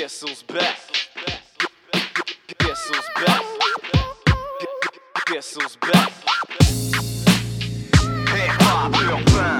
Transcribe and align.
Guess 0.00 0.42
back? 0.44 0.78
Guess 2.58 2.90
back? 3.16 3.44
Guess 5.26 5.76
back? 5.76 6.12
Hip 8.30 8.48
hop 8.62 8.94
urbain. 8.94 9.59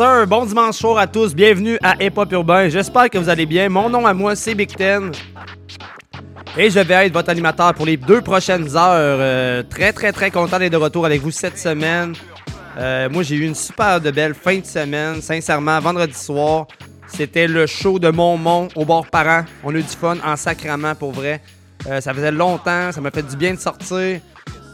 Bon 0.00 0.46
dimanche 0.46 0.76
soir 0.76 0.96
à 0.96 1.06
tous, 1.06 1.34
bienvenue 1.34 1.78
à 1.82 2.02
Hip 2.02 2.12
Hop 2.16 2.32
Urbain, 2.32 2.70
j'espère 2.70 3.10
que 3.10 3.18
vous 3.18 3.28
allez 3.28 3.44
bien. 3.44 3.68
Mon 3.68 3.90
nom 3.90 4.06
à 4.06 4.14
moi 4.14 4.34
c'est 4.34 4.54
Big 4.54 4.74
Ten. 4.74 5.12
Et 6.56 6.70
je 6.70 6.80
vais 6.80 7.06
être 7.06 7.12
votre 7.12 7.28
animateur 7.28 7.74
pour 7.74 7.84
les 7.84 7.98
deux 7.98 8.22
prochaines 8.22 8.74
heures. 8.74 8.94
Euh, 8.94 9.62
très 9.62 9.92
très 9.92 10.10
très 10.10 10.30
content 10.30 10.58
d'être 10.58 10.72
de 10.72 10.78
retour 10.78 11.04
avec 11.04 11.20
vous 11.20 11.30
cette 11.30 11.58
semaine. 11.58 12.14
Euh, 12.78 13.10
moi 13.10 13.22
j'ai 13.22 13.36
eu 13.36 13.44
une 13.44 13.54
super 13.54 14.00
de 14.00 14.10
belle 14.10 14.32
fin 14.32 14.58
de 14.58 14.64
semaine, 14.64 15.20
sincèrement, 15.20 15.78
vendredi 15.80 16.14
soir. 16.14 16.66
C'était 17.06 17.46
le 17.46 17.66
show 17.66 17.98
de 17.98 18.08
Montmont 18.08 18.68
au 18.76 18.86
bord 18.86 19.06
parent. 19.06 19.44
On 19.62 19.74
a 19.74 19.78
eu 19.78 19.82
du 19.82 19.88
fun 19.88 20.16
en 20.24 20.36
sacrament 20.36 20.94
pour 20.94 21.12
vrai. 21.12 21.42
Euh, 21.86 22.00
ça 22.00 22.14
faisait 22.14 22.32
longtemps, 22.32 22.90
ça 22.90 23.02
m'a 23.02 23.10
fait 23.10 23.28
du 23.28 23.36
bien 23.36 23.52
de 23.52 23.58
sortir. 23.58 24.20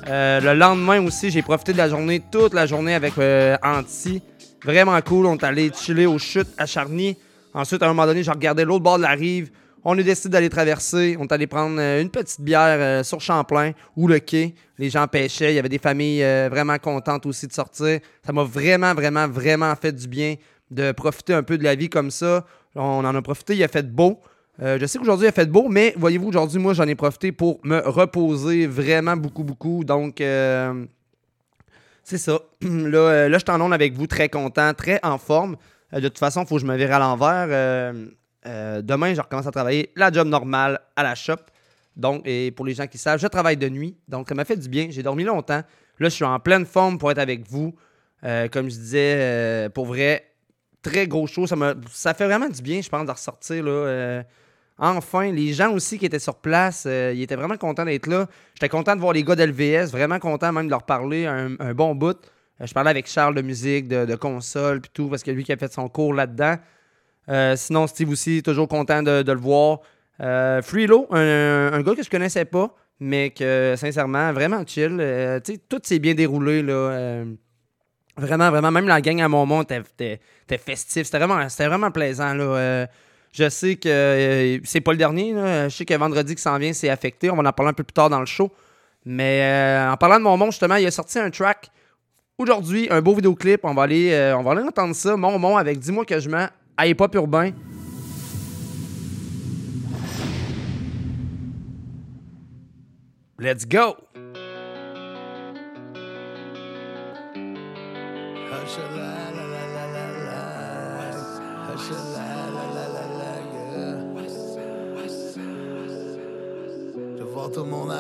Le 0.09 0.53
lendemain 0.53 1.05
aussi, 1.05 1.33
j'ai 1.33 1.43
profité 1.43 1.73
de 1.73 1.79
la 1.79 1.89
journée, 1.89 2.23
toute 2.31 2.55
la 2.55 2.65
journée 2.67 2.95
avec 2.95 3.15
Anti. 3.61 4.23
Vraiment 4.65 5.01
cool. 5.03 5.27
On 5.27 5.37
est 5.37 5.45
allé 5.45 5.71
chiller 5.75 6.07
aux 6.07 6.19
chutes 6.19 6.49
à 6.59 6.67
Charny. 6.67 7.17
Ensuite, 7.55 7.83
à 7.83 7.87
un 7.87 7.89
moment 7.89 8.07
donné, 8.07 8.23
j'ai 8.23 8.31
regardé 8.31 8.65
l'autre 8.65 8.85
bord 8.85 8.99
de 8.99 9.03
la 9.03 9.11
rive. 9.11 9.51
On 9.89 9.97
a 9.97 10.03
décidé 10.03 10.31
d'aller 10.31 10.49
traverser. 10.49 11.17
On 11.21 11.25
est 11.25 11.33
allé 11.33 11.47
prendre 11.47 11.77
euh, 11.79 12.03
une 12.03 12.11
petite 12.11 12.41
bière 12.41 12.77
euh, 12.81 13.03
sur 13.05 13.21
Champlain 13.21 13.71
ou 13.97 14.09
le 14.09 14.19
quai. 14.19 14.55
Les 14.79 14.91
gens 14.91 15.07
pêchaient. 15.07 15.53
Il 15.53 15.55
y 15.57 15.59
avait 15.59 15.69
des 15.69 15.79
familles 15.79 16.25
euh, 16.25 16.49
vraiment 16.51 16.77
contentes 16.79 17.25
aussi 17.25 17.47
de 17.47 17.53
sortir. 17.53 18.01
Ça 18.25 18.33
m'a 18.33 18.43
vraiment, 18.43 18.95
vraiment, 18.95 19.29
vraiment 19.29 19.73
fait 19.77 19.93
du 19.93 20.09
bien 20.09 20.35
de 20.73 20.91
profiter 20.91 21.35
un 21.35 21.45
peu 21.45 21.57
de 21.57 21.63
la 21.63 21.77
vie 21.77 21.89
comme 21.89 22.11
ça. 22.11 22.45
On 22.75 23.05
en 23.05 23.15
a 23.15 23.23
profité. 23.23 23.55
Il 23.55 23.63
a 23.63 23.69
fait 23.69 23.89
beau. 23.89 24.19
Je 24.59 24.85
sais 24.87 24.99
qu'aujourd'hui, 24.99 25.27
il 25.27 25.29
a 25.29 25.33
fait 25.33 25.51
beau, 25.51 25.69
mais 25.69 25.95
voyez-vous, 25.97 26.29
aujourd'hui, 26.29 26.59
moi, 26.59 26.73
j'en 26.73 26.89
ai 26.89 26.95
profité 26.95 27.31
pour 27.31 27.61
me 27.63 27.79
reposer 27.87 28.67
vraiment 28.67 29.15
beaucoup, 29.15 29.45
beaucoup. 29.45 29.85
Donc, 29.85 30.21
c'est 32.07 32.19
ça. 32.19 32.39
là, 32.63 32.99
euh, 32.99 33.29
là, 33.29 33.39
je 33.39 33.45
t'en 33.45 33.61
onde 33.61 33.73
avec 33.73 33.93
vous, 33.93 34.07
très 34.07 34.29
content, 34.29 34.73
très 34.75 35.01
en 35.03 35.19
forme. 35.19 35.57
Euh, 35.93 35.99
de 35.99 36.07
toute 36.07 36.21
façon, 36.21 36.43
il 36.43 36.47
faut 36.47 36.55
que 36.55 36.61
je 36.61 36.67
me 36.67 36.77
vire 36.77 36.95
à 36.95 37.01
l'envers. 37.01 37.49
Euh, 38.47 38.81
demain, 38.81 39.13
je 39.13 39.21
recommence 39.21 39.49
à 39.49 39.51
travailler 39.51 39.91
la 39.97 40.13
job 40.13 40.29
normale 40.29 40.79
à 40.95 41.03
la 41.03 41.17
shop. 41.17 41.35
Donc, 41.97 42.23
et 42.25 42.53
pour 42.53 42.65
les 42.65 42.75
gens 42.75 42.87
qui 42.87 42.97
savent, 42.97 43.19
je 43.19 43.27
travaille 43.27 43.57
de 43.57 43.69
nuit. 43.69 43.97
Donc, 44.07 44.29
ça 44.29 44.37
m'a 44.37 44.45
fait 44.45 44.57
du 44.57 44.69
bien. 44.69 44.87
J'ai 44.91 45.03
dormi 45.03 45.25
longtemps. 45.25 45.63
Là, 45.99 46.09
je 46.09 46.15
suis 46.15 46.25
en 46.25 46.39
pleine 46.39 46.65
forme 46.65 46.97
pour 46.97 47.11
être 47.11 47.19
avec 47.19 47.49
vous. 47.49 47.75
Comme 48.53 48.71
je 48.71 48.77
disais, 48.77 49.69
pour 49.71 49.87
vrai, 49.87 50.33
très 50.83 51.09
gros 51.09 51.27
show. 51.27 51.47
Ça, 51.47 52.15
fait 52.15 52.27
vraiment 52.27 52.49
du 52.49 52.63
bien, 52.63 52.81
je 52.83 52.89
pense, 52.89 53.05
de 53.05 53.11
ressortir. 53.11 53.65
Là, 53.65 54.23
enfin, 54.79 55.33
les 55.33 55.53
gens 55.53 55.73
aussi 55.73 55.99
qui 55.99 56.07
étaient 56.07 56.19
sur 56.19 56.37
place, 56.37 56.85
euh, 56.87 57.13
ils 57.15 57.23
étaient 57.23 57.37
vraiment 57.37 57.57
contents 57.57 57.85
d'être 57.85 58.07
là. 58.07 58.27
J'étais 58.55 58.69
content 58.69 58.95
de 58.95 59.01
voir 59.01 59.13
les 59.13 59.25
gars 59.25 59.35
d'LVS, 59.35 59.91
vraiment 59.91 60.19
content 60.19 60.53
même 60.53 60.67
de 60.67 60.71
leur 60.71 60.83
parler 60.83 61.27
un, 61.27 61.75
bon 61.75 61.95
bout. 61.95 62.17
Euh, 62.61 62.67
je 62.67 62.75
parlais 62.75 62.91
avec 62.91 63.07
Charles 63.07 63.35
de 63.35 63.43
musique, 63.43 63.89
de, 63.89 64.15
console, 64.17 64.81
puis 64.81 64.91
tout, 64.93 65.09
parce 65.09 65.23
que 65.23 65.31
lui 65.31 65.45
qui 65.45 65.53
a 65.53 65.57
fait 65.57 65.73
son 65.73 65.89
cours 65.89 66.13
là-dedans. 66.13 66.57
Euh, 67.29 67.57
sinon, 67.57 67.87
Steve 67.87 68.11
aussi, 68.11 68.43
toujours 68.43 68.69
content 68.69 69.03
de, 69.03 69.33
le 69.33 69.39
voir. 69.39 69.81
Freelo, 70.19 71.07
un, 71.11 71.73
un 71.73 71.83
gars 71.83 71.95
que 71.95 72.03
je 72.03 72.11
connaissais 72.11 72.45
pas, 72.45 72.75
mais 73.01 73.31
que 73.31 73.75
sincèrement, 73.77 74.33
vraiment 74.33 74.63
chill. 74.67 75.03
Tout 75.69 75.81
s'est 75.83 75.99
bien 75.99 76.15
déroulé. 76.15 76.63
Là, 76.63 77.25
vraiment, 78.17 78.51
vraiment. 78.51 78.71
Même 78.71 78.87
la 78.89 79.01
gang 79.01 79.21
à 79.21 79.63
était, 79.63 79.79
était- 79.79 80.21
était 80.45 80.59
festif. 80.59 81.05
C'était 81.05 81.19
vraiment, 81.19 81.47
vraiment 81.59 81.91
plaisant. 81.91 82.33
Là. 82.33 82.87
Je 83.37 83.51
sais 83.51 83.77
que 83.77 83.89
euh, 83.89 84.59
c'est 84.65 84.81
pas 84.81 84.93
le 84.93 84.97
dernier. 84.97 85.35
Je 85.35 85.69
sais 85.69 85.85
que 85.85 85.93
vendredi 85.93 86.35
qui 86.35 86.41
s'en 86.41 86.57
vient, 86.57 86.73
c'est 86.73 86.89
affecté. 86.89 87.31
On 87.31 87.37
va 87.37 87.47
en 87.47 87.53
parler 87.53 87.71
un 87.71 87.75
peu 87.75 87.85
plus 87.85 87.93
tard 87.93 88.09
dans 88.09 88.21
le 88.21 88.27
show. 88.27 88.51
Mais 89.05 89.43
euh, 89.43 89.93
en 89.93 89.97
parlant 89.99 90.17
de 90.17 90.23
Montmont, 90.23 90.51
justement, 90.51 90.77
il 90.77 90.87
a 90.87 90.91
sorti 90.91 91.19
un 91.19 91.29
track 91.29 91.71
aujourd'hui, 92.39 92.89
un 92.91 93.03
beau 93.03 93.15
vidéoclip. 93.15 93.61
On 93.65 93.75
va 93.75 93.83
aller, 93.83 94.11
euh, 94.13 94.39
on 94.39 94.43
va 94.43 94.53
aller 94.53 94.63
entendre 94.63 94.95
ça. 94.95 95.19
Montmont 95.19 95.59
avec 95.59 95.79
Dis-moi 95.79 96.07
que 96.07 96.19
je 96.19 96.31
mens 96.31 96.49
à 96.79 96.87
Hip 96.87 96.97
Hop 96.99 97.15
Urbain. 97.15 97.51
Let's 103.39 103.69
go! 103.69 103.97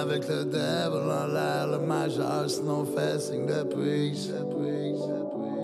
Avec 0.09 0.29
le 0.29 0.45
devil 0.45 1.11
en 1.11 1.27
l'air, 1.27 1.67
le 1.67 1.79
majeur, 1.79 2.45
sinon 2.49 2.85
fait 2.85 3.21
signe 3.21 3.47
de 3.47 3.63
prise. 3.65 4.33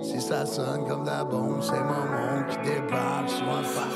Si 0.03 0.21
ça 0.21 0.45
sonne 0.45 0.85
comme 0.89 1.05
la 1.05 1.23
bombe, 1.25 1.63
c'est 1.63 1.73
mon 1.73 2.05
monde 2.11 2.47
qui 2.51 2.57
débarque 2.69 3.31
sur 3.31 3.49
un 3.49 3.63
phare. 3.63 3.87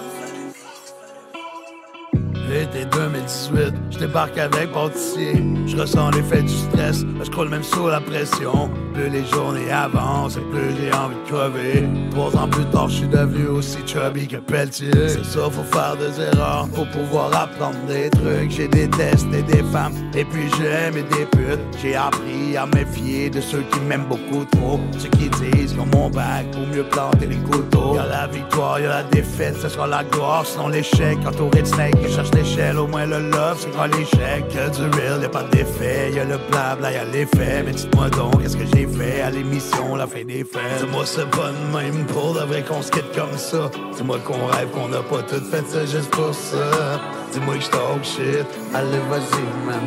L'été 2.49 2.85
2018, 2.85 3.75
je 3.91 3.99
débarque 3.99 4.39
avec 4.39 4.73
pâtissier. 4.73 5.43
Je 5.67 5.77
ressens 5.77 6.11
l'effet 6.11 6.43
du 6.43 6.49
stress, 6.49 7.05
je 7.25 7.31
croule 7.31 7.49
même 7.49 7.65
sous 7.65 7.89
la 7.89 8.01
pression. 8.01 8.71
Plus 8.97 9.11
les 9.11 9.27
journées 9.27 9.71
avancent, 9.71 10.39
et 10.39 10.41
plus 10.41 10.75
j'ai 10.81 10.91
envie 10.91 11.17
de 11.17 11.31
crever. 11.31 11.85
Trois 12.13 12.35
ans 12.35 12.49
plus 12.49 12.65
tard, 12.67 12.89
je 12.89 12.95
suis 12.95 13.07
devenu 13.09 13.47
aussi 13.49 13.77
chubby 13.87 14.27
que 14.27 14.39
Pelletier. 14.39 14.91
C'est 15.09 15.23
ça, 15.23 15.51
faut 15.51 15.63
faire 15.71 15.97
des 15.97 16.19
erreurs 16.19 16.67
pour 16.75 16.89
pouvoir 16.89 17.27
apprendre 17.37 17.77
des 17.87 18.09
trucs. 18.09 18.51
J'ai 18.51 18.69
détesté 18.69 19.43
des 19.43 19.63
femmes, 19.65 19.93
et 20.15 20.25
puis 20.25 20.49
j'aime 20.59 20.95
des 20.95 21.27
putes. 21.27 21.61
J'ai 21.83 21.95
appris 21.95 22.57
à 22.57 22.65
méfier 22.65 23.29
de 23.29 23.43
ceux 23.43 23.65
qui 23.71 23.81
m'aiment 23.81 24.07
beaucoup 24.09 24.47
trop. 24.53 24.81
Ceux 24.99 25.11
qui 25.11 25.29
disent 25.29 25.73
qu'ils 25.73 25.81
ont 25.81 25.87
mon 25.93 26.09
bac 26.09 26.51
pour 26.53 26.67
mieux 26.67 26.85
planter 26.85 27.27
les 27.27 27.37
couteaux. 27.37 27.97
Y'a 27.97 28.07
la 28.07 28.27
victoire, 28.29 28.81
y'a 28.81 28.89
la 28.89 29.03
défaite, 29.03 29.57
ce 29.61 29.69
sera 29.69 29.87
la 29.87 30.05
gloire, 30.05 30.47
sinon 30.47 30.69
l'échec. 30.69 31.19
Entouré 31.27 31.61
de 31.61 31.67
snakes, 31.67 31.97
je 32.03 32.09
cherche 32.09 32.31
l'échelle, 32.33 32.79
au 32.79 32.87
moins 32.87 33.05
le 33.05 33.29
love, 33.29 33.59
c'est 33.59 33.71
grand 33.73 33.95
l'échec. 33.95 34.49
Que 34.49 34.75
du 34.75 34.99
real, 34.99 35.21
y'a 35.21 35.29
pas 35.29 35.45
d'effet, 35.53 36.13
y'a 36.15 36.25
le 36.25 36.39
blabla, 36.51 36.93
y'a 36.93 37.05
l'effet. 37.05 37.63
Mais 37.63 37.73
dites-moi 37.73 38.09
donc, 38.09 38.43
qu'est-ce 38.43 38.57
que 38.57 38.65
j'ai 38.75 38.86
fait 38.87 39.21
à 39.21 39.31
l'émission, 39.31 39.97
la 39.97 40.07
fin 40.07 40.25
des 40.25 40.45
faits? 40.45 40.63
Dis-moi, 40.81 41.05
c'est 41.05 41.29
pas 41.31 41.51
de 41.51 41.77
même 41.77 42.07
pour 42.07 42.35
de 42.35 42.41
vrai 42.41 42.63
qu'on 42.63 42.83
se 42.83 42.91
quitte 42.91 43.13
comme 43.15 43.37
ça. 43.37 43.71
Dis-moi 43.97 44.19
qu'on 44.25 44.47
rêve, 44.47 44.69
qu'on 44.71 44.93
a 44.93 45.03
pas 45.03 45.23
tout 45.23 45.45
fait 45.51 45.67
ça 45.67 45.85
juste 45.85 46.11
pour 46.11 46.35
ça. 46.35 47.01
Dis-moi 47.33 47.55
que 47.57 47.61
je 47.63 47.71
talk 47.71 48.05
shit, 48.05 48.47
allez, 48.75 48.99
vas-y, 49.11 49.67
man. 49.67 49.81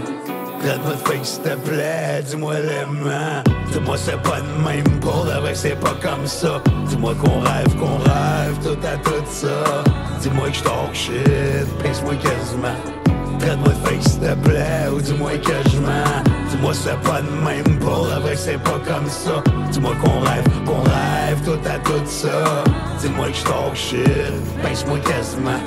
Traite-moi 0.59 0.91
de 0.91 0.97
fake 1.07 1.25
s'il 1.25 1.41
te 1.41 1.55
plaît, 1.55 2.21
dis-moi 2.29 2.55
les 2.55 2.85
mains. 3.03 3.43
Dis-moi 3.71 3.95
c'est 3.97 4.21
pas 4.21 4.41
de 4.41 4.67
même 4.67 4.99
pour 4.99 5.23
de 5.23 5.31
vrai, 5.31 5.55
c'est 5.55 5.79
pas 5.79 5.95
comme 6.01 6.27
ça. 6.27 6.61
Dis-moi 6.87 7.15
qu'on 7.15 7.39
rêve, 7.39 7.75
qu'on 7.77 7.97
rêve, 7.97 8.57
tout 8.61 8.77
à 8.85 8.97
tout 8.97 9.25
ça. 9.25 9.83
Dis-moi 10.21 10.49
que 10.49 10.55
je 10.55 10.63
talk 10.63 10.93
shit, 10.93 11.81
pince-moi 11.81 12.15
quasiment. 12.15 12.98
Traite-moi 13.39 13.69
de 13.69 13.87
fake 13.87 14.03
s'il 14.03 14.19
te 14.19 14.33
plaît, 14.35 14.87
ou 14.93 15.01
dis-moi 15.01 15.31
que 15.37 15.69
je 15.69 15.79
mens. 15.79 16.23
Dis-moi 16.49 16.73
c'est 16.73 16.99
pas 17.01 17.21
de 17.21 17.29
même 17.45 17.79
pour 17.79 18.05
de 18.05 18.21
vrai, 18.21 18.35
c'est 18.35 18.61
pas 18.61 18.79
comme 18.85 19.07
ça. 19.07 19.41
Dis-moi 19.71 19.93
qu'on 20.03 20.19
rêve, 20.19 20.43
qu'on 20.65 20.81
rêve, 20.81 21.41
tout 21.45 21.59
à 21.67 21.79
tout 21.79 22.05
ça. 22.05 22.63
Dis-moi 22.99 23.27
que 23.27 23.33
je 23.35 23.43
talk 23.43 23.75
shit, 23.75 24.61
pince-moi 24.61 24.99
quasiment. 24.99 25.61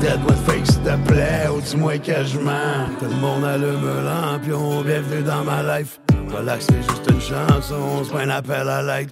Traite-moi 0.00 0.32
de 0.32 0.50
fake 0.50 0.66
s'il 0.66 0.82
te 0.82 0.96
plaît, 1.08 1.48
ou 1.54 1.60
dis-moi 1.60 1.98
que 1.98 2.24
je 2.24 2.38
mens. 2.38 2.88
Tout 2.98 3.06
le 3.06 3.16
monde 3.16 3.44
allume 3.44 3.88
un 3.88 4.32
lampion, 4.32 4.82
bienvenue 4.82 5.22
dans 5.22 5.44
ma 5.44 5.78
life. 5.78 6.00
Relax, 6.36 6.66
c'est 6.66 6.82
juste 6.82 7.08
une 7.10 7.20
chanson, 7.20 8.02
c'est 8.04 8.12
pas 8.12 8.20
un 8.20 8.30
appel 8.30 8.68
à 8.68 8.82
l'aide. 8.82 9.10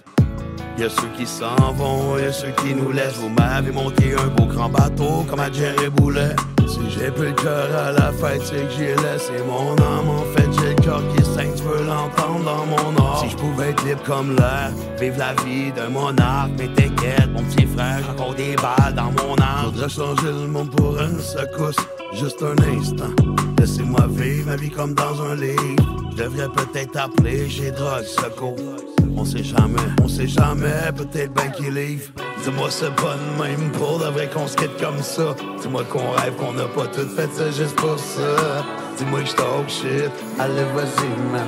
Y'a 0.77 0.89
ceux 0.89 1.09
qui 1.17 1.27
s'en 1.27 1.73
vont, 1.73 2.17
y'a 2.17 2.31
ceux 2.31 2.51
qui 2.63 2.73
nous 2.73 2.91
laissent. 2.91 3.17
Vous 3.17 3.29
m'avez 3.29 3.71
monté 3.71 4.13
un 4.13 4.27
beau 4.27 4.45
grand 4.45 4.69
bateau 4.69 5.25
comme 5.29 5.39
à 5.39 5.51
Jerry 5.51 5.89
Boulet. 5.89 6.35
Si 6.67 6.79
j'ai 6.89 7.11
plus 7.11 7.27
le 7.27 7.33
cœur 7.33 7.67
à 7.75 7.91
la 7.91 8.11
fête, 8.13 8.41
c'est 8.43 8.55
que 8.55 8.73
j'ai 8.77 8.95
laissé 8.95 9.33
mon 9.45 9.73
âme. 9.73 10.09
En 10.09 10.23
fait, 10.33 10.49
j'ai 10.59 10.69
le 10.69 10.81
cœur 10.81 11.01
qui 11.13 11.23
saigne, 11.23 11.51
tu 11.55 11.63
veux 11.63 11.85
l'entendre 11.85 12.45
dans 12.45 12.65
mon 12.65 12.97
art. 13.03 13.19
Si 13.19 13.29
je 13.29 13.35
pouvais 13.35 13.71
être 13.71 13.85
libre 13.85 14.01
comme 14.03 14.35
l'air, 14.35 14.71
vivre 14.99 15.17
la 15.17 15.33
vie 15.43 15.71
d'un 15.73 15.89
monarque. 15.89 16.51
Mais 16.57 16.67
t'inquiète, 16.67 17.29
mon 17.33 17.43
petit 17.43 17.67
frère, 17.67 17.99
j'ai 18.03 18.11
encore 18.11 18.35
des 18.35 18.55
balles 18.55 18.95
dans 18.95 19.11
mon 19.11 19.35
âme. 19.35 19.65
Faudrait 19.65 19.89
changer 19.89 20.27
le 20.27 20.47
monde 20.47 20.71
pour 20.71 20.97
une 20.99 21.19
secousse, 21.19 21.75
juste 22.13 22.41
un 22.41 22.55
instant. 22.77 23.13
Laissez-moi 23.61 24.07
vivre 24.09 24.47
ma 24.47 24.55
vie 24.55 24.71
comme 24.71 24.95
dans 24.95 25.21
un 25.21 25.35
livre. 25.35 25.75
Je 26.17 26.23
devrais 26.23 26.47
peut-être 26.49 26.97
appeler 26.97 27.47
chez 27.47 27.69
Drogue 27.69 28.05
Secours. 28.05 28.55
On 29.15 29.23
sait 29.23 29.43
jamais, 29.43 29.87
on 30.03 30.07
sait 30.07 30.27
jamais, 30.27 30.91
peut-être 30.97 31.31
ben 31.33 31.51
qu'il 31.51 31.75
livre. 31.75 32.09
Dis-moi 32.43 32.69
c'est 32.71 32.95
pas 32.95 33.13
de 33.13 33.43
même 33.43 33.71
pour 33.73 33.99
de 33.99 34.05
vrai 34.05 34.27
qu'on 34.33 34.47
se 34.47 34.55
quitte 34.55 34.75
comme 34.81 34.97
ça. 35.03 35.35
Dis-moi 35.61 35.83
qu'on 35.83 36.09
rêve 36.09 36.33
qu'on 36.39 36.53
n'a 36.53 36.63
pas 36.63 36.87
tout 36.87 37.07
fait 37.15 37.29
ça 37.31 37.51
juste 37.51 37.75
pour 37.75 37.99
ça. 37.99 38.65
Dis-moi 38.97 39.19
que 39.19 39.27
j'talk 39.27 39.69
shit, 39.69 40.11
allez 40.39 40.65
vas-y 40.73 41.31
man. 41.31 41.47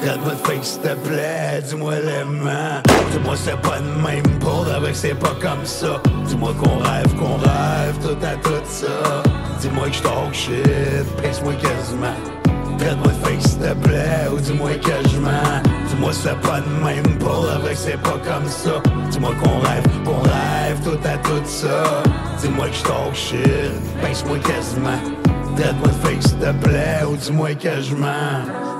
Traite-moi 0.00 0.32
de 0.32 0.46
fake 0.46 0.64
s'il 0.64 0.80
te 0.82 0.94
plaît, 1.08 1.62
dis-moi 1.66 1.94
l'aimant. 1.94 2.82
Dis-moi 3.10 3.36
c'est 3.36 3.60
pas 3.62 3.78
de 3.78 4.06
même 4.06 4.38
pour 4.38 4.66
de 4.66 4.78
vrai 4.80 4.90
que 4.90 4.98
c'est 4.98 5.18
pas 5.18 5.34
comme 5.40 5.64
ça. 5.64 5.98
Dis-moi 6.26 6.52
qu'on 6.62 6.76
rêve, 6.76 7.14
qu'on 7.14 7.36
rêve 7.38 7.96
tout 8.02 8.22
à 8.22 8.36
tout 8.36 8.64
ça. 8.66 9.22
Dis-moi 9.60 9.88
que 9.88 9.94
j'talk 9.94 10.34
shit, 10.34 11.04
pince-moi 11.20 11.54
quasiment. 11.54 12.14
Traite-moi 12.78 13.08
de 13.08 13.26
fake 13.26 13.42
s'il 13.42 13.58
te 13.58 13.74
plaît 13.74 14.28
ou 14.32 14.38
dis-moi 14.38 14.70
que 14.74 15.08
je 15.08 15.18
mens. 15.18 15.62
Dis-moi 15.88 16.12
c'est 16.12 16.40
pas 16.40 16.60
de 16.60 16.84
même 16.84 17.18
pour 17.18 17.44
que 17.64 17.74
c'est 17.74 18.00
pas 18.00 18.18
comme 18.24 18.46
ça. 18.46 18.80
Dis-moi 19.10 19.30
qu'on 19.42 19.58
rêve, 19.58 19.84
qu'on 20.04 20.20
rêve 20.20 20.80
tout 20.84 20.98
à 21.04 21.16
tout 21.18 21.44
ça. 21.44 22.02
Dis-moi 22.40 22.68
que 22.68 22.74
je 22.74 22.82
talk 22.82 23.14
shit, 23.14 23.72
pince-moi 24.00 24.38
quasiment. 24.38 25.00
Traite-moi 25.56 25.88
de 25.88 26.06
fake 26.06 26.22
s'il 26.22 26.38
te 26.38 26.52
plaît 26.64 27.04
ou 27.10 27.16
dis-moi 27.16 27.54
que 27.54 27.80
je 27.80 27.94
mens 27.96 28.77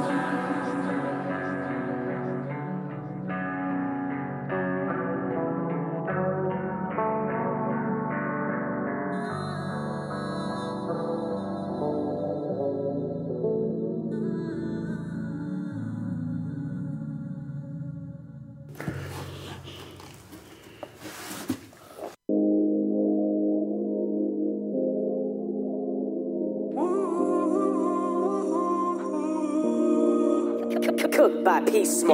On 31.88 31.90
n'est 31.90 32.05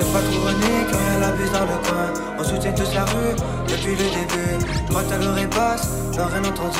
pas 0.00 0.20
rené 0.24 0.72
quand 0.90 1.02
y'a 1.04 1.18
la 1.20 1.32
buse 1.32 1.52
dans 1.52 1.60
le 1.60 1.76
coin. 1.84 2.08
On 2.38 2.44
soutient 2.44 2.72
tous 2.72 2.94
la 2.94 3.04
rue 3.04 3.34
depuis 3.68 3.90
le 3.90 3.96
début. 3.96 4.56
Que 4.88 4.94
t'as 5.06 5.18
le 5.18 5.28
repasse, 5.38 5.88
non 6.16 6.24
rien 6.32 6.44
entendu. 6.44 6.78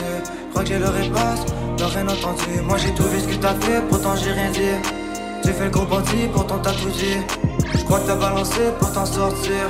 Crois 0.51 0.63
que 0.63 0.69
j'ai 0.69 0.79
le 0.79 0.87
repasse, 0.87 1.45
non 1.79 1.89
rien 1.89 2.09
entendu. 2.09 2.63
Moi 2.65 2.79
j'ai 2.79 2.95
tout 2.95 3.03
vu 3.03 3.21
ce 3.21 3.27
que 3.29 3.35
t'as 3.35 3.55
fait, 3.55 3.83
pourtant 3.91 4.17
j'ai 4.17 4.33
rien 4.33 4.51
dit. 4.51 4.81
Tu 5.43 5.53
fais 5.53 5.65
le 5.65 5.71
gros 5.71 5.85
bandit, 5.85 6.27
pourtant 6.33 6.59
t'as 6.63 6.73
tout 6.73 6.89
dit. 6.89 7.19
Je 7.75 7.85
crois 7.85 8.01
que 8.01 8.07
t'as 8.07 8.17
balancé 8.17 8.73
pour 8.79 8.91
t'en 8.93 9.05
sortir. 9.05 9.69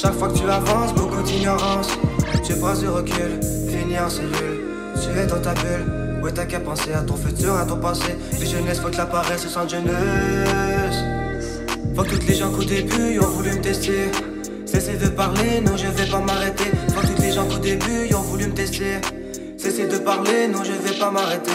Chaque 0.00 0.14
fois 0.14 0.28
que 0.28 0.38
tu 0.38 0.48
avances, 0.48 0.94
beaucoup 0.94 1.20
d'ignorance. 1.22 1.88
Tu 2.42 2.54
prends 2.54 2.72
du 2.72 2.88
recul, 2.88 3.38
fini 3.68 3.98
en 3.98 4.08
cellule. 4.08 4.64
Tu 4.94 5.18
es 5.18 5.26
dans 5.26 5.40
ta 5.42 5.52
bulle, 5.52 6.22
ouais 6.22 6.32
t'as 6.32 6.46
qu'à 6.46 6.58
penser 6.58 6.94
à 6.94 7.02
ton 7.02 7.16
futur, 7.16 7.54
à 7.54 7.66
ton 7.66 7.76
passé. 7.76 8.16
Les 8.38 8.46
jeunesse, 8.46 8.80
faut 8.80 8.88
que 8.88 8.96
la 8.96 9.04
paresse 9.04 9.42
se 9.42 9.50
sente 9.50 9.68
jeunesse. 9.68 11.04
Faut 11.94 12.04
toutes 12.04 12.26
les 12.26 12.34
gens 12.34 12.50
qu'au 12.50 12.64
début 12.64 13.12
ils 13.12 13.20
ont 13.20 13.26
voulu 13.26 13.50
me 13.50 13.60
tester. 13.60 14.10
Cessez 14.64 14.96
de 14.96 15.08
parler, 15.08 15.60
non 15.60 15.76
je 15.76 15.88
vais 15.88 16.10
pas 16.10 16.20
m'arrêter. 16.20 16.70
Faut 16.94 17.06
toutes 17.06 17.18
les 17.18 17.32
gens 17.32 17.44
qu'au 17.44 17.58
début 17.58 18.06
ils 18.08 18.16
ont 18.16 18.22
voulu 18.22 18.46
me 18.46 18.54
tester. 18.54 19.02
Cessez 19.58 19.86
de 19.86 19.98
parler, 19.98 20.48
non 20.48 20.64
je 20.64 20.72
vais 20.72 20.98
pas 20.98 21.10
m'arrêter. 21.10 21.50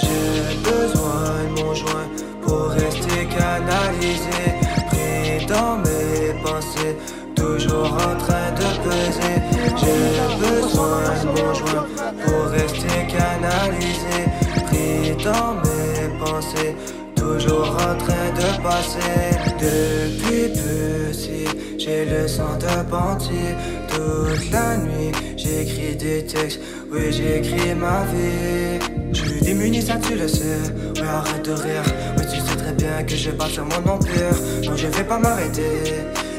J'ai 0.00 0.56
besoin 0.68 1.44
de 1.48 1.62
mon 1.62 1.74
joint 1.74 2.08
pour 2.42 2.70
rester 2.70 3.28
canalisé. 3.28 4.42
Pris 4.88 5.46
dans 5.46 5.76
mes 5.76 6.42
pensées, 6.42 6.96
toujours 7.44 7.92
en 7.92 8.16
train 8.24 8.50
de 8.60 8.68
peser. 8.84 9.36
J'ai 9.80 10.00
besoin 10.44 11.02
de 11.22 11.26
mon 11.36 11.54
joint 11.54 11.86
pour 12.24 12.42
rester 12.58 12.96
canalisé. 13.16 14.20
Pris 14.66 15.24
dans 15.24 15.54
mes 15.64 16.18
pensées 16.18 16.74
toujours 17.16 17.70
en 17.88 17.94
train 18.04 18.28
de 18.40 18.48
passer. 18.68 19.24
Depuis 19.64 20.46
petit, 20.58 21.46
j'ai 21.78 22.04
le 22.04 22.26
sang 22.28 22.56
de 22.64 22.74
bandit. 22.90 23.52
Toute 23.88 24.50
la 24.50 24.76
nuit, 24.76 25.12
j'écris 25.36 25.96
des 25.96 26.24
textes, 26.24 26.60
oui, 26.90 27.12
j'écris 27.12 27.74
ma 27.74 28.04
vie. 28.10 28.78
Je 29.12 29.20
suis 29.20 29.40
démuni, 29.40 29.80
ça 29.80 29.94
tu 29.96 30.14
le 30.16 30.26
sais. 30.26 30.60
Ouais, 30.96 31.06
arrête 31.06 31.44
de 31.44 31.52
rire. 31.52 31.86
Ouais, 32.16 32.24
tu 32.24 32.40
sais 32.40 32.56
très 32.56 32.72
bien 32.72 33.02
que 33.06 33.14
je 33.14 33.30
pas 33.30 33.46
faire 33.46 33.64
mon 33.64 33.92
empire. 33.92 34.34
Non, 34.64 34.76
je 34.76 34.86
vais 34.86 35.04
pas 35.04 35.18
m'arrêter. 35.18 35.94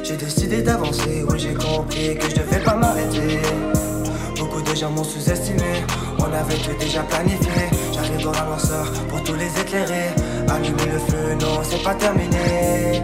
J'ai 0.08 0.18
décidé 0.18 0.62
d'avancer, 0.62 1.26
oui, 1.28 1.40
j'ai 1.40 1.56
compris 1.56 2.16
que 2.16 2.30
je 2.30 2.36
devais 2.36 2.60
pas 2.64 2.76
m'arrêter. 2.76 3.40
Beaucoup 4.38 4.62
de 4.62 4.76
gens 4.76 4.92
m'ont 4.92 5.04
sous-estimé, 5.04 5.84
on 6.20 6.26
avait 6.26 6.58
tout 6.58 6.78
déjà 6.80 7.02
planifié. 7.02 7.72
J'arrive 7.92 8.24
dans 8.24 8.32
l'avanceur 8.32 8.86
pour 9.10 9.24
tous 9.24 9.34
les 9.34 9.50
éclairer. 9.60 10.10
Allumer 10.48 10.92
le 10.94 11.00
feu, 11.00 11.34
non, 11.42 11.64
c'est 11.64 11.82
pas 11.82 11.96
terminé. 11.96 13.02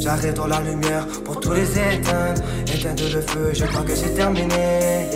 J'arrive 0.00 0.34
dans 0.34 0.48
la 0.48 0.60
lumière 0.62 1.06
pour 1.24 1.38
tous 1.38 1.52
les 1.52 1.78
éteindre. 1.78 2.42
Éteindre 2.74 3.04
le 3.14 3.20
feu, 3.20 3.52
je 3.54 3.64
crois 3.64 3.82
que 3.82 3.94
c'est 3.94 4.14
terminé. 4.16 5.10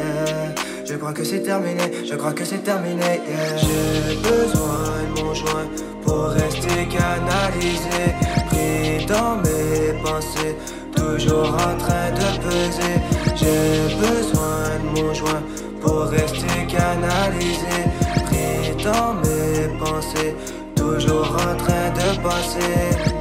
Je 0.89 0.95
crois 0.95 1.13
que 1.13 1.25
c'est 1.25 1.41
terminé, 1.41 1.83
je 2.09 2.15
crois 2.15 2.35
que 2.35 2.45
c'est 2.45 2.63
terminé. 2.63 3.21
J'ai 3.57 4.15
besoin 4.15 5.03
de 5.17 5.23
mon 5.23 5.35
joint 5.35 5.67
pour 6.05 6.27
rester 6.29 6.87
canalisé. 6.87 8.15
Pris 8.47 9.05
dans 9.07 9.37
mes 9.39 9.93
pensées, 10.05 10.55
toujours 11.07 11.55
en 11.55 11.77
train 11.79 12.11
de 12.11 12.29
peser. 12.43 12.97
J'ai 13.37 13.95
besoin 13.97 14.79
de 14.83 15.01
mon 15.01 15.15
joint 15.15 15.43
pour 15.81 16.05
rester 16.07 16.67
canalisé. 16.69 17.79
Pris 18.27 18.85
dans 18.85 19.15
mes 19.15 19.79
pensées, 19.79 20.35
toujours 20.75 21.31
en 21.35 21.57
train 21.57 21.91
de 22.01 22.09
passer. 22.23 23.17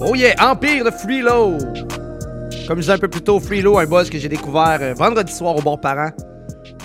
Oh 0.00 0.14
yeah, 0.14 0.34
Empire 0.40 0.84
de 0.84 0.90
Freelo! 0.90 1.58
Comme 2.66 2.76
je 2.76 2.82
disais 2.82 2.92
un 2.92 2.98
peu 2.98 3.08
plus 3.08 3.22
tôt, 3.22 3.40
Freelo, 3.40 3.78
un 3.78 3.86
boss 3.86 4.10
que 4.10 4.18
j'ai 4.18 4.28
découvert 4.28 4.78
euh, 4.80 4.94
vendredi 4.94 5.32
soir 5.32 5.56
au 5.56 5.62
Bon 5.62 5.76
Parent. 5.76 6.10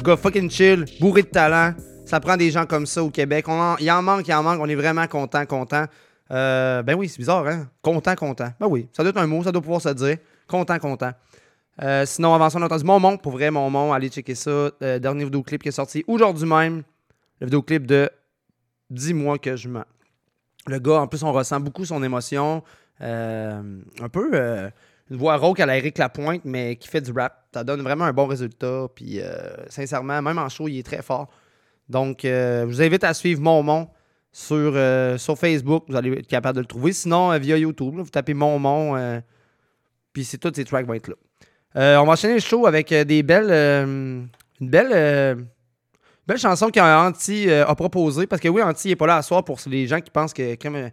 Gars 0.04 0.18
fucking 0.18 0.50
chill, 0.50 0.86
bourré 1.00 1.22
de 1.22 1.28
talent. 1.28 1.74
Ça 2.14 2.20
prend 2.20 2.38
des 2.38 2.52
gens 2.52 2.68
comme 2.68 2.86
ça 2.86 3.04
au 3.04 3.10
Québec. 3.10 3.46
On 3.48 3.60
en- 3.60 3.76
il 3.78 3.90
en 3.90 4.04
manque, 4.04 4.28
il 4.28 4.34
en 4.36 4.44
manque. 4.44 4.60
On 4.62 4.70
est 4.70 4.76
vraiment 4.76 5.08
content, 5.08 5.48
content. 5.48 5.86
Euh, 6.30 6.84
ben 6.84 6.94
oui, 6.94 7.10
c'est 7.10 7.18
bizarre, 7.18 7.48
hein? 7.48 7.68
Content, 7.82 8.14
content. 8.14 8.50
Ben 8.60 8.68
oui, 8.68 8.88
ça 8.94 9.02
doit 9.02 9.10
être 9.10 9.18
un 9.18 9.26
mot, 9.26 9.42
ça 9.44 9.52
doit 9.52 9.64
pouvoir 9.64 9.82
se 9.82 9.90
dire. 9.90 10.18
Content, 10.48 10.78
content. 10.78 11.10
Euh, 11.82 12.06
sinon, 12.06 12.36
avant 12.36 12.52
ça, 12.52 12.60
on 12.60 12.62
a 12.62 12.66
entendu 12.66 12.84
Mon 12.84 13.18
pour 13.18 13.32
vrai, 13.32 13.50
Mon 13.50 13.92
Allez 13.94 14.10
checker 14.10 14.36
ça. 14.36 14.52
Euh, 14.52 15.00
dernier 15.00 15.24
vidéoclip 15.24 15.64
qui 15.64 15.70
est 15.70 15.72
sorti 15.72 16.04
aujourd'hui 16.06 16.48
même. 16.48 16.84
Le 17.40 17.48
vidéoclip 17.48 17.88
de 17.88 18.12
Dis-moi 18.92 19.40
que 19.40 19.56
je 19.56 19.68
mens. 19.68 19.86
Le 20.68 20.78
gars, 20.78 21.00
en 21.02 21.08
plus, 21.08 21.24
on 21.24 21.34
ressent 21.34 21.60
beaucoup 21.62 21.84
son 21.84 22.04
émotion. 22.04 22.62
Un 23.00 23.64
peu 24.12 24.72
une 25.10 25.18
voix 25.18 25.38
rauque 25.38 25.62
à 25.62 25.66
la 25.66 25.78
Eric 25.80 25.98
Lapointe, 25.98 26.42
mais 26.46 26.76
qui 26.76 26.90
fait 26.90 27.02
du 27.02 27.12
rap. 27.12 27.48
Ça 27.56 27.64
donne 27.64 27.82
vraiment 27.82 28.06
un 28.06 28.14
bon 28.14 28.28
résultat. 28.28 28.86
Puis, 28.94 29.20
sincèrement, 29.68 30.22
même 30.22 30.38
en 30.38 30.48
show, 30.48 30.68
il 30.68 30.78
est 30.78 30.84
très 30.86 31.02
fort. 31.02 31.28
Donc, 31.90 32.26
euh, 32.26 32.62
je 32.62 32.66
vous 32.68 32.82
invite 32.82 33.04
à 33.04 33.14
suivre 33.14 33.42
Mon 33.42 33.88
sur, 34.32 34.56
euh, 34.58 35.18
sur 35.18 35.38
Facebook. 35.38 35.86
Vous 35.88 35.96
allez 35.96 36.12
être 36.12 36.28
capable 36.28 36.56
de 36.56 36.62
le 36.62 36.68
trouver. 36.68 36.94
Sinon, 36.94 37.32
euh, 37.32 37.38
via 37.38 37.58
YouTube, 37.58 37.96
vous 37.98 38.10
tapez 38.10 38.34
Mon 38.34 39.22
puis 40.12 40.24
c'est 40.24 40.38
tous 40.38 40.52
ces 40.56 40.64
tracks 40.64 40.86
vont 40.86 40.94
être 40.94 41.08
là. 41.08 42.00
On 42.00 42.06
va 42.06 42.12
enchaîner 42.12 42.36
le 42.36 42.40
show 42.40 42.68
avec 42.68 42.94
des 42.94 43.24
belles. 43.24 43.52
une 43.52 44.70
belle. 44.70 45.48
belle 46.28 46.38
chanson 46.38 46.70
qu'Anti 46.70 47.50
a 47.50 47.74
proposée. 47.74 48.28
Parce 48.28 48.40
que 48.40 48.48
oui, 48.48 48.62
Anti 48.62 48.90
n'est 48.90 48.96
pas 48.96 49.08
là 49.08 49.18
à 49.18 49.22
soir 49.24 49.44
pour 49.44 49.58
les 49.66 49.88
gens 49.88 50.00
qui 50.00 50.12
pensent 50.12 50.34
que. 50.34 50.54
Comme, 50.54 50.92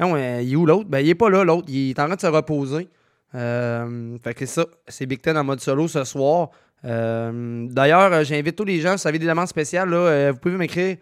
il 0.00 0.52
est 0.52 0.56
où 0.56 0.64
l'autre? 0.64 0.88
Ben, 0.88 1.00
il 1.00 1.10
est 1.10 1.14
pas 1.14 1.28
là, 1.28 1.44
l'autre. 1.44 1.66
Il 1.68 1.90
est 1.90 1.98
en 1.98 2.06
train 2.06 2.16
de 2.16 2.20
se 2.22 2.26
reposer. 2.26 2.88
Fait 3.32 4.32
que 4.34 4.38
c'est 4.38 4.46
ça. 4.46 4.64
C'est 4.86 5.04
Big 5.04 5.20
Ten 5.20 5.36
en 5.36 5.44
mode 5.44 5.60
solo 5.60 5.88
ce 5.88 6.02
soir. 6.04 6.48
Euh, 6.84 7.66
D'ailleurs, 7.70 8.12
euh, 8.12 8.24
j'invite 8.24 8.56
tous 8.56 8.64
les 8.64 8.80
gens, 8.80 8.96
si 8.96 9.02
vous 9.02 9.08
avez 9.08 9.18
des 9.18 9.26
demandes 9.26 9.48
spéciales, 9.48 9.88
là, 9.88 9.96
euh, 9.96 10.32
vous 10.32 10.38
pouvez 10.38 10.56
m'écrire 10.56 10.96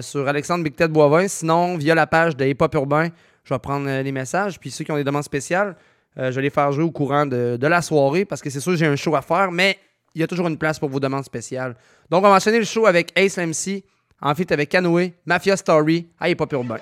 sur 0.00 0.26
Alexandre 0.26 0.64
Big 0.64 0.74
Ted 0.74 0.92
Boivin. 0.92 1.28
Sinon, 1.28 1.76
via 1.76 1.94
la 1.94 2.06
page 2.06 2.36
de 2.36 2.44
Hip 2.44 2.56
Hop 2.60 2.74
Urbain, 2.74 3.10
je 3.44 3.54
vais 3.54 3.58
prendre 3.58 3.86
les 3.86 4.12
messages. 4.12 4.58
Puis 4.58 4.70
ceux 4.70 4.82
qui 4.82 4.90
ont 4.90 4.96
des 4.96 5.04
demandes 5.04 5.22
spéciales, 5.22 5.76
je 6.16 6.30
vais 6.30 6.42
les 6.42 6.50
faire 6.50 6.72
jouer 6.72 6.84
au 6.84 6.90
courant 6.90 7.26
de, 7.26 7.58
la 7.60 7.82
soirée 7.82 8.24
parce 8.24 8.40
que 8.40 8.50
c'est 8.50 8.60
sûr 8.60 8.72
que 8.72 8.78
j'ai 8.78 8.86
un 8.86 8.96
show 8.96 9.14
à 9.14 9.22
faire, 9.22 9.52
mais 9.52 9.78
il 10.14 10.20
y 10.22 10.24
a 10.24 10.26
toujours 10.26 10.48
une 10.48 10.56
place 10.56 10.78
pour 10.78 10.88
vos 10.88 10.98
demandes 10.98 11.24
spéciales. 11.24 11.76
Donc, 12.10 12.24
on 12.24 12.28
va 12.28 12.36
enchaîner 12.36 12.58
le 12.58 12.64
show 12.64 12.86
avec 12.86 13.12
Ace 13.16 13.36
MC, 13.36 13.84
en 14.20 14.34
fait 14.34 14.50
avec 14.50 14.70
Canoë, 14.70 15.12
Mafia 15.26 15.56
Story, 15.56 16.08
à 16.18 16.30
Hip 16.30 16.36
Hop 16.40 16.52
Urbain. 16.54 16.78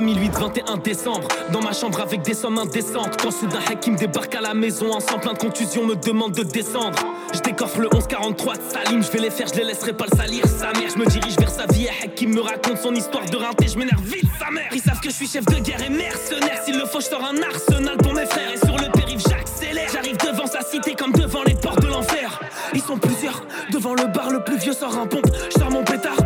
2008, 0.00 0.32
21 0.38 0.76
décembre. 0.76 1.26
Dans 1.54 1.62
ma 1.62 1.72
chambre 1.72 2.02
avec 2.02 2.20
des 2.20 2.34
sommes 2.34 2.58
indécentes. 2.58 3.16
Quand 3.22 3.30
soudain 3.30 3.60
Hakim 3.66 3.96
débarque 3.96 4.34
à 4.34 4.42
la 4.42 4.52
maison 4.52 4.92
en 4.92 5.18
plein 5.18 5.32
de 5.32 5.38
contusions, 5.38 5.86
me 5.86 5.94
demande 5.94 6.32
de 6.32 6.42
descendre. 6.42 6.98
Je 7.32 7.40
décoffre 7.40 7.78
le 7.80 7.88
1143 7.90 8.56
de 8.56 8.60
Salim, 8.70 9.02
je 9.02 9.10
vais 9.10 9.20
les 9.20 9.30
faire, 9.30 9.46
je 9.46 9.54
les 9.54 9.64
laisserai 9.64 9.94
pas 9.94 10.04
le 10.10 10.14
salir. 10.14 10.46
Sa 10.46 10.78
mère, 10.78 10.90
je 10.92 10.98
me 10.98 11.06
dirige 11.06 11.38
vers 11.38 11.48
sa 11.48 11.64
vie 11.72 11.86
et 11.86 12.04
Hakim 12.04 12.34
me 12.34 12.42
raconte 12.42 12.76
son 12.76 12.94
histoire 12.94 13.24
de 13.24 13.36
rinté, 13.38 13.68
je 13.68 13.78
m'énerve 13.78 14.02
vite, 14.02 14.28
sa 14.38 14.50
mère. 14.50 14.68
Ils 14.70 14.82
savent 14.82 15.00
que 15.00 15.08
je 15.08 15.14
suis 15.14 15.28
chef 15.28 15.46
de 15.46 15.60
guerre 15.60 15.82
et 15.82 15.88
mercenaire. 15.88 16.62
S'il 16.62 16.76
le 16.78 16.84
faut, 16.84 17.00
je 17.00 17.06
sors 17.06 17.24
un 17.24 17.40
arsenal 17.42 17.96
pour 17.96 18.12
mes 18.12 18.26
frères. 18.26 18.52
Et 18.52 18.58
sur 18.58 18.76
le 18.76 18.92
périph', 18.92 19.22
j'accélère. 19.26 19.88
J'arrive 19.90 20.18
devant 20.18 20.46
sa 20.46 20.60
cité 20.60 20.94
comme 20.94 21.12
devant 21.12 21.42
les 21.42 21.54
portes 21.54 21.80
de 21.80 21.88
l'enfer. 21.88 22.38
Ils 22.74 22.82
sont 22.82 22.98
plusieurs, 22.98 23.42
devant 23.72 23.94
le 23.94 24.04
bar, 24.08 24.28
le 24.30 24.44
plus 24.44 24.58
vieux 24.58 24.74
sort 24.74 24.98
un 24.98 25.06
pompe. 25.06 25.26
Je 25.58 25.64
mon 25.64 25.84
pétard. 25.84 26.25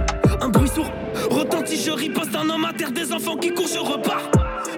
Retentit, 1.70 1.84
je 1.84 1.90
riposte 1.92 2.34
un 2.34 2.48
homme 2.48 2.64
à 2.64 2.72
terre, 2.72 2.90
des 2.90 3.12
enfants 3.12 3.36
qui 3.36 3.50
courent, 3.50 3.68
je 3.68 3.78
repars. 3.78 4.30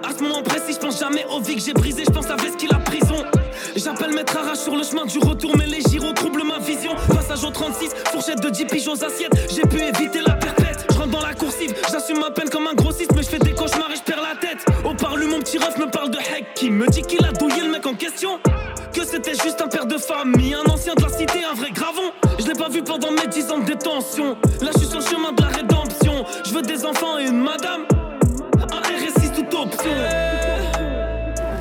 À 0.03 0.13
ce 0.17 0.23
moment 0.23 0.43
précis, 0.43 0.75
je 0.75 0.79
pense 0.79 0.99
jamais 0.99 1.25
aux 1.31 1.41
vies 1.41 1.57
que 1.57 1.63
j'ai 1.63 1.73
brisées, 1.73 2.05
je 2.07 2.11
pense 2.11 2.27
à 2.27 2.37
ce 2.37 2.57
qu'il 2.57 2.73
a 2.73 2.79
prison. 2.79 3.17
J'appelle 3.77 4.13
maître 4.13 4.37
arrache 4.37 4.59
sur 4.59 4.77
le 4.77 4.83
chemin 4.83 5.07
du 5.07 5.19
retour, 5.19 5.57
mais 5.57 5.67
les 5.67 5.81
gyros 5.81 6.13
troublent 6.13 6.45
ma 6.45 6.59
vision. 6.59 6.93
Passage 7.09 7.45
au 7.45 7.51
36, 7.51 7.91
fourchette 8.13 8.41
de 8.41 8.51
10 8.51 8.67
pigeons 8.67 8.93
aux 8.93 9.05
assiettes, 9.05 9.33
j'ai 9.55 9.63
pu 9.63 9.81
éviter 9.81 10.21
la 10.21 10.35
perpète. 10.35 10.87
Je 10.91 10.99
rentre 10.99 11.11
dans 11.11 11.21
la 11.21 11.35
coursive, 11.35 11.75
j'assume 11.91 12.19
ma 12.21 12.31
peine 12.31 12.51
comme 12.51 12.67
un 12.67 12.75
grossiste, 12.75 13.13
mais 13.15 13.23
je 13.23 13.29
fais 13.29 13.39
des 13.39 13.55
cauchemars 13.55 13.91
et 13.91 13.97
je 13.97 14.03
perds 14.03 14.23
la 14.23 14.37
tête. 14.37 14.65
Au 14.85 14.95
parlu, 14.95 15.27
mon 15.27 15.39
petit 15.39 15.59
ref 15.59 15.79
me 15.79 15.91
parle 15.91 16.11
de 16.11 16.19
Heck 16.19 16.55
qui 16.55 16.71
me 16.71 16.87
dit 16.89 17.03
qu'il 17.03 17.25
a 17.25 17.33
douillé 17.33 17.63
le 17.63 17.71
mec 17.71 17.87
en 17.87 17.95
question. 17.95 18.39
Que 18.93 19.05
c'était 19.05 19.35
juste 19.35 19.63
un 19.63 19.69
père 19.69 19.87
de 19.87 19.97
famille, 19.97 20.55
un 20.55 20.71
ancien 20.71 20.95
de 20.95 21.03
la 21.03 21.09
cité, 21.09 21.43
un 21.51 21.55
vrai 21.55 21.71
gravon. 21.71 22.13
Je 22.39 22.47
l'ai 22.47 22.53
pas 22.53 22.69
vu 22.69 22.83
pendant 22.83 23.11
mes 23.11 23.27
10 23.27 23.51
ans 23.51 23.59
de 23.61 23.65
détention. 23.65 24.37
Là, 24.61 24.71
je 24.75 24.81
suis 24.81 24.89
sur 24.89 24.99
le 24.99 25.05
chemin 25.05 25.33
de 25.33 25.41
la 25.41 25.49
rédemption. 25.49 25.92
Je 26.45 26.53
veux 26.53 26.63
des 26.63 26.85
enfants 26.85 27.19
et 27.19 27.27
une 27.27 27.43
madame. 27.43 27.83
Un 28.73 28.81
RSI 28.81 29.31
toute 29.33 29.55
option. 29.55 29.91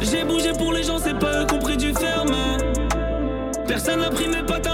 J'ai 0.02 0.24
bougé 0.24 0.52
pour 0.54 0.74
les 0.74 0.84
gens, 0.84 1.00
c'est 1.00 1.18
pas 1.18 1.42
eux 1.42 1.46
qui 1.46 1.54
ont 1.56 1.60
pris 1.60 1.78
du 1.78 1.94
ferme. 1.94 2.36
Personne 3.68 4.02
n'a 4.02 4.10
pris 4.10 4.28
mes 4.28 4.44
patins, 4.44 4.71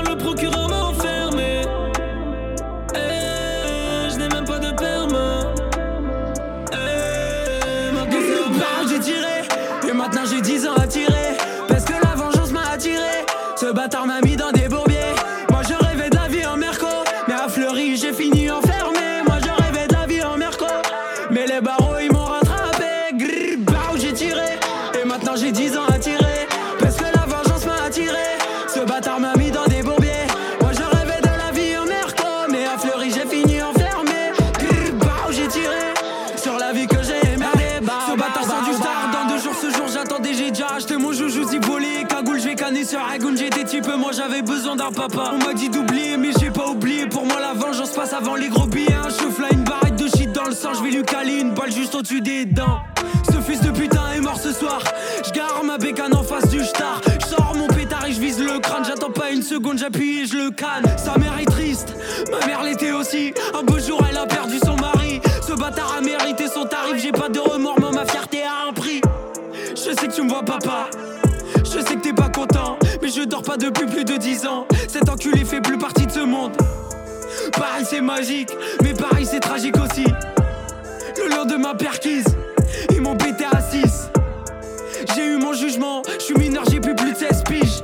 On 45.19 45.37
m'a 45.39 45.53
dit 45.53 45.69
d'oublier 45.69 46.15
mais 46.15 46.29
j'ai 46.39 46.51
pas 46.51 46.67
oublié. 46.67 47.07
Pour 47.07 47.25
moi 47.25 47.39
la 47.39 47.53
vengeance 47.53 47.91
passe 47.91 48.13
avant 48.13 48.35
les 48.35 48.49
gros 48.49 48.67
billets. 48.67 48.93
Un 48.93 49.09
chef 49.09 49.39
là 49.39 49.47
une 49.51 49.63
barrette 49.63 49.95
de 49.95 50.07
shit 50.07 50.31
dans 50.31 50.45
le 50.45 50.51
sang. 50.51 50.73
Je 50.75 50.83
vais 50.83 50.91
lui 50.91 51.03
caler 51.03 51.39
une 51.39 51.53
balle 51.53 51.71
juste 51.71 51.95
au-dessus 51.95 52.21
des 52.21 52.45
dents. 52.45 52.81
Ce 53.25 53.39
fils 53.41 53.61
de 53.61 53.71
putain 53.71 54.11
est 54.15 54.19
mort 54.19 54.39
ce 54.39 54.53
soir. 54.53 54.79
Je 55.25 55.31
gare 55.31 55.63
ma 55.63 55.77
bécane 55.77 56.15
en 56.15 56.23
face 56.23 56.47
du 56.49 56.63
star. 56.63 57.01
Je 57.19 57.27
sors 57.27 57.55
mon 57.55 57.67
pétard 57.67 58.05
et 58.05 58.13
je 58.13 58.19
vise 58.19 58.39
le 58.39 58.59
crâne. 58.59 58.85
J'attends 58.85 59.11
pas 59.11 59.31
une 59.31 59.41
seconde 59.41 59.79
j'appuie 59.79 60.19
et 60.19 60.25
je 60.27 60.37
le 60.37 60.51
canne. 60.51 60.85
Sa 60.97 61.17
mère 61.17 61.37
est 61.39 61.45
triste, 61.45 61.95
ma 62.31 62.45
mère 62.45 62.61
l'était 62.63 62.91
aussi. 62.91 63.33
Un 63.57 63.63
beau 63.63 63.79
jour 63.79 64.01
elle 64.09 64.17
a 64.17 64.27
perdu 64.27 64.59
son 64.63 64.75
mari. 64.75 65.19
Ce 65.41 65.53
bâtard 65.53 65.95
a 65.97 66.01
mérité 66.01 66.47
son 66.47 66.65
tarif. 66.65 67.01
J'ai 67.01 67.11
pas 67.11 67.29
de 67.29 67.39
remords 67.39 67.79
mais 67.79 67.91
ma 67.91 68.05
fierté 68.05 68.43
a 68.43 68.69
un 68.69 68.73
prix. 68.73 69.01
Je 69.71 69.93
sais 69.99 70.07
que 70.07 70.13
tu 70.13 70.21
me 70.21 70.29
vois 70.29 70.43
papa. 70.43 70.89
Je 71.63 71.79
sais 71.79 71.95
que 71.95 72.01
t'es 72.01 72.13
pas 72.13 72.29
content 72.29 72.77
Mais 73.01 73.09
je 73.09 73.23
dors 73.23 73.41
pas 73.41 73.57
depuis 73.57 73.85
plus 73.85 74.03
de 74.03 74.17
10 74.17 74.47
ans 74.47 74.65
Cet 75.17 75.25
enculé 75.25 75.45
fait 75.45 75.61
plus 75.61 75.77
partie 75.79 76.05
de 76.05 76.11
ce 76.11 76.19
monde. 76.19 76.55
Paris 77.53 77.85
c'est 77.89 78.01
magique 78.01 78.49
Mais 78.83 78.93
Paris 78.93 79.25
c'est 79.25 79.39
tragique 79.39 79.75
aussi. 79.77 80.05
Le 81.17 81.35
lendemain 81.35 81.73
perquise 81.73 82.25
Ils 82.91 83.01
m'ont 83.01 83.15
pété 83.15 83.45
à 83.51 83.59
6 83.59 84.09
J'ai 85.15 85.25
eu 85.25 85.37
mon 85.37 85.53
jugement 85.53 86.03
Je 86.19 86.23
suis 86.23 86.35
mineur 86.35 86.63
j'ai 86.69 86.79
plus 86.79 86.93
plus 86.93 87.13
de 87.13 87.17
16 87.17 87.43
piges. 87.45 87.83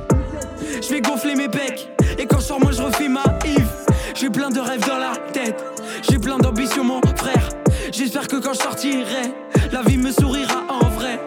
Je 0.80 0.88
vais 0.88 1.00
gonfler 1.00 1.34
mes 1.34 1.48
pecs 1.48 1.88
Et 2.18 2.26
quand 2.26 2.38
je 2.38 2.44
sors 2.44 2.60
moi 2.60 2.70
je 2.70 2.82
refais 2.82 3.08
ma 3.08 3.24
Yves 3.44 3.66
J'ai 4.14 4.30
plein 4.30 4.50
de 4.50 4.60
rêves 4.60 4.86
dans 4.86 4.98
la 4.98 5.16
tête 5.32 5.64
J'ai 6.08 6.18
plein 6.18 6.38
d'ambition 6.38 6.84
mon 6.84 7.00
frère. 7.16 7.48
J'espère 7.90 8.28
que 8.28 8.36
quand 8.36 8.52
je 8.52 8.60
sortirai 8.60 9.32
La 9.72 9.82
vie 9.82 9.98
me 9.98 10.12
sourira 10.12 10.62
en 10.68 10.88
vrai. 10.90 11.18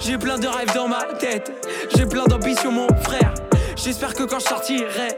J'ai 0.00 0.18
plein 0.18 0.38
de 0.38 0.46
rêves 0.46 0.74
dans 0.74 0.86
ma 0.86 1.04
tête, 1.18 1.50
j'ai 1.96 2.04
plein 2.04 2.24
d'ambition 2.24 2.70
mon. 2.70 2.86
J'espère 3.84 4.14
que 4.14 4.22
quand 4.22 4.38
je 4.38 4.46
sortirai, 4.46 5.08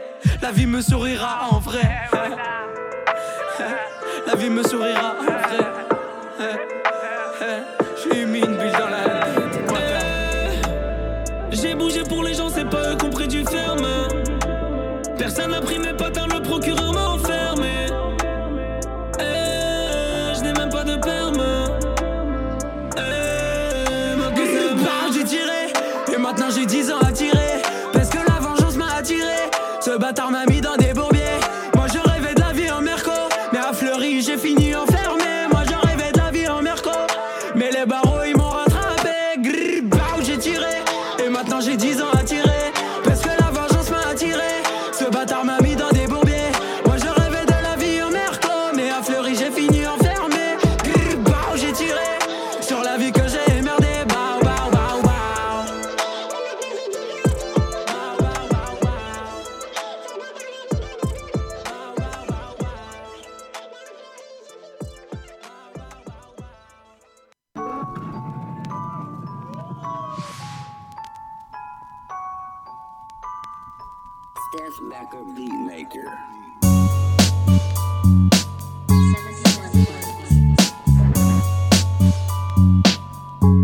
la 0.41 0.51
vie 0.51 0.65
me 0.65 0.81
sourira 0.81 1.47
en 1.51 1.59
vrai. 1.59 1.89
La 4.27 4.35
vie 4.35 4.49
me 4.49 4.61
sourira 4.61 5.15
en 5.21 5.23
vrai. 5.23 5.71
J'ai 8.03 8.25
mis 8.25 8.39
une 8.39 8.57
bulle 8.57 8.73
dans 8.73 8.89
la 8.89 9.03
tête. 9.03 9.73
J'ai 11.51 11.75
bougé 11.75 12.03
pour 12.03 12.25
les 12.25 12.33
gens, 12.33 12.49
c'est 12.49 12.69
pas 12.69 12.91
eux 12.91 13.27
du 13.27 13.45
ferme. 13.45 13.87
Personne 15.17 15.51
n'a 15.51 15.61
pris 15.61 15.79
mes 15.79 15.93
patins, 15.93 16.27
le 16.27 16.41
procureur 16.41 16.91
m'a 16.91 17.07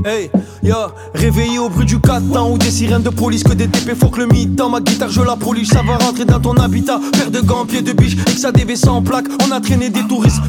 Hey, 0.05 0.29
yo, 0.61 0.75
réveillé 1.13 1.59
au 1.59 1.69
bruit 1.69 1.85
du 1.85 1.97
catan 1.97 2.51
ou 2.51 2.57
des 2.57 2.71
sirènes 2.71 3.03
de 3.03 3.09
police 3.09 3.41
que 3.41 3.53
des 3.53 3.69
TP 3.69 3.95
faut 3.95 4.09
que 4.09 4.19
le 4.19 4.27
mi-temps 4.27 4.69
Ma 4.69 4.81
guitare 4.81 5.09
je 5.09 5.21
la 5.21 5.37
polish, 5.37 5.69
ça 5.69 5.81
va 5.81 5.95
rentrer 5.95 6.25
dans 6.25 6.41
ton 6.41 6.57
habitat. 6.57 6.99
Paire 7.13 7.31
de 7.31 7.39
gants, 7.39 7.63
de 7.63 7.93
biche, 7.93 8.17
et 8.17 8.33
que 8.33 8.39
ça 8.39 8.51
DV 8.51 8.75
sans 8.75 9.01
plaque. 9.01 9.27
On 9.41 9.51
a 9.51 9.61
traîné 9.61 9.89
des 9.89 10.05
touristes, 10.05 10.41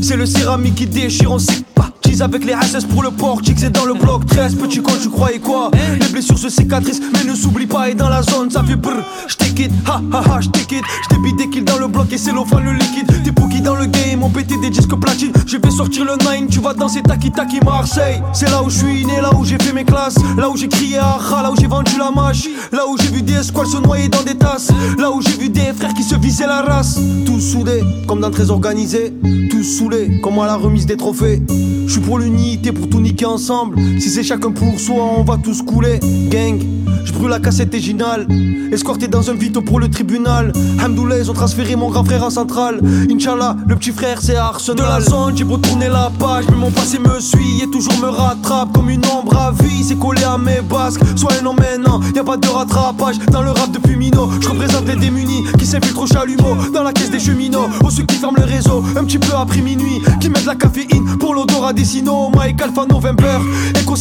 c'est 0.00 0.16
le 0.16 0.24
céramique 0.24 0.76
qui 0.76 0.86
déchire, 0.86 1.32
on 1.32 1.38
sait 1.38 1.62
pas 1.74 1.91
Cheese 2.04 2.22
avec 2.22 2.44
les 2.44 2.52
SS 2.52 2.84
pour 2.84 3.02
le 3.02 3.10
portique, 3.10 3.58
c'est 3.58 3.70
dans 3.70 3.84
le 3.84 3.94
bloc. 3.94 4.26
13 4.26 4.56
Petit 4.56 4.80
con, 4.80 4.92
tu 5.00 5.08
croyais 5.08 5.38
quoi? 5.38 5.70
Les 6.00 6.08
blessures 6.08 6.38
se 6.38 6.48
cicatrisent, 6.48 7.00
mais 7.12 7.30
ne 7.30 7.34
s'oublie 7.34 7.66
pas 7.66 7.90
Et 7.90 7.94
dans 7.94 8.08
la 8.08 8.22
zone, 8.22 8.50
ça 8.50 8.62
fait 8.62 8.76
brr, 8.76 9.04
j't'ai 9.28 9.52
quitte, 9.54 9.72
ha 9.86 10.00
ha 10.12 10.22
ha, 10.30 10.40
j't'ai 10.40 10.64
quitte 10.64 10.84
J't'ai 11.04 11.18
bidé 11.18 11.44
des 11.44 11.50
kills 11.50 11.64
dans 11.64 11.78
le 11.78 11.88
bloc 11.88 12.12
et 12.12 12.18
c'est 12.18 12.32
l'offre 12.32 12.60
le 12.60 12.72
liquide. 12.72 13.22
Des 13.22 13.30
bookies 13.30 13.60
dans 13.60 13.74
le 13.74 13.86
game, 13.86 14.22
on 14.22 14.28
pété 14.28 14.54
des 14.60 14.70
disques 14.70 14.94
platine 14.94 15.32
Je 15.46 15.56
vais 15.56 15.70
sortir 15.70 16.04
le 16.04 16.12
9, 16.12 16.50
tu 16.50 16.60
vas 16.60 16.74
danser 16.74 17.02
Taki 17.02 17.30
Taki 17.30 17.60
Marseille. 17.64 18.22
C'est 18.32 18.50
là 18.50 18.62
où 18.62 18.70
je 18.70 18.78
suis 18.78 19.04
né, 19.04 19.20
là 19.20 19.30
où 19.34 19.44
j'ai 19.44 19.58
fait 19.58 19.72
mes 19.72 19.84
classes. 19.84 20.16
Là 20.36 20.48
où 20.48 20.56
j'ai 20.56 20.68
crié 20.68 20.98
ah 21.00 21.18
là 21.42 21.50
où 21.50 21.56
j'ai 21.58 21.66
vendu 21.66 21.92
la 21.98 22.10
mâche. 22.10 22.48
Là 22.72 22.86
où 22.88 22.96
j'ai 22.98 23.08
vu 23.08 23.22
des 23.22 23.42
squales 23.42 23.66
se 23.66 23.78
noyer 23.78 24.08
dans 24.08 24.22
des 24.22 24.36
tasses. 24.36 24.70
Là 24.98 25.10
où 25.10 25.20
j'ai 25.20 25.36
vu 25.36 25.48
des 25.48 25.72
frères 25.72 25.94
qui 25.94 26.02
se 26.02 26.14
visaient 26.16 26.46
la 26.46 26.62
race. 26.62 26.98
Tous 27.26 27.40
soudés, 27.40 27.82
comme 28.06 28.20
dans 28.20 28.30
trésor 28.30 28.56
organisé. 28.56 29.12
Tous 29.50 29.62
saoulés, 29.62 30.20
comme 30.22 30.38
à 30.38 30.46
la 30.46 30.56
remise 30.56 30.86
des 30.86 30.96
trophées. 30.96 31.42
Je 31.92 31.98
suis 31.98 32.06
pour 32.06 32.18
l'unité, 32.18 32.72
pour 32.72 32.88
tout 32.88 33.02
niquer 33.02 33.26
ensemble. 33.26 33.76
Si 34.00 34.08
c'est 34.08 34.22
chacun 34.22 34.50
pour 34.50 34.80
soi, 34.80 35.04
on 35.18 35.24
va 35.24 35.36
tous 35.36 35.60
couler. 35.60 36.00
Gang, 36.30 36.58
je 37.04 37.12
brûle 37.12 37.28
la 37.28 37.38
cassette 37.38 37.74
originale. 37.74 38.26
Escorté 38.72 39.08
dans 39.08 39.28
un 39.28 39.34
vito 39.34 39.60
pour 39.60 39.78
le 39.78 39.90
tribunal. 39.90 40.54
Hamdoullah, 40.82 41.18
ils 41.18 41.30
ont 41.30 41.34
transféré 41.34 41.76
mon 41.76 41.90
grand 41.90 42.02
frère 42.02 42.24
en 42.24 42.30
centrale. 42.30 42.80
Inch'Allah, 43.10 43.58
le 43.68 43.76
petit 43.76 43.90
frère, 43.90 44.22
c'est 44.22 44.36
Arsenal. 44.36 44.78
De 44.78 44.90
la 44.90 45.00
zone, 45.02 45.36
j'ai 45.36 45.44
beau 45.44 45.58
tourner 45.58 45.88
la 45.88 46.10
page, 46.18 46.46
mais 46.48 46.56
mon 46.56 46.70
passé 46.70 46.98
me 46.98 47.20
suit 47.20 47.60
et 47.62 47.70
toujours 47.70 47.98
me 48.00 48.08
rattrape 48.08 48.72
comme 48.72 48.88
une 48.88 49.04
ombre 49.04 49.36
à 49.36 49.52
vie. 49.52 49.84
C'est 49.84 49.98
collé 49.98 50.24
à 50.24 50.38
mes 50.38 50.62
basques. 50.62 51.02
Sois 51.14 51.32
un 51.42 51.44
homme 51.44 51.56
maintenant, 51.58 52.00
y 52.16 52.18
a 52.18 52.24
pas 52.24 52.38
de 52.38 52.48
rattrapage 52.48 53.18
dans 53.30 53.42
le 53.42 53.50
rap 53.50 53.70
depuis 53.70 53.96
Je 54.40 54.48
représente 54.48 54.86
les 54.86 54.96
démunis 54.96 55.44
qui 55.58 55.66
s'infiltrent 55.66 56.02
au 56.02 56.06
chalumeau 56.06 56.56
dans 56.72 56.82
la 56.82 56.92
caisse 56.92 57.10
des 57.10 57.20
cheminots. 57.20 57.68
Aux 57.84 57.90
ceux 57.90 58.04
qui 58.04 58.16
ferment 58.16 58.38
le 58.38 58.44
réseau 58.44 58.82
un 58.96 59.04
petit 59.04 59.18
peu 59.18 59.34
après 59.34 59.60
minuit, 59.60 60.02
qui 60.20 60.28
mettent 60.28 60.46
la 60.46 60.54
caféine 60.54 61.18
pour 61.18 61.34
l'odorat 61.34 61.72
des 61.72 61.84
sinos. 61.84 62.30
Mike 62.34 62.60
Alpha 62.62 62.86
November, 62.86 63.38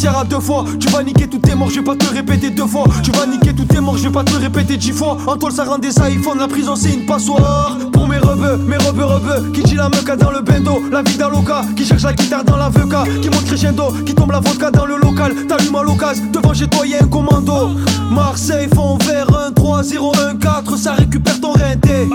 et 0.03 0.07
à 0.07 0.23
deux 0.23 0.39
fois. 0.39 0.65
Tu 0.79 0.87
vas 0.89 1.03
niquer 1.03 1.27
tout 1.27 1.39
tes 1.39 1.53
morts, 1.53 1.69
je 1.69 1.75
vais 1.75 1.83
pas 1.83 1.95
te 1.95 2.05
répéter 2.13 2.49
deux 2.49 2.65
fois. 2.65 2.85
Tu 3.03 3.11
vas 3.11 3.25
niquer 3.25 3.53
tout 3.53 3.65
tes 3.65 3.79
morts, 3.79 3.97
je 3.97 4.03
vais 4.03 4.11
pas 4.11 4.23
te 4.23 4.35
répéter 4.35 4.77
dix 4.77 4.91
fois. 4.91 5.17
En 5.27 5.35
toi, 5.35 5.51
ça 5.51 5.65
rend 5.65 5.77
des 5.77 5.89
iPhones, 5.89 6.39
la 6.39 6.47
prison 6.47 6.75
c'est 6.75 6.93
une 6.93 7.05
passoire. 7.05 7.77
Pour 7.91 8.07
mes 8.07 8.17
rebeux, 8.17 8.57
mes 8.67 8.77
rebeux, 8.77 9.05
rebeux, 9.05 9.51
qui 9.53 9.63
dit 9.63 9.75
la 9.75 9.89
meca 9.89 10.15
dans 10.15 10.31
le 10.31 10.41
bendo. 10.41 10.81
La 10.91 11.01
vie 11.01 11.17
d'Aloca, 11.17 11.63
qui 11.75 11.85
cherche 11.85 12.03
la 12.03 12.13
guitare 12.13 12.43
dans 12.43 12.57
la 12.57 12.69
VK, 12.69 13.21
qui 13.21 13.29
monte 13.29 13.45
crescendo, 13.45 13.91
qui 14.05 14.13
tombe 14.13 14.31
la 14.31 14.39
vodka 14.39 14.71
dans 14.71 14.85
le 14.85 14.95
local. 14.97 15.35
T'allumes 15.47 15.75
à 15.75 15.83
l'occasion, 15.83 16.23
devant 16.31 16.53
chez 16.53 16.67
toi 16.67 16.85
y'a 16.87 17.03
un 17.03 17.07
commando. 17.07 17.71
Marseille 18.11 18.69
font 18.73 18.97
vers 18.97 19.27
1 19.47 19.51
3 19.51 19.83
0 20.01 20.13
1 20.31 20.38
4 20.39 20.77
ça 20.77 20.93
récupère 20.93 21.39
ton 21.39 21.51
renté. 21.51 22.10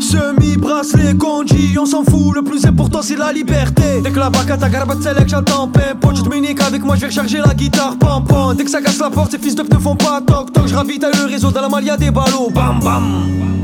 Semi 0.00 0.56
bracelet 0.56 1.14
conji, 1.14 1.76
on 1.76 1.86
s'en 1.86 2.04
fout, 2.04 2.36
le 2.36 2.42
plus 2.42 2.64
important 2.64 3.02
c'est 3.02 3.16
la 3.16 3.32
liberté. 3.32 4.00
Dès 4.02 4.12
que 4.12 4.18
la 4.20 4.30
bacata 4.30 4.68
garbat 4.68 4.94
select, 5.02 5.28
j'attends 5.28 5.66
pimpo. 5.66 6.12
Tu 6.12 6.22
te 6.22 6.62
avec 6.62 6.84
moi, 6.84 6.94
je 6.94 7.00
vais 7.00 7.06
recharger 7.08 7.38
la 7.38 7.52
guitare 7.52 7.96
pam 7.98 8.24
pam. 8.24 8.54
Dès 8.56 8.64
que 8.64 8.70
ça 8.70 8.80
casse 8.80 9.00
la 9.00 9.10
porte, 9.10 9.32
ces 9.32 9.38
fils 9.38 9.56
de 9.56 9.62
ne 9.62 9.80
font 9.80 9.96
pas 9.96 10.20
toc 10.20 10.52
toc. 10.52 10.68
Je 10.68 10.74
ravitaille 10.74 11.16
le 11.18 11.26
réseau 11.26 11.50
dans 11.50 11.62
la 11.62 11.68
malia 11.68 11.96
des 11.96 12.12
ballots, 12.12 12.50
bam 12.54 12.78
bam. 12.80 13.61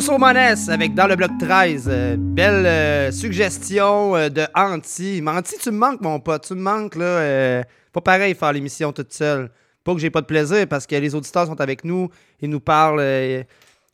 Soso 0.00 0.16
Mones 0.16 0.68
avec 0.68 0.94
Dans 0.94 1.08
le 1.08 1.16
bloc 1.16 1.32
13. 1.40 1.88
Euh, 1.90 2.14
belle 2.16 2.66
euh, 2.66 3.10
suggestion 3.10 4.14
euh, 4.14 4.28
de 4.28 4.46
Anti. 4.54 5.20
Anti, 5.26 5.56
tu 5.60 5.72
me 5.72 5.78
manques, 5.78 6.00
mon 6.02 6.20
pote. 6.20 6.46
Tu 6.46 6.54
me 6.54 6.60
manques, 6.60 6.94
là. 6.94 7.64
pas 7.92 8.00
pareil 8.00 8.36
faire 8.36 8.52
l'émission 8.52 8.92
toute 8.92 9.12
seule. 9.12 9.50
Pas 9.82 9.94
que 9.94 9.98
j'ai 9.98 10.10
pas 10.10 10.20
de 10.20 10.26
plaisir 10.26 10.68
parce 10.68 10.86
que 10.86 10.94
les 10.94 11.16
auditeurs 11.16 11.46
sont 11.46 11.60
avec 11.60 11.82
nous. 11.82 12.08
Ils 12.40 12.48
nous 12.48 12.60
parlent, 12.60 13.00
ils 13.00 13.44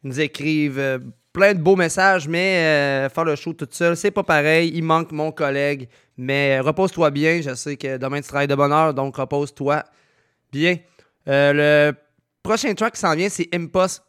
nous 0.02 0.20
écrivent 0.20 1.00
plein 1.32 1.54
de 1.54 1.60
beaux 1.60 1.76
messages, 1.76 2.28
mais 2.28 3.08
faire 3.08 3.24
le 3.24 3.34
show 3.34 3.54
toute 3.54 3.72
seule, 3.72 3.96
c'est 3.96 4.10
pas 4.10 4.24
pareil. 4.24 4.72
Il 4.74 4.84
manque 4.84 5.10
mon 5.10 5.32
collègue. 5.32 5.88
Mais 6.18 6.60
repose-toi 6.60 7.10
bien. 7.12 7.40
Je 7.40 7.54
sais 7.54 7.78
que 7.78 7.96
demain 7.96 8.20
tu 8.20 8.28
travailles 8.28 8.46
de 8.46 8.54
bonne 8.54 8.72
heure, 8.72 8.92
donc 8.92 9.16
repose-toi 9.16 9.82
bien. 10.52 10.76
le 11.26 11.92
prochain 12.42 12.74
track 12.74 12.92
qui 12.92 13.00
s'en 13.00 13.14
vient, 13.14 13.30
c'est 13.30 13.48
Impost 13.54 14.02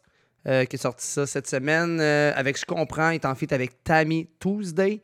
euh, 0.46 0.64
qui 0.64 0.76
est 0.76 0.80
sorti 0.80 1.04
ça 1.04 1.26
cette 1.26 1.48
semaine. 1.48 1.98
Euh, 2.00 2.32
avec 2.36 2.58
Je 2.58 2.64
comprends, 2.64 3.10
il 3.10 3.16
est 3.16 3.24
en 3.24 3.34
fit 3.34 3.52
avec 3.52 3.82
Tammy 3.82 4.28
Tuesday. 4.38 5.02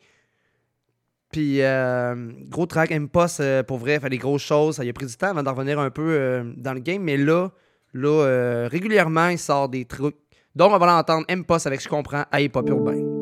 Puis, 1.33 1.63
euh, 1.63 2.31
gros 2.49 2.67
track 2.67 2.93
Impost, 2.93 3.43
pour 3.63 3.79
vrai, 3.79 3.99
fait 3.99 4.11
des 4.11 4.19
grosses 4.19 4.43
choses. 4.43 4.77
Ça 4.77 4.83
a 4.83 4.93
pris 4.93 5.07
du 5.07 5.17
temps 5.17 5.29
avant 5.29 5.43
d'en 5.43 5.55
revenir 5.55 5.81
un 5.81 5.91
peu 5.91 6.45
dans 6.57 6.75
le 6.75 6.81
game. 6.81 7.03
Mais 7.03 7.17
là, 7.17 7.51
là 7.95 8.69
régulièrement, 8.69 9.29
il 9.29 9.39
sort 9.39 9.69
des 9.69 9.87
trucs. 9.87 10.17
Donc, 10.55 10.73
on 10.73 10.79
va 10.79 10.87
l'entendre 10.87 11.25
Impost 11.31 11.67
avec 11.67 11.83
Je 11.83 11.89
comprends 11.89 12.25
à 12.31 12.41
Hip 12.43 12.51
Hop 12.55 12.69
Urbain. 12.69 13.22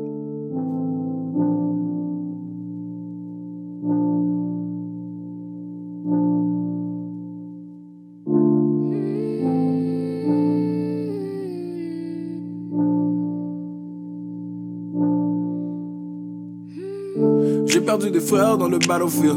Perdu 17.90 18.12
des 18.12 18.20
frères 18.20 18.56
dans 18.56 18.68
le 18.68 18.78
battlefield. 18.78 19.36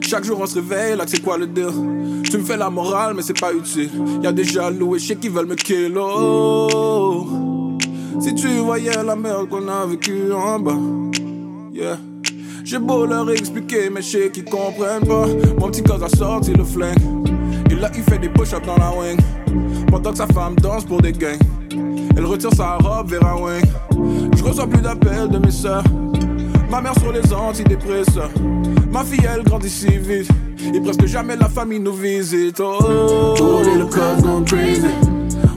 Chaque 0.00 0.24
jour 0.24 0.38
on 0.40 0.46
se 0.46 0.54
réveille, 0.54 0.96
là 0.96 1.04
c'est 1.06 1.20
quoi 1.20 1.36
le 1.36 1.46
deal? 1.46 1.66
Tu 2.24 2.38
me 2.38 2.42
fais 2.42 2.56
la 2.56 2.70
morale, 2.70 3.12
mais 3.14 3.20
c'est 3.20 3.38
pas 3.38 3.52
utile. 3.52 3.90
Y'a 4.22 4.32
des 4.32 4.44
jaloux 4.44 4.96
et 4.96 4.98
chiens 4.98 5.16
qui 5.16 5.28
veulent 5.28 5.44
me 5.44 5.54
kill. 5.54 5.98
Oh. 5.98 7.28
Si 8.18 8.34
tu 8.34 8.48
voyais 8.60 9.04
la 9.04 9.14
merde 9.14 9.50
qu'on 9.50 9.68
a 9.68 9.84
vécue 9.84 10.32
en 10.32 10.58
bas, 10.60 10.78
yeah. 11.74 11.98
J'ai 12.64 12.78
beau 12.78 13.04
leur 13.04 13.30
expliquer, 13.32 13.90
mais 13.90 14.00
je 14.00 14.28
qu'ils 14.28 14.46
comprennent 14.46 15.06
pas. 15.06 15.26
Mon 15.58 15.68
petit 15.68 15.82
cause 15.82 16.02
a 16.02 16.08
sorti 16.08 16.54
le 16.54 16.64
flingue. 16.64 16.96
Il 17.70 17.84
a, 17.84 17.90
il 17.94 18.02
fait 18.02 18.18
des 18.18 18.30
push-ups 18.30 18.66
dans 18.66 18.78
la 18.78 18.92
wing. 18.96 19.18
Pendant 19.90 20.12
que 20.12 20.16
sa 20.16 20.26
femme 20.28 20.54
danse 20.56 20.86
pour 20.86 21.02
des 21.02 21.12
gangs. 21.12 21.38
Elle 22.16 22.24
retire 22.24 22.54
sa 22.54 22.76
robe 22.76 23.10
vers 23.10 23.26
un 23.26 23.42
wing. 23.42 23.64
Je 24.38 24.42
reçois 24.42 24.66
plus 24.66 24.80
d'appels 24.80 25.28
de 25.28 25.36
mes 25.36 25.50
soeurs. 25.50 25.84
Ma 26.70 26.80
mère 26.80 26.94
sur 27.00 27.12
les 27.12 27.32
antidépresseurs. 27.32 28.30
Ma 28.92 29.02
fille, 29.04 29.26
elle 29.32 29.42
grandit 29.42 29.68
si 29.68 29.86
vite. 29.98 30.30
Et 30.72 30.80
presque 30.80 31.06
jamais 31.06 31.36
la 31.36 31.48
famille 31.48 31.80
nous 31.80 31.92
visite. 31.92 32.60
Oh, 32.60 33.62
le 33.76 33.86
cuz 33.86 34.22
gone 34.22 34.44
crazy. 34.44 34.86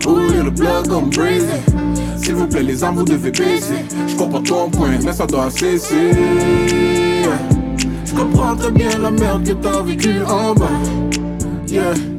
Oh, 0.08 0.18
le 0.44 0.50
blood 0.50 0.88
gone 0.88 1.10
crazy. 1.10 1.46
S'il 2.18 2.36
vous 2.36 2.48
plaît, 2.48 2.64
les 2.64 2.84
armes, 2.84 2.98
vous 2.98 3.04
devez 3.04 3.32
baisser. 3.32 3.86
Je 4.08 4.16
comprends 4.16 4.42
ton 4.42 4.70
point, 4.70 4.98
mais 5.04 5.14
ça 5.14 5.26
doit 5.26 5.50
cesser. 5.52 6.12
Je 8.06 8.14
comprends 8.16 8.56
très 8.56 8.72
bien 8.72 8.98
la 9.00 9.12
merde 9.12 9.44
que 9.44 9.54
t'as 9.54 9.82
vécue 9.82 10.22
en 10.24 10.54
bas. 10.54 10.68
Yeah. 11.68 12.13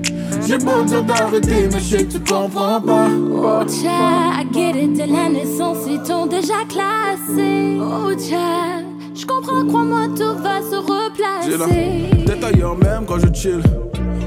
J'ai 0.47 0.59
beau 0.59 0.83
dire 0.85 1.03
d'arrêter, 1.03 1.69
mais 1.73 1.81
je 1.81 1.97
sais 1.97 2.05
que 2.05 2.13
tu 2.13 2.21
comprends 2.21 2.81
pas. 2.81 3.09
Oh, 3.11 3.63
tcha, 3.65 4.41
I 4.41 4.47
get 4.53 4.83
it, 4.83 4.93
de 4.95 5.13
la 5.13 5.29
naissance, 5.29 5.79
ils 5.89 6.03
t'ont 6.03 6.27
déjà 6.27 6.65
classé. 6.69 7.79
Oh, 7.81 8.13
tcha. 8.15 8.83
Je 9.15 9.25
comprends, 9.27 9.65
crois-moi, 9.67 10.09
tout 10.09 10.37
va 10.43 10.61
se 10.61 10.77
replacer. 10.77 12.25
Tête 12.27 12.45
ailleurs 12.45 12.77
même 12.77 13.05
quand 13.07 13.19
je 13.19 13.33
chill. 13.33 13.63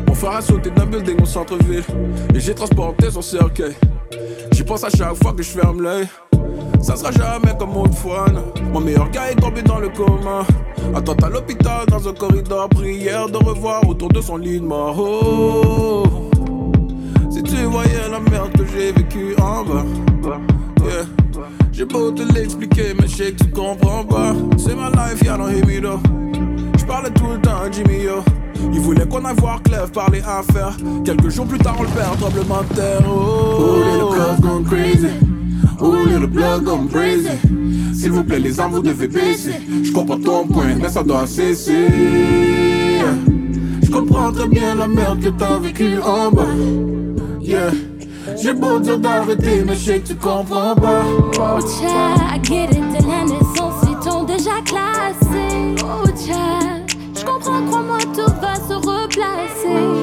On 0.10 0.14
fera 0.14 0.42
sauter 0.42 0.72
d'un 0.72 0.86
building 0.86 1.22
au 1.22 1.26
centre-ville. 1.26 1.84
Et 2.34 2.40
j'ai 2.40 2.56
transporté 2.56 3.12
son 3.12 3.22
cercueil. 3.22 3.76
J'y 4.52 4.64
pense 4.64 4.84
à 4.84 4.90
chaque 4.90 5.16
fois 5.22 5.34
que 5.34 5.44
je 5.44 5.50
ferme 5.50 5.82
l'œil. 5.82 6.08
Ça 6.82 6.96
sera 6.96 7.12
jamais 7.12 7.56
comme 7.58 7.76
autrefois. 7.76 8.26
Mon 8.72 8.80
meilleur 8.80 9.10
gars 9.10 9.32
est 9.32 9.36
tombé 9.36 9.62
dans 9.62 9.80
le 9.80 9.90
coma. 9.90 10.42
Attends 10.96 11.26
à 11.26 11.30
l'hôpital 11.30 11.86
dans 11.88 12.08
un 12.08 12.14
corridor. 12.14 12.70
Prière 12.70 13.28
de 13.28 13.38
revoir 13.38 13.88
autour 13.88 14.10
de 14.10 14.22
son 14.22 14.38
lit 14.38 14.60
de 14.60 14.66
mort. 14.66 14.96
Oh, 14.98 16.04
si 17.30 17.44
tu 17.44 17.64
voyais 17.66 18.10
la 18.10 18.20
merde 18.20 18.52
que 18.54 18.66
j'ai 18.66 18.92
vécue 18.92 19.36
en 19.42 19.64
bas. 19.64 19.86
Yeah. 20.82 21.06
J'ai 21.72 21.86
beau 21.86 22.12
te 22.12 22.24
l'expliquer, 22.34 22.96
mais 23.00 23.08
je 23.08 23.16
sais 23.16 23.32
que 23.34 23.44
tu 23.44 23.52
comprends 23.52 24.04
pas. 24.04 24.34
C'est 24.58 24.76
ma 24.76 24.90
life, 24.90 25.22
y'a 25.24 25.38
hear 25.38 25.66
me 25.66 25.82
though. 25.82 26.00
J'parlais 26.78 27.12
tout 27.12 27.28
le 27.28 27.42
temps 27.42 27.62
à 27.66 27.70
Jimmy 27.70 28.04
yo. 28.04 28.24
Il 28.74 28.80
voulait 28.80 29.08
qu'on 29.08 29.24
aille 29.26 29.36
voir 29.38 29.62
Clef 29.62 29.92
parler 29.92 30.22
affaires. 30.22 30.76
Quelques 31.06 31.30
jours 31.30 31.46
plus 31.46 31.60
tard, 31.60 31.76
on 31.78 31.84
le 31.84 31.90
perd, 31.90 32.18
tremblement 32.18 32.62
de 32.68 32.76
terre. 32.76 33.02
Oh, 33.08 33.60
oh 33.60 33.84
little 33.84 34.10
cuz 34.10 34.42
gone 34.42 34.64
crazy. 34.64 35.37
Oh, 35.80 36.04
little 36.06 36.28
blood 36.28 36.66
gone 36.66 36.90
crazy. 36.90 37.30
S'il 37.94 38.12
vous 38.12 38.24
plaît, 38.24 38.40
les 38.40 38.60
armes, 38.60 38.74
vous 38.74 38.82
devez 38.82 39.08
baisser. 39.08 39.56
Je 39.84 39.92
comprends 39.92 40.20
ton 40.20 40.48
point, 40.48 40.76
mais 40.80 40.90
ça 40.90 41.04
doit 41.04 41.28
cesser. 41.28 41.88
Je 43.84 43.92
comprends 43.92 44.32
très 44.32 44.48
bien 44.48 44.76
la 44.76 44.88
merde 44.88 45.20
que 45.22 45.30
t'as 45.30 45.58
vécue 45.60 46.00
en 46.00 46.32
bas. 46.32 46.44
Yeah. 47.42 47.72
J'ai 48.42 48.54
beau 48.54 48.80
dire 48.80 49.00
d'arrêter, 49.00 49.64
mais 49.66 49.76
je 49.76 49.86
sais 49.86 50.00
que 50.00 50.08
tu 50.08 50.16
comprends 50.16 50.76
pas. 50.76 51.04
Oh, 51.40 51.60
tcha, 51.62 52.36
I 52.36 52.40
get 52.44 52.72
it, 52.72 52.82
de 52.92 53.08
la 53.08 53.24
naissance, 53.24 53.84
ils 53.84 53.98
t'ont 54.04 54.24
déjà 54.26 54.62
classé. 54.66 55.76
Oh, 55.82 56.08
tcha, 56.10 56.84
je 57.16 57.26
comprends, 57.26 57.62
crois-moi, 57.68 57.98
tout 58.14 58.34
va 58.42 58.56
se 58.56 58.74
replacer. 58.74 59.97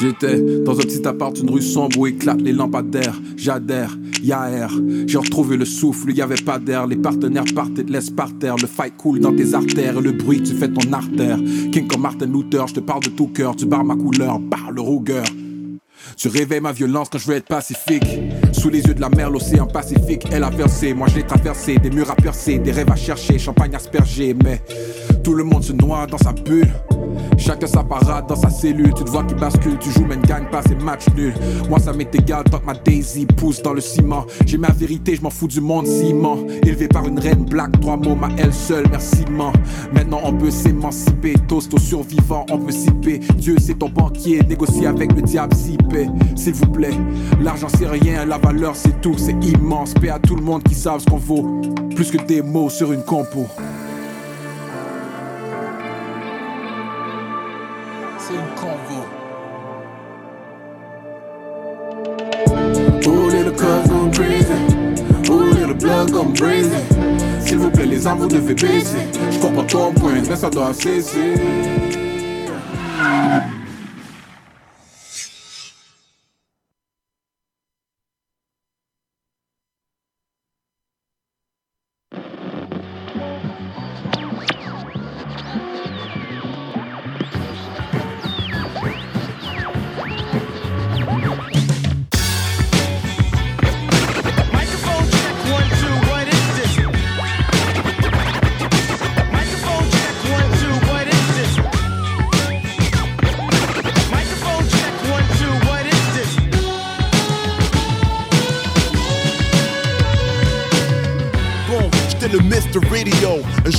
J'étais 0.00 0.40
dans 0.62 0.74
un 0.74 0.82
petit 0.82 1.06
appart, 1.06 1.38
une 1.38 1.50
rue 1.50 1.62
sombre 1.62 1.98
où 1.98 2.06
éclatent 2.06 2.42
les 2.42 2.52
lampadaires. 2.52 3.18
J'adhère, 3.36 3.96
y'a 4.22 4.50
air. 4.50 4.70
J'ai 5.06 5.16
retrouvé 5.16 5.56
le 5.56 5.64
souffle, 5.64 6.12
y 6.12 6.20
avait 6.20 6.34
pas 6.36 6.58
d'air. 6.58 6.86
Les 6.86 6.96
partenaires 6.96 7.44
partent 7.54 7.78
et 7.78 7.84
te 7.84 7.90
laissent 7.90 8.10
par 8.10 8.36
terre. 8.38 8.56
Le 8.56 8.66
fight 8.66 8.96
coule 8.96 9.20
dans 9.20 9.34
tes 9.34 9.54
artères 9.54 9.98
et 9.98 10.02
le 10.02 10.12
bruit 10.12 10.42
tu 10.42 10.54
fais 10.54 10.68
ton 10.68 10.92
artère. 10.92 11.38
King 11.72 11.86
comme 11.86 12.02
Martin 12.02 12.26
Luther, 12.26 12.66
je 12.66 12.74
te 12.74 12.80
parle 12.80 13.04
de 13.04 13.10
tout 13.10 13.28
cœur. 13.28 13.56
Tu 13.56 13.64
barres 13.64 13.84
ma 13.84 13.96
couleur, 13.96 14.38
barre 14.38 14.70
le 14.70 14.82
rougueur. 14.82 15.24
Tu 16.16 16.28
réveilles 16.28 16.60
ma 16.60 16.72
violence 16.72 17.08
quand 17.10 17.18
je 17.18 17.26
veux 17.26 17.36
être 17.36 17.48
pacifique. 17.48 18.06
Sous 18.52 18.68
les 18.68 18.82
yeux 18.82 18.94
de 18.94 19.00
la 19.00 19.08
mer, 19.08 19.30
l'océan 19.30 19.66
Pacifique, 19.66 20.26
elle 20.30 20.44
a 20.44 20.50
versé. 20.50 20.94
Moi 20.94 21.08
je 21.08 21.16
l'ai 21.16 21.26
traversé, 21.26 21.78
des 21.78 21.90
murs 21.90 22.10
à 22.10 22.16
percer, 22.16 22.58
des 22.58 22.70
rêves 22.70 22.90
à 22.90 22.96
chercher, 22.96 23.38
champagne 23.38 23.74
aspergé. 23.74 24.34
Mais 24.34 24.62
tout 25.26 25.34
le 25.34 25.42
monde 25.42 25.64
se 25.64 25.72
noie 25.72 26.06
dans 26.06 26.18
sa 26.18 26.30
bulle. 26.30 26.72
Chacun 27.36 27.66
sa 27.66 27.82
parade 27.82 28.28
dans 28.28 28.36
sa 28.36 28.48
cellule. 28.48 28.94
Tu 28.94 29.02
te 29.02 29.10
vois 29.10 29.24
qui 29.24 29.34
bascule, 29.34 29.76
tu 29.80 29.90
joues 29.90 30.06
mais 30.08 30.14
ne 30.14 30.22
gagne 30.22 30.46
pas, 30.52 30.60
c'est 30.62 30.80
match 30.80 31.06
nul. 31.16 31.34
Moi 31.68 31.80
ça 31.80 31.92
m'est 31.92 32.14
égal 32.14 32.44
tant 32.44 32.60
que 32.60 32.66
ma 32.66 32.74
Daisy 32.74 33.26
pousse 33.26 33.60
dans 33.60 33.72
le 33.72 33.80
ciment. 33.80 34.24
J'ai 34.46 34.56
ma 34.56 34.70
vérité, 34.70 35.16
je 35.16 35.22
m'en 35.22 35.30
fous 35.30 35.48
du 35.48 35.60
monde 35.60 35.88
ciment. 35.88 36.36
Élevé 36.62 36.86
par 36.86 37.08
une 37.08 37.18
reine 37.18 37.44
black, 37.44 37.72
trois 37.80 37.96
mots, 37.96 38.14
ma 38.14 38.28
elle 38.38 38.52
seule, 38.52 38.84
merci 38.88 39.24
man. 39.28 39.52
Maintenant 39.92 40.20
on 40.22 40.32
peut 40.32 40.52
s'émanciper, 40.52 41.34
toast 41.48 41.74
aux 41.74 41.80
survivants, 41.80 42.46
on 42.52 42.58
peut 42.58 42.70
siper. 42.70 43.18
Dieu 43.36 43.56
c'est 43.58 43.80
ton 43.80 43.88
banquier, 43.88 44.44
négocier 44.48 44.86
avec 44.86 45.12
le 45.12 45.22
diable 45.22 45.56
paix, 45.90 46.06
s'il 46.36 46.54
vous 46.54 46.70
plaît. 46.70 46.94
L'argent 47.42 47.68
c'est 47.76 47.88
rien, 47.88 48.26
la 48.26 48.38
valeur 48.38 48.76
c'est 48.76 49.00
tout, 49.00 49.18
c'est 49.18 49.44
immense. 49.44 49.92
Paix 49.94 50.10
à 50.10 50.20
tout 50.20 50.36
le 50.36 50.42
monde 50.42 50.62
qui 50.62 50.76
savent 50.76 51.00
ce 51.00 51.06
qu'on 51.06 51.16
vaut. 51.16 51.60
Plus 51.96 52.12
que 52.12 52.24
des 52.24 52.42
mots 52.42 52.70
sur 52.70 52.92
une 52.92 53.02
compo. 53.02 53.44
Une 58.36 58.54
convo. 58.54 59.06
Oh 63.06 63.28
little 63.30 63.52
cuz 63.52 63.88
gone 63.88 64.10
crazy. 64.12 64.60
Oh 65.30 65.44
little 65.54 65.74
blood 65.74 66.12
gone 66.12 66.34
crazy. 66.34 66.82
S'il 67.40 67.58
vous 67.58 67.70
plaît, 67.70 67.86
les 67.86 68.06
armes, 68.06 68.18
vous 68.18 68.28
devez 68.28 68.54
baisser. 68.54 69.08
Je 69.30 69.38
comprends 69.38 69.64
ton 69.64 69.92
point, 69.94 70.20
mais 70.28 70.36
ça 70.36 70.50
doit 70.50 70.74
cesser. 70.74 71.34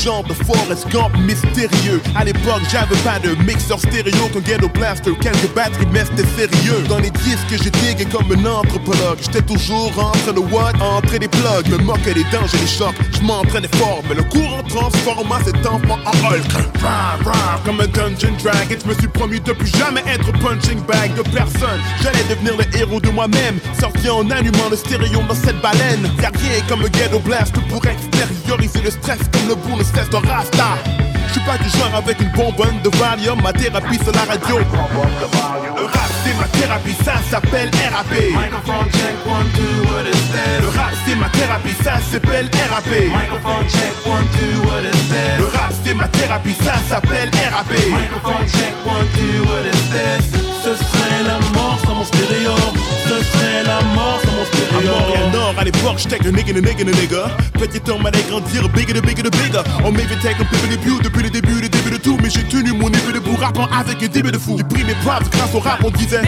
De 0.08 0.34
Forrest 0.34 0.88
Gump 0.89 1.17
mystérieux. 1.20 2.02
À 2.15 2.24
l'époque, 2.24 2.62
j'avais 2.72 2.96
pas 3.04 3.20
de 3.20 3.36
mixeur 3.43 3.78
stéréo 3.78 4.30
qu'un 4.32 4.39
ghetto 4.39 4.70
blaster, 4.70 5.12
quelques 5.20 5.54
batteries, 5.54 5.86
mais 5.91 6.06
c'était 6.06 6.48
sérieux. 6.48 6.82
Dans 6.88 7.00
les 7.00 7.10
disques, 7.10 7.62
j'ai 7.62 7.70
digué 7.70 8.06
comme 8.06 8.32
un 8.32 8.46
anthropologue. 8.46 9.17
J'étais 9.20 9.41
toujours 9.41 9.91
en 10.00 10.12
train 10.12 10.32
de 10.32 10.39
what? 10.39 10.72
Entrer 10.80 11.20
des 11.20 11.28
plugs, 11.28 11.67
me 11.70 11.78
moquer 11.80 12.13
des 12.13 12.24
dangers, 12.32 12.58
des 12.58 12.67
chocs. 12.67 12.96
Je 13.18 13.24
m'entraînais 13.26 13.70
fort, 13.76 14.04
mais 14.08 14.16
le 14.16 14.24
courant 14.24 14.62
transforma 14.64 15.40
cet 15.44 15.66
enfant 15.66 15.98
en 16.06 16.12
Hulk. 16.12 16.52
Comme 17.66 17.82
un 17.82 17.88
Dungeon 17.88 18.34
Dragon, 18.44 18.76
je 18.84 18.88
me 18.88 18.94
suis 18.94 19.08
promis 19.08 19.40
de 19.40 19.54
plus 19.54 19.76
jamais 19.78 20.04
être 20.08 20.32
punching 20.40 20.80
bag 20.82 21.16
de 21.16 21.24
personne. 21.24 21.82
J'allais 22.02 22.24
devenir 22.30 22.54
le 22.58 22.78
héros 22.78 23.00
de 23.00 23.10
moi-même, 23.10 23.60
sorti 23.80 24.10
en 24.10 24.30
allumant 24.30 24.70
le 24.70 24.78
stéréo 24.78 25.22
dans 25.28 25.36
cette 25.36 25.60
baleine. 25.62 26.10
Y'a 26.22 26.32
comme 26.68 26.82
un 26.82 26.90
ghetto 26.90 27.20
blast 27.20 27.54
pour 27.70 27.82
extérioriser 27.86 28.82
le 28.82 28.92
stress 28.92 29.20
comme 29.32 29.48
le 29.48 29.56
bout 29.56 29.78
ne 29.78 29.84
cesse 29.84 30.10
de 30.10 30.16
rasta. 30.16 31.07
Suis 31.38 31.45
pas 31.45 31.58
du 31.60 31.69
genre 31.69 31.93
avec 31.95 32.19
une 32.19 32.32
bonbonne 32.32 32.82
de 32.82 32.89
Valium, 32.97 33.39
ma 33.43 33.54
thérapie 33.54 34.00
c'est 34.04 34.15
la 34.15 34.23
radio. 34.23 34.58
Le 34.58 35.86
rap 35.86 36.10
c'est 36.23 36.34
ma 36.34 36.47
thérapie, 36.47 36.95
ça 37.06 37.13
s'appelle 37.30 37.69
RAP. 37.93 38.10
Microphone 38.10 38.89
check 38.91 39.15
one 39.23 39.45
two. 39.54 39.86
What 39.86 40.08
is 40.10 40.32
that? 40.34 40.62
Le 40.62 40.69
rap 40.69 40.93
c'est 41.06 41.15
ma 41.15 41.30
thérapie, 41.30 41.76
ça 41.84 42.00
s'appelle 42.12 42.50
RAP. 42.71 42.89
Microphone 42.89 43.69
check 43.69 43.93
one 44.04 44.28
two. 44.34 44.65
What 44.65 44.82
is 44.82 45.10
that? 45.10 45.38
Le 45.38 45.45
rap 45.45 45.71
c'est 45.86 45.93
ma 45.93 46.08
thérapie, 46.08 46.56
ça 46.56 46.73
s'appelle 46.89 47.30
RAP. 47.54 47.73
Ce 50.63 50.76
serait 50.76 51.23
la 51.28 51.38
mort 51.54 51.67
stéréo. 52.08 52.56
Ce 53.08 53.17
serait 53.24 53.63
la 53.63 53.82
mort 53.96 54.20
sans 54.24 54.32
mon 54.32 54.41
À 54.41 54.46
stéréo. 54.46 54.91
Montréal-Nord, 55.00 55.56
à 55.58 55.63
l'époque, 55.63 55.98
j'étais 55.98 56.20
qu'un 56.20 56.32
nigga, 56.32 56.54
nigga, 56.54 56.84
nigga. 56.84 57.24
Petit 57.54 57.82
homme 57.89 58.06
allait 58.06 58.24
grandir, 58.30 58.67
bigger, 58.70 58.93
de 58.93 59.02
bigger, 59.02 59.24
de 59.24 59.30
bigger. 59.30 59.62
On 59.84 59.91
m'évitait 59.91 60.36
un 60.39 60.46
peu 60.46 60.58
de 60.63 60.76
début, 60.76 61.02
depuis 61.04 61.24
le 61.24 61.30
début, 61.30 61.62
le 61.62 61.70
début 61.70 61.91
de 61.91 61.98
tout. 61.98 62.17
Mais 62.22 62.30
j'ai 62.30 62.43
tenu 62.43 62.72
mon 62.74 62.89
niveau 62.89 63.12
de 63.12 63.20
bout, 63.20 63.36
rappant 63.39 63.67
avec 63.67 64.02
un 64.04 64.08
début 64.08 64.32
de 64.32 64.38
fou. 64.38 64.56
J'ai 64.58 64.63
pris 64.63 64.84
mes 64.84 64.96
props 65.06 65.30
grâce 65.30 65.54
au 65.54 65.60
rap, 65.60 65.80
on 65.84 65.91
disait. 65.91 66.22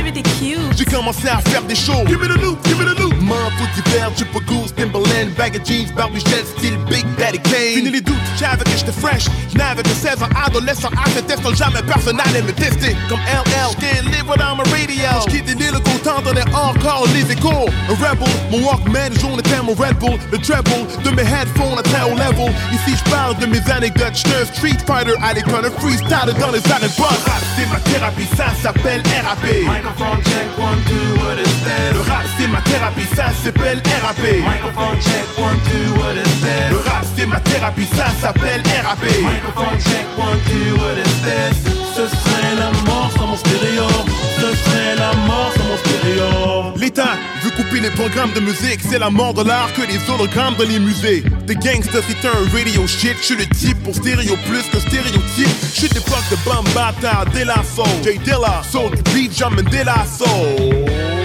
J'ai 0.77 0.85
commencé 0.85 1.27
à 1.27 1.39
faire 1.49 1.63
des 1.63 1.75
shows. 1.75 2.05
Give 2.07 2.19
me 2.19 2.27
the 2.27 2.41
loop, 2.41 2.57
give 2.65 2.77
me 2.79 2.85
the 2.85 2.99
loop. 2.99 3.13
Manteau 3.21 3.65
d'hiver, 3.75 4.11
triple 4.15 4.43
goose, 4.45 4.73
Timberland, 4.75 5.35
bag 5.37 5.55
of 5.55 5.65
jeans, 5.65 5.91
barbichette, 5.95 6.47
style 6.57 6.77
Big 6.89 7.05
Daddy 7.17 7.39
Kane. 7.39 7.98
Les 8.39 8.45
j'avais 8.45 8.63
que 8.63 8.77
j'étais 8.77 8.91
fresh. 8.91 9.25
J'n'avais 9.53 9.83
que 9.83 9.89
16 9.89 10.23
ans, 10.23 10.29
adolescent, 10.45 10.89
à 10.89 11.09
ce 11.09 11.19
test, 11.19 11.41
jamais 11.55 11.81
personne 11.81 12.17
n'allait 12.17 12.41
me 12.41 12.53
tester. 12.53 12.95
Comme 13.09 13.19
LL, 13.19 13.75
can't 13.79 14.05
live 14.05 14.27
without 14.29 14.55
my 14.55 14.63
radio. 14.71 15.27
J'quitte 15.27 15.47
les 15.47 15.55
lyrics 15.55 15.83
t'entendais 16.03 16.47
encore 16.53 17.05
les 17.13 17.29
échos. 17.31 17.67
Un 17.89 17.93
rebel, 17.93 18.29
mon 18.49 18.59
Walkman, 18.59 19.11
jaune 19.19 19.39
était 19.39 19.61
mon 19.61 19.73
Red 19.73 19.97
Bull. 19.99 20.17
Le 20.31 20.37
treble 20.37 20.71
de 21.03 21.09
mes 21.11 21.23
headphones 21.23 21.79
atteint 21.79 22.05
au 22.05 22.15
level. 22.15 22.53
Ici, 22.71 22.95
j'parle 23.03 23.37
de 23.39 23.45
mes 23.45 23.61
anecdotes. 23.69 24.23
Un 24.39 24.45
street 24.45 24.79
fighter 24.87 25.15
à 25.21 25.33
l'école, 25.33 25.65
un 25.65 25.79
freestyle 25.81 26.33
dans 26.39 26.51
les 26.51 26.63
années 26.71 26.93
boss. 26.97 27.19
Rap, 27.25 27.43
c'est 27.57 27.67
ma 27.67 27.79
thérapie, 27.91 28.27
ça 28.37 28.47
s'appelle 28.61 29.03
RAP. 29.03 29.43
Microphone 29.43 30.23
check 30.23 30.47
one 30.57 30.79
two. 30.87 31.19
What 31.19 31.41
is 31.41 31.55
that? 31.65 31.93
Le 31.93 32.01
rap, 32.09 32.25
c'est 32.37 32.47
ma 32.47 32.61
thérapie, 32.61 33.07
ça 33.15 33.25
s'appelle 33.43 33.81
RAP. 34.01 34.23
Microphone 34.23 34.97
check 35.01 35.25
one 35.37 35.59
two. 35.67 35.99
What 35.99 36.15
is 36.15 36.41
that? 36.41 36.69
Le 36.71 36.77
rap, 36.77 37.05
c'est 37.17 37.25
ma 37.25 37.39
thérapie, 37.41 37.87
ça 37.95 38.05
s'appelle 38.21 38.28
RAP. 38.37 39.01
Microphone 39.21 39.79
check 39.79 40.05
one 40.17 40.39
two. 40.45 40.75
What 40.77 40.97
is 40.97 41.21
that? 41.25 41.53
Ce 41.95 42.07
serait 42.07 42.55
la 42.57 42.71
mort 42.85 43.11
sans 43.17 43.27
mon 43.27 43.35
stéréo. 43.35 43.87
Ce 44.39 44.55
serait 44.55 44.95
la 44.95 45.13
mort 45.25 45.51
sans 45.57 45.63
mon 45.63 45.77
stéréo. 45.77 46.73
L'État 46.77 47.17
veut 47.43 47.49
couper 47.51 47.79
les 47.79 47.89
programmes 47.89 48.31
de 48.33 48.39
musique, 48.39 48.79
c'est 48.89 48.99
la 48.99 49.09
mort 49.09 49.33
de 49.33 49.43
l'art 49.43 49.73
que 49.73 49.81
les 49.81 49.99
hologrammes 50.09 50.55
dans 50.55 50.67
les 50.67 50.79
musées. 50.79 51.23
The 51.47 51.55
gangster 51.55 52.01
c'est 52.07 52.27
un 52.27 52.57
radio 52.57 52.87
shit, 52.87 53.17
je 53.19 53.25
suis 53.25 53.35
le 53.35 53.45
type 53.47 53.81
pour 53.83 53.95
stéréo 53.95 54.37
plus 54.47 54.63
que 54.71 54.79
stéréotype. 54.79 55.47
Je 55.73 55.79
suis 55.79 55.89
l'époque 55.89 56.23
de 56.31 56.37
Bambata, 56.45 57.25
De 57.33 57.43
La 57.43 57.61
Soul, 57.63 57.87
J 58.03 58.17
Dilla, 58.19 58.61
Soul 58.71 58.91
beat, 59.13 59.41
and 59.41 59.61
De 59.69 59.83
La 59.83 60.05
Soul. 60.05 61.18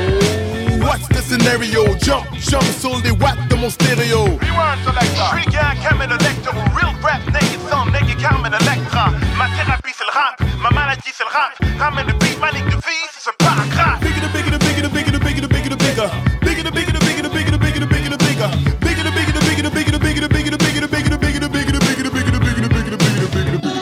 What's 0.84 1.08
the 1.08 1.22
scenario? 1.22 1.96
Jump, 1.96 2.28
jump, 2.36 2.64
les 3.02 3.10
watts 3.10 3.48
de 3.48 3.54
mon 3.56 3.70
stéréo. 3.70 4.24
Rewind 4.38 4.78
selector. 4.84 5.26
Street 5.28 5.50
gang, 5.50 5.76
Cameron 5.80 6.12
Elector. 6.20 6.52
Real 6.76 6.92
rap, 7.02 7.24
naked 7.32 7.60
song, 7.70 7.90
naked 7.90 8.20
Carmen 8.20 8.52
Electra. 8.52 9.10
Ma 9.38 9.48
thérapie 9.56 9.94
c'est 9.96 10.04
le 10.04 10.12
rap, 10.12 10.36
ma 10.60 10.68
maladie 10.70 11.12
c'est 11.16 11.24
le 11.24 11.32
rap. 11.32 11.52
Ramène 11.80 12.06
le 12.06 12.12
beat, 12.20 12.38
ma 12.38 12.50
ligne 12.52 12.66
de 12.66 12.76
vie, 12.76 13.04
c'est 13.12 13.24
ce 13.24 13.34
paragraphe. 13.38 14.00
Bigger 14.00 14.20
the 14.20 14.28
bigger 14.28 14.50
the 14.52 14.58
bigger 14.60 14.82
the 14.82 14.90
bigger 14.92 15.10
the 15.10 15.18
bigger 15.18 15.40
the 15.40 15.48
bigger 15.48 15.70
the 15.70 15.76
bigger. 15.76 16.08
Bigger 16.44 16.62
the 16.62 16.70
bigger 16.70 16.92
the 16.92 17.00
bigger 17.00 17.22
the 17.22 17.30
bigger 17.32 17.50
the 17.50 17.58
bigger 17.58 17.80
the 17.80 17.86
bigger 17.88 18.10
the 18.10 18.18
bigger. 18.20 18.48
Bigger 18.84 19.04
the 19.04 19.12
bigger 19.16 19.32
the 19.32 19.40
bigger 19.40 19.62
the 19.64 19.70
bigger 19.70 19.90
the 19.90 20.00
bigger 20.04 20.20
the 20.20 20.28
bigger 20.28 20.50
the 20.50 20.60
bigger 20.68 20.80
the 20.80 21.18
bigger 21.24 21.40
the 21.40 21.48
bigger 21.48 21.72
the 21.72 21.80
bigger 21.80 21.80
the 21.80 22.20
bigger 22.20 22.32
the 22.34 22.68
bigger 23.14 23.40
the 23.40 23.40
bigger 23.40 23.56
the 23.56 23.72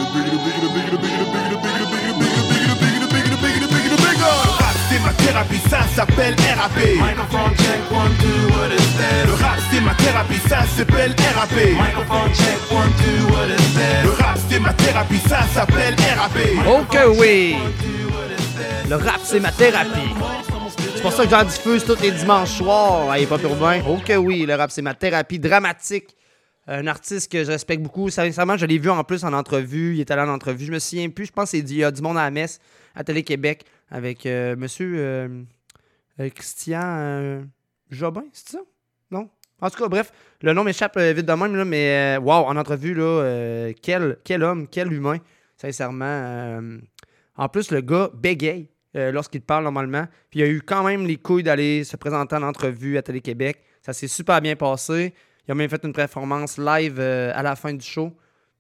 bigger 3.11 3.31
the 3.31 3.39
bigger 3.43 3.59
the 3.59 3.67
bigger 3.67 3.91
the 3.91 4.03
Rap, 4.23 4.77
c'est 4.89 5.01
ma 5.01 5.13
thérapie, 5.13 5.61
ça 5.69 5.81
s'appelle 5.95 6.37
RAP. 6.63 6.97
Microphone 6.97 7.55
check 7.57 7.91
one 7.91 8.15
two. 8.19 8.55
What 8.55 8.71
is 8.71 8.97
that? 8.97 9.27
Le 9.27 9.35
rap, 9.35 9.59
c'est 9.69 9.81
ma 9.81 9.95
thérapie, 9.95 10.39
ça 10.49 10.63
s'appelle 10.65 11.15
RAP. 11.35 11.57
Microphone 11.77 12.33
check 12.35 12.71
one 12.71 12.93
two. 13.03 13.33
What 13.33 13.49
is 13.49 13.75
that? 13.75 14.05
Le 14.05 14.11
rap, 14.13 14.39
c'est 14.49 14.61
ma 14.61 14.73
thérapie, 14.75 15.19
ça 15.29 15.43
s'appelle 15.53 15.97
RAP. 16.17 16.39
Oh 16.69 16.83
que 16.89 17.19
oui! 17.19 17.57
Le 18.89 18.95
rap, 18.95 19.21
c'est 19.25 19.41
ma 19.41 19.51
thérapie. 19.51 20.15
C'est 20.95 21.03
pour 21.03 21.13
ça 21.13 21.25
que 21.25 21.31
j'en 21.31 21.43
diffuse 21.43 21.85
tous 21.85 22.01
les 22.01 22.13
dimanches 22.13 22.59
soirs 22.59 23.11
à 23.11 23.19
Hip 23.19 23.33
Hop 23.33 23.43
Urbain. 23.43 23.81
Oh 23.89 23.99
que 24.05 24.17
oui, 24.17 24.47
le 24.47 24.55
rap, 24.55 24.71
c'est 24.71 24.83
ma 24.83 24.95
thérapie 24.95 25.41
dramatique. 25.41 26.15
Un 26.69 26.87
artiste 26.87 27.33
que 27.33 27.43
je 27.43 27.51
respecte 27.51 27.83
beaucoup. 27.83 28.09
Sincèrement, 28.09 28.57
je 28.57 28.67
l'ai 28.67 28.79
vu 28.79 28.89
en 28.89 29.03
plus 29.03 29.25
en 29.25 29.33
entrevue. 29.33 29.97
Il 29.97 30.01
est 30.01 30.11
allé 30.13 30.23
en 30.23 30.33
entrevue. 30.33 30.67
Je 30.67 30.71
me 30.71 30.79
souviens 30.79 31.09
plus. 31.09 31.27
Je 31.27 31.33
pense 31.33 31.51
qu'il 31.51 31.75
y 31.75 31.83
a 31.83 31.91
du 31.91 32.03
monde 32.03 32.17
à 32.19 32.23
la 32.23 32.31
messe, 32.31 32.61
à 32.95 33.03
Télé-Québec. 33.03 33.65
avec 33.93 34.25
euh, 34.27 34.57
monsieur 34.57 34.95
euh, 34.97 35.29
Christian 36.19 36.81
euh, 36.85 37.43
Jobin, 37.91 38.25
c'est 38.33 38.51
ça? 38.51 38.59
Non? 39.11 39.29
En 39.61 39.71
tout 39.71 39.79
cas, 39.79 39.89
bref, 39.89 40.13
le 40.43 40.53
nom 40.53 40.65
m'échappe 40.65 40.97
euh, 40.97 41.13
vite 41.13 41.27
de 41.27 41.33
même, 41.33 41.55
là, 41.55 41.65
mais 41.65 42.17
euh, 42.17 42.21
wow, 42.21 42.47
en 42.47 42.57
entrevue, 42.57 42.95
là, 42.95 43.05
euh, 43.05 43.73
quel, 43.81 44.19
quel 44.25 44.43
homme, 44.43 44.67
quel 44.69 44.93
humain, 44.93 45.19
sincèrement. 45.57 46.05
euh, 46.05 46.79
en 47.37 47.49
plus, 47.49 47.71
le 47.71 47.81
gars 47.81 48.11
bégaye 48.15 48.69
euh, 48.97 49.13
lorsqu'il 49.13 49.41
parle 49.41 49.65
normalement. 49.65 50.07
Puis 50.31 50.41
il 50.41 50.43
a 50.43 50.49
eu 50.49 50.61
quand 50.61 50.85
même 50.85 51.07
les 51.07 51.17
couilles 51.17 51.43
d'aller 51.43 51.85
se 51.85 51.97
présenter 51.97 52.37
en 52.37 52.43
entrevue 52.43 52.99
à 52.99 53.03
Télé-Québec. 53.03 53.63
Ça 53.81 53.93
s'est 53.93 54.09
super 54.09 54.41
bien 54.41 54.57
passé. 54.57 55.15
Il 55.47 55.53
a 55.53 55.55
même 55.55 55.69
fait 55.69 55.83
une 55.85 55.93
performance 55.93 56.59
live 56.59 56.97
euh, 56.99 57.33
à 57.35 57.43
la 57.43 57.57
fin 57.57 57.73
du 57.73 57.85
show. 57.85 58.13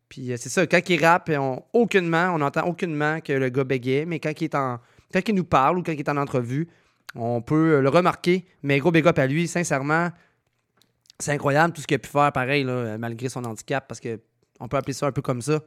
Puis 0.08 0.32
euh, 0.32 0.36
c'est 0.38 0.48
ça, 0.48 0.66
quand 0.66 0.88
il 0.88 1.04
rappe, 1.04 1.30
on, 1.30 1.62
aucunement, 1.72 2.32
on 2.34 2.38
n'entend 2.38 2.66
aucunement 2.66 3.20
que 3.20 3.32
le 3.32 3.48
gars 3.50 3.64
bégaye, 3.64 4.06
mais 4.06 4.20
quand 4.20 4.40
il, 4.40 4.44
est 4.44 4.54
en, 4.54 4.78
quand 5.12 5.28
il 5.28 5.34
nous 5.34 5.44
parle 5.44 5.78
ou 5.78 5.82
quand 5.82 5.92
il 5.92 5.98
est 5.98 6.08
en 6.08 6.16
entrevue, 6.16 6.68
on 7.14 7.42
peut 7.42 7.74
euh, 7.74 7.80
le 7.80 7.88
remarquer. 7.88 8.44
Mais 8.62 8.78
gros 8.78 8.90
big 8.90 9.06
up 9.06 9.18
à 9.18 9.26
lui, 9.26 9.48
sincèrement, 9.48 10.10
c'est 11.18 11.32
incroyable 11.32 11.72
tout 11.72 11.80
ce 11.80 11.86
qu'il 11.86 11.96
a 11.96 11.98
pu 11.98 12.08
faire 12.08 12.32
pareil, 12.32 12.64
euh, 12.66 12.98
malgré 12.98 13.28
son 13.28 13.44
handicap, 13.44 13.86
parce 13.86 14.00
que 14.00 14.20
on 14.60 14.68
peut 14.68 14.76
appeler 14.76 14.92
ça 14.92 15.06
un 15.06 15.12
peu 15.12 15.22
comme 15.22 15.42
ça. 15.42 15.60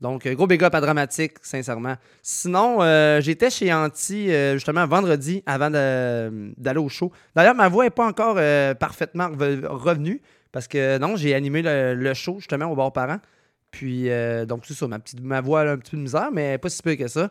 Donc, 0.00 0.26
euh, 0.26 0.34
gros 0.34 0.46
big 0.46 0.62
up 0.64 0.74
à 0.74 0.80
Dramatique, 0.80 1.34
sincèrement. 1.42 1.96
Sinon, 2.22 2.80
j'étais 3.20 3.50
chez 3.50 3.72
Anti 3.72 4.30
justement 4.54 4.86
vendredi 4.86 5.42
avant 5.46 5.70
d'aller 5.70 6.80
au 6.80 6.88
show. 6.88 7.12
D'ailleurs, 7.34 7.54
ma 7.54 7.68
voix 7.68 7.84
n'est 7.84 7.90
pas 7.90 8.06
encore 8.06 8.36
parfaitement 8.78 9.28
reve- 9.28 9.66
revenue 9.66 10.22
parce 10.52 10.66
que 10.66 10.98
non, 10.98 11.16
j'ai 11.16 11.34
animé 11.34 11.62
le, 11.62 12.14
show 12.14 12.36
justement 12.38 12.66
au 12.66 12.76
bar 12.76 12.92
parent. 12.92 13.18
Puis, 13.70 14.08
donc, 14.48 14.64
c'est 14.64 14.74
ça, 14.74 14.88
ma, 14.88 14.98
petite, 14.98 15.20
ma 15.20 15.42
voix 15.42 15.60
a 15.60 15.72
un 15.72 15.76
petit 15.76 15.90
peu 15.90 15.96
de 15.98 16.02
misère, 16.02 16.30
mais 16.32 16.56
pas 16.56 16.70
si 16.70 16.82
peu 16.82 16.96
que 16.96 17.06
ça. 17.06 17.30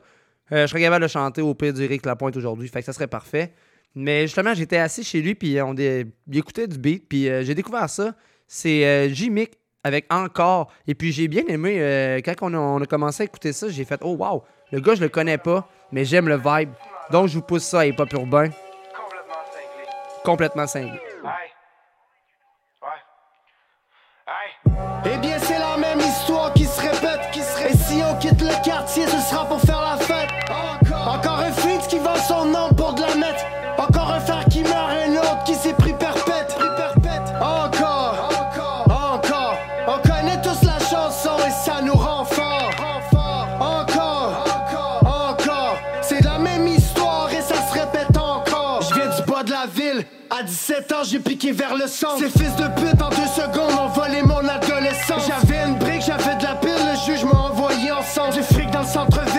Euh, 0.52 0.64
je 0.64 0.68
serais 0.68 0.82
capable 0.82 1.04
de 1.04 1.08
chanter 1.08 1.42
au 1.42 1.54
pire 1.54 1.74
du 1.74 1.86
Rick 1.86 2.06
Lapointe 2.06 2.36
aujourd'hui, 2.38 2.68
fait 2.68 2.80
que 2.80 2.86
ça 2.86 2.94
serait 2.94 3.08
parfait. 3.08 3.54
Mais 3.96 4.22
justement, 4.24 4.54
j'étais 4.54 4.78
assis 4.78 5.04
chez 5.04 5.22
lui, 5.22 5.36
puis 5.36 5.62
on 5.62 5.74
dé- 5.74 6.06
il 6.28 6.38
écoutait 6.38 6.68
du 6.68 6.78
beat, 6.78 7.08
puis 7.10 7.28
euh, 7.30 7.44
j'ai 7.44 7.56
découvert 7.56 7.90
ça. 7.90 8.14
C'est 8.48 8.86
euh, 8.86 9.10
J-Mick 9.10 9.54
avec 9.84 10.06
Encore. 10.12 10.72
Et 10.88 10.96
puis 10.96 11.12
j'ai 11.12 11.28
bien 11.28 11.44
aimé, 11.48 11.78
euh, 11.80 12.20
quand 12.24 12.36
on 12.42 12.54
a, 12.54 12.58
on 12.58 12.82
a 12.82 12.86
commencé 12.86 13.24
à 13.24 13.26
écouter 13.26 13.54
ça, 13.54 13.70
j'ai 13.70 13.86
fait 13.86 14.00
«Oh 14.04 14.16
wow, 14.16 14.44
le 14.72 14.80
gars, 14.80 14.96
je 14.96 15.02
le 15.02 15.10
connais 15.10 15.38
pas, 15.38 15.68
mais 15.92 16.06
j'aime 16.06 16.28
le 16.28 16.38
vibe.» 16.38 16.72
Donc 17.12 17.28
je 17.28 17.36
vous 17.36 17.42
pousse 17.42 17.64
ça 17.64 17.80
à 17.80 17.86
Hip 17.86 17.96
Hop 17.98 18.12
Urbain. 18.14 18.50
Complètement 20.24 20.68
cinglé. 20.68 21.00
Eh 25.06 25.18
bien, 25.18 25.40
c'est 25.40 25.58
la 25.58 25.78
même 25.78 26.00
histoire 26.00 26.54
qui 26.54 26.66
se 26.66 26.82
répète, 26.82 27.32
qui 27.32 27.40
se 27.40 27.58
répète. 27.58 27.74
Et 27.74 27.78
si 27.78 28.02
on 28.04 28.16
quitte 28.20 28.42
le 28.42 28.64
quartier, 28.64 29.08
ce 29.08 29.18
sera 29.18 29.48
pour 29.48 29.60
piqué 51.20 51.52
vers 51.52 51.76
le 51.76 51.88
centre. 51.88 52.20
Ces 52.20 52.30
fils 52.30 52.56
de 52.56 52.68
pute 52.80 53.02
en 53.02 53.10
deux 53.10 53.28
secondes 53.36 53.74
ont 53.80 53.88
volé 53.90 54.22
mon 54.22 54.48
adolescence. 54.48 55.28
J'avais 55.28 55.68
une 55.68 55.76
brique, 55.76 56.04
j'avais 56.06 56.36
de 56.36 56.44
la 56.44 56.56
pile, 56.56 56.72
le 56.72 56.98
juge 57.06 57.24
m'a 57.26 57.40
envoyé 57.40 57.92
ensemble. 57.92 58.34
Du 58.34 58.44
fric 58.44 58.70
dans 58.72 58.82
le 58.82 58.88
centre-ville 58.88 59.39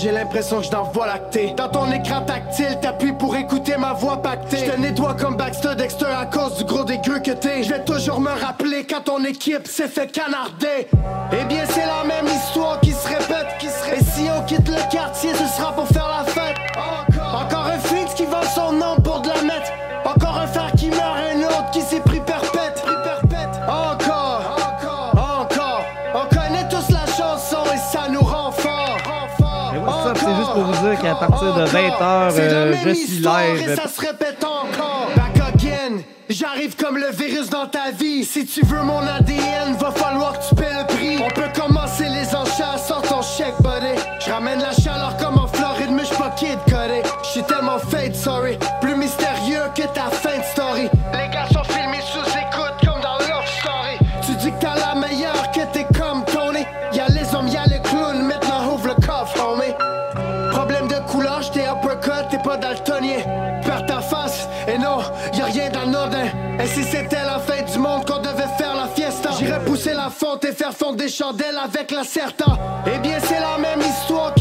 j'ai 0.00 0.12
l'impression 0.12 0.58
que 0.58 0.66
je 0.66 0.70
dans 0.70 0.90
lactée. 1.04 1.52
Dans 1.56 1.68
ton 1.68 1.90
écran 1.90 2.22
tactile, 2.22 2.78
t'appuies 2.80 3.12
pour 3.12 3.36
écouter 3.36 3.76
ma 3.76 3.92
voix 3.92 4.20
pactée. 4.20 4.58
Je 4.58 4.70
te 4.70 4.80
nettoie 4.80 5.14
comme 5.14 5.36
Baxter 5.36 5.74
Dexter 5.76 6.06
à 6.06 6.26
cause 6.26 6.56
du 6.58 6.64
gros 6.64 6.84
dégueu 6.84 7.18
que 7.20 7.32
t'es. 7.32 7.62
Je 7.62 7.70
vais 7.70 7.84
toujours 7.84 8.20
me 8.20 8.30
rappeler 8.30 8.86
quand 8.86 9.02
ton 9.02 9.24
équipe 9.24 9.66
s'est 9.66 9.88
fait 9.88 10.10
canarder. 10.10 10.88
Eh 11.32 11.44
bien, 11.44 11.64
c'est 11.66 11.86
la 11.86 12.04
même 12.06 12.26
histoire 12.26 12.80
qui 12.80 12.92
se 12.92 13.08
répète, 13.08 13.58
qui 13.58 13.66
se 13.66 13.84
répète. 13.84 14.00
Et 14.00 14.04
si 14.04 14.28
on 14.36 14.42
quitte 14.44 14.68
le 14.68 14.90
quartier, 14.90 15.32
ce 15.34 15.46
sera 15.56 15.72
pour 15.72 15.88
faire 15.88 16.08
la 16.08 16.24
fête. 16.24 16.56
Encore, 17.34 17.66
un 17.66 17.78
feat 17.78 18.14
qui 18.14 18.24
vend 18.24 18.42
son 18.54 18.72
nom 18.72 18.96
pour 18.96 19.20
de 19.20 19.28
la 19.28 19.42
mettre. 19.42 19.81
Qu'à 31.20 31.26
partir 31.26 31.54
de 31.54 31.64
20h, 31.66 32.30
C'est 32.34 32.48
la 32.48 32.54
euh, 32.54 32.70
même 32.70 32.80
je 32.84 32.94
suis 32.94 33.14
histoire 33.16 33.40
Et 33.42 33.56
live. 33.56 33.76
ça 33.80 33.88
se 33.88 34.00
répète 34.00 34.44
encore. 34.44 35.08
Back 35.16 35.54
again. 35.54 35.98
J'arrive 36.28 36.76
comme 36.76 36.96
le 36.96 37.10
virus 37.10 37.50
dans 37.50 37.66
ta 37.66 37.90
vie. 37.90 38.24
Si 38.24 38.46
tu 38.46 38.64
veux 38.64 38.82
mon 38.82 39.00
ADN, 39.06 39.74
va 39.78 39.90
falloir 39.90 40.38
que 40.38 40.48
tu 40.48 40.54
paies 40.54 40.72
le 40.78 40.86
prix. 40.86 41.18
On 41.22 41.28
peut 41.28 41.48
commencer 41.54 42.04
les 42.08 42.34
enchères, 42.34 42.78
sors 42.78 43.02
ton 43.02 43.20
chèque, 43.20 43.54
buddy. 43.60 44.00
Je 44.24 44.30
ramène 44.30 44.60
la 44.60 44.72
chaleur 44.72 45.16
comme 45.18 45.36
en 45.38 45.46
Floride, 45.46 45.90
mais 45.90 46.04
j'suis 46.04 46.16
pas 46.16 46.30
kid 46.30 46.58
codé. 46.66 47.02
J'suis 47.22 47.42
tellement 47.42 47.78
fade, 47.78 48.14
sorry. 48.14 48.56
Faire 70.72 70.86
fondre 70.88 70.96
des 70.96 71.08
chandelles 71.08 71.58
avec 71.62 71.90
la 71.90 72.04
Certa. 72.04 72.46
Eh 72.86 72.98
bien, 72.98 73.18
c'est 73.20 73.40
la 73.40 73.58
même 73.58 73.80
histoire 73.80 74.34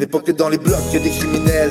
n'est 0.00 0.06
pas 0.06 0.20
que 0.20 0.32
dans 0.32 0.48
les 0.48 0.56
blocs 0.56 0.78
y 0.92 0.96
a 0.96 0.98
des 0.98 1.10
criminels. 1.10 1.70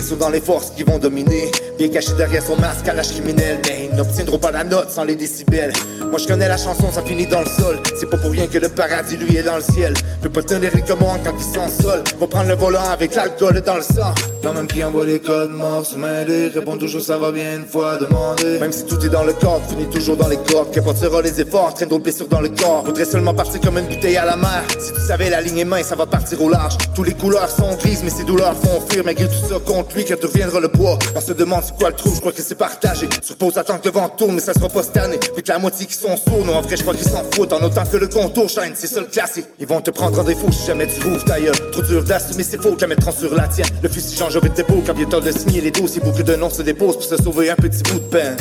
Sont 0.00 0.16
dans 0.16 0.30
les 0.30 0.40
forces 0.40 0.70
qui 0.74 0.82
vont 0.82 0.98
dominer. 0.98 1.50
Bien 1.76 1.88
caché 1.88 2.14
derrière 2.14 2.42
son 2.42 2.56
masque 2.56 2.88
à 2.88 2.94
l'âge 2.94 3.10
criminel, 3.10 3.58
mais 3.66 3.90
ils 3.92 3.96
n'obtiendront 3.96 4.38
pas 4.38 4.50
la 4.50 4.64
note 4.64 4.90
sans 4.90 5.04
les 5.04 5.14
décibels. 5.14 5.74
Moi 6.10 6.18
je 6.18 6.26
connais 6.26 6.48
la 6.48 6.56
chanson, 6.56 6.90
ça 6.90 7.02
finit 7.02 7.26
dans 7.26 7.40
le 7.40 7.46
sol. 7.46 7.78
C'est 7.98 8.08
pas 8.08 8.16
pour 8.16 8.30
rien 8.30 8.46
que 8.46 8.56
le 8.56 8.70
paradis 8.70 9.18
lui 9.18 9.36
est 9.36 9.42
dans 9.42 9.56
le 9.56 9.62
ciel. 9.62 9.92
Peut 10.22 10.30
pas 10.30 10.42
tenir 10.42 10.70
les 10.74 10.80
commandes 10.80 11.20
quand 11.22 11.34
il 11.38 11.44
s'en 11.44 11.68
sol. 11.68 12.02
Va 12.18 12.26
prendre 12.26 12.48
le 12.48 12.54
volant 12.54 12.88
avec 12.90 13.14
l'alcool 13.14 13.60
dans 13.60 13.76
le 13.76 13.82
sang. 13.82 14.14
Quand 14.42 14.54
même 14.54 14.66
qui 14.66 14.82
envoie 14.82 15.04
les 15.04 15.20
codes 15.20 15.50
morts 15.50 15.84
se 15.84 15.96
mêler. 15.96 16.48
Répond 16.48 16.78
toujours 16.78 17.02
ça 17.02 17.18
va 17.18 17.30
bien 17.30 17.56
une 17.56 17.66
fois 17.66 17.98
demandé. 17.98 18.58
Même 18.58 18.72
si 18.72 18.86
tout 18.86 19.04
est 19.04 19.10
dans 19.10 19.24
le 19.24 19.34
corps, 19.34 19.60
finit 19.68 19.86
toujours 19.90 20.16
dans 20.16 20.28
les 20.28 20.38
cordes. 20.38 20.70
Qu'importera 20.72 21.20
les 21.20 21.40
efforts, 21.40 21.74
traîne 21.74 21.90
d'autres 21.90 22.04
blessures 22.04 22.28
dans 22.28 22.40
le 22.40 22.48
corps. 22.48 22.84
Faudrait 22.86 23.04
seulement 23.04 23.34
partir 23.34 23.60
comme 23.60 23.76
une 23.76 23.86
bouteille 23.86 24.16
à 24.16 24.24
la 24.24 24.36
mer. 24.36 24.64
Si 24.78 24.92
tu 24.92 25.00
savais 25.00 25.28
la 25.28 25.42
ligne 25.42 25.58
est 25.58 25.64
mince, 25.64 25.86
ça 25.88 25.94
va 25.94 26.06
partir 26.06 26.42
au 26.42 26.48
large. 26.48 26.78
Tous 26.94 27.04
les 27.04 27.14
couleurs 27.14 27.50
sont 27.50 27.76
grises, 27.76 28.00
mais 28.02 28.10
ces 28.10 28.24
douleurs 28.24 28.56
font 28.56 28.80
fuir. 28.88 29.04
Malgré 29.04 29.26
tout 29.26 29.48
ça, 29.48 29.56
contre 29.82 29.96
lui, 29.96 30.04
deviendra 30.04 30.60
le 30.60 30.68
poids. 30.68 30.98
On 31.14 31.20
se 31.20 31.32
demande 31.32 31.62
c'est 31.64 31.76
quoi 31.76 31.90
le 31.90 31.96
trou, 31.96 32.12
je 32.14 32.20
crois 32.20 32.32
que 32.32 32.42
c'est 32.42 32.54
partagé. 32.54 33.08
Sur 33.22 33.36
pause, 33.36 33.56
attends 33.56 33.78
que 33.78 33.86
le 33.86 33.92
vent 33.92 34.08
tourne, 34.08 34.34
mais 34.34 34.40
ça 34.40 34.52
sera 34.52 34.68
pas 34.68 34.82
cette. 34.82 35.00
Fait 35.34 35.42
que 35.42 35.48
la 35.48 35.58
moitié 35.58 35.86
qui 35.86 35.94
sont 35.94 36.16
sourds, 36.16 36.44
non, 36.44 36.56
en 36.56 36.60
vrai, 36.60 36.76
je 36.76 36.82
crois 36.82 36.94
qu'ils 36.94 37.08
s'en 37.08 37.24
foutent. 37.32 37.52
En 37.52 37.62
autant 37.62 37.84
que 37.84 37.96
le 37.96 38.08
contour 38.08 38.48
shine, 38.48 38.74
c'est 38.74 38.86
ça 38.86 39.00
le 39.00 39.06
classique. 39.06 39.46
Ils 39.58 39.66
vont 39.66 39.80
te 39.80 39.90
prendre 39.90 40.18
en 40.20 40.24
défaut 40.24 40.50
si 40.52 40.66
jamais 40.66 40.86
tu 40.86 41.02
rouvres 41.02 41.24
ta 41.24 41.40
gueule. 41.40 41.54
Trop 41.72 41.82
dur 41.82 42.04
d'assumer 42.04 42.42
ses 42.42 42.58
fautes, 42.58 42.80
la 42.80 42.88
mettront 42.88 43.12
sur 43.12 43.34
la 43.34 43.48
tienne. 43.48 43.68
Le 43.82 43.88
fusil 43.88 44.16
change 44.16 44.36
vite 44.36 44.54
dépôt, 44.54 44.82
quand 44.86 44.94
il 44.98 45.06
temps 45.06 45.20
de 45.20 45.32
signer 45.32 45.60
les 45.60 45.70
dossiers. 45.70 46.02
Beaucoup 46.02 46.22
de 46.22 46.36
noms 46.36 46.50
se 46.50 46.62
déposent 46.62 46.96
pour 46.96 47.04
se 47.04 47.16
sauver 47.16 47.50
un 47.50 47.56
petit 47.56 47.82
bout 47.82 48.00
de 48.00 48.04
peine. 48.04 48.36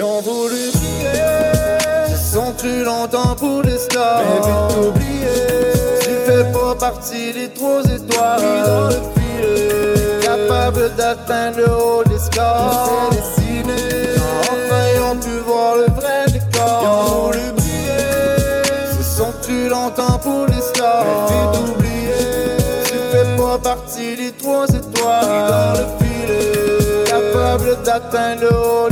Ils 0.00 0.04
ont 0.04 0.22
voulu 0.22 0.70
briller, 0.72 2.16
sont 2.32 2.54
cru 2.56 2.84
longtemps 2.84 3.36
pour 3.36 3.60
les 3.60 3.76
stars. 3.76 4.22
Mais 4.24 4.40
vite 4.46 4.88
oublié, 4.88 5.26
tu 6.00 6.08
fais 6.24 6.44
pas 6.54 6.74
partie 6.74 7.34
des 7.34 7.50
trois 7.50 7.82
étoiles. 7.82 8.40
dans 8.64 8.88
le 8.88 8.96
filet, 9.12 10.20
capable 10.22 10.94
d'atteindre 10.96 11.58
le 11.58 11.70
haut 11.70 12.02
des 12.04 12.18
scores. 12.18 13.10
Dessiné, 13.10 14.16
enfin 14.50 14.82
ils 14.94 15.02
ont 15.02 15.16
pu 15.16 15.36
voir 15.46 15.74
le 15.76 15.92
vrai 15.92 16.24
décor. 16.32 16.80
Ils 16.80 16.88
ont 16.88 17.26
voulu 17.26 17.52
briller, 17.58 18.96
se 18.96 19.18
sont 19.18 19.34
cru 19.42 19.68
longtemps 19.68 20.18
pour 20.22 20.46
les 20.46 20.62
stars. 20.62 21.04
Mais 21.04 21.60
vite 21.60 21.76
oublié, 21.76 22.56
tu 22.86 22.96
fais 23.12 23.36
pas 23.36 23.58
partie 23.58 24.16
des 24.16 24.32
trois 24.32 24.66
étoiles. 24.66 25.50
dans 25.50 25.72
le 25.78 25.84
filet, 25.98 27.04
capable 27.04 27.82
d'atteindre 27.84 28.40
le 28.40 28.56
haut 28.56 28.89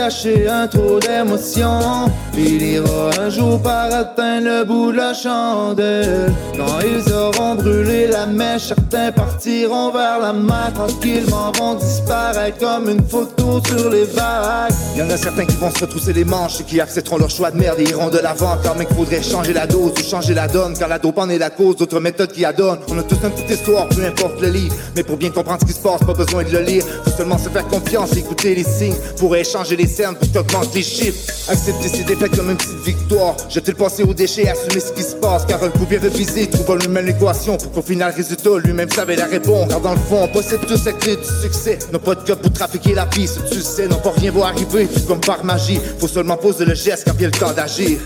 cacher 0.00 0.48
un 0.48 0.66
trop 0.66 0.98
d'émotions. 0.98 2.10
Il 2.34 2.62
ira 2.62 3.10
un 3.20 3.28
jour 3.28 3.60
par 3.60 3.92
atteindre 3.92 4.46
le 4.46 4.64
bout 4.64 4.92
de 4.92 4.96
la 4.96 5.12
chandelle. 5.12 6.32
Quand 6.56 6.80
ils 6.80 7.12
auront 7.12 7.54
brûlé 7.54 8.06
la 8.06 8.24
mèche 8.24 8.72
Certains 8.90 9.12
partiront 9.12 9.92
vers 9.92 10.18
la 10.18 10.32
mer 10.32 10.72
Tranquillement 10.74 11.52
vont 11.52 11.74
disparaître 11.74 12.58
comme 12.58 12.88
une 12.88 13.06
photo 13.06 13.60
sur 13.64 13.88
les 13.88 14.04
vagues. 14.04 14.72
Y'en 14.96 15.08
a 15.10 15.16
certains 15.16 15.46
qui 15.46 15.54
vont 15.56 15.70
se 15.70 15.80
retrousser 15.84 16.12
les 16.12 16.24
manches 16.24 16.60
Et 16.60 16.64
qui 16.64 16.80
accepteront 16.80 17.18
leur 17.18 17.30
choix 17.30 17.52
de 17.52 17.56
merde 17.56 17.78
et 17.78 17.84
iront 17.84 18.08
de 18.08 18.18
l'avant. 18.18 18.56
Même 18.76 18.86
qu'il 18.86 18.96
faudrait 18.96 19.22
changer 19.22 19.52
la 19.52 19.68
dose 19.68 19.92
ou 19.92 20.02
changer 20.02 20.34
la 20.34 20.48
donne 20.48 20.76
Car 20.76 20.88
la 20.88 20.98
dope 20.98 21.18
en 21.18 21.28
est 21.28 21.38
la 21.38 21.50
cause 21.50 21.76
d'autres 21.76 22.00
méthodes 22.00 22.32
qui 22.32 22.44
adonnent. 22.44 22.80
On 22.88 22.98
a 22.98 23.02
tous 23.04 23.18
une 23.22 23.30
petite 23.30 23.50
histoire, 23.50 23.88
peu 23.90 24.04
importe 24.04 24.40
le 24.40 24.48
livre 24.48 24.74
Mais 24.96 25.04
pour 25.04 25.16
bien 25.16 25.30
comprendre 25.30 25.60
ce 25.60 25.66
qui 25.66 25.72
se 25.72 25.82
passe, 25.82 26.00
pas 26.00 26.14
besoin 26.14 26.42
de 26.42 26.50
le 26.50 26.60
lire. 26.60 26.84
Faut 27.04 27.10
seulement 27.10 27.38
se 27.38 27.48
faire 27.48 27.68
confiance, 27.68 28.16
écouter 28.16 28.56
les 28.56 28.64
signes 28.64 28.96
Pour 29.18 29.36
échanger 29.36 29.76
les 29.76 29.86
scènes, 29.86 30.16
pour 30.16 30.44
les 30.74 30.82
chiffres. 30.82 31.32
Accepter 31.48 31.88
ses 31.88 32.02
défaites 32.02 32.36
comme 32.36 32.50
une 32.50 32.56
petite 32.56 32.84
victoire. 32.84 33.36
Jeter 33.48 33.70
le 33.70 33.76
passé 33.76 34.02
aux 34.02 34.14
déchets, 34.14 34.48
assumer 34.48 34.80
ce 34.80 34.92
qui 34.92 35.02
se 35.04 35.14
passe 35.14 35.44
Car 35.46 35.62
un 35.62 35.68
coup 35.68 35.86
bien 35.88 36.00
révisé 36.00 36.48
trouve 36.48 36.76
lui-même 36.78 37.06
l'équation 37.06 37.56
Pour 37.56 37.70
qu'au 37.70 37.82
final 37.82 38.12
résultat 38.16 38.50
lui-même 38.80 38.90
savait 38.90 39.16
la 39.16 39.26
réponse 39.26 39.68
Car 39.68 39.80
dans 39.80 39.92
le 39.92 39.98
fond 39.98 40.22
on 40.24 40.28
possède 40.28 40.60
tous 40.66 40.84
la 40.86 40.92
clé 40.92 41.16
du 41.16 41.24
succès 41.24 41.78
Nos 41.92 41.98
pas 41.98 42.14
de 42.14 42.34
pour 42.34 42.52
trafiquer 42.52 42.94
la 42.94 43.06
piste, 43.06 43.40
tu 43.50 43.60
sais 43.60 43.86
Non 43.88 43.98
pas 43.98 44.10
rien 44.12 44.32
va 44.32 44.46
arriver, 44.46 44.88
comme 45.06 45.20
par 45.20 45.44
magie 45.44 45.80
Faut 45.98 46.08
seulement 46.08 46.36
poser 46.36 46.64
le 46.64 46.74
geste 46.74 47.04
quand 47.06 47.16
vient 47.16 47.28
le 47.32 47.38
temps 47.38 47.52
d'agir 47.52 47.98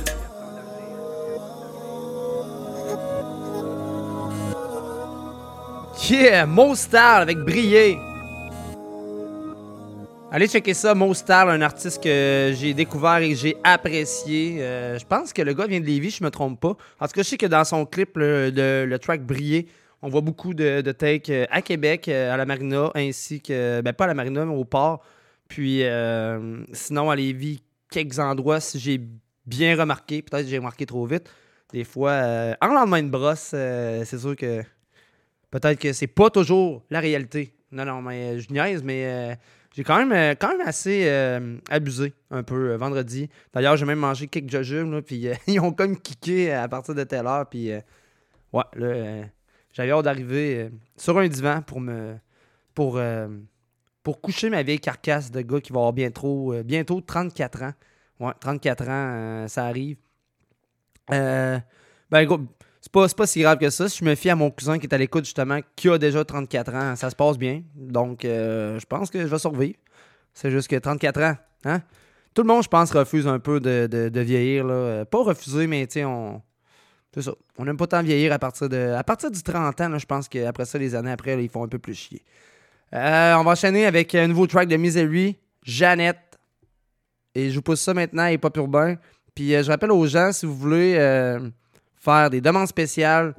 Yeah, 6.10 6.44
Mostal 6.46 7.22
avec 7.22 7.38
Briller. 7.38 7.98
Allez 10.30 10.48
checker 10.48 10.74
ça, 10.74 10.94
Mostal, 10.94 11.48
un 11.48 11.62
artiste 11.62 12.02
que 12.02 12.52
j'ai 12.58 12.74
découvert 12.74 13.18
et 13.18 13.30
que 13.30 13.36
j'ai 13.36 13.56
apprécié. 13.62 14.56
Euh, 14.58 14.98
je 14.98 15.04
pense 15.06 15.32
que 15.32 15.40
le 15.42 15.54
gars 15.54 15.66
vient 15.66 15.80
de 15.80 15.86
Lévis, 15.86 16.10
je 16.18 16.24
me 16.24 16.30
trompe 16.30 16.60
pas. 16.60 16.76
En 17.00 17.06
tout 17.06 17.12
cas, 17.14 17.22
je 17.22 17.28
sais 17.28 17.36
que 17.36 17.46
dans 17.46 17.64
son 17.64 17.86
clip, 17.86 18.16
le, 18.16 18.50
le- 18.50 18.84
le 18.84 18.98
track 18.98 19.24
Briller, 19.24 19.66
on 20.04 20.08
voit 20.08 20.20
beaucoup 20.20 20.52
de, 20.52 20.82
de 20.82 20.94
euh, 21.30 21.46
à 21.50 21.62
Québec, 21.62 22.08
euh, 22.08 22.32
à 22.32 22.36
la 22.36 22.44
Marina, 22.44 22.90
ainsi 22.94 23.40
que, 23.40 23.80
ben 23.80 23.94
pas 23.94 24.04
à 24.04 24.08
la 24.08 24.14
Marina, 24.14 24.44
mais 24.44 24.54
au 24.54 24.66
port. 24.66 25.02
Puis 25.48 25.82
euh, 25.82 26.62
sinon, 26.74 27.10
à 27.10 27.16
Lévis, 27.16 27.62
quelques 27.90 28.18
endroits, 28.18 28.60
si 28.60 28.78
j'ai 28.78 29.00
bien 29.46 29.78
remarqué, 29.78 30.20
peut-être 30.20 30.46
j'ai 30.46 30.58
remarqué 30.58 30.84
trop 30.84 31.06
vite, 31.06 31.30
des 31.72 31.84
fois, 31.84 32.54
en 32.60 32.66
lendemain 32.66 33.02
de 33.02 33.08
brosse, 33.08 33.48
c'est 33.50 34.18
sûr 34.18 34.36
que 34.36 34.62
peut-être 35.50 35.80
que 35.80 35.92
c'est 35.94 36.06
pas 36.06 36.28
toujours 36.28 36.84
la 36.90 37.00
réalité. 37.00 37.54
Non, 37.72 37.86
non, 37.86 38.02
mais 38.02 38.38
je 38.38 38.52
niaise, 38.52 38.82
mais 38.82 39.38
j'ai 39.74 39.84
quand 39.84 40.04
même, 40.04 40.36
quand 40.36 40.48
même 40.56 40.66
assez 40.66 41.08
abusé 41.70 42.12
un 42.30 42.42
peu 42.42 42.74
vendredi. 42.74 43.28
D'ailleurs, 43.54 43.76
j'ai 43.76 43.86
même 43.86 43.98
mangé 43.98 44.28
quelques 44.28 44.50
jujubes, 44.50 45.00
puis 45.00 45.28
ils 45.46 45.60
ont 45.60 45.72
comme 45.72 45.98
kické 45.98 46.52
à 46.52 46.68
partir 46.68 46.94
de 46.94 47.04
telle 47.04 47.26
heure, 47.26 47.48
puis 47.48 47.70
ouais, 48.52 48.64
là, 48.76 49.24
j'avais 49.74 49.90
hâte 49.90 50.04
d'arriver 50.04 50.56
euh, 50.56 50.68
sur 50.96 51.18
un 51.18 51.28
divan 51.28 51.60
pour 51.60 51.80
me 51.80 52.14
pour, 52.74 52.96
euh, 52.96 53.28
pour 54.02 54.20
coucher 54.20 54.48
ma 54.50 54.62
vieille 54.62 54.80
carcasse 54.80 55.30
de 55.30 55.42
gars 55.42 55.60
qui 55.60 55.72
va 55.72 55.80
avoir 55.80 55.92
bientôt, 55.92 56.52
euh, 56.52 56.62
bientôt 56.62 57.00
34 57.00 57.62
ans. 57.62 57.72
Ouais, 58.20 58.32
34 58.40 58.88
ans, 58.88 59.48
ça 59.48 59.66
arrive. 59.66 59.96
Ben, 61.08 61.62
gros, 62.24 62.40
c'est 62.80 62.90
pas, 62.90 63.06
pas 63.08 63.26
si 63.26 63.42
grave 63.42 63.58
que 63.58 63.70
ça. 63.70 63.88
Si 63.88 63.98
je 63.98 64.04
me 64.04 64.14
fie 64.14 64.30
à 64.30 64.36
mon 64.36 64.50
cousin 64.50 64.78
qui 64.78 64.86
est 64.86 64.94
à 64.94 64.98
l'écoute, 64.98 65.24
justement, 65.24 65.60
qui 65.76 65.88
a 65.88 65.98
déjà 65.98 66.24
34 66.24 66.74
ans, 66.74 66.96
ça 66.96 67.10
se 67.10 67.16
passe 67.16 67.38
bien. 67.38 67.62
Donc, 67.74 68.20
je 68.22 68.84
pense 68.86 69.10
que 69.10 69.20
je 69.20 69.26
vais 69.26 69.38
survivre. 69.38 69.78
C'est 70.32 70.50
juste 70.50 70.68
que 70.68 70.76
34 70.76 71.22
ans, 71.22 71.36
hein? 71.64 71.82
Tout 72.34 72.42
le 72.42 72.48
monde, 72.48 72.64
je 72.64 72.68
pense, 72.68 72.90
refuse 72.90 73.28
un 73.28 73.38
peu 73.38 73.60
de, 73.60 73.86
de- 73.86 74.20
vieillir. 74.20 74.64
Là. 74.64 75.04
Pas 75.04 75.22
refuser, 75.22 75.68
mais 75.68 75.86
tu 75.86 75.94
sais, 75.94 76.04
on. 76.04 76.42
C'est 77.14 77.22
ça. 77.22 77.32
On 77.58 77.64
n'aime 77.64 77.76
pas 77.76 77.86
tant 77.86 78.02
vieillir 78.02 78.32
à 78.32 78.38
partir 78.40 78.68
de. 78.68 78.92
À 78.96 79.04
partir 79.04 79.30
du 79.30 79.40
30 79.40 79.80
ans, 79.80 79.98
je 79.98 80.06
pense 80.06 80.28
qu'après 80.28 80.64
ça, 80.64 80.78
les 80.78 80.96
années 80.96 81.12
après, 81.12 81.36
là, 81.36 81.42
ils 81.42 81.48
font 81.48 81.62
un 81.62 81.68
peu 81.68 81.78
plus 81.78 81.94
chier. 81.94 82.22
Euh, 82.92 83.34
on 83.34 83.44
va 83.44 83.52
enchaîner 83.52 83.86
avec 83.86 84.14
un 84.16 84.26
nouveau 84.26 84.48
track 84.48 84.68
de 84.68 84.76
Misery, 84.76 85.36
Jeannette. 85.62 86.18
Et 87.36 87.50
je 87.50 87.54
vous 87.54 87.62
pousse 87.62 87.80
ça 87.80 87.94
maintenant 87.94 88.24
à 88.24 88.32
Hip 88.32 88.40
Hop 88.42 88.56
Urbain. 88.56 88.96
Puis 89.34 89.54
euh, 89.54 89.62
je 89.62 89.70
rappelle 89.70 89.92
aux 89.92 90.06
gens, 90.06 90.32
si 90.32 90.44
vous 90.44 90.56
voulez 90.56 90.94
euh, 90.96 91.40
faire 91.98 92.30
des 92.30 92.40
demandes 92.40 92.68
spéciales, 92.68 93.34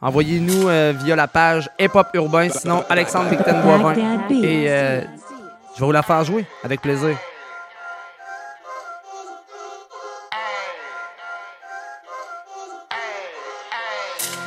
envoyez-nous 0.00 0.66
via 0.98 1.16
la 1.16 1.28
page 1.28 1.70
Hip 1.78 1.90
Hop 1.94 2.08
Urbain. 2.14 2.48
Sinon, 2.48 2.84
Alexandre 2.88 3.30
Victen 3.30 3.62
Boivin. 3.62 3.94
Et 4.30 4.66
je 4.66 5.80
vais 5.80 5.86
vous 5.86 5.92
la 5.92 6.02
faire 6.02 6.24
jouer 6.24 6.44
avec 6.64 6.80
plaisir. 6.80 7.16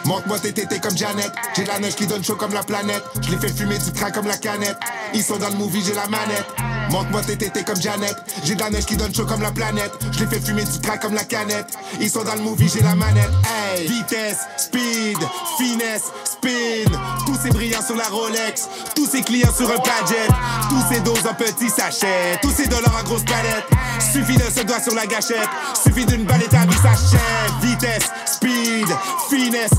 Montre-moi 0.06 0.40
tes 0.40 0.54
tétés 0.54 0.80
comme 0.80 0.96
Janet. 0.96 1.32
J'ai 1.56 1.66
la 1.66 1.80
neige 1.80 1.96
qui 1.96 2.06
donne 2.06 2.24
chaud 2.24 2.36
comme 2.36 2.54
la 2.54 2.64
planète. 2.64 3.04
Je 3.22 3.32
les 3.32 3.38
fais 3.38 3.50
fumer 3.50 3.78
du 3.78 3.92
crack 3.92 4.14
comme 4.14 4.28
la 4.28 4.38
canette. 4.38 4.78
Ils 5.14 5.24
sont 5.24 5.38
dans 5.38 5.50
le 5.50 5.56
movie, 5.56 5.84
j'ai 5.84 5.94
la 5.96 6.08
manette. 6.08 6.46
Montre-moi 6.92 7.22
tes 7.22 7.36
tétés 7.36 7.64
comme 7.64 7.82
Janet. 7.82 8.16
J'ai 8.44 8.56
la 8.56 8.70
neige 8.70 8.86
qui 8.86 8.96
donne 8.96 9.14
chaud 9.14 9.26
comme 9.26 9.42
la 9.42 9.52
planète. 9.52 9.92
Je 10.12 10.20
les 10.20 10.28
fais 10.28 10.40
fumer 10.40 10.64
du 10.64 10.80
crack 10.80 11.02
comme 11.02 11.16
la 11.16 11.24
canette. 11.24 11.68
Ils 12.00 12.10
sont 12.10 12.24
dans 12.24 12.36
le 12.36 12.42
movie, 12.42 12.70
j'ai 12.72 12.82
la 12.82 12.96
manette. 12.96 13.32
Hey, 13.76 13.88
vitesse, 13.88 14.40
speed, 14.58 15.18
finesse, 15.58 16.04
spin. 16.24 16.92
Tous 17.26 17.38
ces 17.42 17.50
brillants 17.50 17.86
sur 17.86 17.96
la 17.96 18.08
Rolex. 18.08 18.70
Tous 18.96 19.08
ces 19.08 19.24
clients 19.24 19.54
sur 19.56 19.70
un 19.70 19.78
gadget. 19.78 20.30
Tous 20.70 20.94
ces 20.94 21.00
doses 21.02 21.26
en 21.28 21.34
petits 21.34 21.70
sachets. 21.70 22.38
Tous 22.42 22.52
ces 22.52 22.68
dollars 22.68 22.96
en 23.00 23.04
grosse 23.04 23.24
palette. 23.24 23.66
Suffit 24.00 24.38
d'un 24.38 24.52
seul 24.52 24.66
doigt 24.66 24.82
sur 24.82 24.94
la 24.94 25.08
gâchette. 25.08 25.50
Suffit 25.84 26.06
d'une 26.06 26.26
balle 26.26 26.44
établie, 26.44 26.78
s'achève. 26.78 27.20
Vitesse, 27.62 28.10
speed, 28.28 28.88
finesse, 29.30 29.72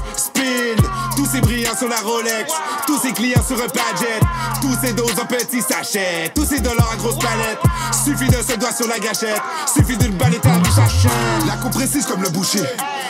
Tous 1.16 1.26
ces 1.26 1.40
brillants 1.40 1.76
sur 1.76 1.88
la 1.88 2.00
Rolex. 2.00 2.52
Tous 2.86 2.98
ces 2.98 3.12
clients 3.12 3.42
sur 3.46 3.56
un 3.56 3.66
gadget. 3.66 4.22
Tous 4.62 4.74
ces 4.80 4.92
doses 4.92 5.18
en 5.20 5.26
petits 5.26 5.62
sachets. 5.62 6.32
Tous 6.34 6.44
ces 6.44 6.60
dollars 6.60 6.90
en 6.94 6.96
grosse 6.96 7.18
palette. 7.18 7.58
Suffit 8.06 8.28
d'un 8.28 8.40
seul 8.40 8.58
doigt 8.58 8.72
sur 8.72 8.86
la 8.86 9.00
gâchette. 9.00 9.42
Suffit 9.66 9.96
d'une 9.96 10.16
balle 10.16 10.32
établie, 10.32 10.70
s'achève. 10.70 11.10
La 11.44 11.56
comprécise 11.56 12.06
comme 12.06 12.22
le 12.22 12.28
boucher. 12.28 12.62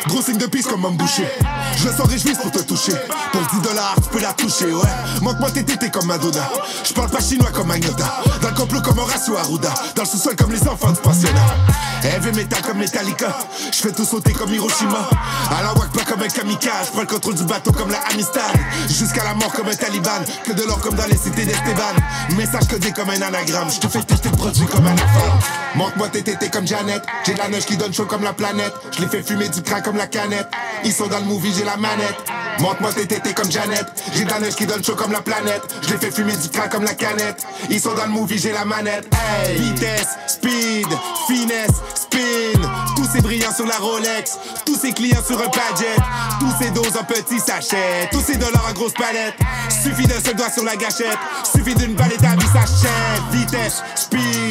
Gros 0.07 0.23
signe 0.23 0.39
de 0.39 0.47
piste 0.47 0.71
comme 0.71 0.87
un 0.87 0.91
boucher. 0.93 1.29
Je 1.77 1.89
sens 1.91 2.09
réjouisse 2.09 2.39
pour 2.39 2.51
te 2.51 2.61
toucher. 2.61 2.95
Pour 3.31 3.43
10 3.43 3.69
dollars, 3.69 3.95
tu 4.03 4.09
peux 4.09 4.23
la 4.23 4.33
toucher, 4.33 4.73
ouais. 4.73 4.89
Montre-moi 5.21 5.51
tes 5.51 5.65
tétés 5.65 5.91
comme 5.91 6.07
Madonna. 6.07 6.49
Je 6.83 6.95
parle 6.95 7.11
pas 7.11 7.21
chinois 7.21 7.51
comme 7.53 7.71
Agnota. 7.71 8.23
Dans 8.41 8.49
le 8.49 8.55
complot 8.55 8.81
comme 8.81 8.99
Horacio 8.99 9.37
Arruda. 9.37 9.75
Dans 9.95 10.03
le 10.03 10.09
sous-sol 10.09 10.35
comme 10.35 10.53
les 10.53 10.67
enfants 10.67 10.93
du 10.93 11.01
pensionnat. 11.01 11.45
Heavy 12.03 12.33
metal 12.33 12.63
comme 12.63 12.79
Metallica. 12.79 13.37
Je 13.73 13.77
fais 13.77 13.93
tout 13.93 14.07
sauter 14.07 14.33
comme 14.33 14.55
Hiroshima. 14.55 15.11
À 15.51 15.63
la 15.63 15.75
pas 15.75 16.05
comme 16.09 16.23
un 16.23 16.29
kamikaze. 16.29 16.91
Prends 16.93 17.01
le 17.01 17.07
contrôle 17.07 17.35
du 17.35 17.45
bateau 17.45 17.73
comme 17.73 17.91
la 17.91 17.99
Amistad. 18.13 18.43
Jusqu'à 18.89 19.25
la 19.25 19.35
mort 19.35 19.53
comme 19.53 19.69
un 19.69 19.75
taliban. 19.75 20.25
Que 20.45 20.53
de 20.53 20.63
l'or 20.63 20.81
comme 20.81 20.95
dans 20.95 21.07
les 21.07 21.19
cités 21.19 21.45
d'Esteban. 21.45 21.83
Message 22.37 22.69
codé 22.69 22.93
comme 22.93 23.11
un 23.11 23.21
anagramme. 23.21 23.71
Je 23.71 23.81
te 23.81 23.89
fais 23.89 24.03
tester 24.03 24.31
le 24.31 24.37
produit 24.37 24.67
comme 24.67 24.86
un 24.87 24.95
enfant. 24.95 25.39
Montre-moi 25.75 26.09
tes 26.09 26.23
tétés 26.23 26.49
comme 26.49 26.67
Janet. 26.67 27.03
J'ai 27.25 27.35
la 27.35 27.49
neige 27.49 27.67
qui 27.67 27.77
donne 27.77 27.93
chaud 27.93 28.07
comme 28.07 28.23
la 28.23 28.33
planète. 28.33 28.73
Je 28.93 29.03
les 29.03 29.09
fais 29.09 29.23
fumer 29.23 29.49
du 29.49 29.63
crack 29.63 29.85
comme 29.85 29.97
la 29.97 30.07
canette. 30.07 30.49
Ils 30.85 30.93
sont 30.93 31.07
dans 31.07 31.19
le 31.19 31.25
movie, 31.25 31.53
j'ai 31.57 31.65
la 31.65 31.77
manette. 31.77 32.17
Montre-moi 32.61 32.93
tes 32.95 33.07
tétés 33.07 33.35
comme 33.35 33.51
Janet. 33.51 33.85
J'ai 34.15 34.25
la 34.25 34.41
neige 34.41 34.55
qui 34.55 34.65
donne 34.65 34.83
chaud 34.83 34.95
comme 34.95 35.13
la 35.13 35.21
planète. 35.21 35.63
Je 35.83 35.91
les 35.91 35.99
fais 35.99 36.11
fumer 36.11 36.35
du 36.37 36.49
crack 36.49 36.71
comme 36.71 36.85
la 36.85 36.95
canette. 36.95 37.45
Ils 37.69 37.81
sont 37.81 37.95
dans 37.95 38.07
le 38.07 38.13
movie, 38.13 38.39
j'ai 38.39 38.53
la 38.53 38.65
manette. 38.65 39.07
Hey, 39.13 39.59
vitesse, 39.59 40.17
speed, 40.27 40.87
finesse, 41.27 41.77
spin. 41.95 42.61
Tous 42.97 43.07
ces 43.13 43.21
brillants 43.21 43.55
sur 43.55 43.67
la 43.67 43.77
Rolex. 43.77 44.39
Tous 44.65 44.77
ces 44.77 44.93
clients 44.93 45.23
sur 45.27 45.39
un 45.39 45.49
gadget. 45.49 46.01
Tous 46.41 46.53
ces 46.59 46.71
doses 46.71 46.97
en 46.99 47.05
petits 47.05 47.41
sachets. 47.41 48.09
Tous 48.11 48.23
ces 48.23 48.37
dollars 48.37 48.65
en 48.71 48.73
grosse 48.73 48.95
palette. 48.95 49.35
Suffit 49.69 50.07
d'un 50.07 50.21
seul 50.25 50.37
doigt 50.37 50.51
sur 50.51 50.65
la 50.65 50.77
gâchette. 50.77 51.19
Suffit 51.45 51.75
d'une 51.75 51.95
balle 51.95 52.13
établie, 52.13 52.47
s'achève. 52.47 53.23
Vitesse, 53.33 53.83
speed, 53.97 54.46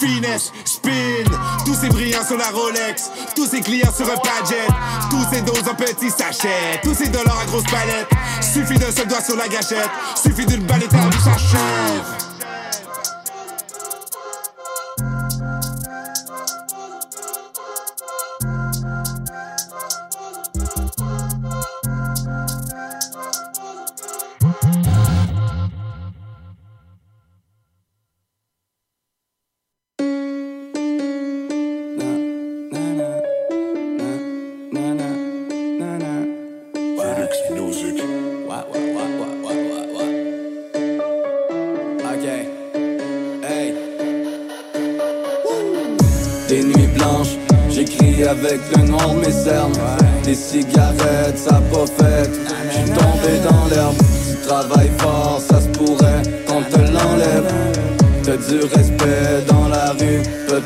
finesse, 0.00 0.52
spin. 0.64 1.24
Tous 1.64 1.74
ces 1.74 1.88
brillants 1.88 2.24
sur 2.26 2.36
la 2.36 2.50
Rolex. 2.50 3.10
Tous 3.34 3.46
ces 3.46 3.60
clients 3.60 3.92
sur 3.94 4.06
un 4.06 4.16
gadget. 4.16 4.68
Tous 5.10 5.24
ces 5.32 5.42
doses 5.42 5.68
en 5.68 5.74
petits 5.74 6.10
sachets. 6.10 6.80
Tous 6.82 6.94
ces 6.94 7.08
dollars 7.08 7.42
en 7.42 7.46
grosse 7.46 7.64
palette. 7.64 8.08
Suffit 8.40 8.78
d'un 8.78 8.92
seul 8.92 9.08
doigt 9.08 9.22
sur 9.22 9.36
la 9.36 9.48
gâchette. 9.48 9.90
Suffit 10.14 10.46
d'une 10.46 10.64
balle 10.64 10.82
établie, 10.82 11.18
s'achève. 11.18 12.25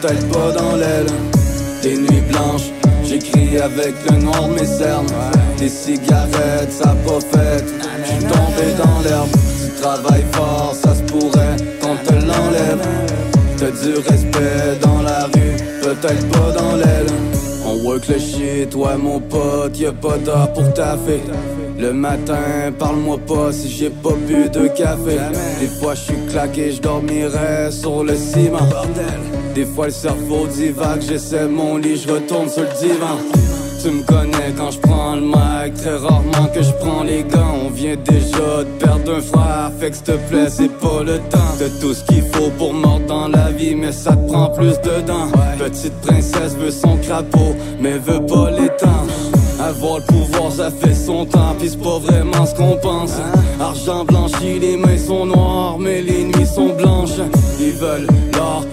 Peut-être 0.00 0.28
pas 0.28 0.52
dans 0.52 0.76
l'aile. 0.76 1.06
Des 1.82 1.96
nuits 1.96 2.22
blanches, 2.30 2.70
j'écris 3.04 3.58
avec 3.58 3.94
le 4.10 4.16
noir 4.18 4.48
de 4.48 4.54
mes 4.54 4.66
cernes. 4.66 5.06
Des 5.58 5.68
cigarettes, 5.68 6.72
ça 6.72 6.94
pas 7.06 7.20
fait. 7.20 7.64
J'suis 8.04 8.24
tombé 8.24 8.74
dans 8.78 9.00
l'herbe. 9.02 9.28
Tu 9.64 9.82
travailles 9.82 10.24
fort, 10.32 10.74
ça 10.74 10.94
se 10.94 11.02
pourrait 11.02 11.56
qu'on 11.80 11.96
te 11.96 12.14
l'enlève. 12.14 12.80
T'as 13.58 13.70
du 13.70 13.94
respect 13.96 14.78
dans 14.82 15.02
la 15.02 15.24
rue, 15.24 15.56
peut-être 15.82 16.28
pas 16.30 16.52
dans 16.52 16.76
l'aile. 16.76 17.06
On 17.66 17.84
work 17.84 18.08
le 18.08 18.18
shit, 18.18 18.74
ouais 18.74 18.96
mon 18.96 19.20
pote, 19.20 19.78
y'a 19.78 19.92
pas 19.92 20.16
d'heure 20.18 20.52
pour 20.52 20.72
taffer. 20.72 21.20
Le 21.78 21.92
matin, 21.92 22.72
parle-moi 22.78 23.18
pas 23.26 23.52
si 23.52 23.68
j'ai 23.68 23.90
pas 23.90 24.14
bu 24.26 24.48
de 24.48 24.66
café. 24.68 25.18
Des 25.60 25.66
fois 25.66 25.94
je 25.94 26.00
suis 26.00 26.26
claqué, 26.30 26.72
je 26.72 26.80
dormirais 26.80 27.70
sur 27.70 28.02
le 28.02 28.14
ciment. 28.16 28.58
Des 29.60 29.66
fois 29.66 29.88
le 29.88 29.92
cerveau 29.92 30.46
divague, 30.46 31.02
j'essaie 31.06 31.46
mon 31.46 31.76
lit, 31.76 31.98
je 31.98 32.10
retourne 32.10 32.48
sur 32.48 32.62
le 32.62 32.68
divan. 32.80 33.18
Tu 33.82 33.90
me 33.90 34.02
connais 34.04 34.54
quand 34.56 34.70
je 34.70 34.78
prends 34.78 35.16
le 35.16 35.20
mic, 35.20 35.74
très 35.74 35.96
rarement 35.98 36.46
que 36.54 36.62
je 36.62 36.72
prends 36.80 37.02
les 37.02 37.24
gants. 37.24 37.66
On 37.66 37.68
vient 37.68 37.96
déjà 37.96 38.64
de 38.64 38.78
perdre 38.78 39.16
un 39.16 39.20
frère, 39.20 39.70
fait 39.78 39.90
que 39.90 39.96
s'il 39.96 40.04
te 40.04 40.12
plaît, 40.12 40.48
c'est 40.48 40.72
pas 40.78 41.02
le 41.04 41.18
temps. 41.28 41.56
De 41.60 41.68
tout 41.78 41.92
ce 41.92 42.02
qu'il 42.04 42.22
faut 42.22 42.48
pour 42.56 42.72
mordre 42.72 43.04
dans 43.04 43.28
la 43.28 43.50
vie, 43.50 43.74
mais 43.74 43.92
ça 43.92 44.16
te 44.16 44.32
prend 44.32 44.46
plus 44.46 44.80
dedans. 44.80 45.28
Petite 45.58 46.00
princesse 46.00 46.56
veut 46.58 46.70
son 46.70 46.96
crapaud, 46.96 47.54
mais 47.78 47.98
veut 47.98 48.24
pas 48.24 48.50
l'étendre. 48.50 49.12
Avoir 49.60 49.98
le 49.98 50.04
pouvoir, 50.04 50.50
ça 50.52 50.70
fait 50.70 50.94
son 50.94 51.26
temps, 51.26 51.54
pis 51.60 51.68
c'est 51.68 51.82
pas 51.82 51.98
vraiment 51.98 52.46
ce 52.46 52.54
qu'on 52.54 52.78
pense. 52.78 53.12
Argent 53.60 54.06
blanchi, 54.06 54.58
les 54.58 54.78
mains 54.78 54.96
sont 54.96 55.26
noires, 55.26 55.76
mais 55.78 56.00
les 56.00 56.24
nuits 56.24 56.46
sont 56.46 56.74
blanches. 56.74 57.20
Ils 57.60 57.72
veulent 57.72 58.06
l'or, 58.32 58.64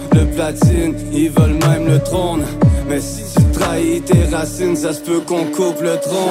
ils 1.12 1.30
veulent 1.30 1.58
même 1.68 1.86
le 1.86 1.98
trône. 1.98 2.44
Mais 2.88 3.00
si 3.00 3.22
tu 3.34 3.42
trahis 3.58 4.00
tes 4.00 4.34
racines, 4.34 4.76
ça 4.76 4.92
se 4.92 5.00
peut 5.00 5.20
qu'on 5.20 5.44
coupe 5.46 5.80
le 5.82 5.98
tronc. 5.98 6.30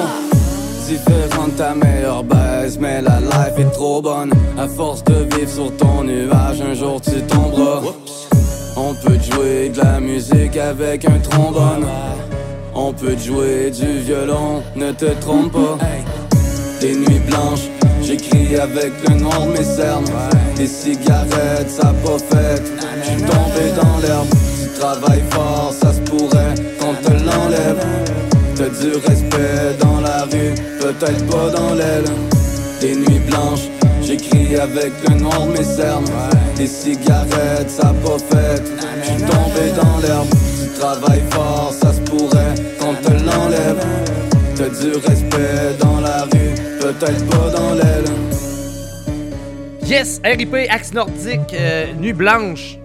Différente 0.86 1.56
ta 1.56 1.74
meilleure 1.74 2.24
baisse, 2.24 2.78
mais 2.80 3.02
la 3.02 3.20
life 3.20 3.58
est 3.58 3.70
trop 3.72 4.00
bonne. 4.00 4.32
À 4.56 4.66
force 4.66 5.04
de 5.04 5.36
vivre 5.36 5.50
sur 5.50 5.76
ton 5.76 6.04
nuage, 6.04 6.62
un 6.62 6.74
jour 6.74 7.00
tu 7.00 7.20
tomberas. 7.22 7.82
On 8.76 8.94
peut 8.94 9.18
jouer 9.30 9.68
de 9.68 9.78
la 9.78 10.00
musique 10.00 10.56
avec 10.56 11.04
un 11.04 11.18
trombone. 11.18 11.86
On 12.74 12.92
peut 12.92 13.16
jouer 13.18 13.70
du 13.70 13.98
violon, 13.98 14.62
ne 14.76 14.92
te 14.92 15.06
trompe 15.20 15.52
pas. 15.52 15.78
Des 16.80 16.94
nuits 16.94 17.20
blanches, 17.26 17.68
j'écris 18.08 18.56
avec 18.56 18.92
le 19.06 19.16
noir 19.16 19.46
de 19.46 19.58
mes 19.58 19.64
cernes. 19.64 20.04
Des 20.56 20.66
cigarettes, 20.66 21.70
ça 21.70 21.92
pas 22.04 22.18
fait. 22.30 22.62
J'suis 23.02 23.22
tombé 23.22 23.64
dans 23.76 23.98
l'herbe. 24.00 24.28
Tu 24.62 24.80
travailles 24.80 25.24
fort, 25.30 25.74
ça 25.78 25.92
se 25.92 26.00
pourrait 26.00 26.54
qu'on 26.80 26.94
te 26.94 27.12
l'enlève. 27.12 27.84
T'as 28.56 28.70
du 28.80 28.92
respect 29.06 29.76
dans 29.80 30.00
la 30.00 30.22
rue, 30.24 30.54
peut-être 30.80 31.26
pas 31.26 31.50
dans 31.50 31.74
l'aile. 31.74 32.10
Des 32.80 32.94
nuits 32.94 33.20
blanches, 33.28 33.68
j'écris 34.02 34.56
avec 34.56 34.92
le 35.06 35.14
noir 35.16 35.46
mes 35.46 35.64
cernes. 35.64 36.06
Des 36.56 36.66
cigarettes, 36.66 37.70
ça 37.70 37.92
pas 38.02 38.18
fait. 38.30 38.62
J'suis 39.02 39.22
dans 39.22 39.98
l'herbe. 40.00 40.28
Tu 40.62 40.80
travailles 40.80 41.24
fort, 41.30 41.74
ça 41.78 41.92
se 41.92 42.00
pourrait 42.00 42.54
qu'on 42.80 42.94
te 42.94 43.12
l'enlève. 43.12 43.84
T'as 44.56 44.70
du 44.70 44.92
respect 45.06 45.76
dans 45.80 46.00
la 46.00 46.22
rue, 46.22 46.47
peut-être 46.92 47.28
pas 47.28 47.50
dans 47.50 47.74
l'aile. 47.74 48.04
Yes, 49.82 50.20
RIP, 50.24 50.54
Axe 50.70 50.94
Nordique, 50.94 51.52
euh, 51.52 51.92
Nuit 51.94 52.14
Blanche. 52.14 52.78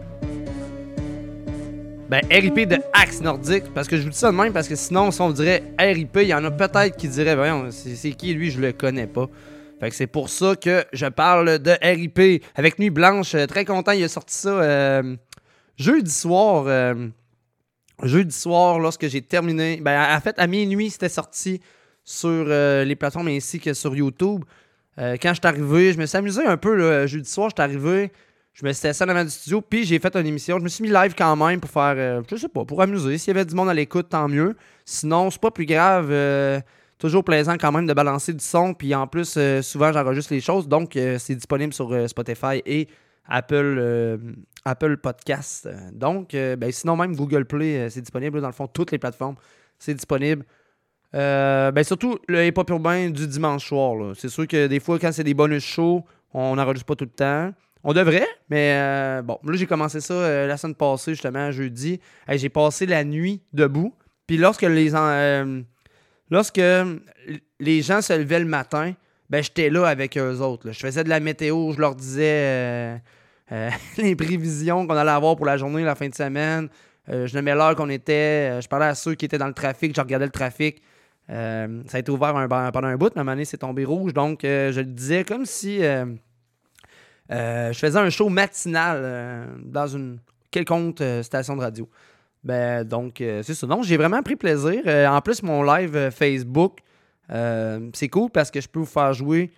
Ben, 2.09 2.21
RIP 2.29 2.67
de 2.67 2.79
Axe 2.91 3.21
Nordique, 3.21 3.73
parce 3.73 3.87
que 3.87 3.95
je 3.95 4.03
vous 4.03 4.09
dis 4.09 4.17
ça 4.17 4.31
de 4.31 4.35
même, 4.35 4.51
parce 4.51 4.67
que 4.67 4.75
sinon, 4.75 5.09
si 5.11 5.21
on 5.21 5.31
dirait 5.31 5.63
RIP, 5.79 6.17
il 6.17 6.27
y 6.27 6.33
en 6.33 6.43
a 6.43 6.51
peut-être 6.51 6.97
qui 6.97 7.07
diraient, 7.07 7.35
voyons, 7.35 7.69
c'est 7.71 8.11
qui 8.11 8.33
lui, 8.33 8.51
je 8.51 8.59
le 8.59 8.73
connais 8.73 9.07
pas. 9.07 9.27
Fait 9.79 9.89
que 9.89 9.95
c'est 9.95 10.07
pour 10.07 10.29
ça 10.29 10.55
que 10.55 10.83
je 10.91 11.05
parle 11.05 11.59
de 11.59 11.71
RIP 11.81 12.43
avec 12.55 12.79
Nuit 12.79 12.89
Blanche. 12.89 13.35
Euh, 13.35 13.45
Très 13.47 13.63
content, 13.63 13.93
il 13.93 14.03
a 14.03 14.09
sorti 14.09 14.35
ça 14.35 14.49
euh, 14.49 15.15
jeudi 15.77 16.11
soir. 16.11 16.65
jeudi 18.01 18.35
soir, 18.35 18.79
lorsque 18.79 19.07
j'ai 19.07 19.21
terminé. 19.21 19.79
Ben, 19.81 20.13
en 20.13 20.19
fait, 20.19 20.35
à 20.37 20.47
minuit, 20.47 20.89
c'était 20.89 21.09
sorti 21.09 21.61
sur 22.03 22.29
euh, 22.29 22.83
les 22.83 22.95
plateformes 22.95 23.29
ainsi 23.29 23.59
que 23.59 23.73
sur 23.73 23.95
YouTube. 23.95 24.43
Euh, 24.99 25.17
quand 25.21 25.29
je 25.29 25.39
suis 25.39 25.47
arrivé, 25.47 25.93
je 25.93 25.99
me 25.99 26.05
suis 26.05 26.17
amusé 26.17 26.45
un 26.45 26.57
peu 26.57 27.07
jeudi 27.07 27.29
soir. 27.29 27.49
Je 27.49 27.55
suis 27.55 27.63
arrivé, 27.63 28.11
Je 28.53 28.65
me 28.65 28.73
suis 28.73 28.87
assis 28.87 29.03
en 29.03 29.09
avant 29.09 29.23
du 29.23 29.29
studio, 29.29 29.61
puis 29.61 29.85
j'ai 29.85 29.99
fait 29.99 30.15
une 30.15 30.27
émission. 30.27 30.59
Je 30.59 30.63
me 30.63 30.69
suis 30.69 30.83
mis 30.83 30.89
live 30.89 31.15
quand 31.17 31.35
même 31.35 31.59
pour 31.59 31.69
faire, 31.69 31.95
euh, 31.97 32.21
je 32.29 32.35
sais 32.35 32.49
pas, 32.49 32.65
pour 32.65 32.81
amuser. 32.81 33.17
S'il 33.17 33.33
y 33.33 33.37
avait 33.37 33.45
du 33.45 33.55
monde 33.55 33.69
à 33.69 33.73
l'écoute, 33.73 34.09
tant 34.09 34.27
mieux. 34.27 34.55
Sinon, 34.85 35.31
c'est 35.31 35.41
pas 35.41 35.51
plus 35.51 35.65
grave. 35.65 36.13
toujours 36.99 37.23
plaisant 37.23 37.57
quand 37.57 37.71
même 37.71 37.87
de 37.87 37.93
balancer 37.93 38.33
du 38.33 38.43
son. 38.43 38.73
Puis 38.73 38.93
en 38.93 39.07
plus, 39.07 39.37
souvent, 39.61 39.91
j'enregistre 39.91 40.33
les 40.33 40.41
choses. 40.41 40.67
Donc, 40.67 40.91
c'est 40.93 41.35
disponible 41.35 41.73
sur 41.73 42.09
Spotify 42.09 42.61
et 42.65 42.87
Apple, 43.27 44.19
Apple 44.65 44.97
Podcast. 44.97 45.69
Donc, 45.93 46.33
ben, 46.33 46.71
sinon, 46.71 46.97
même 46.97 47.15
Google 47.15 47.45
Play, 47.45 47.89
c'est 47.89 48.01
disponible. 48.01 48.41
Dans 48.41 48.47
le 48.47 48.53
fond, 48.53 48.67
toutes 48.67 48.91
les 48.91 48.99
plateformes, 48.99 49.35
c'est 49.79 49.93
disponible. 49.93 50.45
Euh, 51.15 51.71
ben, 51.71 51.83
surtout 51.83 52.17
le 52.27 52.45
hip-hop 52.47 52.69
urbain 52.71 53.09
du 53.09 53.27
dimanche 53.27 53.67
soir. 53.67 54.15
C'est 54.15 54.29
sûr 54.29 54.47
que 54.47 54.67
des 54.67 54.79
fois, 54.79 54.97
quand 54.99 55.11
c'est 55.11 55.23
des 55.23 55.33
bonus 55.35 55.63
shows, 55.63 56.03
on 56.33 56.55
n'enregistre 56.55 56.85
pas 56.87 56.95
tout 56.95 57.05
le 57.05 57.11
temps. 57.11 57.53
On 57.83 57.93
devrait, 57.93 58.27
mais 58.49 58.73
euh, 58.75 59.21
bon, 59.21 59.37
là, 59.43 59.55
j'ai 59.57 59.65
commencé 59.67 59.99
ça 59.99 60.13
euh, 60.13 60.47
la 60.47 60.55
semaine 60.57 60.73
passée, 60.75 61.11
justement, 61.11 61.51
jeudi. 61.51 61.99
J'ai 62.29 62.49
passé 62.49 62.85
la 62.85 63.03
nuit 63.03 63.41
debout. 63.51 63.93
Puis 64.25 64.37
lorsque 64.37 64.61
les, 64.63 64.95
en- 64.95 65.61
lorsque 66.31 66.61
les 67.59 67.81
gens 67.81 68.01
se 68.01 68.13
levaient 68.13 68.39
le 68.39 68.45
matin, 68.45 68.93
ben, 69.29 69.43
j'étais 69.43 69.69
là 69.69 69.85
avec 69.85 70.17
eux 70.17 70.37
autres. 70.39 70.71
Je 70.71 70.79
faisais 70.79 71.03
de 71.03 71.09
la 71.09 71.19
météo, 71.19 71.73
je 71.73 71.79
leur 71.79 71.93
disais 71.95 73.01
les 73.97 74.15
prévisions 74.15 74.87
qu'on 74.87 74.95
allait 74.95 75.11
avoir 75.11 75.35
pour 75.35 75.45
la 75.45 75.57
journée, 75.57 75.83
la 75.83 75.95
fin 75.95 76.07
de 76.07 76.15
semaine. 76.15 76.69
Je 77.09 77.35
nommais 77.35 77.53
l'heure 77.53 77.75
qu'on 77.75 77.89
était. 77.89 78.61
je 78.61 78.67
parlais 78.69 78.85
à 78.85 78.95
ceux 78.95 79.13
qui 79.15 79.25
étaient 79.25 79.37
dans 79.37 79.47
le 79.47 79.53
trafic, 79.53 79.93
je 79.93 79.99
regardais 80.01 80.25
le 80.25 80.31
trafic. 80.31 80.81
Euh, 81.29 81.81
ça 81.87 81.97
a 81.97 81.99
été 81.99 82.11
ouvert 82.11 82.35
un- 82.35 82.47
pendant 82.47 82.87
un 82.87 82.97
bout, 82.97 83.11
mais 83.15 83.19
à 83.19 83.21
un 83.21 83.23
moment 83.23 83.31
donné, 83.31 83.45
c'est 83.45 83.57
tombé 83.57 83.85
rouge. 83.85 84.13
Donc, 84.13 84.43
euh, 84.43 84.71
je 84.71 84.81
le 84.81 84.87
disais 84.87 85.23
comme 85.23 85.45
si 85.45 85.83
euh, 85.83 86.05
je 87.29 87.77
faisais 87.77 87.99
un 87.99 88.09
show 88.09 88.29
matinal 88.29 89.47
dans 89.63 89.87
une 89.87 90.19
quelconque 90.51 91.01
station 91.21 91.55
de 91.55 91.61
radio. 91.61 91.89
Ben, 92.43 92.83
donc, 92.83 93.15
c'est 93.19 93.53
ça. 93.53 93.65
Donc, 93.67 93.85
j'ai 93.85 93.95
vraiment 93.97 94.21
pris 94.21 94.35
plaisir. 94.35 94.81
En 94.85 95.21
plus, 95.21 95.41
mon 95.43 95.63
live 95.63 96.09
Facebook, 96.11 96.79
c'est 97.29 98.09
cool 98.09 98.29
parce 98.29 98.51
que 98.51 98.59
je 98.59 98.67
peux 98.67 98.79
vous 98.79 98.85
faire 98.85 99.13
jouer 99.13 99.51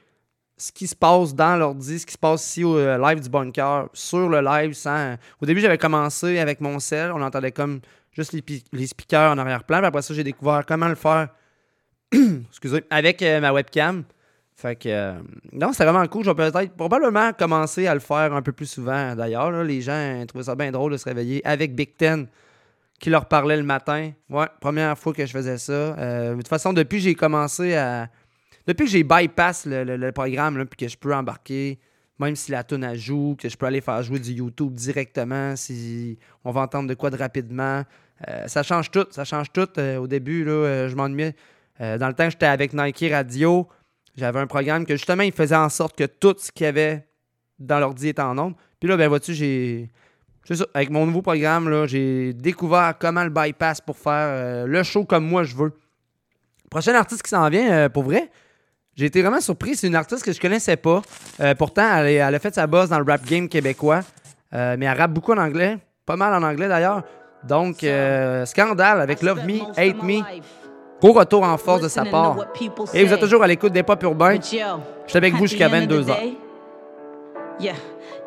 ce 0.57 0.71
qui 0.71 0.87
se 0.87 0.95
passe 0.95 1.35
dans 1.35 1.57
l'ordi, 1.57 1.99
ce 1.99 2.05
qui 2.05 2.13
se 2.13 2.17
passe 2.17 2.47
ici 2.47 2.63
au 2.63 2.77
live 2.77 3.19
du 3.19 3.27
bunker, 3.29 3.89
sur 3.91 4.29
le 4.29 4.39
live. 4.39 4.73
Sans... 4.73 5.15
Au 5.41 5.45
début, 5.45 5.59
j'avais 5.59 5.79
commencé 5.79 6.37
avec 6.39 6.61
mon 6.61 6.79
sel. 6.79 7.11
On 7.11 7.21
entendait 7.21 7.51
comme 7.51 7.81
juste 8.13 8.31
les, 8.31 8.43
les 8.71 8.87
speakers 8.87 9.31
en 9.33 9.37
arrière-plan. 9.37 9.83
Après 9.83 10.03
ça, 10.03 10.13
j'ai 10.13 10.23
découvert 10.23 10.63
comment 10.65 10.87
le 10.87 10.95
faire 10.95 11.29
excusez, 12.49 12.83
avec 12.89 13.21
euh, 13.21 13.39
ma 13.39 13.51
webcam. 13.53 14.03
Fait 14.57 14.75
que, 14.77 14.87
euh, 14.87 15.13
non, 15.51 15.73
c'était 15.73 15.83
vraiment 15.83 16.07
cool. 16.07 16.23
Je 16.23 16.31
vais 16.31 16.49
peut-être 16.51 16.75
probablement 16.77 17.33
commencer 17.33 17.87
à 17.87 17.93
le 17.93 17.99
faire 17.99 18.33
un 18.33 18.41
peu 18.41 18.53
plus 18.53 18.67
souvent. 18.67 19.13
D'ailleurs, 19.13 19.51
les 19.63 19.81
gens 19.81 20.23
trouvaient 20.27 20.45
ça 20.45 20.55
bien 20.55 20.71
drôle 20.71 20.93
de 20.93 20.97
se 20.97 21.03
réveiller 21.05 21.45
avec 21.45 21.75
Big 21.75 21.97
Ten 21.97 22.27
qui 22.99 23.09
leur 23.09 23.25
parlait 23.25 23.57
le 23.57 23.63
matin. 23.63 24.11
Ouais, 24.29 24.45
première 24.61 24.97
fois 24.97 25.13
que 25.13 25.25
je 25.25 25.31
faisais 25.31 25.57
ça. 25.57 25.73
Euh, 25.73 26.31
de 26.31 26.37
toute 26.37 26.47
façon, 26.47 26.71
depuis 26.71 26.99
que 26.99 27.03
j'ai 27.03 27.15
commencé 27.15 27.75
à. 27.75 28.07
Depuis 28.65 28.85
que 28.85 28.91
j'ai 28.91 29.03
bypass 29.03 29.65
le, 29.65 29.83
le- 29.83 30.11
programme, 30.13 30.65
puis 30.65 30.85
que 30.85 30.87
je 30.91 30.97
peux 30.97 31.13
embarquer, 31.13 31.77
même 32.17 32.35
si 32.37 32.51
la 32.51 32.63
tune 32.63 32.95
joue, 32.95 33.35
que 33.37 33.49
je 33.49 33.57
peux 33.57 33.65
aller 33.65 33.81
faire 33.81 34.01
jouer 34.01 34.19
du 34.19 34.31
YouTube 34.31 34.73
directement, 34.73 35.55
si 35.57 36.17
on 36.45 36.51
va 36.51 36.61
entendre 36.61 36.87
de 36.89 36.93
quoi 36.95 37.09
de 37.09 37.17
rapidement. 37.17 37.83
Ça 38.47 38.63
change 38.63 38.89
tout. 38.89 39.05
Ça 39.11 39.23
change 39.25 39.51
tout. 39.51 39.67
Au 39.99 40.07
début, 40.07 40.45
là, 40.45 40.87
je 40.87 40.95
m'ennuyais. 40.95 41.35
Euh, 41.81 41.97
dans 41.97 42.07
le 42.07 42.13
temps, 42.13 42.29
j'étais 42.29 42.45
avec 42.45 42.73
Nike 42.73 43.05
Radio. 43.11 43.67
J'avais 44.15 44.39
un 44.39 44.47
programme 44.47 44.85
que 44.85 44.95
justement, 44.95 45.23
il 45.23 45.31
faisait 45.31 45.55
en 45.55 45.69
sorte 45.69 45.97
que 45.97 46.05
tout 46.05 46.35
ce 46.37 46.51
qu'il 46.51 46.65
y 46.65 46.67
avait 46.67 47.05
dans 47.59 47.79
l'ordi 47.79 48.09
était 48.09 48.21
en 48.21 48.37
ondes. 48.37 48.55
Puis 48.79 48.89
là, 48.89 48.97
ben 48.97 49.07
vois-tu, 49.07 49.33
j'ai. 49.33 49.91
C'est 50.45 50.55
ça. 50.55 50.65
Avec 50.73 50.89
mon 50.89 51.05
nouveau 51.05 51.21
programme, 51.21 51.85
j'ai 51.87 52.33
découvert 52.33 52.93
comment 52.99 53.23
le 53.23 53.29
bypass 53.29 53.81
pour 53.81 53.97
faire 53.97 54.13
euh, 54.13 54.67
le 54.67 54.83
show 54.83 55.03
comme 55.03 55.25
moi 55.25 55.43
je 55.43 55.55
veux. 55.55 55.73
Prochain 56.69 56.93
artiste 56.93 57.23
qui 57.23 57.29
s'en 57.29 57.49
vient, 57.49 57.71
euh, 57.71 57.89
pour 57.89 58.03
vrai, 58.03 58.29
j'ai 58.95 59.05
été 59.05 59.21
vraiment 59.21 59.41
surpris. 59.41 59.75
C'est 59.75 59.87
une 59.87 59.95
artiste 59.95 60.23
que 60.23 60.31
je 60.31 60.39
connaissais 60.39 60.77
pas. 60.77 61.01
Pourtant, 61.57 61.97
elle, 61.97 62.21
a 62.21 62.39
fait 62.39 62.53
sa 62.53 62.67
base 62.67 62.89
dans 62.89 62.99
le 62.99 63.05
rap 63.05 63.25
game 63.25 63.49
québécois. 63.49 64.01
Mais 64.53 64.85
elle 64.85 64.97
rappe 64.97 65.11
beaucoup 65.11 65.33
en 65.33 65.37
anglais. 65.37 65.77
Pas 66.05 66.15
mal 66.15 66.33
en 66.33 66.47
anglais 66.47 66.69
d'ailleurs. 66.69 67.03
Donc, 67.43 67.85
scandale 68.45 69.01
avec 69.01 69.21
Love 69.21 69.45
Me, 69.45 69.59
Hate 69.77 70.01
Me. 70.01 70.21
Gros 71.01 71.13
retour 71.13 71.43
en 71.43 71.57
force 71.57 71.81
de 71.81 71.87
sa 71.87 72.05
part. 72.05 72.37
Et 72.93 73.03
vous 73.03 73.13
êtes 73.13 73.19
toujours 73.19 73.43
à 73.43 73.47
l'écoute 73.47 73.73
des 73.73 73.83
pop 73.83 74.01
urbains. 74.03 74.37
Je 74.41 74.47
suis 75.07 75.17
avec 75.17 75.33
vous 75.35 75.47
jusqu'à 75.47 75.67
22h. 75.69 76.15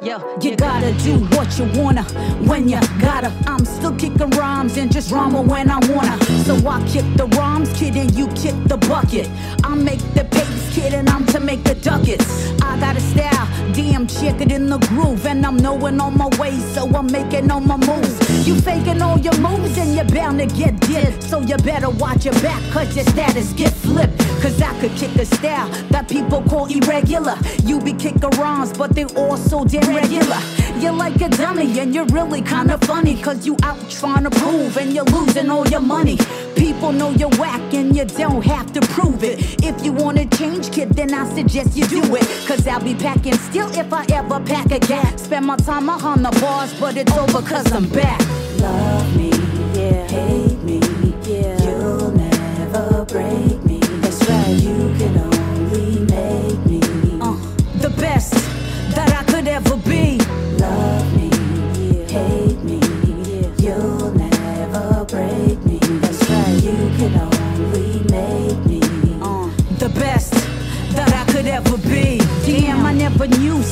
Yo, 0.00 0.16
you 0.40 0.54
gotta 0.54 0.92
do 1.02 1.18
what 1.36 1.58
you 1.58 1.64
wanna 1.74 2.04
when 2.46 2.68
you 2.68 2.78
gotta. 3.00 3.32
I'm 3.48 3.64
still 3.64 3.92
kicking 3.96 4.30
rhymes 4.30 4.76
and 4.76 4.92
just 4.92 5.08
drama 5.08 5.42
when 5.42 5.68
I 5.68 5.78
wanna. 5.88 6.16
So 6.44 6.54
I 6.68 6.80
kick 6.86 7.04
the 7.16 7.26
rhymes, 7.36 7.72
kid, 7.72 7.96
and 7.96 8.08
you 8.12 8.28
kick 8.28 8.54
the 8.68 8.76
bucket. 8.76 9.28
I 9.64 9.74
make 9.74 9.98
the 10.14 10.22
pace, 10.30 10.72
kid, 10.72 10.94
and 10.94 11.08
I'm 11.10 11.26
to 11.26 11.40
make 11.40 11.64
the 11.64 11.74
ducats. 11.74 12.52
I 12.62 12.78
got 12.78 12.96
a 12.96 13.00
style, 13.00 13.48
damn, 13.72 14.06
check 14.06 14.40
it 14.40 14.52
in 14.52 14.68
the 14.68 14.78
groove, 14.78 15.26
and 15.26 15.44
I'm 15.44 15.56
knowing 15.56 16.00
on 16.00 16.16
my 16.16 16.28
way, 16.38 16.56
so 16.74 16.86
I'm 16.94 17.10
making 17.10 17.50
all 17.50 17.60
my 17.60 17.76
moves. 17.76 18.46
You 18.46 18.54
faking 18.60 19.02
all 19.02 19.18
your 19.18 19.36
moves, 19.38 19.76
and 19.78 19.96
you're 19.96 20.04
bound 20.04 20.38
to 20.38 20.46
get 20.46 20.78
dipped. 20.82 21.24
So 21.24 21.40
you 21.40 21.56
better 21.56 21.90
watch 21.90 22.24
your 22.24 22.34
back, 22.34 22.62
cause 22.72 22.94
your 22.94 23.04
status 23.06 23.52
get 23.52 23.72
flipped. 23.72 24.16
Cause 24.40 24.62
I 24.62 24.78
could 24.80 24.92
kick 24.92 25.16
a 25.16 25.24
style 25.24 25.68
that 25.90 26.08
people 26.08 26.42
call 26.42 26.66
irregular. 26.66 27.36
You 27.64 27.80
be 27.80 27.92
kicking 27.92 28.30
rhymes, 28.38 28.72
but 28.72 28.94
they 28.94 29.04
all 29.16 29.36
so 29.36 29.64
damn 29.64 29.87
regular. 29.94 30.40
You're 30.78 30.92
like 30.92 31.20
a 31.20 31.28
dummy, 31.28 31.80
and 31.80 31.94
you're 31.94 32.06
really 32.06 32.40
kinda 32.40 32.78
funny, 32.78 33.20
cause 33.20 33.44
you 33.46 33.56
out 33.62 33.78
trying 33.90 34.24
to 34.24 34.30
prove, 34.30 34.76
and 34.76 34.92
you're 34.92 35.04
losing 35.04 35.50
all 35.50 35.66
your 35.68 35.80
money. 35.80 36.18
People 36.54 36.92
know 36.92 37.10
you're 37.10 37.36
whack, 37.40 37.60
and 37.74 37.96
you 37.96 38.04
don't 38.04 38.44
have 38.44 38.72
to 38.72 38.80
prove 38.80 39.24
it. 39.24 39.36
If 39.62 39.84
you 39.84 39.92
wanna 39.92 40.26
change, 40.26 40.70
kid, 40.70 40.94
then 40.94 41.12
I 41.12 41.28
suggest 41.34 41.76
you 41.76 41.84
do 41.86 42.02
it. 42.14 42.26
Cause 42.46 42.66
I'll 42.66 42.80
be 42.80 42.94
packing 42.94 43.38
still 43.50 43.70
if 43.72 43.92
I 43.92 44.04
ever 44.12 44.40
pack 44.40 44.70
a 44.70 44.78
gat. 44.78 45.18
Spend 45.18 45.46
my 45.46 45.56
time 45.56 45.90
on 45.90 46.22
the 46.22 46.30
bars, 46.40 46.72
but 46.80 46.96
it's 46.96 47.16
over 47.16 47.42
cause 47.42 47.70
I'm 47.72 47.88
back. 47.88 48.20
Love 48.60 49.16
me, 49.16 49.30
yeah. 49.74 50.06
Hate 50.06 50.37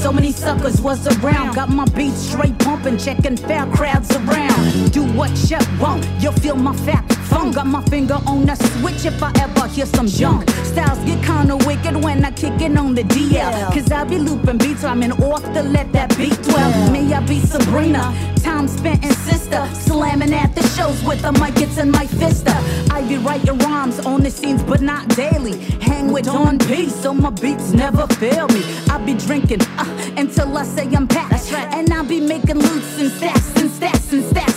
so 0.06 0.12
many 0.12 0.30
suckers 0.30 0.80
was 0.80 1.04
around. 1.18 1.56
Got 1.56 1.68
my 1.68 1.84
beats 1.86 2.28
straight 2.28 2.56
pumping, 2.60 2.96
checking 2.96 3.36
fair 3.36 3.66
crowds 3.72 4.08
around. 4.14 4.92
Do 4.92 5.02
what 5.02 5.32
you 5.50 5.58
want, 5.80 6.06
you'll 6.20 6.30
feel 6.30 6.54
my 6.54 6.72
fat 6.86 7.15
funk. 7.36 7.54
Got 7.54 7.66
my 7.66 7.82
finger 7.84 8.18
on 8.26 8.46
the 8.46 8.54
switch 8.54 9.04
if 9.04 9.22
I 9.22 9.30
ever 9.40 9.66
hear 9.68 9.86
some 9.86 10.06
junk. 10.06 10.48
Styles 10.64 10.98
get 11.08 11.22
kinda 11.24 11.56
wicked 11.68 11.96
when 12.04 12.24
I 12.24 12.30
kick 12.30 12.60
it 12.60 12.76
on 12.76 12.94
the 12.94 13.04
DL. 13.04 13.72
Cause 13.74 13.90
I 13.92 14.04
be 14.04 14.18
looping 14.18 14.58
beats, 14.58 14.82
rhyming 14.82 15.12
off 15.12 15.44
to 15.54 15.62
let 15.62 15.92
that 15.92 16.16
beat 16.16 16.38
dwell. 16.42 16.90
Me, 16.90 17.12
I 17.12 17.20
be 17.20 17.40
Sabrina. 17.40 18.04
Time 18.42 18.68
spent 18.68 19.04
in 19.04 19.14
sister, 19.30 19.62
slamming 19.72 20.32
at 20.32 20.54
the 20.54 20.62
shows 20.74 21.02
with 21.04 21.20
the 21.22 21.32
mic, 21.32 21.56
it's 21.64 21.78
in 21.78 21.90
my 21.90 22.06
fister. 22.20 22.56
I 22.90 23.02
be 23.08 23.16
writing 23.18 23.58
rhymes 23.58 23.98
on 24.00 24.22
the 24.22 24.30
scenes, 24.30 24.62
but 24.62 24.80
not 24.80 25.08
daily. 25.16 25.56
Hang 25.88 26.12
with 26.12 26.24
Don 26.24 26.58
P, 26.58 26.88
so 26.88 27.12
my 27.12 27.30
beats 27.30 27.72
never 27.72 28.06
fail 28.20 28.46
me. 28.48 28.62
I 28.90 28.98
be 28.98 29.14
drinking 29.14 29.62
uh, 29.78 30.12
until 30.16 30.56
I 30.56 30.64
say 30.64 30.86
I'm 30.94 31.06
packed. 31.06 31.34
And 31.76 31.92
I 31.92 32.02
be 32.02 32.20
making 32.20 32.58
loots 32.58 32.98
and 32.98 33.10
stacks 33.10 33.54
and 33.56 33.70
stacks 33.70 34.12
and 34.12 34.24
stacks. 34.24 34.55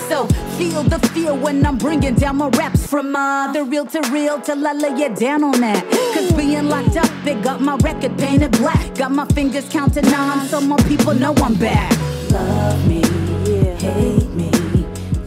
Feel 0.60 0.84
the 0.84 1.00
feel 1.14 1.38
when 1.38 1.66
I'm 1.66 1.78
bringing 1.78 2.16
down 2.16 2.36
my 2.36 2.50
raps 2.50 2.86
from 2.86 3.16
uh, 3.16 3.50
the 3.54 3.64
real 3.64 3.86
to 3.86 4.02
real 4.12 4.42
till 4.42 4.68
I 4.68 4.74
lay 4.74 4.90
it 5.06 5.16
down 5.16 5.42
on 5.42 5.62
that. 5.62 5.90
Cause 6.14 6.34
being 6.34 6.68
locked 6.68 6.98
up, 6.98 7.10
it 7.26 7.42
got 7.42 7.62
my 7.62 7.78
record 7.78 8.18
painted 8.18 8.52
black. 8.52 8.94
Got 8.96 9.14
my 9.14 9.26
fingers 9.28 9.70
counting 9.70 10.04
nine, 10.12 10.46
so 10.48 10.60
my 10.60 10.76
people 10.84 11.14
know 11.14 11.34
I'm 11.38 11.54
back. 11.54 11.90
Love 12.32 12.86
me, 12.90 13.02
hate 13.78 14.30
me, 14.32 14.52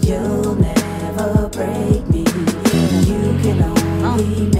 you'll 0.02 0.54
never 0.54 1.48
break 1.48 2.06
me. 2.10 2.26
You 3.08 3.22
can 3.42 3.62
only 4.04 4.50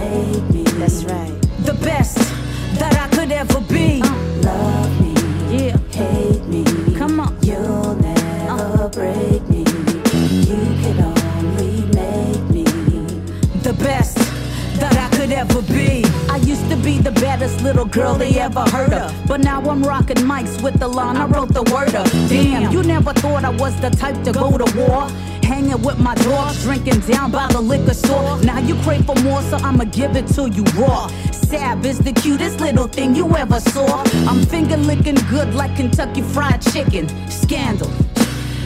the 17.03 17.11
baddest 17.13 17.61
little 17.63 17.85
girl 17.85 18.15
they 18.15 18.39
ever 18.39 18.61
heard 18.71 18.93
of. 18.93 19.13
But 19.27 19.41
now 19.41 19.61
I'm 19.61 19.83
rocking 19.83 20.19
mics 20.19 20.63
with 20.63 20.79
the 20.79 20.89
line 20.89 21.17
I 21.17 21.27
wrote 21.27 21.53
the 21.53 21.63
word 21.75 21.95
of. 21.95 22.11
Damn, 22.29 22.73
you 22.73 22.83
never 22.83 23.13
thought 23.13 23.45
I 23.45 23.51
was 23.51 23.79
the 23.81 23.91
type 23.91 24.23
to 24.25 24.33
go 24.33 24.57
to 24.57 24.77
war. 24.77 25.09
Hanging 25.43 25.83
with 25.83 25.99
my 25.99 26.15
dogs, 26.15 26.63
drinking 26.63 27.01
down 27.01 27.31
by 27.33 27.47
the 27.49 27.61
liquor 27.61 27.95
store. 27.95 28.41
Now 28.43 28.59
you 28.61 28.77
crave 28.83 29.05
for 29.05 29.17
more, 29.17 29.43
so 29.43 29.57
I'ma 29.57 29.85
give 29.85 30.17
it 30.17 30.29
to 30.29 30.49
you 30.49 30.63
raw. 30.77 31.09
Sab 31.33 31.85
is 31.85 31.99
the 31.99 32.13
cutest 32.13 32.61
little 32.61 32.87
thing 32.87 33.15
you 33.15 33.37
ever 33.37 33.61
saw. 33.61 34.03
I'm 34.29 34.43
finger 34.47 34.77
licking 34.77 35.19
good 35.29 35.55
like 35.55 35.77
Kentucky 35.77 36.23
Fried 36.23 36.63
Chicken. 36.73 37.09
Scandal. 37.29 37.91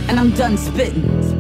And 0.09 0.20
I'm 0.20 0.30
done 0.32 0.57
spitting. 0.57 1.36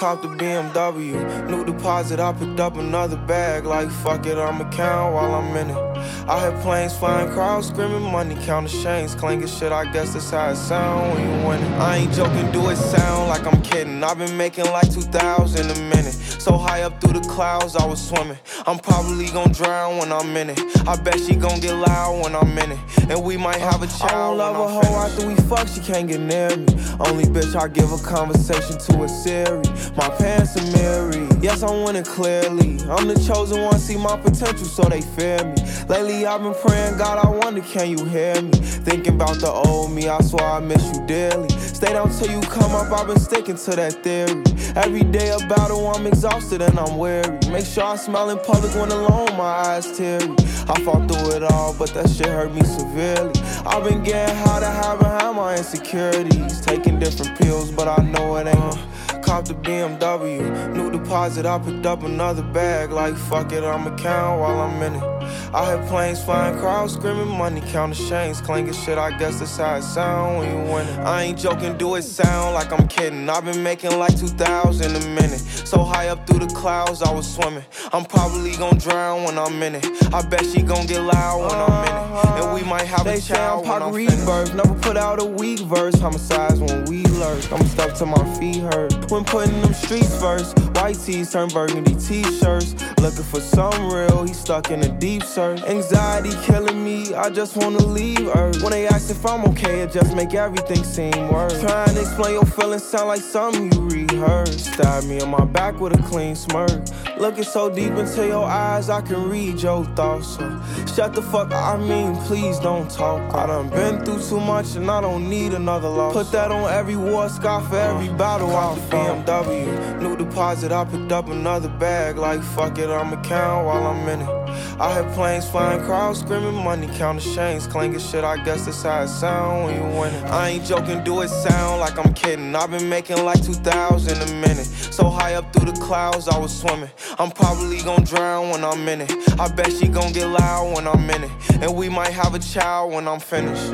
Cop 0.00 0.22
the 0.22 0.28
BMW, 0.28 1.50
new 1.50 1.62
deposit. 1.62 2.20
I 2.20 2.32
picked 2.32 2.58
up 2.58 2.74
another 2.78 3.18
bag. 3.18 3.66
Like 3.66 3.90
fuck 3.90 4.24
it, 4.24 4.38
I'ma 4.38 4.70
count 4.70 5.12
while 5.12 5.34
I'm 5.34 5.54
in 5.54 5.68
it. 5.68 5.89
I 6.28 6.38
had 6.38 6.60
planes 6.62 6.96
flying, 6.96 7.30
crowds 7.30 7.68
screaming, 7.68 8.02
money 8.02 8.36
counting 8.44 8.82
chains, 8.82 9.14
clanking 9.14 9.48
shit. 9.48 9.72
I 9.72 9.90
guess 9.92 10.12
that's 10.14 10.30
how 10.30 10.50
it 10.50 10.56
sound 10.56 11.14
when 11.14 11.22
you 11.22 11.46
win. 11.46 11.62
I 11.80 11.98
ain't 11.98 12.12
joking, 12.12 12.50
do 12.52 12.68
it 12.70 12.76
sound 12.76 13.28
like 13.28 13.46
I'm 13.46 13.60
kidding. 13.62 14.02
I've 14.02 14.18
been 14.18 14.36
making 14.36 14.66
like 14.66 14.92
2,000 14.92 15.70
a 15.70 15.74
minute. 15.94 16.14
So 16.40 16.56
high 16.56 16.82
up 16.82 17.00
through 17.00 17.20
the 17.20 17.28
clouds, 17.28 17.76
I 17.76 17.84
was 17.84 18.00
swimming. 18.00 18.38
I'm 18.66 18.78
probably 18.78 19.26
gonna 19.28 19.52
drown 19.52 19.98
when 19.98 20.12
I'm 20.12 20.36
in 20.36 20.50
it. 20.50 20.60
I 20.88 20.96
bet 20.96 21.18
she 21.20 21.34
gon' 21.34 21.60
get 21.60 21.74
loud 21.74 22.22
when 22.24 22.34
I'm 22.34 22.56
in 22.58 22.72
it. 22.72 22.78
And 23.10 23.22
we 23.22 23.36
might 23.36 23.60
have 23.60 23.82
a 23.82 23.86
child. 23.86 24.10
I 24.10 24.12
don't 24.12 24.38
love 24.38 24.56
a 24.56 24.86
hoe 24.86 24.96
after 24.96 25.26
we 25.26 25.34
fuck, 25.48 25.68
she 25.68 25.80
can't 25.80 26.08
get 26.08 26.20
near 26.20 26.56
me. 26.56 26.66
Only 27.00 27.24
bitch 27.24 27.54
I 27.54 27.68
give 27.68 27.92
a 27.92 27.98
conversation 27.98 28.78
to 28.78 29.04
is 29.04 29.22
Siri. 29.22 29.62
My 29.96 30.08
pants 30.16 30.56
are 30.56 30.76
mirrored. 30.76 31.42
Yes, 31.42 31.62
I'm 31.62 31.84
winning 31.84 32.04
clearly. 32.04 32.78
I'm 32.88 33.08
the 33.08 33.22
chosen 33.26 33.62
one, 33.62 33.78
see 33.78 33.96
my 33.96 34.16
potential, 34.16 34.66
so 34.66 34.82
they 34.82 35.00
fear 35.00 35.42
me. 35.44 35.54
Lately, 36.00 36.24
I've 36.24 36.42
been 36.42 36.54
praying, 36.54 36.96
God, 36.96 37.18
I 37.22 37.28
wonder, 37.28 37.60
can 37.60 37.90
you 37.90 38.02
hear 38.06 38.40
me? 38.40 38.50
Thinking 38.52 39.16
about 39.16 39.38
the 39.38 39.50
old 39.50 39.92
me, 39.92 40.08
I 40.08 40.18
swear 40.22 40.44
I 40.44 40.58
miss 40.58 40.82
you 40.94 41.06
dearly. 41.06 41.50
Stay 41.50 41.92
down 41.92 42.08
till 42.10 42.30
you 42.30 42.40
come 42.40 42.72
up, 42.72 42.90
I've 42.90 43.06
been 43.06 43.20
sticking 43.20 43.56
to 43.56 43.70
that 43.72 44.02
theory. 44.02 44.42
Every 44.76 45.04
day 45.04 45.28
a 45.28 45.36
battle, 45.46 45.88
I'm 45.88 46.06
exhausted 46.06 46.62
and 46.62 46.78
I'm 46.78 46.96
weary. 46.96 47.38
Make 47.50 47.66
sure 47.66 47.84
I 47.84 47.96
smile 47.96 48.30
in 48.30 48.38
public 48.38 48.74
when 48.76 48.90
alone, 48.90 49.36
my 49.36 49.44
eyes 49.44 49.94
teary. 49.94 50.34
I 50.70 50.80
fought 50.84 51.06
through 51.06 51.36
it 51.36 51.42
all, 51.42 51.74
but 51.74 51.92
that 51.92 52.08
shit 52.08 52.28
hurt 52.28 52.54
me 52.54 52.62
severely. 52.62 53.38
I've 53.66 53.84
been 53.84 54.02
getting 54.02 54.34
high 54.36 54.60
to 54.60 54.70
hide 54.70 55.00
behind 55.00 55.36
my 55.36 55.56
insecurities. 55.56 56.62
Taking 56.62 56.98
different 56.98 57.38
pills, 57.38 57.70
but 57.70 57.88
I 57.88 58.02
know 58.02 58.36
it 58.36 58.46
ain't. 58.46 59.22
Cop 59.22 59.44
the 59.44 59.54
BMW, 59.54 60.74
new 60.74 60.90
deposit. 60.90 61.44
I 61.44 61.58
picked 61.58 61.84
up 61.84 62.04
another 62.04 62.42
bag. 62.42 62.90
Like 62.90 63.16
fuck 63.16 63.52
it, 63.52 63.62
I'ma 63.62 63.94
count 63.96 64.40
while 64.40 64.60
I'm 64.60 64.82
in 64.82 64.94
it. 64.94 65.19
I 65.54 65.64
had 65.64 65.88
planes 65.88 66.22
flying, 66.22 66.58
crowds 66.58 66.94
screaming, 66.94 67.28
money 67.28 67.60
counting 67.66 68.06
chains, 68.08 68.40
clanking 68.40 68.74
shit. 68.74 68.98
I 68.98 69.16
guess 69.18 69.38
that's 69.40 69.56
how 69.56 69.76
it 69.76 69.82
sound 69.82 70.38
when 70.38 70.50
you 70.50 70.72
win 70.72 70.86
it. 70.86 70.98
I 71.00 71.22
ain't 71.22 71.38
joking, 71.38 71.76
do 71.76 71.94
it 71.96 72.02
sound 72.02 72.54
like 72.54 72.72
I'm 72.72 72.86
kidding. 72.88 73.28
I've 73.28 73.44
been 73.44 73.62
making 73.62 73.98
like 73.98 74.18
2,000 74.18 74.96
a 74.96 75.00
minute. 75.08 75.40
So 75.40 75.82
high 75.82 76.08
up 76.08 76.26
through 76.26 76.40
the 76.40 76.54
clouds, 76.54 77.02
I 77.02 77.12
was 77.12 77.32
swimming. 77.32 77.64
I'm 77.92 78.04
probably 78.04 78.52
gonna 78.56 78.78
drown 78.78 79.24
when 79.24 79.38
I'm 79.38 79.62
in 79.62 79.76
it. 79.76 79.86
I 80.14 80.22
bet 80.22 80.44
she 80.46 80.62
gon' 80.62 80.86
get 80.86 81.00
loud 81.00 81.40
when 81.40 81.58
I'm 81.58 81.84
in 81.84 81.94
it. 81.94 82.44
And 82.44 82.54
we 82.54 82.62
might 82.68 82.86
have 82.86 83.04
They 83.04 83.18
a 83.18 83.20
child. 83.20 83.66
I'm 83.66 83.80
Pac 83.80 83.92
finished. 83.92 84.54
Never 84.54 84.74
put 84.80 84.96
out 84.96 85.20
a 85.20 85.24
weak 85.24 85.60
verse. 85.60 85.98
Homicides 85.98 86.60
when 86.60 86.84
we 86.86 87.02
lurk. 87.20 87.52
I'm 87.52 87.64
stuck 87.66 87.94
to 87.94 88.06
my 88.06 88.24
feet 88.38 88.62
hurt. 88.62 89.10
When 89.10 89.24
putting 89.24 89.60
them 89.62 89.74
streets 89.74 90.18
first, 90.20 90.58
white 90.76 90.98
tees 90.98 91.32
turn 91.32 91.48
burgundy 91.48 91.94
t-shirts. 91.94 92.74
Looking 93.00 93.24
for 93.24 93.40
some 93.40 93.92
real, 93.92 94.24
he 94.24 94.32
stuck 94.34 94.70
in 94.70 94.82
a 94.82 94.88
deep 94.88 95.19
search. 95.22 95.62
Anxiety 95.62 96.30
killing 96.44 96.84
me, 96.84 97.14
I 97.14 97.30
just 97.30 97.56
wanna 97.56 97.84
leave 97.84 98.28
Earth. 98.36 98.62
When 98.62 98.72
they 98.72 98.86
ask 98.86 99.10
if 99.10 99.24
I'm 99.24 99.44
okay, 99.50 99.80
it 99.80 99.92
just 99.92 100.14
make 100.14 100.34
everything 100.34 100.84
seem 100.84 101.32
worse. 101.32 101.60
Trying 101.60 101.94
to 101.94 102.00
explain 102.00 102.34
your 102.34 102.46
feelings 102.46 102.84
sound 102.84 103.08
like 103.08 103.20
something 103.20 103.72
you 103.72 103.88
rehearsed. 103.88 104.74
Stab 104.74 105.04
me 105.04 105.20
in 105.20 105.28
my 105.28 105.44
back 105.44 105.80
with 105.80 105.98
a 105.98 106.02
clean 106.02 106.34
smirk. 106.34 106.70
Looking 107.18 107.44
so 107.44 107.68
deep 107.68 107.92
into 107.92 108.26
your 108.26 108.44
eyes, 108.44 108.88
I 108.88 109.00
can 109.02 109.28
read 109.28 109.60
your 109.60 109.84
thoughts. 109.96 110.36
So 110.36 110.62
shut 110.94 111.14
the 111.14 111.22
fuck, 111.22 111.52
I 111.52 111.76
mean, 111.76 112.16
please 112.26 112.58
don't 112.58 112.90
talk. 112.90 113.34
I 113.34 113.46
done 113.46 113.68
been 113.70 114.04
through 114.04 114.22
too 114.22 114.40
much 114.40 114.76
and 114.76 114.90
I 114.90 115.00
don't 115.00 115.28
need 115.28 115.52
another 115.52 115.88
loss. 115.88 116.14
Put 116.14 116.32
that 116.32 116.50
on 116.50 116.70
every 116.72 116.96
war 116.96 117.28
scar 117.28 117.60
for 117.62 117.76
every 117.76 118.08
battle. 118.14 118.54
I 118.54 118.76
BMW, 118.90 120.00
new 120.00 120.16
deposit. 120.16 120.72
I 120.72 120.84
picked 120.84 121.12
up 121.12 121.28
another 121.28 121.68
bag. 121.68 122.16
Like 122.16 122.42
fuck 122.42 122.78
it, 122.78 122.88
I'ma 122.88 123.22
count 123.22 123.66
while 123.66 123.86
I'm 123.86 124.08
in 124.08 124.20
it. 124.20 124.39
I 124.78 124.92
had 124.92 125.12
planes 125.14 125.48
flying, 125.48 125.80
crowds 125.82 126.20
screaming, 126.20 126.54
money 126.54 126.88
counting 126.96 127.34
chains, 127.34 127.66
clanking 127.66 128.00
shit. 128.00 128.24
I 128.24 128.42
guess 128.44 128.66
that's 128.66 128.82
how 128.82 129.02
it 129.02 129.08
sound 129.08 129.64
when 129.64 129.74
you 129.76 129.98
win 129.98 130.14
it. 130.14 130.24
I 130.24 130.48
ain't 130.48 130.64
joking, 130.64 131.04
do 131.04 131.20
it 131.20 131.28
sound 131.28 131.80
like 131.80 131.98
I'm 131.98 132.14
kidding. 132.14 132.54
I've 132.54 132.70
been 132.70 132.88
making 132.88 133.24
like 133.24 133.42
2,000 133.44 134.22
a 134.22 134.32
minute. 134.34 134.66
So 134.66 135.08
high 135.08 135.34
up 135.34 135.52
through 135.52 135.72
the 135.72 135.80
clouds, 135.80 136.28
I 136.28 136.38
was 136.38 136.56
swimming. 136.56 136.90
I'm 137.18 137.30
probably 137.30 137.82
gonna 137.82 138.04
drown 138.04 138.50
when 138.50 138.64
I'm 138.64 138.88
in 138.88 139.02
it. 139.02 139.40
I 139.40 139.48
bet 139.48 139.72
she 139.72 139.88
gon' 139.88 140.12
get 140.12 140.26
loud 140.26 140.74
when 140.74 140.86
I'm 140.86 141.08
in 141.10 141.24
it. 141.24 141.30
And 141.62 141.74
we 141.76 141.88
might 141.88 142.12
have 142.12 142.34
a 142.34 142.38
child 142.38 142.92
when 142.92 143.06
I'm 143.06 143.20
finished. 143.20 143.72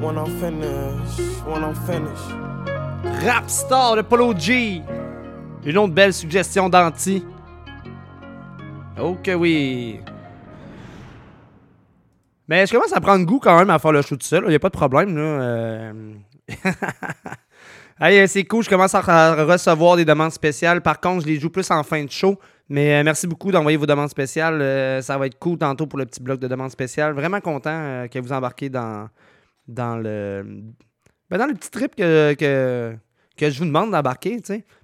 When 0.00 0.16
I'm 0.16 0.40
finished, 0.40 1.44
when 1.44 1.62
I'm 1.62 1.74
finished. 1.86 2.30
Rapstar 3.24 3.96
de 3.96 4.02
Polo 4.02 4.32
G. 4.34 4.82
Une 5.64 5.76
autre 5.76 5.92
belle 5.92 6.12
suggestion 6.12 6.68
d'anti. 6.70 7.22
Oh 8.98 9.16
que 9.22 9.34
oui. 9.34 10.00
Mais 12.50 12.66
je 12.66 12.72
commence 12.72 12.92
à 12.92 13.00
prendre 13.00 13.24
goût 13.24 13.38
quand 13.38 13.56
même 13.56 13.70
à 13.70 13.78
faire 13.78 13.92
le 13.92 14.02
show 14.02 14.16
tout 14.16 14.26
seul. 14.26 14.42
Il 14.46 14.48
n'y 14.48 14.56
a 14.56 14.58
pas 14.58 14.68
de 14.70 14.76
problème. 14.76 15.16
Là. 15.16 15.22
euh. 15.22 16.12
Allez, 18.00 18.26
c'est 18.26 18.42
cool. 18.44 18.64
Je 18.64 18.68
commence 18.68 18.92
à 18.94 19.00
re- 19.00 19.44
recevoir 19.44 19.96
des 19.96 20.04
demandes 20.04 20.32
spéciales. 20.32 20.80
Par 20.80 20.98
contre, 21.00 21.22
je 21.22 21.28
les 21.28 21.38
joue 21.38 21.50
plus 21.50 21.70
en 21.70 21.84
fin 21.84 22.02
de 22.04 22.10
show. 22.10 22.38
Mais 22.68 22.94
euh, 22.98 23.04
merci 23.04 23.28
beaucoup 23.28 23.52
d'envoyer 23.52 23.76
vos 23.76 23.86
demandes 23.86 24.08
spéciales. 24.08 24.60
Euh, 24.60 25.00
ça 25.00 25.16
va 25.16 25.26
être 25.26 25.38
cool 25.38 25.58
tantôt 25.58 25.86
pour 25.86 25.98
le 25.98 26.06
petit 26.06 26.20
bloc 26.20 26.40
de 26.40 26.48
demandes 26.48 26.70
spéciales. 26.72 27.12
Vraiment 27.12 27.40
content 27.40 28.06
que 28.10 28.18
vous 28.18 28.32
embarquez 28.32 28.68
dans, 28.68 29.08
dans 29.68 29.96
le 29.96 30.44
ben, 31.30 31.38
dans 31.38 31.46
le 31.46 31.54
petit 31.54 31.70
trip 31.70 31.94
que, 31.94 32.34
que, 32.34 32.96
que 33.36 33.48
je 33.48 33.58
vous 33.60 33.66
demande 33.66 33.92
d'embarquer. 33.92 34.38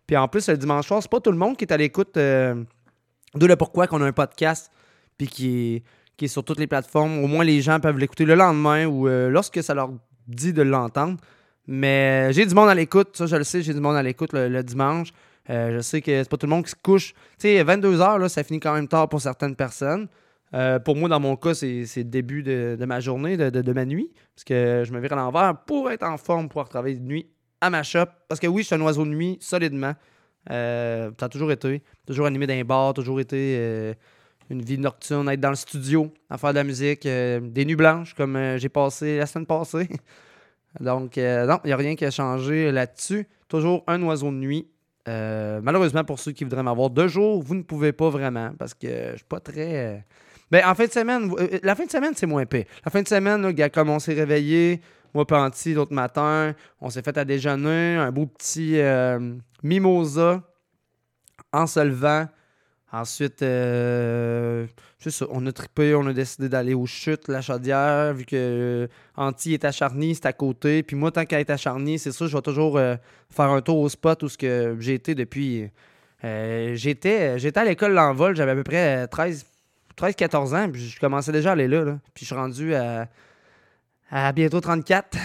Puis 0.06 0.16
en 0.16 0.28
plus, 0.28 0.48
le 0.48 0.56
dimanche 0.56 0.86
soir, 0.86 1.02
c'est 1.02 1.10
pas 1.10 1.20
tout 1.20 1.32
le 1.32 1.38
monde 1.38 1.56
qui 1.56 1.64
est 1.64 1.72
à 1.72 1.76
l'écoute 1.76 2.14
de 2.14 2.64
le 3.34 3.56
pourquoi 3.56 3.88
qu'on 3.88 4.02
a 4.02 4.06
un 4.06 4.12
podcast 4.12 4.70
puis 5.18 5.26
qui 5.26 5.82
qui 6.16 6.24
est 6.26 6.28
sur 6.28 6.44
toutes 6.44 6.58
les 6.58 6.66
plateformes. 6.66 7.22
Au 7.22 7.26
moins, 7.26 7.44
les 7.44 7.60
gens 7.60 7.78
peuvent 7.80 7.98
l'écouter 7.98 8.24
le 8.24 8.34
lendemain 8.34 8.86
ou 8.86 9.08
euh, 9.08 9.28
lorsque 9.28 9.62
ça 9.62 9.74
leur 9.74 9.90
dit 10.26 10.52
de 10.52 10.62
l'entendre. 10.62 11.18
Mais 11.66 12.28
euh, 12.30 12.32
j'ai 12.32 12.46
du 12.46 12.54
monde 12.54 12.68
à 12.68 12.74
l'écoute, 12.74 13.16
ça 13.16 13.26
je 13.26 13.36
le 13.36 13.44
sais, 13.44 13.60
j'ai 13.62 13.74
du 13.74 13.80
monde 13.80 13.96
à 13.96 14.02
l'écoute 14.02 14.32
le, 14.32 14.62
dimanche. 14.62 15.08
Euh, 15.50 15.76
je 15.76 15.80
sais 15.80 16.00
que 16.00 16.22
c'est 16.22 16.28
pas 16.28 16.36
tout 16.36 16.46
le 16.46 16.50
monde 16.50 16.64
qui 16.64 16.70
se 16.70 16.76
couche. 16.80 17.12
Tu 17.38 17.48
sais, 17.48 17.62
22h, 17.62 18.18
là, 18.18 18.28
ça 18.28 18.42
finit 18.42 18.60
quand 18.60 18.74
même 18.74 18.88
tard 18.88 19.08
pour 19.08 19.20
certaines 19.20 19.56
personnes. 19.56 20.08
Pour 20.86 20.96
moi, 20.96 21.10
dans 21.10 21.20
mon 21.20 21.36
cas, 21.36 21.52
c'est 21.52 21.84
le 21.96 22.04
début 22.04 22.42
de, 22.42 22.78
de 22.80 22.84
ma 22.86 22.98
journée, 22.98 23.36
de, 23.36 23.50
de- 23.50 23.72
ma 23.74 23.84
nuit. 23.84 24.10
Parce 24.34 24.44
que 24.44 24.84
je 24.86 24.92
me 24.92 25.00
vire 25.00 25.12
à 25.12 25.16
l'envers 25.16 25.54
pour 25.66 25.90
être 25.90 26.04
en 26.04 26.16
forme, 26.16 26.48
pour 26.48 26.66
travailler 26.66 26.96
de 26.96 27.04
nuit 27.04 27.26
à 27.60 27.68
ma 27.68 27.82
shop. 27.82 28.06
Parce 28.26 28.40
que 28.40 28.46
oui, 28.46 28.62
je 28.62 28.68
suis 28.68 28.74
un 28.74 28.80
oiseau 28.80 29.04
de 29.04 29.10
nuit, 29.10 29.36
solidement. 29.40 29.92
Ça 30.48 31.10
a 31.20 31.28
toujours 31.28 31.52
été. 31.52 31.82
Toujours 32.06 32.24
animé 32.24 32.46
les 32.46 32.64
bars, 32.64 32.94
toujours 32.94 33.20
été 33.20 33.94
une 34.50 34.62
vie 34.62 34.78
nocturne, 34.78 35.28
être 35.28 35.40
dans 35.40 35.50
le 35.50 35.56
studio, 35.56 36.12
à 36.30 36.38
faire 36.38 36.50
de 36.50 36.56
la 36.56 36.64
musique. 36.64 37.06
euh, 37.06 37.40
des 37.40 37.64
nuits 37.64 37.76
blanches, 37.76 38.14
comme 38.14 38.36
euh, 38.36 38.58
j'ai 38.58 38.68
passé 38.68 39.18
la 39.18 39.26
semaine 39.26 39.46
passée. 39.46 39.88
Donc, 40.80 41.18
euh, 41.18 41.46
non, 41.46 41.58
il 41.64 41.68
n'y 41.68 41.72
a 41.72 41.76
rien 41.76 41.96
qui 41.96 42.04
a 42.04 42.10
changé 42.10 42.70
là-dessus. 42.70 43.26
Toujours 43.48 43.82
un 43.86 44.02
oiseau 44.02 44.30
de 44.30 44.36
nuit. 44.36 44.68
Malheureusement, 45.06 46.02
pour 46.02 46.18
ceux 46.18 46.32
qui 46.32 46.42
voudraient 46.42 46.64
m'avoir 46.64 46.90
deux 46.90 47.06
jours, 47.06 47.40
vous 47.40 47.54
ne 47.54 47.62
pouvez 47.62 47.92
pas 47.92 48.10
vraiment 48.10 48.50
parce 48.58 48.74
que 48.74 49.12
je 49.12 49.16
suis 49.16 49.24
pas 49.24 49.38
très. 49.38 50.04
Ben, 50.50 50.64
en 50.66 50.74
fin 50.74 50.86
de 50.86 50.90
semaine, 50.90 51.32
la 51.62 51.76
fin 51.76 51.84
de 51.84 51.90
semaine, 51.90 52.12
c'est 52.16 52.26
moins 52.26 52.42
épais. 52.42 52.66
La 52.84 52.90
fin 52.90 53.02
de 53.02 53.08
semaine, 53.08 53.40
là, 53.40 53.52
gars, 53.52 53.70
comme 53.70 53.88
on 53.88 54.00
s'est 54.00 54.14
réveillé, 54.14 54.80
moi, 55.14 55.24
Panty, 55.24 55.74
l'autre 55.74 55.94
matin, 55.94 56.54
on 56.80 56.90
s'est 56.90 57.02
fait 57.02 57.16
à 57.16 57.24
déjeuner, 57.24 57.94
un 57.94 58.10
beau 58.10 58.26
petit 58.26 58.80
mimosa 59.62 60.42
en 61.52 61.68
se 61.68 61.80
levant. 61.80 62.26
Ensuite, 63.00 63.42
euh, 63.42 64.66
on 65.28 65.44
a 65.44 65.52
trippé, 65.52 65.94
on 65.94 66.06
a 66.06 66.14
décidé 66.14 66.48
d'aller 66.48 66.72
aux 66.72 66.86
chutes, 66.86 67.28
la 67.28 67.42
chaudière, 67.42 68.14
vu 68.14 68.24
que 68.24 68.36
euh, 68.36 68.86
Anti 69.16 69.52
est 69.52 69.66
à 69.66 69.72
Charny, 69.72 70.14
c'est 70.14 70.24
à 70.24 70.32
côté. 70.32 70.82
Puis 70.82 70.96
moi, 70.96 71.10
tant 71.10 71.26
qu'elle 71.26 71.40
est 71.40 71.50
à 71.50 71.58
Charny, 71.58 71.98
c'est 71.98 72.12
ça, 72.12 72.26
je 72.26 72.34
vais 72.34 72.40
toujours 72.40 72.78
euh, 72.78 72.96
faire 73.28 73.50
un 73.50 73.60
tour 73.60 73.80
au 73.80 73.90
spot 73.90 74.22
où 74.22 74.28
que 74.38 74.76
j'ai 74.80 74.94
été 74.94 75.14
depuis. 75.14 75.68
j'étais, 76.22 77.36
à 77.54 77.64
l'école 77.66 77.92
L'Envol, 77.92 78.34
j'avais 78.34 78.52
à 78.52 78.54
peu 78.54 78.64
près 78.64 79.06
13, 79.08 79.44
13-14 79.98 80.56
ans, 80.56 80.70
puis 80.70 80.88
je 80.88 80.98
commençais 80.98 81.32
déjà 81.32 81.50
à 81.50 81.52
aller 81.52 81.68
là. 81.68 81.98
Puis 82.14 82.24
je 82.24 82.26
suis 82.26 82.34
rendu 82.34 82.74
à, 82.74 83.08
à 84.10 84.32
bientôt 84.32 84.62
34. 84.62 85.18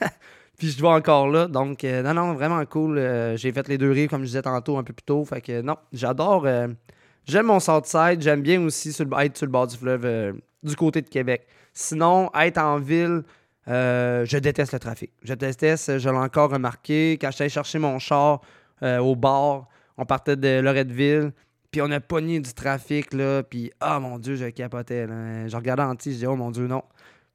puis 0.58 0.70
je 0.70 0.78
dois 0.78 0.94
encore 0.94 1.28
là. 1.28 1.46
Donc, 1.46 1.82
non, 1.82 2.14
non, 2.14 2.32
vraiment 2.32 2.64
cool. 2.64 2.98
J'ai 3.36 3.52
fait 3.52 3.68
les 3.68 3.76
deux 3.76 3.90
rives, 3.90 4.08
comme 4.08 4.22
je 4.22 4.28
disais 4.28 4.42
tantôt, 4.42 4.78
un 4.78 4.82
peu 4.82 4.94
plus 4.94 5.04
tôt. 5.04 5.26
Fait 5.26 5.42
que 5.42 5.60
non, 5.60 5.76
j'adore. 5.92 6.46
J'aime 7.28 7.46
mon 7.46 7.60
Southside. 7.60 8.20
J'aime 8.20 8.42
bien 8.42 8.60
aussi 8.62 8.88
être 8.88 9.36
sur 9.36 9.46
le 9.46 9.52
bord 9.52 9.66
du 9.66 9.76
fleuve, 9.76 10.04
euh, 10.04 10.32
du 10.62 10.74
côté 10.74 11.02
de 11.02 11.08
Québec. 11.08 11.46
Sinon, 11.72 12.30
être 12.34 12.58
en 12.58 12.78
ville, 12.78 13.22
euh, 13.68 14.24
je 14.24 14.38
déteste 14.38 14.72
le 14.72 14.78
trafic. 14.78 15.12
Je 15.22 15.34
déteste, 15.34 15.98
je 15.98 16.08
l'ai 16.08 16.16
encore 16.16 16.50
remarqué. 16.50 17.18
Quand 17.20 17.30
j'allais 17.30 17.50
chercher 17.50 17.78
mon 17.78 17.98
char 17.98 18.40
euh, 18.82 18.98
au 18.98 19.14
bar, 19.14 19.68
on 19.96 20.04
partait 20.04 20.36
de 20.36 20.60
Loretteville. 20.60 21.32
Puis 21.70 21.82
on 21.82 21.90
a 21.90 22.00
pogné 22.00 22.40
du 22.40 22.54
trafic, 22.54 23.12
là. 23.12 23.42
Puis, 23.42 23.70
ah 23.80 24.00
mon 24.00 24.18
Dieu, 24.18 24.36
je 24.36 24.46
capotais. 24.46 25.06
Je 25.06 25.54
regardais 25.54 25.82
en 25.82 25.92
je 25.92 26.10
disais, 26.10 26.26
oh 26.26 26.34
mon 26.34 26.50
Dieu, 26.50 26.66
non. 26.66 26.82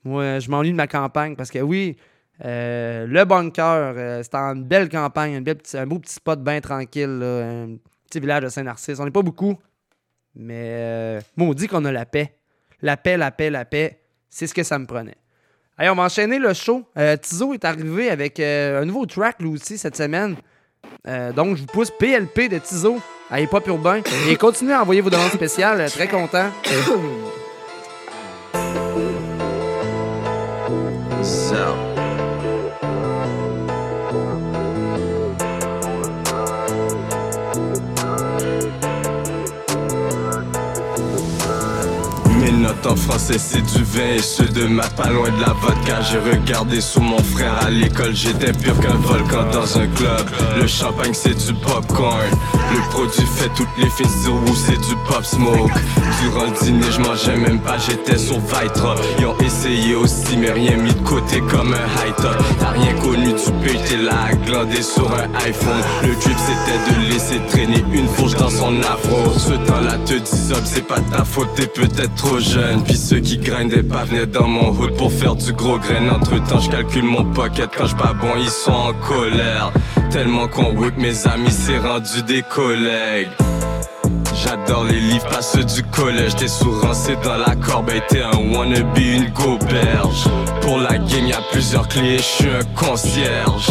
Moi, 0.04 0.40
je 0.40 0.50
m'ennuie 0.50 0.72
de 0.72 0.76
ma 0.76 0.88
campagne 0.88 1.36
parce 1.36 1.52
que 1.52 1.60
oui, 1.60 1.96
euh, 2.44 3.06
le 3.06 3.26
bunker, 3.26 4.24
c'était 4.24 4.38
une 4.38 4.64
belle 4.64 4.90
campagne, 4.90 5.36
un 5.36 5.86
beau 5.86 6.00
petit 6.00 6.16
spot 6.16 6.44
bien 6.44 6.60
tranquille, 6.62 7.22
un 7.24 7.76
petit 8.10 8.20
village 8.20 8.44
de 8.44 8.50
Saint-Narcisse. 8.50 9.00
On 9.00 9.06
n'est 9.06 9.12
pas 9.12 9.22
beaucoup, 9.22 9.56
mais 10.36 10.70
euh, 10.72 11.22
maudit 11.36 11.68
qu'on 11.68 11.86
a 11.86 11.92
la 11.92 12.06
paix. 12.06 12.36
La 12.82 12.98
paix, 12.98 13.18
la 13.18 13.32
paix, 13.32 13.50
la 13.50 13.66
paix, 13.66 14.00
c'est 14.30 14.48
ce 14.48 14.54
que 14.54 14.64
ça 14.64 14.78
me 14.78 14.86
prenait. 14.86 15.16
Allez, 15.78 15.90
on 15.90 15.96
va 15.96 16.04
enchaîner 16.04 16.40
le 16.40 16.54
show. 16.54 16.84
Euh, 16.98 17.18
Tizo 17.18 17.54
est 17.54 17.66
arrivé 17.66 18.10
avec 18.10 18.40
euh, 18.40 18.82
un 18.82 18.86
nouveau 18.86 19.06
track, 19.06 19.38
lui 19.40 19.50
aussi, 19.50 19.78
cette 19.78 19.96
semaine. 19.96 20.36
Donc, 21.36 21.58
je 21.58 21.62
vous 21.62 21.68
pousse 21.68 21.92
PLP 21.92 22.50
de 22.50 22.58
Tizo 22.60 23.00
à 23.30 23.40
Hip 23.40 23.50
Hop 23.52 23.68
Urbain. 23.68 24.02
Et 24.28 24.36
continuez 24.36 24.74
à 24.74 24.82
envoyer 24.82 25.02
vos 25.02 25.10
demandes 25.10 25.32
spéciales. 25.32 25.90
Très 25.90 26.08
content. 26.08 26.50
So. 31.24 31.93
En 42.86 42.96
français 42.96 43.38
c'est 43.38 43.62
du 43.62 43.84
vin 43.84 44.16
et 44.16 44.22
ceux 44.22 44.46
de 44.46 44.66
maths 44.66 44.96
pas 44.96 45.10
loin 45.10 45.30
de 45.30 45.42
la 45.42 45.54
vodka. 45.54 46.02
J'ai 46.02 46.20
regardé 46.20 46.82
sous 46.82 47.02
mon 47.02 47.22
frère 47.22 47.54
à 47.66 47.70
l'école 47.70 48.14
J'étais 48.14 48.52
pur 48.52 48.78
qu'un 48.80 48.96
volcan 48.96 49.50
dans 49.52 49.78
un 49.78 49.88
club. 49.88 50.26
Le 50.60 50.68
champagne 50.68 51.14
c'est 51.14 51.36
du 51.36 51.54
popcorn. 51.54 52.30
Le 52.72 52.90
produit 52.92 53.26
fait 53.36 53.50
toutes 53.56 53.68
les 53.78 53.90
sur 53.90 54.34
où 54.34 54.56
c'est 54.56 54.80
du 54.88 54.96
pop 55.08 55.24
smoke. 55.24 55.72
Durant 56.22 56.46
le 56.46 56.66
dîner 56.66 56.92
je 56.92 57.00
mangeais 57.02 57.38
même 57.38 57.60
pas 57.60 57.78
J'étais 57.78 58.18
sur 58.18 58.40
Vitra. 58.40 58.96
Ils 59.20 59.26
ont 59.26 59.38
essayé 59.40 59.96
aussi 59.96 60.38
mais 60.38 60.52
rien 60.52 60.78
mis 60.78 60.94
de 60.94 61.02
côté 61.02 61.40
comme 61.42 61.74
un 61.74 62.06
high 62.06 62.16
top. 62.18 62.36
T'as 62.60 62.72
rien 62.72 62.94
connu 63.02 63.34
tu 63.36 63.52
peux 63.52 63.78
t'es 63.88 63.98
là 63.98 64.26
à 64.30 64.36
glander 64.36 64.82
sur 64.82 65.10
un 65.12 65.34
iPhone. 65.46 65.82
Le 66.04 66.14
drip 66.16 66.38
c'était 66.38 66.92
de 66.92 67.14
laisser 67.14 67.42
traîner 67.50 67.84
une 67.94 68.08
fourche 68.08 68.36
dans 68.36 68.50
son 68.50 68.80
afro. 68.82 69.38
Ce 69.38 69.54
temps-là 69.54 69.98
te 70.06 70.14
dis 70.14 70.54
c'est 70.66 70.88
pas 70.88 71.00
ta 71.12 71.24
faute 71.24 71.50
t'es 71.56 71.68
peut-être 71.68 72.16
trop 72.16 72.40
jeune 72.40 72.73
Puis 72.82 72.98
ceux 72.98 73.20
qui 73.20 73.38
grindaient 73.38 73.84
pas 73.84 74.04
venaient 74.04 74.26
dans 74.26 74.48
mon 74.48 74.72
hood 74.72 74.96
pour 74.98 75.12
faire 75.12 75.36
du 75.36 75.54
gros 75.54 75.78
grain 75.78 76.10
Entre 76.10 76.44
temps 76.48 76.60
je 76.60 76.70
calcule 76.70 77.04
mon 77.04 77.26
pocket 77.26 77.70
quand 77.78 77.88
je 77.88 77.96
bon 77.96 78.34
ils 78.40 78.50
sont 78.50 78.72
en 78.72 78.94
colère 78.94 79.72
Tellement 80.12 80.48
qu'on 80.48 80.74
work 80.76 80.98
mes 80.98 81.28
amis 81.28 81.52
c'est 81.52 81.80
rendu 81.80 82.24
des 82.24 82.42
collègues 82.42 83.30
J'adore 84.44 84.84
les 84.86 85.00
livres, 85.00 85.28
pas 85.30 85.42
ceux 85.42 85.64
du 85.64 85.84
collège. 85.84 86.36
T'es 86.36 86.48
sourancé 86.48 87.16
dans 87.24 87.38
la 87.38 87.56
corbeille, 87.56 88.02
t'es 88.10 88.22
un 88.22 88.36
wannabe, 88.52 88.98
une 88.98 89.30
goberge. 89.30 90.26
Pour 90.62 90.80
la 90.80 90.98
game, 90.98 91.28
y 91.28 91.34
a 91.34 91.42
plusieurs 91.52 91.88
clés, 91.88 92.18
je 92.18 92.24
suis 92.24 92.50
un 92.50 92.64
concierge. 92.76 93.68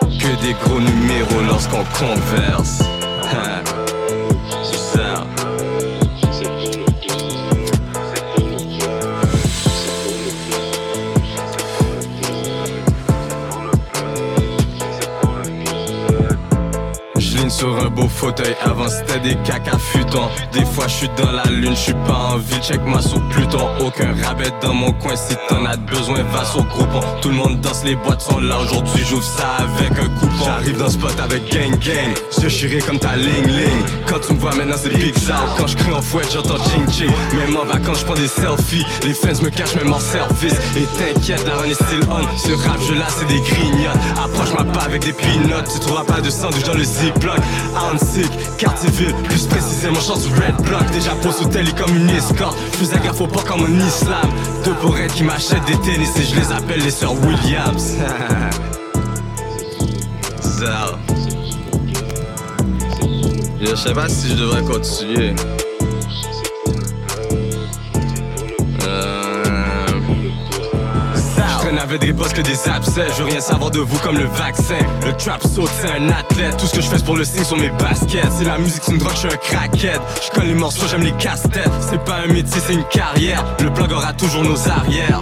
Que 0.00 0.42
des 0.44 0.54
gros 0.64 0.80
numéros 0.80 1.40
lorsqu'on 1.48 1.84
converse. 1.98 2.82
sur 17.62 17.78
un 17.78 17.90
beau 17.90 18.08
fauteuil, 18.22 18.54
avant 18.64 18.88
c'était 18.88 19.18
des 19.18 19.34
caca 19.42 19.76
futons. 19.78 20.28
Des 20.52 20.64
fois 20.64 20.86
je 20.86 20.92
suis 20.92 21.10
dans 21.16 21.32
la 21.32 21.44
lune, 21.50 21.74
je 21.74 21.80
suis 21.90 22.00
pas 22.06 22.34
en 22.34 22.36
vie, 22.36 22.60
check-moi 22.62 23.02
sur 23.02 23.20
Pluton. 23.30 23.66
Aucun 23.80 24.14
rabais 24.22 24.52
dans 24.62 24.74
mon 24.74 24.92
coin, 24.92 25.16
si 25.16 25.34
t'en 25.48 25.64
as 25.64 25.76
besoin, 25.76 26.22
va 26.32 26.44
sur 26.44 26.62
Groupon. 26.64 27.00
Tout 27.20 27.30
le 27.30 27.34
monde 27.34 27.60
danse, 27.60 27.82
les 27.84 27.96
boîtes 27.96 28.20
sont 28.20 28.38
là, 28.38 28.60
aujourd'hui 28.60 29.02
j'ouvre 29.08 29.24
ça 29.24 29.48
avec 29.58 29.98
un 29.98 30.08
coupon. 30.20 30.44
J'arrive 30.44 30.78
dans 30.78 30.84
le 30.84 30.90
spot 30.90 31.18
avec 31.18 31.52
gang 31.52 31.76
gang, 31.80 32.14
je 32.40 32.48
chierai 32.48 32.78
comme 32.78 33.00
ta 33.00 33.16
ling 33.16 33.46
ling. 33.46 33.82
Quand 34.06 34.20
tu 34.24 34.34
me 34.34 34.38
vois 34.38 34.54
maintenant 34.54 34.76
c'est 34.76 34.94
big 34.94 35.16
out, 35.28 35.50
quand 35.58 35.66
je 35.66 35.76
crie 35.76 35.92
en 35.92 36.02
fouette 36.02 36.32
j'entends 36.32 36.62
ching 36.70 36.88
ching 36.90 37.10
Même 37.36 37.56
en 37.56 37.64
vacances 37.64 38.00
je 38.00 38.04
prends 38.04 38.14
des 38.14 38.28
selfies, 38.28 38.86
les 39.02 39.14
fans 39.14 39.42
me 39.42 39.50
cachent 39.50 39.74
même 39.74 39.92
en 39.92 40.00
service. 40.00 40.54
Et 40.76 40.86
t'inquiète, 40.96 41.44
la 41.44 41.54
run 41.56 41.64
est 41.64 41.74
still 41.74 42.06
on, 42.08 42.38
ce 42.38 42.52
rap 42.68 42.78
je 42.88 42.94
là 42.94 43.06
c'est 43.08 43.26
des 43.26 43.40
grignotes 43.40 43.98
Approche-moi 44.24 44.64
pas 44.72 44.82
avec 44.82 45.04
des 45.04 45.12
peanuts, 45.12 45.66
tu 45.72 45.80
trouveras 45.80 46.04
pas 46.04 46.20
de 46.20 46.30
sandwich 46.30 46.64
dans 46.64 46.74
le 46.74 46.84
ziploc 46.84 47.40
Sick, 48.12 48.30
quartier 48.58 48.90
ville, 48.90 49.14
plus 49.24 49.46
précisément 49.46 50.00
chance 50.00 50.26
du 50.26 50.34
red 50.34 50.54
block. 50.66 50.82
Déjà 50.92 51.12
pose 51.22 51.40
au 51.40 51.46
télé 51.46 51.70
comme 51.72 51.96
une 51.96 52.10
escorte, 52.10 52.58
au 53.20 53.26
pas 53.26 53.42
comme 53.42 53.64
un 53.64 53.86
islam. 53.86 54.28
Deux 54.64 54.74
bourrettes 54.82 55.14
qui 55.14 55.22
m'achètent 55.22 55.64
des 55.64 55.78
tennis 55.80 56.10
et 56.18 56.24
je 56.24 56.38
les 56.38 56.52
appelle 56.52 56.80
les 56.80 56.90
sœurs 56.90 57.14
Williams. 57.24 57.96
Je 63.60 63.74
sais 63.74 63.94
pas 63.94 64.08
si 64.08 64.28
je 64.28 64.34
devrais 64.34 64.62
continuer 64.62 65.34
Avec 71.82 72.00
des 72.00 72.12
boss 72.12 72.32
que 72.32 72.42
des 72.42 72.68
abcès. 72.68 73.06
Je 73.16 73.22
veux 73.22 73.28
rien 73.28 73.40
savoir 73.40 73.72
de 73.72 73.80
vous 73.80 73.98
comme 73.98 74.16
le 74.16 74.26
vaccin. 74.26 74.78
Le 75.04 75.12
trap 75.14 75.42
saute 75.42 75.68
c'est 75.80 75.90
un 75.90 76.08
athlète. 76.10 76.56
Tout 76.56 76.66
ce 76.66 76.76
que 76.76 76.80
je 76.80 76.88
fais 76.88 77.02
pour 77.04 77.16
le 77.16 77.24
signe 77.24 77.42
sur 77.42 77.56
mes 77.56 77.70
baskets. 77.70 78.24
C'est 78.38 78.44
la 78.44 78.56
musique 78.58 78.82
c'est 78.84 78.92
une 78.92 78.98
drogue 78.98 79.14
je 79.14 79.18
suis 79.18 79.28
un 79.28 79.36
crackhead. 79.36 80.00
Je 80.24 80.30
connais 80.30 80.48
les 80.48 80.54
morceaux 80.54 80.86
j'aime 80.88 81.02
les 81.02 81.12
casse-têtes. 81.12 81.72
C'est 81.80 82.04
pas 82.04 82.18
un 82.24 82.32
métier 82.32 82.60
c'est 82.64 82.74
une 82.74 82.84
carrière. 82.84 83.44
Le 83.60 83.70
blog 83.70 83.90
aura 83.92 84.12
toujours 84.12 84.44
nos 84.44 84.68
arrières 84.68 85.20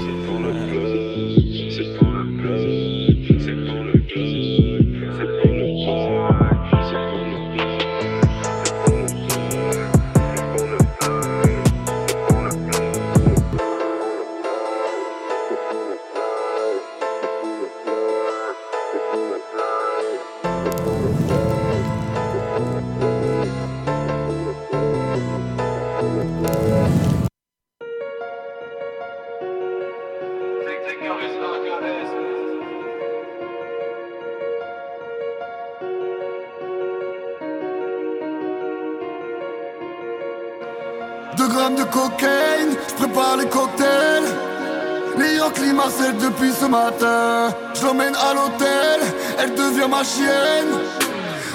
matin. 46.70 47.54
Je 47.74 47.84
l'emmène 47.84 48.14
à 48.14 48.32
l'hôtel, 48.32 49.00
elle 49.38 49.54
devient 49.54 49.88
ma 49.90 50.04
chienne. 50.04 50.78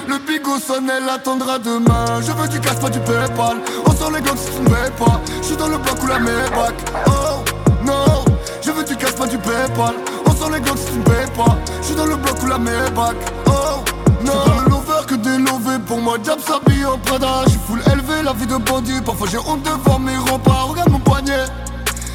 Le 0.06 0.18
bigot 0.18 0.58
sonne, 0.58 0.90
elle 0.90 1.08
attendra 1.08 1.58
demain. 1.58 2.20
Je 2.20 2.32
veux 2.32 2.46
du 2.46 2.60
cash, 2.60 2.78
pas 2.78 2.90
du 2.90 3.00
Paypal. 3.00 3.56
On 3.86 3.90
sort 3.92 4.10
les 4.12 4.20
glocks 4.20 4.38
si 4.38 4.50
tu 4.52 4.60
ne 4.60 4.90
pas. 4.90 5.20
Je 5.40 5.46
suis 5.46 5.56
dans 5.56 5.68
le 5.68 5.78
bloc 5.78 5.96
où 6.02 6.06
la 6.06 6.18
Maybach. 6.18 6.74
Oh 7.06 7.42
non, 7.84 8.24
je 8.62 8.70
veux 8.70 8.84
du 8.84 8.96
cash, 8.96 9.14
pas 9.14 9.26
du 9.26 9.38
Paypal. 9.38 9.94
On 10.26 10.36
sort 10.36 10.50
les 10.50 10.60
glocks 10.60 10.78
si 10.78 10.92
tu 10.92 10.98
ne 10.98 11.04
pas. 11.04 11.56
Je 11.80 11.86
suis 11.86 11.96
dans 11.96 12.06
le 12.06 12.16
bloc 12.16 12.36
où 12.42 12.46
la 12.46 12.58
Maybach. 12.58 13.16
Oh 13.46 13.82
non, 14.24 14.60
lover 14.68 15.06
que 15.08 15.14
des 15.14 15.38
lovés. 15.38 15.78
Pour 15.86 15.98
moi, 15.98 16.18
Jab 16.22 16.38
s'habille 16.40 16.84
en 16.84 16.98
Prada. 16.98 17.42
Je 17.44 17.50
suis 17.50 17.60
full 17.66 17.80
élevé, 17.92 18.22
la 18.22 18.32
vie 18.32 18.46
de 18.46 18.56
bandit. 18.58 19.00
Parfois 19.04 19.26
j'ai 19.30 19.38
honte 19.38 19.62
de 19.62 19.70
voir 19.84 19.98
mes 19.98 20.16
remparts. 20.30 20.68
Regarde 20.68 20.90
mon 20.90 21.00
poignet, 21.00 21.46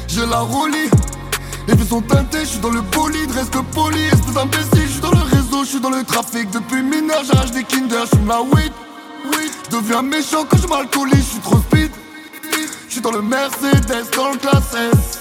j'ai 0.06 0.24
la 0.24 0.38
roulie. 0.38 0.88
Les 1.68 1.74
vies 1.74 1.86
sont 1.86 2.02
teintées, 2.02 2.40
je 2.40 2.46
suis 2.46 2.60
dans 2.60 2.70
le 2.70 2.80
bolide, 2.80 3.30
reste 3.32 3.56
poli, 3.74 4.02
espèce 4.04 4.34
d'imbécile, 4.34 4.86
je 4.86 4.92
suis 4.92 5.00
dans 5.00 5.12
le 5.12 5.22
réseau, 5.22 5.64
je 5.64 5.68
suis 5.68 5.80
dans 5.80 5.90
le 5.90 6.02
trafic 6.04 6.50
depuis 6.50 6.82
mineur, 6.82 7.22
j'arrache 7.24 7.52
des 7.52 7.64
kinder, 7.64 8.04
je 8.12 8.28
la 8.28 8.42
weed, 8.42 8.72
je 9.70 9.76
deviens 9.76 10.02
méchant 10.02 10.44
quand 10.48 10.58
je 10.58 10.66
m'alcoolise, 10.66 11.18
je 11.18 11.30
suis 11.30 11.40
trop 11.40 11.58
speed, 11.58 11.90
J'suis 12.92 13.00
dans 13.00 13.12
le 13.12 13.22
Mercedes, 13.22 14.14
dans 14.18 14.32
le 14.32 14.36
classe 14.36 14.74
S. 14.74 15.18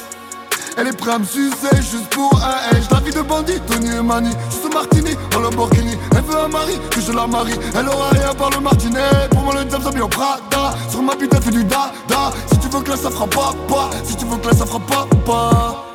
Elle 0.75 0.87
est 0.87 0.97
prête 0.97 1.13
à 1.13 1.19
me 1.19 1.23
sucer 1.23 1.73
juste 1.77 2.07
pour 2.09 2.29
un 2.35 2.75
H 2.75 2.91
La 2.91 2.99
vie 2.99 3.13
de 3.13 3.21
bandit, 3.21 3.61
Tony 3.65 3.95
et 3.95 4.01
Mani 4.01 4.31
Juste 4.49 4.73
Martini, 4.73 5.11
en 5.37 5.39
Lamborghini. 5.39 5.95
Elle 6.13 6.23
veut 6.23 6.37
un 6.37 6.49
mari, 6.49 6.73
que 6.89 6.99
je 6.99 7.13
la 7.13 7.27
marie. 7.27 7.57
Elle 7.73 7.87
aura 7.87 8.09
rien 8.09 8.33
par 8.33 8.49
le 8.49 8.59
martinet. 8.59 9.29
Pour 9.29 9.43
moi 9.43 9.55
le 9.55 9.63
diable 9.63 9.85
s'habille 9.85 10.01
en 10.01 10.09
Prada. 10.09 10.75
Sur 10.89 11.01
ma 11.01 11.15
bite 11.15 11.33
elle 11.33 11.41
fait 11.41 11.51
du 11.51 11.63
dada. 11.63 12.33
Si 12.51 12.59
tu 12.59 12.67
veux 12.67 12.81
que 12.81 12.89
là 12.89 12.97
ça 12.97 13.09
fera 13.09 13.27
pas 13.27 13.53
pas 13.69 13.89
Si 14.03 14.17
tu 14.17 14.25
veux 14.25 14.35
que 14.35 14.47
là 14.47 14.53
ça 14.53 14.65
fera 14.65 14.79
pas 14.81 15.07
pas 15.25 15.90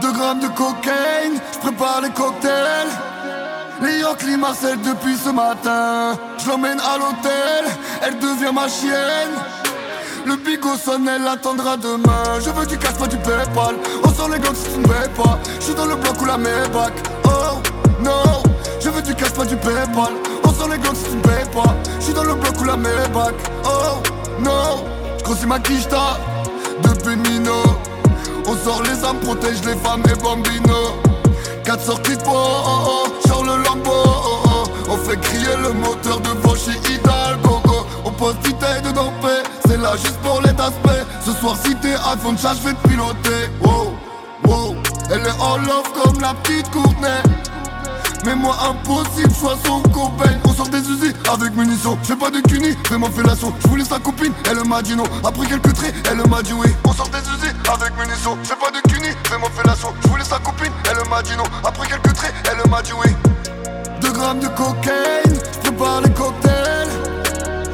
Deux 0.00 0.12
grammes 0.12 0.40
de 0.40 0.48
cocaïne 0.48 1.40
Je 1.52 1.58
prépare 1.58 2.00
les 2.02 2.10
cocktails 2.10 2.88
les 3.82 4.00
depuis 4.76 5.16
ce 5.16 5.30
matin 5.30 6.16
Je 6.38 6.48
l'emmène 6.48 6.80
à 6.80 6.96
l'hôtel 6.96 7.64
Elle 8.02 8.18
devient 8.18 8.52
ma 8.54 8.68
chienne 8.68 9.34
le 10.26 10.36
bigot 10.36 10.76
sonne, 10.76 11.06
elle 11.06 11.28
attendra 11.28 11.76
demain. 11.76 12.40
Je 12.42 12.48
veux 12.48 12.64
du 12.64 12.78
cash, 12.78 12.94
pas 12.94 13.06
du 13.06 13.18
Paypal. 13.18 13.74
On 14.04 14.08
sort 14.08 14.30
les 14.30 14.38
gants 14.38 14.54
si 14.54 14.72
tu 14.72 14.78
ne 14.78 14.86
pas. 14.86 15.38
Je 15.58 15.64
suis 15.64 15.74
dans 15.74 15.84
le 15.84 15.96
bloc 15.96 16.18
ou 16.22 16.24
la 16.24 16.38
Maybach. 16.38 16.94
Oh 17.26 17.60
non, 18.02 18.42
je 18.80 18.88
veux 18.88 19.02
du 19.02 19.14
cash, 19.14 19.32
pas 19.34 19.44
du 19.44 19.56
Paypal. 19.56 20.14
On 20.44 20.52
sort 20.54 20.68
les 20.70 20.78
gants 20.78 20.94
si 20.94 21.04
tu 21.10 21.16
ne 21.16 21.22
pas. 21.52 21.74
Je 21.98 22.04
suis 22.04 22.14
dans 22.14 22.24
le 22.24 22.34
bloc 22.36 22.58
ou 22.58 22.64
la 22.64 22.76
Maybach. 22.78 23.34
Oh 23.66 24.00
non, 24.40 24.84
je 25.38 25.46
ma 25.46 25.58
quicheta 25.60 26.18
depuis 26.82 27.16
Mino. 27.16 27.62
On 28.46 28.56
sort 28.56 28.82
les 28.82 29.04
âmes, 29.04 29.20
protège 29.20 29.64
les 29.64 29.76
femmes 29.76 30.02
et 30.10 30.22
bambino. 30.22 31.00
Quatre 31.64 31.82
sorties 31.82 32.16
de 32.16 32.22
peau, 32.22 32.30
oh, 32.34 33.06
oh, 33.06 33.28
genre 33.28 33.44
le 33.44 33.62
lambeau. 33.62 33.90
Oh, 34.04 34.42
oh. 34.46 34.64
On 34.90 34.96
fait 34.98 35.18
crier 35.18 35.56
le 35.62 35.72
moteur 35.72 36.20
de 36.20 36.28
Voshi 36.42 36.72
Hidalgo. 36.90 37.60
Oh. 37.68 37.86
On 38.04 38.10
pose 38.10 38.34
bouteille 38.36 38.82
de 38.82 38.92
dompé, 38.92 39.42
c'est 39.66 39.78
là 39.78 39.96
juste 39.96 40.18
pour 40.18 40.40
les 40.42 40.50
aspects. 40.50 41.04
Ce 41.24 41.32
soir, 41.32 41.56
si 41.64 41.74
t'es 41.76 41.94
iPhone 41.94 42.36
chat, 42.36 42.54
je 42.54 42.68
vais 42.68 42.74
te 42.74 42.88
piloter. 42.88 43.48
Wow, 43.62 43.94
wow. 44.46 44.74
Elle 45.10 45.26
est 45.26 45.40
en 45.40 45.56
love 45.58 45.90
comme 46.02 46.20
la 46.20 46.34
petite 46.34 46.70
Courtenay. 46.70 47.22
Mais 48.24 48.34
moi 48.34 48.56
impossible, 48.70 49.32
sois 49.34 49.58
son 49.66 49.82
copain. 49.82 50.30
On 50.44 50.52
sort 50.52 50.68
des 50.68 50.78
usines 50.78 51.12
avec 51.30 51.54
munitions. 51.54 51.98
Je 52.08 52.14
pas 52.14 52.30
de 52.30 52.40
cunis, 52.40 52.76
fais-moi 52.88 53.10
fellation 53.10 53.52
Je 53.62 53.68
voulais 53.68 53.84
sa 53.84 53.98
copine, 53.98 54.32
elle 54.50 54.66
m'a 54.66 54.80
dit 54.80 54.96
non. 54.96 55.04
Après 55.24 55.46
quelques 55.46 55.74
traits, 55.74 55.94
elle 56.10 56.28
m'a 56.28 56.42
dit 56.42 56.52
oui. 56.54 56.68
On 56.84 56.92
sort 56.92 57.08
des 57.10 57.18
usines 57.18 57.56
avec 57.68 57.92
munitions. 57.98 58.38
Je 58.42 58.54
pas 58.54 58.70
de 58.70 58.80
cunis, 58.88 59.14
fais-moi 59.24 59.50
fellation 59.54 59.92
Je 60.02 60.08
voulais 60.08 60.24
sa 60.24 60.38
copine, 60.38 60.72
elle 60.90 61.08
m'a 61.08 61.22
dit 61.22 61.36
non. 61.36 61.44
Après 61.64 61.86
quelques 61.86 62.14
traits, 62.14 62.34
elle 62.50 62.70
m'a 62.70 62.80
dit 62.82 62.92
oui. 63.04 63.12
Deux 64.00 64.12
grammes 64.12 64.40
de 64.40 64.48
cocaïne, 64.48 65.38
je 65.52 65.70
prépare 65.70 66.00
les 66.00 66.10
cocktails. 66.10 66.88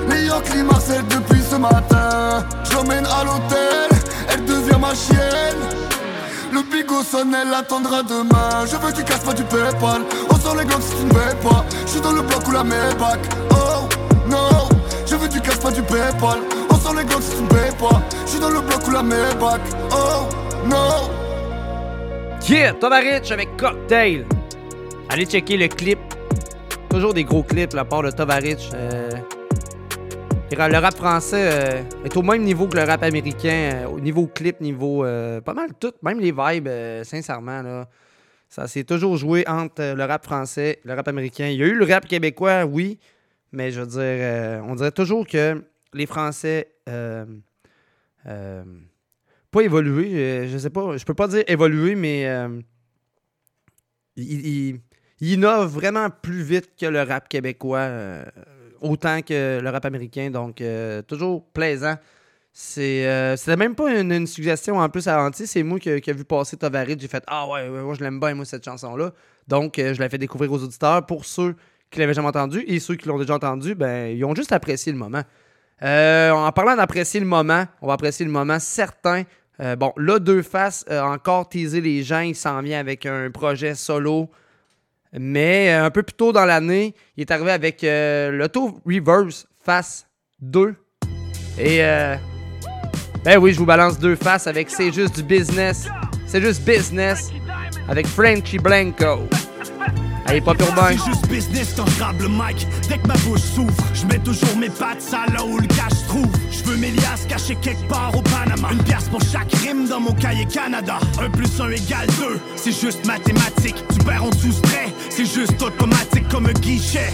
Les 0.08 0.26
Yankees 0.26 0.64
Marcel 0.64 1.04
depuis 1.06 1.42
ce 1.48 1.56
matin. 1.56 2.44
Je 2.64 2.74
l'emmène 2.74 3.06
à 3.06 3.24
l'hôtel, 3.24 3.88
elle 4.28 4.44
devient 4.44 4.78
ma 4.80 4.94
chienne 4.94 5.58
le 6.52 6.62
bigot 6.62 7.02
sonne, 7.02 7.34
elle 7.34 7.52
attendra 7.54 8.02
demain. 8.02 8.66
Je 8.66 8.76
veux 8.76 8.92
du 8.92 9.04
cash, 9.04 9.20
pas 9.20 9.32
du 9.34 9.44
Paypal. 9.44 10.02
On 10.30 10.34
sort 10.36 10.56
les 10.56 10.64
gants 10.64 10.80
si 10.80 10.96
tu 10.96 11.04
ne 11.04 11.10
payes 11.10 11.40
pas 11.42 11.64
Je 11.86 11.90
suis 11.90 12.00
dans 12.00 12.12
le 12.12 12.22
bloc 12.22 12.46
ou 12.48 12.52
la 12.52 12.64
Maybach. 12.64 13.18
Oh 13.52 13.88
non 14.28 14.68
Je 15.06 15.16
veux 15.16 15.28
du 15.28 15.40
cash, 15.40 15.58
pas 15.58 15.70
du 15.70 15.82
Paypal. 15.82 16.40
On 16.70 16.74
sort 16.76 16.94
les 16.94 17.04
gants 17.04 17.20
si 17.20 17.36
tu 17.36 17.42
ne 17.42 17.48
payes 17.48 17.76
pas 17.78 18.02
Je 18.24 18.30
suis 18.30 18.40
dans 18.40 18.50
le 18.50 18.60
bloc 18.60 18.86
ou 18.86 18.90
la 18.90 19.02
Maybach. 19.02 19.60
Oh 19.92 20.28
non 20.66 21.10
Yeah, 22.48 22.72
Tovarich 22.74 23.30
avec 23.30 23.56
Cocktail. 23.56 24.26
Allez 25.08 25.26
checker 25.26 25.56
le 25.56 25.68
clip. 25.68 25.98
Toujours 26.88 27.14
des 27.14 27.22
gros 27.24 27.44
clips, 27.44 27.74
la 27.74 27.84
part 27.84 28.02
de 28.02 28.10
Tovarich. 28.10 28.70
Euh, 28.74 29.09
le 30.56 30.78
rap 30.78 30.96
français 30.96 31.48
euh, 31.52 31.82
est 32.04 32.16
au 32.16 32.22
même 32.22 32.42
niveau 32.42 32.66
que 32.66 32.76
le 32.76 32.84
rap 32.84 33.02
américain, 33.02 33.84
euh, 33.84 33.86
au 33.88 34.00
niveau 34.00 34.26
clip, 34.26 34.60
niveau 34.60 35.04
euh, 35.04 35.40
pas 35.40 35.54
mal 35.54 35.70
tout, 35.78 35.92
même 36.02 36.20
les 36.20 36.32
vibes, 36.32 36.68
sincèrement. 37.04 37.62
Là, 37.62 37.88
ça 38.48 38.66
s'est 38.66 38.84
toujours 38.84 39.16
joué 39.16 39.44
entre 39.46 39.94
le 39.94 40.04
rap 40.04 40.24
français 40.24 40.80
le 40.84 40.94
rap 40.94 41.06
américain. 41.08 41.46
Il 41.46 41.58
y 41.58 41.62
a 41.62 41.66
eu 41.66 41.74
le 41.74 41.84
rap 41.84 42.06
québécois, 42.06 42.64
oui, 42.64 42.98
mais 43.52 43.70
je 43.70 43.80
veux 43.80 43.86
dire, 43.86 44.64
on 44.66 44.74
dirait 44.74 44.90
toujours 44.92 45.26
que 45.26 45.62
les 45.94 46.06
Français. 46.06 46.68
pas 49.52 49.60
évolué, 49.62 50.48
je 50.48 50.58
sais 50.58 50.70
pas, 50.70 50.96
je 50.96 51.04
peux 51.04 51.14
pas 51.14 51.28
dire 51.28 51.44
évoluer, 51.46 51.94
mais 51.94 52.24
ils 54.16 54.46
ils- 54.46 54.80
ils 55.20 55.32
innovent 55.34 55.72
vraiment 55.72 56.08
plus 56.10 56.42
vite 56.42 56.70
que 56.80 56.86
le 56.86 57.02
rap 57.02 57.28
québécois, 57.28 57.88
autant 58.80 59.22
que 59.22 59.60
le 59.60 59.70
rap 59.70 59.84
américain, 59.84 60.30
donc 60.30 60.60
euh, 60.60 61.02
toujours 61.02 61.44
plaisant. 61.52 61.96
C'est 62.52 63.06
euh, 63.06 63.36
c'était 63.36 63.56
même 63.56 63.74
pas 63.74 63.92
une, 64.00 64.26
suggestion 64.26 64.78
en 64.78 64.88
plus 64.88 65.06
à 65.06 65.22
Anti, 65.22 65.46
c'est 65.46 65.62
moi 65.62 65.78
qui, 65.78 65.88
a 65.88 66.12
vu 66.12 66.24
passer 66.24 66.56
Tovarid, 66.56 67.00
j'ai 67.00 67.08
fait 67.08 67.22
Ah 67.26 67.46
ouais, 67.46 67.68
ouais, 67.68 67.94
je 67.94 68.02
l'aime 68.02 68.18
bien, 68.18 68.34
moi, 68.34 68.44
cette 68.44 68.64
chanson-là. 68.64 69.12
Donc, 69.46 69.78
euh, 69.78 69.94
je 69.94 70.00
l'ai 70.00 70.08
fait 70.08 70.18
découvrir 70.18 70.52
aux 70.52 70.62
auditeurs. 70.62 71.06
Pour 71.06 71.24
ceux 71.24 71.54
qui 71.90 72.00
l'avaient 72.00 72.14
jamais 72.14 72.28
entendu 72.28 72.64
et 72.66 72.80
ceux 72.80 72.96
qui 72.96 73.06
l'ont 73.06 73.18
déjà 73.18 73.34
entendu, 73.34 73.74
ben, 73.74 74.16
ils 74.16 74.24
ont 74.24 74.34
juste 74.34 74.52
apprécié 74.52 74.90
le 74.90 74.98
moment. 74.98 75.22
Euh, 75.82 76.30
en 76.30 76.50
parlant 76.52 76.76
d'apprécier 76.76 77.20
le 77.20 77.26
moment, 77.26 77.64
on 77.80 77.86
va 77.86 77.94
apprécier 77.94 78.26
le 78.26 78.32
moment 78.32 78.58
certain. 78.58 79.24
Bon, 79.78 79.92
là, 79.98 80.18
Deux 80.18 80.40
Faces 80.40 80.86
encore 80.90 81.46
teasé 81.50 81.82
les 81.82 82.02
gens. 82.02 82.20
Il 82.20 82.34
s'en 82.34 82.62
vient 82.62 82.80
avec 82.80 83.04
un 83.04 83.30
projet 83.30 83.74
solo. 83.74 84.30
Mais 85.18 85.72
euh, 85.72 85.86
un 85.86 85.90
peu 85.90 86.02
plus 86.02 86.14
tôt 86.14 86.32
dans 86.32 86.44
l'année, 86.44 86.94
il 87.16 87.22
est 87.22 87.30
arrivé 87.30 87.50
avec 87.50 87.82
euh, 87.82 88.30
l'auto 88.30 88.80
Reverse 88.86 89.46
Face 89.64 90.06
2. 90.40 90.74
Et 91.58 91.84
euh, 91.84 92.16
ben 93.24 93.38
oui, 93.38 93.52
je 93.52 93.58
vous 93.58 93.66
balance 93.66 93.98
deux 93.98 94.16
faces 94.16 94.46
avec 94.46 94.70
C'est 94.70 94.92
juste 94.92 95.16
du 95.16 95.22
business. 95.22 95.88
C'est 96.26 96.40
juste 96.40 96.64
business 96.64 97.30
avec 97.88 98.06
Frenchy 98.06 98.58
Blanco. 98.58 99.28
Allez, 100.26 100.40
pas. 100.40 100.54
C'est 100.56 101.04
juste 101.04 101.28
business 101.28 101.74
quand 101.76 101.86
je 101.86 102.22
le 102.22 102.28
mic. 102.28 102.66
Dès 102.88 102.98
que 102.98 103.06
ma 103.08 103.14
bouche 103.14 103.40
s'ouvre, 103.40 103.84
je 103.92 104.06
mets 104.06 104.20
toujours 104.20 104.56
mes 104.56 104.70
pattes 104.70 105.02
ça 105.02 105.24
là 105.32 105.44
où 105.44 105.58
le 105.58 105.66
cash 105.66 106.06
trouve. 106.06 106.39
Veux 106.70 106.76
mes 106.76 106.92
liasses 106.92 107.26
cachées 107.28 107.56
quelque 107.56 107.84
part 107.88 108.16
au 108.16 108.22
Panama. 108.22 108.68
Une 108.70 108.82
pièce 108.84 109.08
pour 109.08 109.20
chaque 109.22 109.52
rime 109.54 109.88
dans 109.88 109.98
mon 109.98 110.12
cahier 110.12 110.46
Canada. 110.46 111.00
1 111.20 111.30
plus 111.30 111.60
1 111.60 111.70
égale 111.70 112.06
2, 112.20 112.40
c'est 112.54 112.70
juste 112.70 113.04
mathématique. 113.06 113.74
Tu 113.92 113.98
perds, 114.04 114.24
on 114.24 114.30
soustrait, 114.30 114.86
c'est 115.08 115.24
juste 115.24 115.60
automatique 115.60 116.28
comme 116.28 116.46
un 116.46 116.52
guichet. 116.52 117.10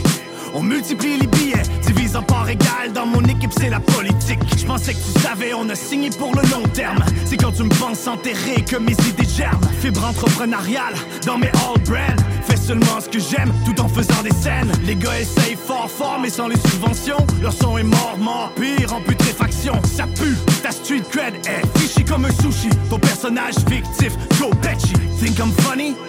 On 0.54 0.62
multiplie 0.62 1.18
les 1.18 1.26
billets, 1.26 1.62
divise 1.86 2.16
en 2.16 2.22
parts 2.22 2.48
égales. 2.48 2.92
Dans 2.94 3.06
mon 3.06 3.22
équipe, 3.24 3.52
c'est 3.58 3.70
la 3.70 3.80
politique. 3.80 4.38
Je 4.56 4.64
pensais 4.64 4.94
que 4.94 4.98
tu 4.98 5.20
savais, 5.20 5.52
on 5.54 5.68
a 5.68 5.74
signé 5.74 6.10
pour 6.10 6.34
le 6.34 6.42
long 6.50 6.62
terme. 6.72 7.04
C'est 7.24 7.36
quand 7.36 7.52
tu 7.52 7.64
me 7.64 7.68
penses 7.80 8.06
enterré 8.06 8.62
que 8.62 8.76
mes 8.76 8.92
idées 8.92 9.28
germent. 9.36 9.60
Fibre 9.80 10.04
entrepreneuriale 10.04 10.94
dans 11.24 11.38
mes 11.38 11.48
all 11.48 11.80
brand. 11.84 12.20
Fais 12.46 12.56
seulement 12.56 13.00
ce 13.00 13.08
que 13.08 13.18
j'aime 13.18 13.52
tout 13.64 13.80
en 13.80 13.88
faisant 13.88 14.22
des 14.22 14.34
scènes. 14.34 14.70
Les 14.84 14.94
gars 14.94 15.20
essayent 15.20 15.56
fort, 15.56 15.90
fort, 15.90 16.18
mais 16.20 16.30
sans 16.30 16.48
les 16.48 16.58
subventions. 16.58 17.26
Leur 17.42 17.52
son 17.52 17.76
est 17.78 17.82
mort, 17.82 18.16
mort, 18.18 18.52
pire 18.54 18.92
en 18.94 19.00
putréfaction. 19.00 19.74
Ça 19.96 20.06
pue, 20.06 20.36
ta 20.62 20.70
street 20.70 21.02
cred 21.10 21.34
est 21.46 21.78
fichée 21.78 22.04
comme 22.04 22.24
un 22.24 22.32
sushi. 22.42 22.70
Ton 22.88 22.98
personnage 22.98 23.54
fictif, 23.68 24.12
Joe 24.38 24.50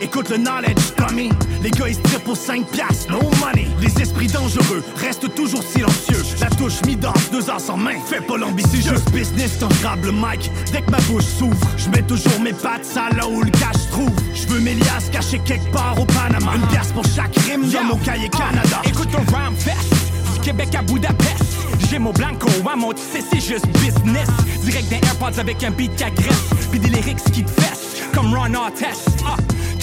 Écoute 0.01 0.29
le 0.29 0.37
knowledge, 0.37 0.93
dummy. 0.97 1.29
Les 1.61 1.71
gars 1.71 1.87
ils 1.87 1.95
se 1.95 2.17
pour 2.19 2.37
5 2.37 2.65
piastres, 2.67 3.11
no 3.11 3.19
money. 3.39 3.67
Les 3.81 4.01
esprits 4.01 4.27
dangereux 4.27 4.83
restent 4.97 5.33
toujours 5.35 5.63
silencieux. 5.63 6.23
La 6.39 6.49
touche 6.49 6.81
mi-danse, 6.85 7.31
deux 7.31 7.49
as 7.49 7.69
en 7.69 7.77
main, 7.77 7.99
fais 8.05 8.21
pas 8.21 8.37
l'ambitieux. 8.37 8.79
C'est 8.81 8.89
juste 8.89 9.11
business 9.11 9.59
grabe 9.81 10.05
le 10.05 10.11
mic. 10.11 10.51
Dès 10.71 10.81
que 10.81 10.91
ma 10.91 10.99
bouche 11.01 11.25
s'ouvre, 11.25 11.57
je 11.77 11.89
mets 11.89 12.03
toujours 12.03 12.39
mes 12.41 12.53
pattes 12.53 12.85
ça 12.85 13.09
là 13.15 13.27
où 13.27 13.41
le 13.41 13.51
cash 13.51 13.89
trouve. 13.91 14.11
Je 14.33 14.47
veux 14.47 14.59
mes 14.59 14.75
liasses 14.75 15.09
cachées 15.11 15.41
quelque 15.45 15.71
part 15.71 15.99
au 15.99 16.05
Panama. 16.05 16.53
Une 16.55 16.67
pièce 16.67 16.91
pour 16.93 17.05
chaque 17.05 17.35
rime 17.37 17.69
dans 17.69 17.83
mon 17.83 17.97
cahier 17.97 18.29
Canada. 18.29 18.81
Écoute 18.85 19.09
ton 19.11 19.23
rhyme 19.35 19.55
fest, 19.57 19.93
du 20.33 20.39
Québec 20.41 20.69
à 20.75 20.81
Budapest. 20.83 21.43
J'ai 21.89 21.99
mon 21.99 22.11
blanco, 22.11 22.49
à 22.69 22.75
mon 22.75 22.91
tissé, 22.93 23.23
c'est 23.31 23.39
juste 23.39 23.67
business. 23.79 24.27
Direct 24.63 24.89
des 24.89 24.95
AirPods 24.95 25.39
avec 25.39 25.63
un 25.63 25.71
beat 25.71 25.95
qui 25.95 26.03
agresse. 26.03 26.49
Puis 26.69 26.79
des 26.79 26.89
lyrics 26.89 27.23
qui 27.31 27.43
te 27.43 27.61
fessent, 27.61 28.01
comme 28.13 28.33
Ron 28.33 28.53
Artest. 28.53 29.07
Ah, 29.25 29.37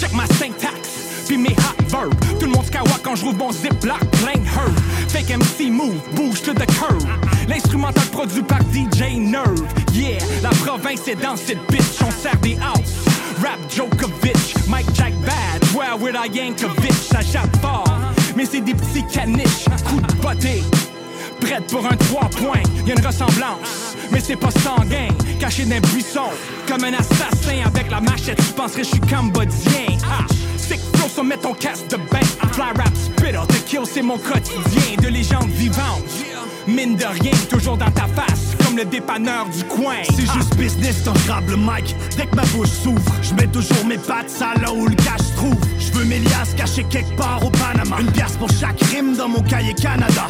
check 0.05 0.13
ma 0.13 0.27
syntax, 0.27 1.25
puis 1.27 1.39
mes 1.39 1.51
hot 1.51 1.85
verbs. 1.89 2.15
Tout 2.39 2.47
le 2.47 2.53
monde 2.53 2.67
skyrock 2.67 3.01
quand 3.03 3.17
je 3.17 3.25
rouvre 3.25 3.39
mon 3.39 3.53
ziploc, 3.53 3.99
plein 4.23 4.41
herb. 4.45 4.75
Fake 5.09 5.31
MC 5.31 5.71
move, 5.71 6.01
bouge 6.15 6.43
to 6.43 6.53
the 6.53 6.67
curve. 6.79 7.07
L'instrumental 7.49 8.05
produit 8.07 8.43
par 8.43 8.61
DJ 8.73 9.17
Nerve. 9.19 9.63
Yeah, 9.93 10.19
la 10.43 10.51
province 10.51 11.07
est 11.09 11.21
dans 11.21 11.37
cette 11.37 11.65
bitch, 11.71 12.03
on 12.03 12.11
sert 12.11 12.37
des 12.43 12.57
house. 12.57 12.93
Rap 13.43 13.59
Djokovic, 13.71 14.55
Mike 14.69 14.87
Jack 14.95 15.13
Bad, 15.21 15.65
where 15.75 15.97
with 15.97 16.15
I 16.15 16.29
Yankovic, 16.33 16.93
ça 16.93 17.21
jappe 17.21 17.57
fort. 17.61 17.85
Mais 18.37 18.45
c'est 18.45 18.61
des 18.61 18.75
petits 18.75 19.05
caniches, 19.13 19.65
coup 19.89 20.01
de 20.01 20.13
botté. 20.15 20.63
Prête 21.41 21.67
pour 21.67 21.85
un 21.87 21.97
3 21.97 22.31
points, 22.31 22.63
y 22.87 22.91
a 22.91 22.95
une 22.95 23.07
ressemblance, 23.07 23.97
mais 24.11 24.21
c'est 24.21 24.37
pas 24.37 24.51
sanguin. 24.51 25.09
Caché 25.39 25.65
dans 25.65 25.77
un 25.77 25.81
buisson, 25.81 26.31
comme 26.69 26.85
un 26.85 26.95
assassin 26.95 27.65
avec 27.67 27.91
la 27.91 28.01
machette, 28.01 28.39
tu 28.39 28.53
penserais 28.53 28.83
que 28.83 28.87
je 28.87 28.93
suis 28.93 29.01
cambodgien. 29.01 29.99
Ah, 30.05 30.25
sick 30.57 30.81
flow, 30.95 31.09
so 31.09 31.23
mets 31.23 31.37
ton 31.37 31.55
casque 31.55 31.89
de 31.89 31.97
bain. 31.97 32.21
Fly 32.53 32.73
rap 32.77 32.91
spitter, 32.95 33.41
the 33.49 33.65
kill 33.67 33.85
c'est 33.85 34.03
mon 34.03 34.17
quotidien 34.17 34.97
de 35.03 35.09
légende 35.09 35.51
vivante. 35.51 36.05
Mine 36.67 36.97
de 36.97 37.05
rien, 37.05 37.33
toujours 37.51 37.77
dans 37.77 37.91
ta 37.91 38.07
face, 38.07 38.57
comme 38.65 38.77
le 38.77 38.85
dépanneur 38.85 39.47
du 39.47 39.65
coin. 39.65 39.97
C'est 40.05 40.33
juste 40.33 40.57
business, 40.57 41.05
ton 41.05 41.13
grave 41.27 41.51
le 41.51 41.57
mic. 41.57 41.95
Dès 42.17 42.27
que 42.27 42.37
ma 42.37 42.45
bouche 42.47 42.69
s'ouvre, 42.69 43.13
je 43.23 43.35
mets 43.35 43.49
toujours 43.49 43.85
mes 43.87 43.99
pattes 43.99 44.31
ça 44.31 44.55
là 44.63 44.73
où 44.73 44.87
le 44.87 44.95
cash 44.95 45.35
trouve. 45.37 45.59
Je 45.79 45.93
veux 45.93 46.05
mes 46.05 46.21
liasses 46.21 46.55
cachées 46.57 46.85
quelque 46.85 47.15
part 47.17 47.45
au 47.45 47.51
Panama. 47.51 47.97
Une 48.01 48.13
pièce 48.13 48.37
pour 48.39 48.49
chaque 48.49 48.81
rime 48.85 49.15
dans 49.17 49.29
mon 49.29 49.43
cahier 49.43 49.75
Canada. 49.75 50.27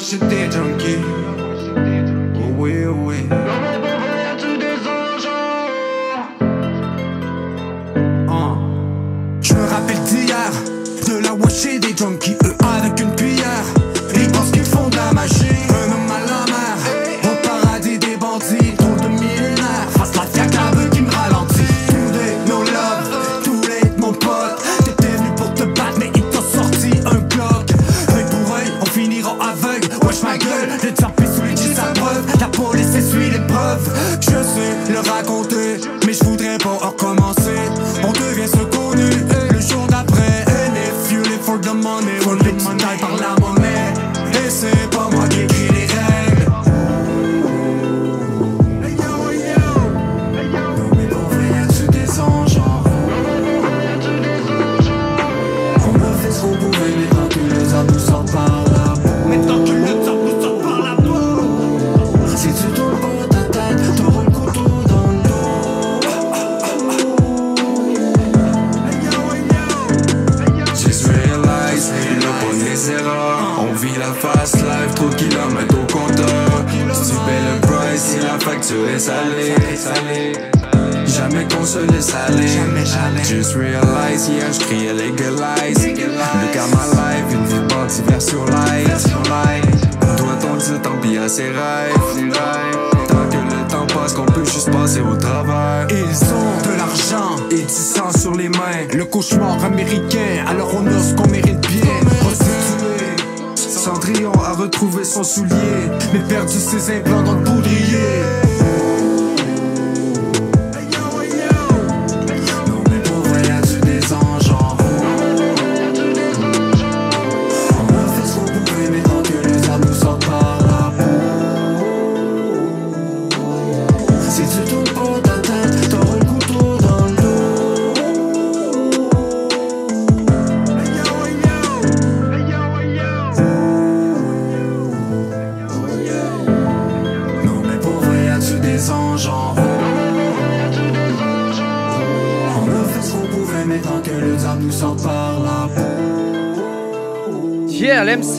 De 0.00 0.06
là 0.06 0.62
où 0.62 1.39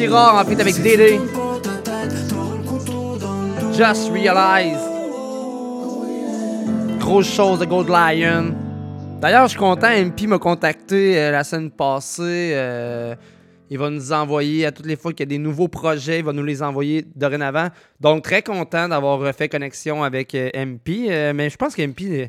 En 0.10 0.44
fait 0.46 0.60
avec 0.60 0.82
Dédé. 0.82 1.20
Just 3.72 4.12
Realize. 4.12 4.80
Grosse 7.00 7.32
chose 7.32 7.60
de 7.60 7.66
Gold 7.66 7.88
Lion. 7.88 8.56
D'ailleurs, 9.22 9.44
je 9.44 9.50
suis 9.52 9.60
content, 9.60 9.90
MP 9.92 10.26
m'a 10.26 10.40
contacté 10.40 11.20
euh, 11.20 11.32
la 11.32 11.44
semaine 11.44 11.70
passée. 11.70 12.52
euh, 12.56 13.14
il 13.70 13.78
va 13.78 13.92
nous 13.92 14.12
envoyer, 14.12 14.66
à 14.66 14.72
toutes 14.72 14.88
les 14.88 14.96
fois 14.96 15.12
qu'il 15.12 15.20
y 15.20 15.24
a 15.24 15.26
des 15.28 15.38
nouveaux 15.38 15.68
projets, 15.68 16.20
il 16.20 16.26
va 16.26 16.34
nous 16.34 16.44
les 16.44 16.64
envoyer 16.64 17.06
dorénavant. 17.16 17.68
Donc, 18.00 18.24
très 18.24 18.42
content 18.42 18.90
d'avoir 18.90 19.20
refait 19.20 19.50
connexion 19.50 20.04
avec 20.04 20.34
euh, 20.34 20.50
MP. 20.56 21.10
mais 21.36 21.52
je 21.52 21.58
pense 21.58 21.76
que 21.76 21.84
MP 21.84 22.02
euh, 22.10 22.26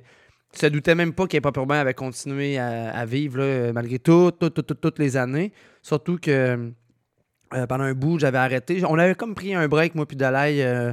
se 0.55 0.67
doutait 0.67 0.95
même 0.95 1.15
pas 1.15 1.27
qu'Hip 1.27 1.47
Hop 1.47 1.57
Urbain 1.57 1.81
avait 1.81 1.95
continué 1.95 2.59
à, 2.59 3.07
vivre 3.07 3.73
malgré 3.73 3.99
tout- 3.99 4.31
toutes 4.33 4.99
les 4.99 5.17
années. 5.17 5.53
Surtout 5.81 6.19
que 6.21 6.71
euh, 7.55 7.67
pendant 7.67 7.85
un 7.85 7.95
bout, 7.95 8.19
j'avais 8.19 8.39
arrêté. 8.39 8.83
On 8.87 8.99
avait 8.99 9.15
comme 9.15 9.35
pris 9.35 9.55
un 9.55 9.69
break, 9.69 9.95
moi 9.95 10.07
puis 10.07 10.17
Dalai, 10.17 10.63
euh, 10.63 10.93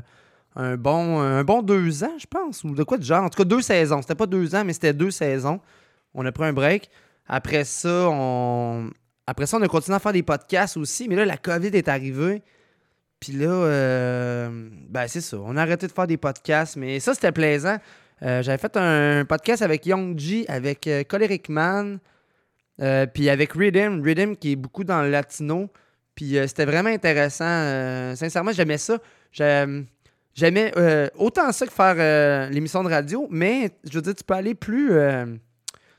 un, 0.56 0.78
bon, 0.78 1.20
un 1.20 1.44
bon 1.44 1.62
deux 1.62 2.04
ans, 2.04 2.18
je 2.18 2.28
pense, 2.28 2.64
ou 2.64 2.74
de 2.76 2.84
quoi 2.84 2.98
de 2.98 3.04
genre. 3.04 3.24
En 3.24 3.30
tout 3.30 3.38
cas, 3.38 3.46
deux 3.46 3.62
saisons. 3.62 4.02
C'était 4.02 4.16
pas 4.16 4.26
deux 4.26 4.56
ans, 4.56 4.64
mais 4.66 4.74
c'était 4.74 4.94
deux 4.94 5.12
saisons. 5.12 5.60
On 6.14 6.26
a 6.26 6.32
pris 6.32 6.46
un 6.46 6.54
break. 6.54 6.90
Après 7.28 7.64
ça, 7.64 8.08
on... 8.10 8.90
Après 9.28 9.46
ça, 9.46 9.58
on 9.58 9.62
a 9.62 9.68
continué 9.68 9.96
à 9.96 10.00
faire 10.00 10.14
des 10.14 10.24
podcasts 10.24 10.76
aussi, 10.76 11.08
mais 11.08 11.16
là, 11.16 11.24
la 11.24 11.38
COVID 11.38 11.68
est 11.68 11.88
arrivée. 11.88 12.42
Puis 13.20 13.34
là, 13.34 13.50
euh, 13.50 14.70
ben 14.90 15.08
c'est 15.08 15.22
ça. 15.22 15.38
On 15.40 15.56
a 15.56 15.62
arrêté 15.62 15.86
de 15.86 15.92
faire 15.92 16.08
des 16.08 16.18
podcasts, 16.18 16.78
mais 16.78 17.00
ça, 17.00 17.14
c'était 17.14 17.32
plaisant. 17.32 17.78
Euh, 18.24 18.42
J'avais 18.42 18.58
fait 18.58 18.76
un 18.76 19.26
podcast 19.26 19.62
avec 19.62 19.86
Young 19.86 20.18
G, 20.18 20.46
avec 20.48 20.88
euh, 20.88 21.04
Choleric 21.04 21.48
Man, 21.50 22.00
puis 23.14 23.30
avec 23.30 23.54
Rhythm. 23.54 24.02
Rhythm 24.02 24.36
qui 24.36 24.54
est 24.54 24.56
beaucoup 24.56 24.84
dans 24.84 25.04
le 25.04 25.10
latino. 25.10 25.70
Puis 26.20 26.38
euh, 26.38 26.48
c'était 26.48 26.66
vraiment 26.66 26.90
intéressant. 26.90 27.46
Euh, 27.48 28.14
sincèrement, 28.14 28.52
j'aimais 28.52 28.78
ça. 28.78 28.98
J'aimais 29.32 30.74
euh, 30.76 31.08
autant 31.18 31.50
ça 31.54 31.66
que 31.66 31.72
faire 31.72 32.50
l'émission 32.52 32.84
de 32.84 32.90
radio, 32.90 33.26
mais 33.32 33.72
je 33.90 33.94
veux 33.94 34.02
dire, 34.02 34.16
tu 34.16 34.26
peux 34.26 34.34
aller 34.34 34.54
plus. 34.54 34.92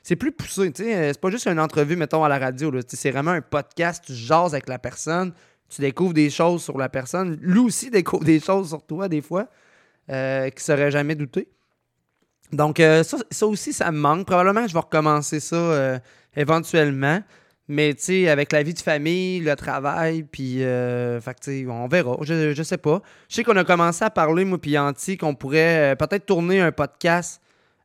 c'est 0.03 0.15
plus 0.15 0.31
poussé, 0.31 0.71
tu 0.71 0.83
sais. 0.83 1.13
C'est 1.13 1.19
pas 1.19 1.31
juste 1.31 1.47
une 1.47 1.59
entrevue, 1.59 1.95
mettons, 1.95 2.23
à 2.23 2.29
la 2.29 2.37
radio. 2.37 2.71
C'est 2.87 3.09
vraiment 3.09 3.31
un 3.31 3.41
podcast, 3.41 4.03
tu 4.05 4.13
jases 4.13 4.53
avec 4.53 4.69
la 4.69 4.77
personne, 4.77 5.33
tu 5.69 5.81
découvres 5.81 6.13
des 6.13 6.29
choses 6.29 6.61
sur 6.61 6.77
la 6.77 6.87
personne. 6.87 7.39
Lui 7.41 7.59
aussi 7.59 7.89
découvre 7.89 8.23
des 8.23 8.39
choses 8.39 8.67
sur 8.69 8.85
toi, 8.85 9.07
des 9.07 9.21
fois, 9.21 9.47
euh, 10.11 10.51
qu'il 10.51 10.61
serait 10.61 10.91
jamais 10.91 11.15
douté. 11.15 11.47
Donc, 12.51 12.77
ça, 12.77 13.17
ça 13.31 13.47
aussi, 13.47 13.73
ça 13.73 13.91
me 13.91 13.97
manque. 13.97 14.27
Probablement 14.27 14.67
je 14.67 14.73
vais 14.73 14.81
recommencer 14.81 15.39
ça 15.39 15.99
éventuellement. 16.35 17.21
Mais, 17.71 17.93
tu 17.93 18.27
avec 18.27 18.51
la 18.51 18.63
vie 18.63 18.73
de 18.73 18.79
famille, 18.79 19.39
le 19.39 19.55
travail, 19.55 20.23
puis, 20.23 20.57
euh, 20.59 21.21
on 21.69 21.87
verra. 21.87 22.17
Je, 22.21 22.53
je 22.53 22.63
sais 22.63 22.77
pas. 22.77 23.01
Je 23.29 23.35
sais 23.35 23.43
qu'on 23.45 23.55
a 23.55 23.63
commencé 23.63 24.03
à 24.03 24.09
parler, 24.09 24.43
moi, 24.43 24.57
puis 24.57 24.71
Yanti, 24.71 25.17
qu'on 25.17 25.35
pourrait 25.35 25.93
euh, 25.93 25.95
peut-être 25.95 26.25
tourner 26.25 26.59
un 26.59 26.73
podcast 26.73 27.41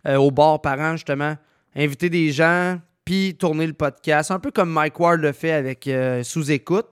euh, 0.09 0.16
au 0.16 0.32
bar 0.32 0.61
par 0.61 0.80
an, 0.80 0.93
justement. 0.97 1.37
Inviter 1.76 2.11
des 2.11 2.32
gens, 2.32 2.80
puis 3.05 3.37
tourner 3.37 3.64
le 3.64 3.74
podcast. 3.74 4.32
Un 4.32 4.41
peu 4.41 4.51
comme 4.51 4.70
Mike 4.70 4.99
Ward 4.99 5.20
le 5.20 5.30
fait 5.30 5.53
avec 5.53 5.89
Sous-Écoute. 6.24 6.89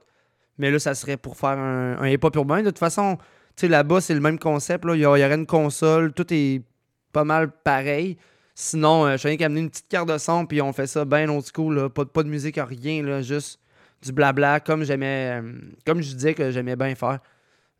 Mais 0.57 0.71
là, 0.71 0.79
ça 0.79 0.95
serait 0.95 1.17
pour 1.17 1.35
faire 1.35 1.57
un, 1.57 1.97
un 1.99 2.07
hip-hop 2.07 2.33
urbain. 2.37 2.61
De 2.61 2.69
toute 2.69 2.79
façon, 2.79 3.17
là-bas, 3.61 3.99
c'est 3.99 4.13
le 4.13 4.21
même 4.21 4.39
concept. 4.39 4.85
Il 4.93 5.01
y 5.01 5.05
aurait 5.05 5.33
une 5.33 5.45
console. 5.45 6.13
Tout 6.13 6.33
est 6.33 6.61
pas 7.11 7.25
mal 7.25 7.51
pareil. 7.51 8.17
Sinon, 8.57 9.05
euh, 9.05 9.11
je 9.13 9.17
suis 9.17 9.27
rien 9.27 9.37
qu'à 9.37 9.45
amener 9.45 9.59
une 9.59 9.69
petite 9.69 9.89
carte 9.89 10.07
de 10.07 10.17
son, 10.17 10.45
puis 10.45 10.61
on 10.61 10.71
fait 10.71 10.87
ça 10.87 11.03
bien 11.05 11.29
old 11.29 11.45
school. 11.53 11.75
Là. 11.75 11.89
Pas, 11.89 12.23
de 12.23 12.29
musique, 12.29 12.57
rien. 12.57 13.21
Juste 13.21 13.59
du 14.01 14.11
blabla, 14.11 14.59
comme 14.59 14.83
j'aimais, 14.83 15.41
euh, 15.41 15.53
comme 15.85 16.01
je 16.01 16.13
disais 16.13 16.33
que 16.33 16.51
j'aimais 16.51 16.75
bien 16.75 16.95
faire. 16.95 17.19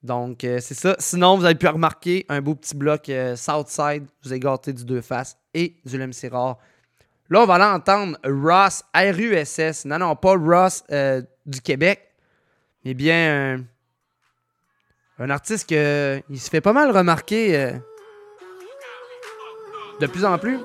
Donc, 0.03 0.43
euh, 0.43 0.59
c'est 0.59 0.73
ça. 0.73 0.95
Sinon, 0.99 1.37
vous 1.37 1.45
avez 1.45 1.55
pu 1.55 1.67
remarquer 1.67 2.25
un 2.29 2.41
beau 2.41 2.55
petit 2.55 2.75
bloc 2.75 3.09
euh, 3.09 3.35
Southside. 3.35 4.05
Je 4.21 4.29
vous 4.29 4.33
ai 4.33 4.39
gâté 4.39 4.73
du 4.73 4.85
Deux 4.85 5.01
Faces 5.01 5.37
et 5.53 5.77
du 5.85 5.97
MC 5.97 6.29
Rare. 6.31 6.57
Là, 7.29 7.41
on 7.41 7.45
va 7.45 7.55
aller 7.55 7.63
entendre 7.63 8.17
Ross, 8.23 8.83
R-U-S-S. 8.93 9.85
Non, 9.85 9.97
non, 9.97 10.15
pas 10.15 10.35
Ross 10.35 10.83
du 11.45 11.61
Québec, 11.61 12.01
mais 12.83 12.93
bien 12.93 13.63
un, 15.17 15.29
artiste 15.31 15.67
que 15.67 16.21
il 16.29 16.39
se 16.39 16.49
fait 16.51 16.61
pas 16.61 16.73
mal 16.73 16.91
remarquer 16.91 17.79
de 19.99 20.07
plus 20.07 20.25
en 20.25 20.37
plus. 20.37 20.59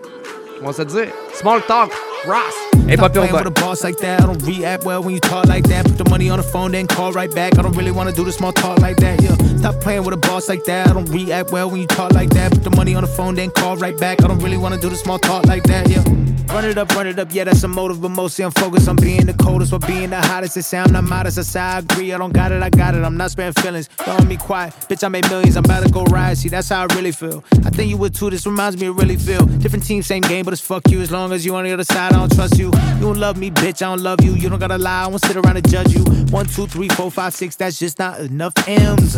On 0.62 0.66
va 0.66 0.72
se 0.72 0.82
dire 0.82 1.08
Small 1.34 1.62
Talk, 1.62 1.90
Ross. 2.26 2.69
Stop 3.00 3.12
pure 3.12 3.26
playing 3.26 3.32
with 3.32 3.46
a 3.46 3.50
boss 3.60 3.84
like 3.84 3.98
that. 3.98 4.22
I 4.22 4.26
don't 4.26 4.42
react 4.42 4.84
well 4.84 5.02
when 5.02 5.14
you 5.14 5.20
talk 5.20 5.46
like 5.46 5.64
that. 5.64 5.86
Put 5.86 5.98
the 5.98 6.08
money 6.10 6.28
on 6.30 6.38
the 6.38 6.42
phone, 6.42 6.72
then 6.72 6.86
call 6.86 7.12
right 7.12 7.32
back. 7.34 7.58
I 7.58 7.62
don't 7.62 7.76
really 7.76 7.92
wanna 7.92 8.12
do 8.12 8.24
the 8.24 8.32
small 8.32 8.52
talk 8.52 8.78
like 8.80 8.96
that. 8.98 9.22
Yeah. 9.22 9.34
Stop 9.58 9.76
playing 9.80 10.04
with 10.04 10.14
a 10.14 10.18
boss 10.18 10.48
like 10.48 10.64
that. 10.64 10.88
I 10.88 10.92
don't 10.92 11.08
react 11.08 11.52
well 11.52 11.70
when 11.70 11.80
you 11.80 11.86
talk 11.86 12.12
like 12.12 12.30
that. 12.30 12.52
Put 12.52 12.64
the 12.64 12.70
money 12.70 12.94
on 12.94 13.02
the 13.02 13.08
phone, 13.08 13.34
then 13.34 13.50
call 13.50 13.76
right 13.76 13.98
back. 13.98 14.22
I 14.22 14.28
don't 14.28 14.40
really 14.40 14.56
wanna 14.56 14.78
do 14.80 14.88
the 14.88 14.96
small 14.96 15.18
talk 15.18 15.46
like 15.46 15.62
that. 15.64 15.88
Yeah. 15.88 16.04
Run 16.52 16.64
it 16.64 16.76
up, 16.78 16.92
run 16.96 17.06
it 17.06 17.16
up, 17.16 17.28
yeah, 17.30 17.44
that's 17.44 17.62
a 17.62 17.68
motive, 17.68 18.02
but 18.02 18.08
mostly 18.08 18.44
I'm 18.44 18.50
focused 18.50 18.88
on 18.88 18.96
being 18.96 19.24
the 19.24 19.34
coldest 19.34 19.72
or 19.72 19.78
being 19.78 20.10
the 20.10 20.20
hottest. 20.20 20.56
It 20.56 20.64
sound 20.64 20.96
I'm 20.96 21.08
modest, 21.08 21.38
I 21.38 21.42
say 21.42 21.60
I 21.60 21.78
agree. 21.78 22.12
I 22.12 22.18
don't 22.18 22.32
got 22.32 22.50
it, 22.50 22.60
I 22.60 22.70
got 22.70 22.96
it. 22.96 23.04
I'm 23.04 23.16
not 23.16 23.30
sparing 23.30 23.52
feelings. 23.52 23.88
Don't 24.04 24.26
me 24.26 24.36
quiet, 24.36 24.74
bitch. 24.88 25.04
I 25.04 25.08
made 25.08 25.30
millions. 25.30 25.56
I'm 25.56 25.64
about 25.64 25.84
to 25.84 25.92
go 25.92 26.02
ride. 26.06 26.38
See, 26.38 26.48
that's 26.48 26.68
how 26.68 26.82
I 26.82 26.94
really 26.96 27.12
feel. 27.12 27.44
I 27.64 27.70
think 27.70 27.88
you 27.88 27.96
would 27.98 28.16
too. 28.16 28.30
This 28.30 28.46
reminds 28.46 28.80
me 28.80 28.88
of 28.88 28.96
really 28.96 29.14
feel. 29.14 29.46
Different 29.46 29.84
team, 29.86 30.02
same 30.02 30.22
game, 30.22 30.44
but 30.44 30.52
it's 30.52 30.60
fuck 30.60 30.90
you. 30.90 31.00
As 31.00 31.12
long 31.12 31.32
as 31.32 31.46
you 31.46 31.54
on 31.54 31.62
the 31.62 31.72
other 31.72 31.84
side, 31.84 32.12
I 32.12 32.16
don't 32.16 32.34
trust 32.34 32.58
you. 32.58 32.69
You 32.94 33.00
don't 33.00 33.18
love 33.18 33.36
me, 33.36 33.50
bitch. 33.50 33.82
I 33.82 33.90
don't 33.90 34.02
love 34.02 34.22
you. 34.22 34.34
You 34.34 34.48
don't 34.48 34.58
gotta 34.58 34.78
lie. 34.78 35.04
I 35.04 35.06
won't 35.06 35.24
sit 35.24 35.36
around 35.36 35.56
and 35.56 35.68
judge 35.68 35.92
you. 35.92 36.04
One, 36.30 36.46
two, 36.46 36.66
three, 36.66 36.88
four, 36.88 37.10
five, 37.10 37.34
six. 37.34 37.56
That's 37.56 37.78
just 37.78 37.98
not 37.98 38.20
enough 38.20 38.52
M's. 38.68 39.16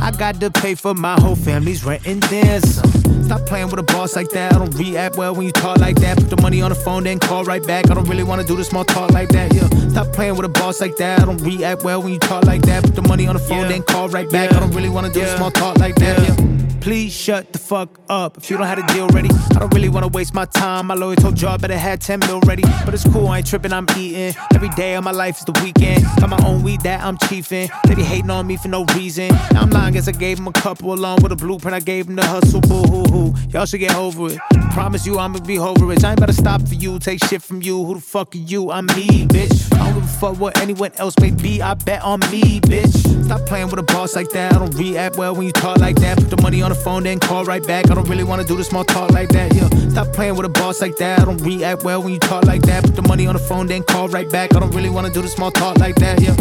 I 0.00 0.10
got 0.10 0.40
to 0.40 0.50
pay 0.50 0.74
for 0.74 0.94
my 0.94 1.20
whole 1.20 1.36
family's 1.36 1.84
rent 1.84 2.06
and 2.06 2.22
some. 2.64 3.21
Stop 3.32 3.46
playing 3.46 3.70
with 3.70 3.80
a 3.80 3.82
boss 3.82 4.14
like 4.14 4.28
that. 4.32 4.52
I 4.52 4.58
don't 4.58 4.74
react 4.74 5.16
well 5.16 5.34
when 5.34 5.46
you 5.46 5.52
talk 5.52 5.78
like 5.78 5.96
that. 6.00 6.18
Put 6.18 6.28
the 6.28 6.42
money 6.42 6.60
on 6.60 6.68
the 6.68 6.74
phone, 6.74 7.04
then 7.04 7.18
call 7.18 7.44
right 7.44 7.66
back. 7.66 7.90
I 7.90 7.94
don't 7.94 8.06
really 8.06 8.24
wanna 8.24 8.44
do 8.44 8.56
the 8.56 8.62
small 8.62 8.84
talk 8.84 9.10
like 9.10 9.30
that. 9.30 9.54
Yeah. 9.54 9.68
Stop 9.88 10.08
playing 10.08 10.36
with 10.36 10.44
a 10.44 10.50
boss 10.50 10.82
like 10.82 10.96
that. 10.96 11.18
I 11.22 11.24
don't 11.24 11.40
react 11.40 11.82
well 11.82 12.02
when 12.02 12.12
you 12.12 12.18
talk 12.18 12.44
like 12.44 12.60
that. 12.66 12.84
Put 12.84 12.94
the 12.94 13.00
money 13.00 13.26
on 13.26 13.34
the 13.34 13.40
phone, 13.40 13.68
then 13.68 13.84
call 13.84 14.10
right 14.10 14.28
back. 14.28 14.52
I 14.52 14.60
don't 14.60 14.72
really 14.72 14.90
wanna 14.90 15.10
do 15.10 15.20
the 15.20 15.34
small 15.38 15.50
talk 15.50 15.78
like 15.78 15.94
that. 15.94 16.18
Yeah. 16.18 16.52
Please 16.82 17.12
shut 17.12 17.52
the 17.52 17.60
fuck 17.60 18.00
up. 18.08 18.36
If 18.36 18.50
you 18.50 18.56
don't 18.56 18.66
have 18.66 18.76
a 18.76 18.92
deal 18.92 19.06
ready, 19.10 19.30
I 19.54 19.60
don't 19.60 19.72
really 19.72 19.88
wanna 19.88 20.08
waste 20.08 20.34
my 20.34 20.46
time. 20.46 20.88
My 20.88 20.94
lawyer 20.94 21.14
told 21.14 21.40
you 21.40 21.46
I 21.46 21.56
better 21.56 21.78
have 21.78 22.00
10 22.00 22.18
mil 22.26 22.40
ready. 22.40 22.64
But 22.84 22.92
it's 22.92 23.04
cool, 23.04 23.28
I 23.28 23.38
ain't 23.38 23.46
tripping, 23.46 23.72
I'm 23.72 23.86
eating. 23.96 24.34
Every 24.52 24.68
day 24.70 24.96
of 24.96 25.04
my 25.04 25.12
life 25.12 25.38
is 25.38 25.44
the 25.44 25.52
weekend. 25.62 26.04
Got 26.18 26.30
my 26.30 26.44
own 26.44 26.64
weed 26.64 26.80
that 26.80 27.00
I'm 27.00 27.18
chiefing. 27.18 27.70
They 27.86 27.94
be 27.94 28.02
hating 28.02 28.30
on 28.30 28.48
me 28.48 28.56
for 28.56 28.66
no 28.66 28.84
reason. 28.96 29.28
Now 29.52 29.62
I'm 29.62 29.70
lying, 29.70 29.94
guess 29.94 30.08
I 30.08 30.12
gave 30.12 30.40
him 30.40 30.48
a 30.48 30.52
couple 30.52 30.92
along 30.92 31.22
with 31.22 31.30
a 31.30 31.36
blueprint. 31.36 31.72
I 31.72 31.78
gave 31.78 32.08
him 32.08 32.16
the 32.16 32.26
hustle, 32.26 32.60
boo 32.60 32.82
hoo 32.82 33.04
hoo. 33.04 33.21
Y'all 33.50 33.66
should 33.66 33.80
get 33.80 33.94
over 33.94 34.28
it. 34.28 34.38
Promise 34.72 35.06
you 35.06 35.18
I'ma 35.18 35.40
be 35.40 35.58
over 35.58 35.92
it. 35.92 36.04
I 36.04 36.10
ain't 36.10 36.18
about 36.18 36.26
to 36.26 36.32
stop 36.32 36.62
for 36.66 36.74
you, 36.74 36.98
take 36.98 37.22
shit 37.24 37.42
from 37.42 37.62
you. 37.62 37.84
Who 37.84 37.94
the 37.94 38.00
fuck 38.00 38.34
are 38.34 38.38
you? 38.38 38.70
I'm 38.70 38.86
me, 38.86 39.26
bitch. 39.26 39.72
I 39.74 39.84
don't 39.84 39.94
give 39.94 40.04
a 40.04 40.06
fuck 40.06 40.40
what 40.40 40.58
anyone 40.58 40.92
else 40.96 41.14
may 41.20 41.30
be. 41.30 41.60
I 41.62 41.74
bet 41.74 42.02
on 42.02 42.20
me, 42.30 42.60
bitch. 42.60 43.24
Stop 43.24 43.46
playing 43.46 43.68
with 43.68 43.78
a 43.78 43.82
boss 43.82 44.16
like 44.16 44.30
that. 44.30 44.54
I 44.54 44.58
don't 44.58 44.74
react 44.74 45.16
well 45.16 45.34
when 45.34 45.46
you 45.46 45.52
talk 45.52 45.78
like 45.78 45.96
that. 45.96 46.18
Put 46.18 46.30
the 46.30 46.42
money 46.42 46.62
on 46.62 46.70
the 46.70 46.74
phone, 46.74 47.02
then 47.04 47.18
call 47.18 47.44
right 47.44 47.64
back. 47.66 47.90
I 47.90 47.94
don't 47.94 48.08
really 48.08 48.24
wanna 48.24 48.44
do 48.44 48.56
the 48.56 48.64
small 48.64 48.84
talk 48.84 49.10
like 49.10 49.28
that. 49.30 49.54
Yeah. 49.54 49.68
Stop 49.90 50.08
playing 50.08 50.36
with 50.36 50.46
a 50.46 50.50
boss 50.50 50.80
like 50.80 50.96
that. 50.96 51.20
I 51.20 51.24
don't 51.24 51.42
react 51.42 51.84
well 51.84 52.02
when 52.02 52.12
you 52.12 52.18
talk 52.18 52.44
like 52.44 52.62
that. 52.62 52.84
Put 52.84 52.96
the 52.96 53.02
money 53.02 53.26
on 53.26 53.34
the 53.34 53.40
phone, 53.40 53.66
then 53.66 53.82
call 53.84 54.08
right 54.08 54.28
back. 54.30 54.54
I 54.54 54.60
don't 54.60 54.74
really 54.74 54.90
wanna 54.90 55.10
do 55.10 55.22
the 55.22 55.28
small 55.28 55.50
talk 55.50 55.78
like 55.78 55.96
that. 55.96 56.20
Yeah. 56.20 56.36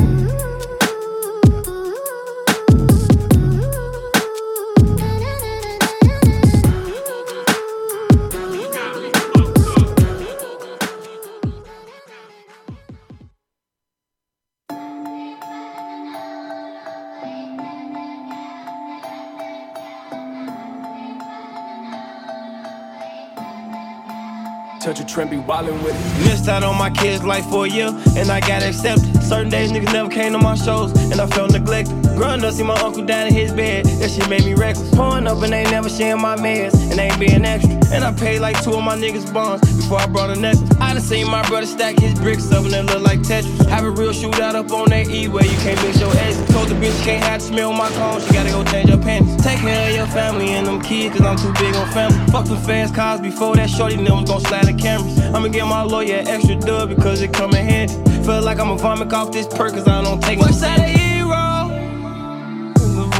Touch 24.81 24.99
a 24.99 25.05
trend, 25.05 25.29
be 25.29 25.37
wildin' 25.37 25.83
with 25.83 25.93
it. 25.93 26.25
Missed 26.25 26.49
out 26.49 26.63
on 26.63 26.75
my 26.75 26.89
kids' 26.89 27.23
life 27.23 27.45
for 27.51 27.65
a 27.65 27.69
year, 27.69 27.89
and 28.17 28.31
I 28.31 28.39
got 28.39 28.63
accepted. 28.63 29.21
Certain 29.21 29.47
days 29.47 29.71
niggas 29.71 29.93
never 29.93 30.09
came 30.09 30.31
to 30.31 30.39
my 30.39 30.55
shows, 30.55 30.91
and 31.11 31.21
I 31.21 31.27
felt 31.27 31.51
neglected. 31.51 32.10
Growing 32.21 32.45
up, 32.45 32.53
see 32.53 32.61
my 32.61 32.79
uncle 32.81 33.03
down 33.03 33.25
in 33.29 33.33
his 33.33 33.51
bed, 33.51 33.83
that 33.97 34.11
shit 34.11 34.29
made 34.29 34.45
me 34.45 34.53
reckless. 34.53 34.93
Pouring 34.93 35.25
up 35.25 35.41
and 35.41 35.51
they 35.51 35.63
never 35.63 35.89
sharing 35.89 36.21
my 36.21 36.35
meds, 36.35 36.79
and 36.91 36.91
they 36.91 37.09
ain't 37.09 37.19
being 37.19 37.43
extra. 37.43 37.73
And 37.91 38.03
I 38.03 38.13
paid 38.13 38.41
like 38.41 38.63
two 38.63 38.73
of 38.73 38.83
my 38.83 38.95
niggas' 38.95 39.33
bonds 39.33 39.61
before 39.75 39.97
I 39.97 40.05
brought 40.05 40.29
a 40.29 40.39
necklace. 40.39 40.69
I 40.79 40.93
done 40.93 41.01
seen 41.01 41.25
my 41.25 41.41
brother 41.49 41.65
stack 41.65 41.97
his 41.97 42.13
bricks 42.13 42.51
up 42.51 42.63
and 42.63 42.73
they 42.73 42.83
look 42.83 43.01
like 43.01 43.21
Tetris. 43.21 43.67
Have 43.69 43.85
a 43.85 43.89
real 43.89 44.11
shootout 44.11 44.53
up 44.53 44.71
on 44.71 44.89
that 44.89 45.09
E 45.09 45.29
where 45.29 45.43
you 45.43 45.57
can't 45.65 45.81
mix 45.81 45.99
your 45.99 46.15
exes. 46.17 46.47
Told 46.53 46.67
the 46.69 46.75
bitch 46.75 47.03
can't 47.03 47.23
have 47.23 47.39
to 47.39 47.47
smell 47.47 47.73
my 47.73 47.89
cologne, 47.89 48.21
she 48.21 48.33
gotta 48.33 48.51
go 48.51 48.63
change 48.65 48.91
her 48.91 48.97
panties. 48.99 49.35
Take 49.43 49.57
care 49.57 49.89
of 49.89 49.95
your 49.95 50.05
family 50.05 50.49
and 50.49 50.67
them 50.67 50.79
kids, 50.79 51.17
cause 51.17 51.25
I'm 51.25 51.37
too 51.37 51.51
big 51.59 51.75
on 51.75 51.89
family. 51.89 52.19
Fuck 52.31 52.47
with 52.51 52.63
fast 52.63 52.93
cars 52.93 53.19
before 53.19 53.55
that 53.55 53.67
shorty 53.67 53.97
was 53.97 54.29
gon' 54.29 54.41
slide 54.41 54.67
the 54.67 54.73
cameras. 54.73 55.17
I'ma 55.33 55.47
get 55.47 55.65
my 55.65 55.81
lawyer 55.81 56.21
extra 56.27 56.55
dub 56.55 56.89
because 56.89 57.23
it 57.23 57.33
come 57.33 57.55
in 57.55 57.65
handy. 57.65 57.95
Feel 58.23 58.43
like 58.43 58.59
I'ma 58.59 58.75
vomit 58.75 59.11
off 59.11 59.31
this 59.31 59.47
perk 59.47 59.73
cause 59.73 59.87
I 59.87 60.03
don't 60.03 60.21
take 60.21 60.37
the 60.37 60.45
hero. 60.45 60.51
The 60.53 61.10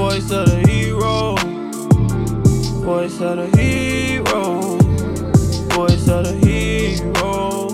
voice 0.01 0.31
of 0.31 0.49
the 0.49 0.67
hero. 0.67 1.35
Voice 2.81 3.21
of 3.21 3.37
the 3.37 3.47
hero. 3.55 4.77
Voice 5.75 6.07
of 6.07 6.25
the 6.25 6.33
hero. 6.43 7.69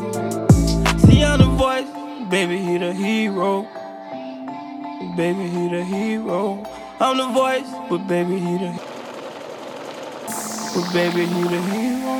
See 1.04 1.24
I'm 1.24 1.40
the 1.40 1.46
voice, 1.46 1.88
baby 2.30 2.58
he 2.58 2.78
the 2.80 2.92
hero. 2.94 3.66
Baby 5.16 5.48
he 5.48 5.70
the 5.70 5.84
hero. 5.86 6.62
I'm 7.00 7.16
the 7.18 7.28
voice, 7.28 7.72
but 7.90 8.06
baby 8.10 8.40
he 8.40 8.58
the 8.58 8.72
But 10.76 10.94
baby 10.94 11.26
he 11.34 11.42
the 11.44 11.62
hero. 11.72 12.16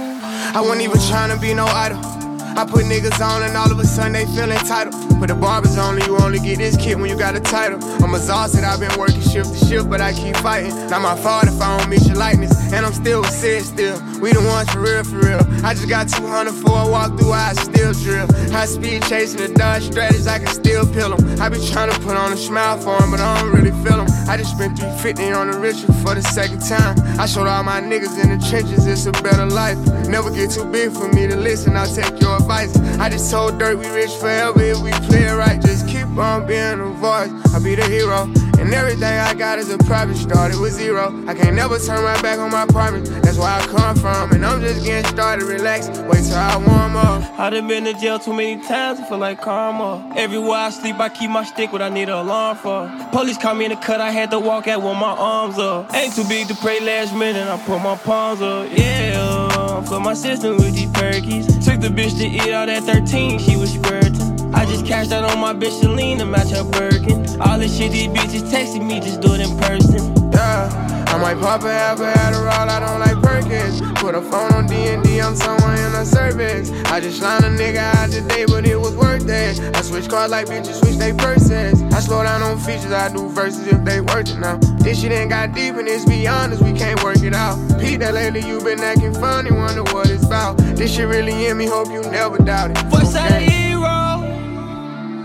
I 0.56 0.62
wasn't 0.62 0.84
even 0.84 1.02
trying 1.10 1.36
to 1.36 1.42
be 1.42 1.54
no 1.54 1.66
idol. 1.66 2.27
I 2.58 2.66
put 2.66 2.86
niggas 2.86 3.24
on 3.24 3.44
and 3.44 3.56
all 3.56 3.72
of 3.72 3.78
a 3.78 3.86
sudden 3.86 4.14
they 4.14 4.26
feel 4.26 4.50
entitled. 4.50 4.96
But 5.20 5.30
the 5.30 5.36
barbers 5.36 5.78
only, 5.78 6.04
you 6.06 6.18
only 6.18 6.40
get 6.40 6.58
this 6.58 6.76
kid 6.76 7.00
when 7.00 7.08
you 7.08 7.16
got 7.16 7.36
a 7.36 7.40
title. 7.40 7.78
I'm 8.04 8.16
exhausted, 8.16 8.64
I've 8.64 8.80
been 8.80 8.98
working 8.98 9.22
shift 9.22 9.54
to 9.54 9.66
shift, 9.66 9.90
but 9.92 10.02
I 10.02 10.12
keep 10.14 10.36
fighting. 10.38 10.74
Not 10.90 11.04
my 11.04 11.16
fault 11.16 11.46
if 11.46 11.62
I 11.62 11.78
don't 11.78 11.88
meet 11.88 12.02
your 12.08 12.16
likeness. 12.16 12.74
And 12.74 12.84
I'm 12.84 12.94
still 12.94 13.24
Sid 13.24 13.64
still. 13.64 14.02
We 14.20 14.34
the 14.34 14.42
ones 14.42 14.72
for 14.72 14.82
real, 14.82 15.04
for 15.04 15.20
real. 15.20 15.42
I 15.64 15.76
just 15.76 15.88
got 15.88 16.10
200 16.10 16.52
for 16.54 16.82
a 16.82 16.90
walk 16.90 17.18
through, 17.20 17.32
I 17.32 17.54
still 17.54 17.94
drill. 17.94 18.28
High 18.52 18.66
speed 18.66 19.04
chasing 19.04 19.40
the 19.40 19.54
Dodge 19.54 19.84
strategies, 19.84 20.26
I 20.26 20.40
can 20.40 20.48
still 20.48 20.86
peel 20.94 21.16
them. 21.16 21.40
I 21.40 21.50
be 21.50 21.58
trying 21.70 21.92
to 21.92 22.00
put 22.00 22.18
on 22.18 22.34
a 22.34 22.38
smile 22.38 22.80
for 22.80 23.00
'em, 23.02 23.12
but 23.12 23.20
I 23.20 23.40
don't 23.40 23.54
really 23.54 23.72
feel 23.84 23.98
them. 24.04 24.08
I 24.28 24.36
just 24.38 24.52
spent 24.56 24.80
350 24.80 25.32
on 25.32 25.52
the 25.52 25.60
ritual 25.60 25.94
for 26.02 26.16
the 26.16 26.24
second 26.24 26.62
time. 26.62 26.96
I 27.20 27.28
showed 27.28 27.48
all 27.48 27.64
my 27.64 27.82
niggas 27.82 28.18
in 28.18 28.30
the 28.34 28.40
trenches, 28.50 28.88
it's 28.88 29.06
a 29.06 29.12
better 29.12 29.46
life. 29.46 29.78
Never 30.08 30.32
get 30.32 30.50
too 30.52 30.66
big 30.66 30.92
for 30.92 31.08
me 31.10 31.28
to 31.28 31.36
listen, 31.36 31.78
I'll 31.78 31.86
take 31.86 32.20
your 32.20 32.40
I 32.50 33.10
just 33.10 33.30
told 33.30 33.60
Dirt 33.60 33.78
we 33.78 33.88
rich 33.90 34.12
forever 34.12 34.62
if 34.62 34.80
we 34.80 34.92
play 35.08 35.24
it 35.24 35.36
right. 35.36 35.62
Just 35.62 35.88
keep 35.88 36.08
on 36.18 36.48
being 36.48 36.80
a 36.80 36.86
voice, 36.94 37.30
I'll 37.54 37.62
be 37.62 37.76
the 37.76 37.84
hero. 37.86 38.24
And 38.60 38.74
everything 38.74 39.04
I 39.04 39.34
got 39.34 39.60
is 39.60 39.70
a 39.70 39.78
private 39.78 40.16
started 40.16 40.60
with 40.60 40.74
zero. 40.74 41.14
I 41.28 41.36
can't 41.36 41.56
never 41.56 41.78
turn 41.78 42.04
my 42.04 42.20
back 42.22 42.40
on 42.40 42.50
my 42.50 42.66
promise, 42.66 43.10
that's 43.10 43.38
where 43.38 43.50
I 43.50 43.62
come 43.68 43.96
from. 43.98 44.32
And 44.32 44.46
I'm 44.46 44.62
just 44.62 44.84
getting 44.84 45.10
started, 45.12 45.46
relax, 45.46 45.88
wait 45.88 46.24
till 46.24 46.36
I 46.36 46.58
warm 46.58 46.96
up. 46.96 47.40
I 47.40 47.50
done 47.50 47.68
been 47.68 47.84
to 47.84 47.94
jail 47.94 48.18
too 48.18 48.34
many 48.34 48.62
times, 48.64 49.00
I 49.00 49.10
feel 49.10 49.20
like 49.20 49.42
karma. 49.42 50.14
Everywhere 50.16 50.58
I 50.58 50.70
sleep, 50.70 51.00
I 51.00 51.10
keep 51.10 51.30
my 51.30 51.44
stick, 51.44 51.72
what 51.72 51.82
I 51.82 51.90
need 51.90 52.10
an 52.10 52.16
alarm 52.16 52.58
for. 52.58 52.90
Police 53.12 53.38
caught 53.38 53.58
me 53.58 53.66
in 53.66 53.72
the 53.72 53.78
cut, 53.78 54.02
I 54.02 54.12
had 54.12 54.32
to 54.32 54.40
walk 54.40 54.68
out 54.68 54.82
with 54.82 54.98
my 54.98 55.16
arms 55.18 55.60
up. 55.60 55.94
Ain't 55.94 56.16
too 56.16 56.28
big 56.28 56.48
to 56.48 56.56
pray 56.56 56.80
last 56.80 57.14
minute, 57.14 57.48
I 57.48 57.58
put 57.66 57.80
my 57.80 57.96
palms 57.98 58.42
up. 58.42 58.70
Yeah, 58.72 59.48
I'm 59.92 60.04
my 60.04 60.14
system 60.14 60.58
with 60.58 60.74
these 60.74 60.90
perkies. 60.90 61.57
The 61.80 61.90
bitch 61.90 62.18
to 62.18 62.26
eat 62.26 62.52
out 62.52 62.70
at 62.70 62.84
13, 62.84 63.38
she 63.38 63.56
was 63.56 63.74
squirting. 63.74 64.20
I 64.54 64.66
just 64.66 64.86
cashed 64.86 65.12
out 65.12 65.24
on 65.24 65.40
my 65.40 65.54
bitch 65.54 65.80
Celine 65.80 66.18
to 66.18 66.26
match 66.26 66.50
her 66.50 66.64
Birkin. 66.64 67.40
All 67.40 67.60
this 67.60 67.78
shit 67.78 67.92
these 67.92 68.08
bitches 68.08 68.50
texting 68.52 68.86
me, 68.88 69.00
just 69.00 69.22
do 69.22 69.34
it 69.36 69.42
in 69.42 69.56
person. 69.60 70.32
Yeah, 70.32 70.97
I 71.10 71.18
might 71.18 71.40
pop 71.40 71.64
a 71.64 71.72
half 71.72 72.00
a 72.00 72.12
Adderall, 72.12 72.68
I 72.70 72.80
don't 72.80 73.00
like 73.00 73.22
Perky. 73.24 73.38
circus. 73.48 73.82
Put 74.02 74.16
a 74.16 74.22
phone 74.22 74.54
on 74.54 74.68
D&D, 74.68 75.22
I'm 75.22 75.36
somewhere 75.36 75.76
in 75.76 75.92
the 75.92 76.06
service. 76.06 76.72
I 76.86 77.00
just 77.00 77.22
lined 77.22 77.46
a 77.46 77.50
nigga 77.50 77.78
out 77.78 78.12
today, 78.12 78.46
but 78.46 78.66
it 78.66 78.80
was 78.80 78.96
worth 78.96 79.28
it. 79.28 79.60
I 79.76 79.82
switch 79.82 80.10
cars 80.10 80.32
like 80.32 80.48
bitches 80.48 80.80
switch 80.80 80.98
they 80.98 81.14
purses. 81.14 81.82
I 81.94 82.00
slow 82.00 82.24
down 82.24 82.42
on 82.42 82.58
features, 82.60 82.92
I 82.92 83.12
do 83.14 83.30
verses 83.30 83.68
if 83.68 83.84
they 83.84 84.02
worth 84.02 84.30
it 84.30 84.40
now. 84.40 84.58
This 84.80 85.02
shit 85.02 85.12
ain't 85.12 85.30
got 85.30 85.54
deep 85.54 85.76
and 85.76 85.88
it's 85.88 86.06
beyond 86.06 86.54
us, 86.54 86.62
we 86.62 86.74
can't 86.74 87.02
work 87.04 87.22
it 87.22 87.34
out. 87.34 87.58
Pete, 87.80 88.00
that 88.00 88.14
lately 88.14 88.42
you 88.42 88.62
been 88.62 88.80
acting 88.80 89.14
funny, 89.14 89.52
wonder 89.52 89.84
what 89.94 90.10
it's 90.10 90.26
about. 90.26 90.58
This 90.58 90.96
shit 90.96 91.08
really 91.08 91.48
in 91.48 91.58
me, 91.58 91.66
hope 91.66 91.88
you 91.90 92.02
never 92.02 92.38
doubt 92.38 92.72
it. 92.72 92.78
Voice 92.88 93.16
of 93.16 93.30
the 93.30 93.40
hero. 93.40 93.88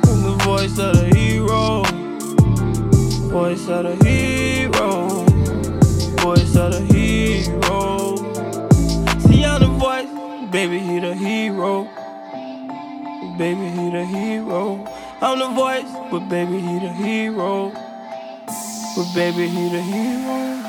I'm 0.05 0.23
the 0.23 0.37
voice 0.45 0.79
of 0.79 0.97
the 0.97 1.15
hero. 1.15 1.83
Voice 3.31 3.69
of 3.69 3.85
the 3.85 4.05
hero. 4.05 4.32
Voice 6.23 6.57
of 6.57 6.71
the 6.73 6.81
hero. 6.95 8.17
See, 9.27 9.45
I'm 9.45 9.61
the 9.61 9.67
voice. 9.77 10.09
Baby, 10.53 10.79
he 10.79 11.01
the 11.01 11.15
hero. 11.15 11.89
Baby, 13.37 13.67
he 13.71 13.91
the 13.91 14.05
hero. 14.05 14.87
I'm 15.21 15.39
the 15.41 15.49
voice, 15.49 15.91
but 16.13 16.29
baby, 16.29 16.61
he 16.61 16.79
the 16.79 16.93
hero. 16.93 17.73
But 18.97 19.13
baby, 19.15 19.49
he 19.49 19.69
the 19.69 19.83
hero. 19.83 20.63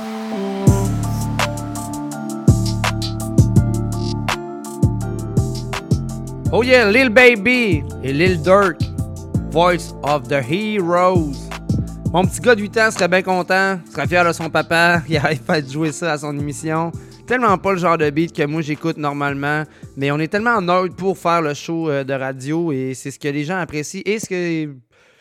Oh 6.52 6.62
yeah, 6.64 6.86
Lil 6.86 7.10
Baby 7.10 7.84
et 8.04 8.14
Lil 8.14 8.38
Durk, 8.38 8.82
Voice 9.52 9.94
of 10.04 10.30
the 10.30 10.42
Heroes. 10.42 11.43
Mon 12.14 12.23
petit 12.27 12.41
gars 12.41 12.53
de 12.53 12.61
8 12.61 12.77
ans 12.77 12.91
serait 12.91 13.07
bien 13.07 13.23
content, 13.23 13.80
serait 13.90 14.07
fier 14.07 14.23
de 14.23 14.31
son 14.34 14.48
papa, 14.48 15.02
il 15.10 15.18
arrête 15.18 15.44
pas 15.44 15.60
de 15.60 15.68
jouer 15.68 15.91
ça 15.91 16.11
à 16.11 16.18
son 16.19 16.38
émission. 16.38 16.91
Tellement 17.26 17.57
pas 17.57 17.72
le 17.72 17.80
genre 17.80 17.98
de 17.98 18.07
beat 18.11 18.35
que 18.35 18.45
moi 18.45 18.61
j'écoute 18.61 18.98
normalement, 18.98 19.64
mais 19.98 20.11
on 20.11 20.19
est 20.19 20.27
tellement 20.27 20.61
neutre 20.61 20.95
pour 20.95 21.18
faire 21.18 21.41
le 21.41 21.56
show 21.56 21.90
euh, 21.90 22.03
de 22.03 22.14
radio 22.14 22.72
et 22.72 22.94
c'est 22.94 23.10
ce 23.10 23.18
que 23.18 23.30
les 23.30 23.44
gens 23.45 23.57
apprécient 23.57 24.03
et 24.06 24.19
ce 24.19 24.30
que 24.30 24.35
je 24.35 24.69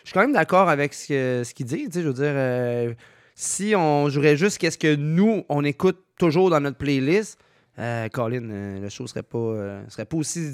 suis 0.05 0.13
quand 0.13 0.21
même 0.21 0.35
d'accord 0.35 0.69
avec 0.69 0.93
ce 0.93 1.51
qu'ils 1.55 1.65
disent, 1.65 1.89
je 1.95 2.01
veux 2.01 2.13
dire 2.13 2.25
euh, 2.27 2.93
si 3.35 3.73
on 3.75 4.11
jouerait 4.11 4.37
juste 4.37 4.59
qu'est-ce 4.59 4.77
que 4.77 4.95
nous 4.95 5.45
on 5.49 5.65
écoute 5.65 5.99
toujours 6.19 6.51
dans 6.51 6.61
notre 6.61 6.77
playlist, 6.77 7.39
euh, 7.79 8.11
Colin, 8.11 8.51
euh, 8.51 8.81
le 8.81 8.91
show 8.91 9.07
serait 9.07 9.23
pas 9.23 9.81
serait 9.89 10.05
pas 10.05 10.17
aussi 10.19 10.53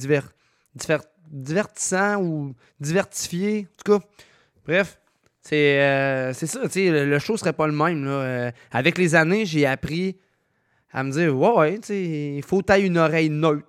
divertissant 1.32 2.22
ou 2.22 2.54
diversifié, 2.78 3.66
en 3.66 3.82
tout 3.84 3.98
cas. 3.98 4.06
Bref, 4.64 4.97
c'est 5.48 5.80
euh, 5.80 6.34
ça, 6.34 6.60
tu 6.64 6.68
sais, 6.68 7.06
le, 7.06 7.18
show 7.18 7.38
serait 7.38 7.54
pas 7.54 7.66
le 7.66 7.72
même. 7.72 8.04
Là. 8.04 8.10
Euh, 8.10 8.50
avec 8.70 8.98
les 8.98 9.14
années, 9.14 9.46
j'ai 9.46 9.64
appris 9.64 10.18
à 10.92 11.02
me 11.02 11.10
dire 11.10 11.34
Ouais, 11.34 11.52
ouais, 11.52 11.78
tu 11.78 11.94
il 11.94 12.42
faut 12.42 12.60
que 12.60 12.70
tu 12.70 12.84
une 12.84 12.98
oreille 12.98 13.30
neutre. 13.30 13.66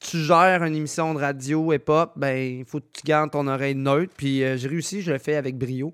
Tu 0.00 0.18
gères 0.18 0.62
une 0.62 0.76
émission 0.76 1.12
de 1.12 1.18
radio 1.18 1.72
hip-hop, 1.72 2.12
ben, 2.14 2.36
il 2.36 2.64
faut 2.64 2.78
que 2.78 2.86
tu 2.92 3.02
gardes 3.04 3.32
ton 3.32 3.48
oreille 3.48 3.74
neutre. 3.74 4.12
Puis 4.16 4.44
euh, 4.44 4.56
j'ai 4.56 4.68
réussi, 4.68 5.02
je 5.02 5.10
le 5.10 5.18
fais 5.18 5.34
avec 5.34 5.58
brio. 5.58 5.92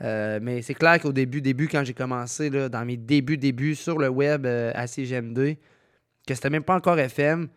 Euh, 0.00 0.38
mais 0.40 0.62
c'est 0.62 0.72
clair 0.72 0.98
qu'au 0.98 1.12
début, 1.12 1.42
début, 1.42 1.68
quand 1.68 1.84
j'ai 1.84 1.92
commencé, 1.92 2.48
là, 2.48 2.70
dans 2.70 2.86
mes 2.86 2.96
débuts, 2.96 3.36
débuts 3.36 3.74
sur 3.74 3.98
le 3.98 4.08
web 4.08 4.46
à 4.46 4.86
CGM2, 4.86 5.56
que 6.26 6.34
c'était 6.34 6.48
même 6.48 6.62
pas 6.62 6.76
encore 6.76 6.98
FM, 6.98 7.48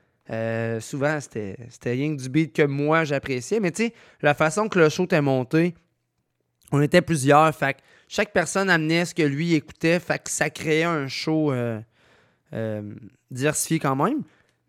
souvent 0.82 1.20
c'était 1.22 1.56
rien 1.86 2.18
que 2.18 2.22
du 2.22 2.28
beat 2.28 2.54
que 2.54 2.64
moi 2.64 3.06
j'appréciais. 3.06 3.62
Mais 3.62 3.72
tu 3.72 3.86
sais, 3.86 3.94
la 4.22 4.34
façon 4.34 4.68
que 4.68 4.78
le 4.78 4.90
show 4.90 5.06
était 5.06 5.22
monté, 5.22 5.74
on 6.72 6.82
était 6.82 7.02
plusieurs. 7.02 7.52
Chaque 8.08 8.34
personne 8.34 8.70
amenait 8.70 9.06
ce 9.06 9.14
que 9.14 9.24
lui 9.24 9.54
écoutait. 9.54 10.00
Fait 10.00 10.22
que 10.22 10.30
ça 10.30 10.50
créait 10.50 10.84
un 10.84 11.08
show 11.08 11.52
euh, 11.52 11.80
euh, 12.54 12.82
diversifié 13.30 13.80
quand 13.80 13.96
même. 13.96 14.22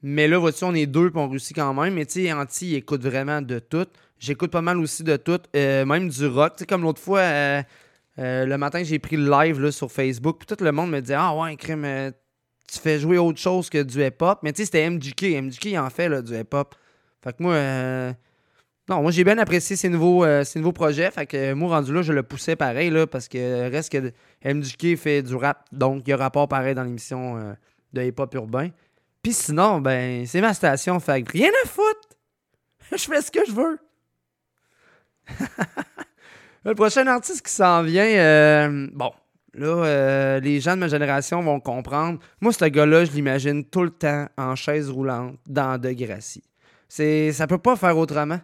Mais 0.03 0.27
là, 0.27 0.39
vois-tu, 0.39 0.65
on 0.65 0.75
est 0.75 0.87
deux 0.87 1.11
puis 1.11 1.21
on 1.21 1.29
réussit 1.29 1.57
quand 1.57 1.75
même. 1.75 1.95
Mais 1.95 2.07
tu 2.07 2.25
sais, 2.25 2.33
Anti, 2.33 2.75
écoute 2.75 3.03
vraiment 3.03 3.41
de 3.41 3.59
tout. 3.59 3.87
J'écoute 4.19 4.51
pas 4.51 4.63
mal 4.63 4.79
aussi 4.79 5.03
de 5.03 5.17
tout, 5.17 5.41
euh, 5.57 5.85
même 5.85 6.09
du 6.09 6.27
rock. 6.27 6.55
Tu 6.57 6.67
comme 6.67 6.83
l'autre 6.83 7.01
fois, 7.01 7.23
le 8.17 8.57
matin, 8.57 8.83
j'ai 8.85 8.99
pris 8.99 9.17
le 9.17 9.29
live 9.29 9.61
là, 9.61 9.73
sur 9.73 9.91
Facebook. 9.91 10.39
Puis 10.39 10.57
tout 10.57 10.63
le 10.63 10.73
monde 10.73 10.91
me 10.91 11.01
disait 11.01 11.17
Ah 11.19 11.35
ouais, 11.35 11.57
crime, 11.57 11.85
euh, 11.85 12.11
tu 12.73 12.79
fais 12.79 12.99
jouer 12.99 13.19
autre 13.19 13.41
chose 13.41 13.69
que 13.69 13.83
du 13.83 14.05
hip-hop. 14.05 14.41
Mais 14.43 14.53
tu 14.53 14.63
sais, 14.63 14.67
c'était 14.67 14.89
MGK. 14.89 15.43
MGK, 15.43 15.65
il 15.67 15.79
en 15.79 15.91
fait 15.91 16.09
là, 16.09 16.23
du 16.23 16.33
hip-hop. 16.37 16.75
Fait 17.23 17.33
que 17.33 17.43
moi, 17.43 17.55
non, 18.89 19.01
moi 19.01 19.13
j'ai 19.13 19.23
bien 19.23 19.39
apprécié 19.39 19.77
ces 19.77 19.89
nouveaux, 19.89 20.25
euh, 20.25 20.43
ces 20.43 20.59
nouveaux 20.59 20.73
projets. 20.73 21.11
Fait 21.11 21.27
que 21.27 21.37
euh, 21.37 21.55
moi, 21.55 21.77
rendu 21.77 21.93
là, 21.93 22.03
je 22.03 22.13
le 22.13 22.23
poussais 22.23 22.57
pareil, 22.57 22.91
là, 22.91 23.07
parce 23.07 23.29
que 23.29 23.71
reste 23.71 23.93
que 23.93 24.13
MGK 24.45 24.97
fait 24.97 25.23
du 25.23 25.37
rap, 25.37 25.65
donc 25.71 26.03
il 26.07 26.11
y 26.11 26.13
a 26.13 26.17
rapport 26.17 26.49
pareil 26.49 26.75
dans 26.75 26.83
l'émission 26.83 27.37
euh, 27.37 27.53
de 27.93 28.03
hip-hop 28.03 28.35
urbain. 28.35 28.71
Puis 29.23 29.35
sinon, 29.35 29.81
ben, 29.81 30.27
c'est 30.27 30.41
ma 30.41 30.53
station, 30.53 30.99
fait 30.99 31.25
rien 31.29 31.51
à 31.65 31.69
foutre. 31.69 32.09
je 32.91 33.05
fais 33.05 33.23
ce 33.23 33.31
que 33.31 33.45
je 33.47 33.53
veux. 33.53 33.79
le 36.65 36.75
prochain 36.75 37.07
artiste 37.07 37.47
qui 37.47 37.53
s'en 37.53 37.85
vient, 37.85 38.05
euh, 38.05 38.89
bon, 38.93 39.13
là, 39.55 40.41
les 40.41 40.59
gens 40.59 40.75
de 40.75 40.81
ma 40.81 40.89
génération 40.89 41.41
vont 41.41 41.61
comprendre. 41.61 42.19
Moi, 42.41 42.53
ce 42.53 42.65
gars-là, 42.65 43.05
je 43.05 43.13
l'imagine 43.13 43.65
tout 43.65 43.85
le 43.85 43.91
temps 43.91 44.27
en 44.37 44.57
chaise 44.57 44.91
roulante 44.91 45.37
dans 45.47 45.81
Degrassi. 45.81 46.43
Ça 46.89 47.47
peut 47.47 47.59
pas 47.59 47.77
faire 47.77 47.97
autrement. 47.97 48.41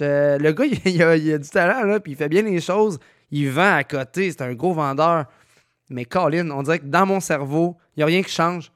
Le 0.00 0.50
gars, 0.52 0.64
il, 0.84 1.02
a, 1.02 1.16
il 1.16 1.32
a 1.32 1.38
du 1.38 1.48
talent, 1.48 1.84
là, 1.84 2.00
puis 2.00 2.12
il 2.12 2.16
fait 2.16 2.28
bien 2.28 2.42
les 2.42 2.60
choses. 2.60 2.98
Il 3.30 3.50
vend 3.50 3.74
à 3.74 3.84
côté, 3.84 4.30
c'est 4.30 4.42
un 4.42 4.54
gros 4.54 4.72
vendeur. 4.72 5.26
Mais 5.90 6.04
Colin, 6.04 6.50
on 6.50 6.62
dirait 6.62 6.78
que 6.78 6.86
dans 6.86 7.06
mon 7.06 7.20
cerveau, 7.20 7.76
il 7.96 8.00
n'y 8.00 8.02
a 8.02 8.06
rien 8.06 8.22
qui 8.22 8.30
change. 8.30 8.70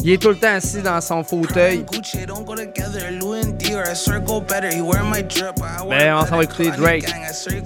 Il 0.00 0.10
est 0.10 0.22
tout 0.22 0.28
le 0.28 0.36
temps 0.36 0.54
assis 0.54 0.82
dans 0.82 1.00
son 1.00 1.24
fauteuil. 1.24 1.84
Gucci 3.76 3.76
don't 3.76 3.76
go 3.76 3.76
together. 3.76 3.76
Louis 3.76 3.82
and 3.82 3.88
I 3.88 3.94
swear 3.94 4.20
go 4.20 4.40
better. 4.40 4.74
He 4.74 4.80
wear 4.80 5.04
my 5.04 5.22
drip. 5.22 5.60
I 5.62 5.84
wear 5.84 5.98
Ben, 5.98 6.12
on 6.12 6.26
s'en 6.26 6.36
va 6.36 6.44
écouter 6.44 6.70
Drake. 6.76 7.06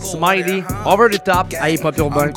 Smiley, 0.01 0.65
Over 0.85 1.09
the 1.09 1.19
Top, 1.19 1.53
à 1.55 1.71
Hip 1.71 1.85
Hop 1.85 1.99
Urbain. 1.99 2.33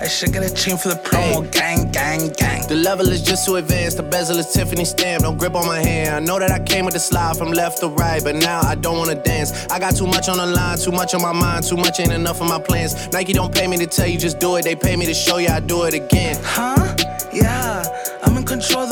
I 0.00 0.08
should 0.08 0.32
get 0.32 0.42
a 0.42 0.54
chain 0.54 0.76
for 0.76 0.88
the 0.88 0.96
promo. 0.96 1.50
Gang, 1.50 1.90
gang, 1.90 2.30
gang. 2.36 2.66
The 2.68 2.76
level 2.76 3.08
is 3.08 3.22
just 3.22 3.46
too 3.46 3.56
advanced. 3.56 3.96
The 3.96 4.02
bezel 4.02 4.38
is 4.38 4.52
Tiffany 4.52 4.84
stamp. 4.84 5.22
No 5.22 5.32
grip 5.34 5.54
on 5.54 5.66
my 5.66 5.80
hand. 5.80 6.14
I 6.14 6.20
know 6.20 6.38
that 6.38 6.50
I 6.50 6.58
came 6.58 6.84
with 6.84 6.94
the 6.94 7.00
slide 7.00 7.36
from 7.36 7.52
left 7.52 7.80
to 7.80 7.88
right, 7.88 8.22
but 8.22 8.36
now 8.36 8.60
I 8.60 8.74
don't 8.74 8.98
wanna 8.98 9.16
dance. 9.22 9.66
I 9.70 9.78
got 9.78 9.96
too 9.96 10.06
much 10.06 10.28
on 10.28 10.38
the 10.38 10.46
line, 10.46 10.78
too 10.78 10.92
much 10.92 11.14
on 11.14 11.22
my 11.22 11.32
mind, 11.32 11.66
too 11.66 11.76
much 11.76 12.00
ain't 12.00 12.12
enough 12.12 12.40
of 12.40 12.48
my 12.48 12.60
plans. 12.60 13.08
Nike 13.12 13.32
don't 13.32 13.52
pay 13.52 13.66
me 13.66 13.76
to 13.78 13.86
tell 13.86 14.06
you 14.06 14.18
just 14.18 14.38
do 14.38 14.56
it. 14.56 14.64
They 14.64 14.76
pay 14.76 14.96
me 14.96 15.06
to 15.06 15.14
show 15.14 15.38
you 15.38 15.48
I 15.48 15.60
do 15.60 15.84
it 15.84 15.94
again. 15.94 16.38
Huh? 16.42 16.96
Yeah, 17.32 17.84
I'm 18.22 18.36
in 18.36 18.44
control 18.44 18.86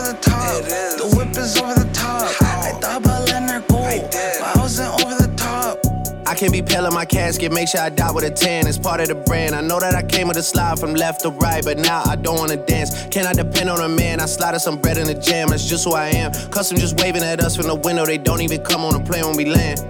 over 0.00 0.12
the 0.12 0.18
top. 0.20 0.64
The 0.64 1.16
whip 1.16 1.36
is 1.36 1.56
over 1.60 1.74
the 1.74 1.90
top. 1.92 2.30
I 2.42 2.72
thought 2.80 3.02
about 3.02 3.28
letting 3.28 3.48
her 3.48 3.60
go, 3.60 3.80
but 3.80 4.56
I 4.56 4.60
wasn't 4.60 4.92
over 5.02 5.14
the 5.14 5.32
top. 5.36 5.78
I 6.26 6.34
can't 6.34 6.52
be 6.52 6.62
pale 6.62 6.86
in 6.86 6.94
my 6.94 7.04
casket, 7.04 7.50
make 7.52 7.68
sure 7.68 7.80
I 7.80 7.88
die 7.88 8.12
with 8.12 8.24
a 8.24 8.30
tan. 8.30 8.68
It's 8.68 8.78
part 8.78 9.00
of 9.00 9.08
the 9.08 9.16
brand. 9.16 9.54
I 9.54 9.60
know 9.60 9.80
that 9.80 9.94
I 9.94 10.02
came 10.02 10.28
with 10.28 10.36
a 10.36 10.42
slide 10.42 10.78
from 10.78 10.94
left 10.94 11.22
to 11.22 11.30
right, 11.30 11.64
but 11.64 11.78
now 11.78 12.02
I 12.04 12.14
don't 12.16 12.38
wanna 12.38 12.56
dance. 12.56 13.06
Can 13.08 13.26
I 13.26 13.32
depend 13.32 13.68
on 13.68 13.80
a 13.80 13.88
man? 13.88 14.20
I 14.20 14.26
slide 14.26 14.56
some 14.60 14.80
bread 14.80 14.96
in 14.96 15.06
the 15.06 15.14
jam, 15.14 15.48
that's 15.48 15.66
just 15.66 15.84
who 15.84 15.92
I 15.92 16.08
am. 16.08 16.32
Custom 16.50 16.78
just 16.78 17.00
waving 17.00 17.22
at 17.22 17.40
us 17.40 17.56
from 17.56 17.66
the 17.66 17.74
window, 17.74 18.06
they 18.06 18.18
don't 18.18 18.42
even 18.42 18.62
come 18.62 18.84
on 18.84 18.92
the 18.92 19.00
plane 19.00 19.26
when 19.26 19.36
we 19.36 19.46
land. 19.46 19.80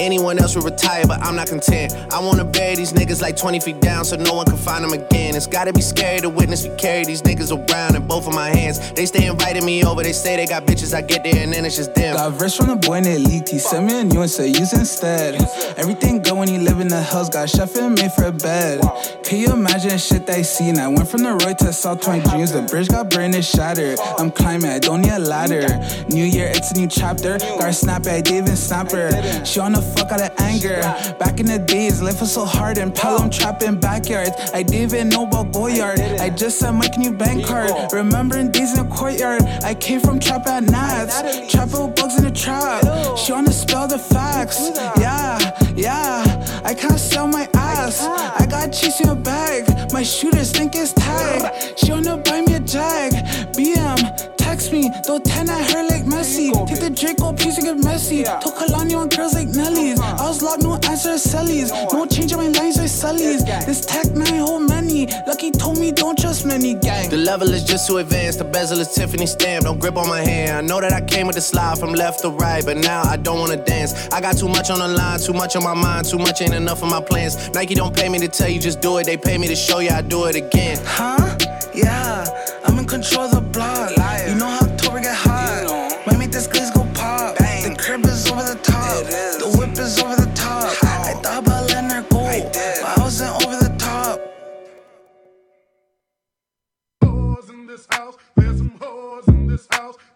Anyone 0.00 0.38
else 0.38 0.56
would 0.56 0.64
retire, 0.64 1.04
but 1.06 1.20
I'm 1.20 1.36
not 1.36 1.46
content. 1.48 1.94
I 2.10 2.20
wanna 2.20 2.44
bury 2.44 2.74
these 2.74 2.94
niggas 2.94 3.20
like 3.20 3.36
20 3.36 3.60
feet 3.60 3.80
down 3.82 4.06
so 4.06 4.16
no 4.16 4.32
one 4.32 4.46
can 4.46 4.56
find 4.56 4.82
them 4.82 4.94
again. 4.94 5.36
It's 5.36 5.46
gotta 5.46 5.74
be 5.74 5.82
scary 5.82 6.20
to 6.20 6.30
witness 6.30 6.66
me 6.66 6.74
carry 6.78 7.04
these 7.04 7.20
niggas 7.20 7.52
around 7.52 7.96
in 7.96 8.06
both 8.06 8.26
of 8.26 8.34
my 8.34 8.48
hands. 8.48 8.92
They 8.92 9.04
stay 9.04 9.26
inviting 9.26 9.64
me 9.64 9.84
over, 9.84 10.02
they 10.02 10.14
say 10.14 10.36
they 10.36 10.46
got 10.46 10.64
bitches, 10.64 10.94
I 10.94 11.02
get 11.02 11.22
there 11.22 11.42
and 11.42 11.52
then 11.52 11.66
it's 11.66 11.76
just 11.76 11.94
them. 11.94 12.16
Got 12.16 12.32
verse 12.32 12.56
from 12.56 12.68
the 12.68 12.76
boy 12.76 13.00
it 13.00 13.20
leaked. 13.20 13.50
He 13.50 13.58
sent 13.58 13.86
me 13.86 14.00
a 14.00 14.04
new 14.04 14.22
and 14.22 14.30
said 14.30 14.56
use 14.56 14.72
instead. 14.72 15.34
Everything 15.76 16.22
good 16.22 16.36
when 16.36 16.48
you 16.48 16.60
live 16.60 16.80
in 16.80 16.88
the 16.88 17.02
hills. 17.02 17.28
Got 17.28 17.50
chef 17.50 17.76
and 17.76 17.94
made 17.94 18.12
for 18.12 18.24
a 18.24 18.32
bed. 18.32 18.80
Can 19.22 19.38
you 19.38 19.52
imagine 19.52 19.98
shit 19.98 20.26
they 20.26 20.42
seen? 20.42 20.78
I 20.78 20.88
went 20.88 21.08
from 21.08 21.22
the 21.22 21.32
road 21.32 21.58
to 21.58 21.72
South 21.72 22.00
20 22.00 22.28
dreams. 22.30 22.52
The 22.52 22.62
bridge 22.62 22.88
got 22.88 23.10
burned 23.10 23.34
and 23.34 23.44
shattered. 23.44 23.98
I'm 24.18 24.30
climbing, 24.30 24.70
I 24.70 24.78
don't 24.78 25.02
need 25.02 25.12
a 25.12 25.18
ladder. 25.18 25.68
New 26.08 26.24
year, 26.24 26.48
it's 26.48 26.72
a 26.72 26.74
new 26.74 26.88
chapter. 26.88 27.38
Got 27.38 27.64
her 27.64 27.72
snap 27.72 28.06
I 28.06 28.20
didn't 28.22 28.44
even 28.44 28.56
snap 28.56 28.90
her. 28.92 29.44
She 29.44 29.60
wanna 29.60 29.82
fuck 29.96 30.12
out 30.12 30.20
of 30.20 30.30
anger. 30.38 30.80
Back 31.18 31.40
in 31.40 31.46
the 31.46 31.58
days, 31.58 32.00
life 32.02 32.20
was 32.20 32.32
so 32.32 32.44
hard 32.44 32.78
and 32.78 32.94
Pelham 32.94 33.30
trapping 33.30 33.78
backyards. 33.78 34.30
I 34.54 34.62
didn't 34.62 34.94
even 34.94 35.08
know 35.08 35.26
about 35.26 35.52
Goyard. 35.52 36.00
I 36.20 36.30
just 36.30 36.58
sent 36.58 36.76
my 36.76 36.88
new 36.98 37.12
bank 37.12 37.46
card. 37.46 37.70
Remembering 37.92 38.50
days 38.50 38.76
in 38.76 38.88
the 38.88 38.94
courtyard. 38.94 39.42
I 39.64 39.74
came 39.74 40.00
from 40.00 40.20
trap 40.20 40.46
at 40.46 40.64
Nats. 40.64 41.50
Trap 41.50 41.68
with 41.68 41.96
bugs 41.96 42.16
in 42.18 42.24
the 42.24 42.30
trap. 42.30 42.82
She 43.18 43.32
wanna 43.32 43.52
spell 43.52 43.86
the 43.88 43.98
facts. 43.98 44.70
Yeah, 44.98 45.38
yeah. 45.74 46.62
I 46.64 46.74
can't 46.74 46.98
sell 46.98 47.26
my 47.26 47.48
ass. 47.54 48.02
I 48.02 48.46
got 48.46 48.72
cheese 48.72 49.00
in 49.00 49.08
a 49.08 49.14
bag. 49.14 49.92
My 49.92 50.02
shooters 50.02 50.52
think 50.52 50.74
it's 50.74 50.92
tag. 50.92 51.76
She 51.76 51.90
wanna 51.92 52.16
buy 52.18 52.42
me 52.42 52.54
a 52.54 52.60
jag. 52.60 53.12
BM, 53.56 54.36
text 54.60 54.72
me. 54.72 54.90
Throw 55.04 55.18
10 55.18 55.48
at 55.48 55.72
her 55.72 55.82
like 55.84 56.04
Messi. 56.04 56.52
Take 56.66 56.80
the 56.80 56.90
Draco 56.90 57.32
piece 57.32 57.56
and 57.56 57.66
get 57.66 57.84
messy. 57.84 58.24
Took 58.24 58.56
Kalani 58.56 58.96
on 58.96 59.08
girls 59.08 59.34
like 59.34 59.48
Nelly's. 59.48 59.98
Uh-huh. 59.98 60.24
I 60.24 60.28
was 60.28 60.42
locked, 60.42 60.62
no 60.62 60.74
answer 60.88 61.10
bands 61.20 61.26
cellies. 61.26 61.92
No 61.92 62.06
change 62.06 62.32
in 62.32 62.38
my 62.38 62.48
lines 62.48 62.78
or 62.78 62.82
cellies. 62.82 63.44
This 63.66 63.84
tech 63.84 64.10
nine 64.12 64.40
hold 64.40 64.68
many. 64.68 65.06
Lucky 65.26 65.50
told 65.50 65.78
me 65.78 65.92
don't 65.92 66.18
trust 66.18 66.44
many 66.44 66.74
gang. 66.74 67.08
The 67.10 67.16
level 67.16 67.48
is 67.52 67.64
just 67.64 67.86
too 67.88 67.98
advanced. 67.98 68.38
The 68.38 68.44
bezel 68.44 68.80
is 68.80 68.94
Tiffany 68.94 69.26
stamp. 69.26 69.64
Don't 69.64 69.78
grip 69.78 69.96
on 69.96 70.08
my 70.08 70.20
hand. 70.20 70.52
I 70.56 70.60
know 70.60 70.80
that 70.80 70.92
I 70.92 71.00
came 71.00 71.26
with 71.26 71.36
the 71.36 71.42
slide 71.42 71.78
from 71.78 71.92
left 71.92 72.20
to 72.20 72.30
right, 72.30 72.64
but 72.64 72.76
now 72.76 73.02
I 73.02 73.16
don't 73.16 73.38
wanna 73.38 73.56
dance. 73.64 74.08
I 74.12 74.20
got 74.20 74.36
too 74.36 74.48
much 74.48 74.70
on 74.70 74.78
the 74.78 74.88
line, 74.88 75.20
too 75.20 75.32
much 75.32 75.56
on 75.56 75.62
my 75.62 75.74
mind, 75.74 76.06
too 76.06 76.18
much 76.18 76.42
ain't 76.42 76.54
enough 76.54 76.82
of 76.82 76.90
my 76.90 77.00
plans. 77.00 77.50
Nike 77.54 77.74
don't 77.74 77.94
pay 77.94 78.08
me 78.08 78.18
to 78.18 78.28
tell 78.28 78.48
you 78.48 78.60
just 78.60 78.80
do 78.80 78.98
it. 78.98 79.04
They 79.04 79.16
pay 79.16 79.38
me 79.38 79.46
to 79.48 79.56
show 79.56 79.78
you 79.80 79.90
I 79.90 80.02
do 80.02 80.26
it 80.26 80.36
again. 80.36 80.78
Huh? 80.84 81.38
Yeah, 81.74 82.26
I'm 82.64 82.78
in 82.78 82.86
control 82.86 83.28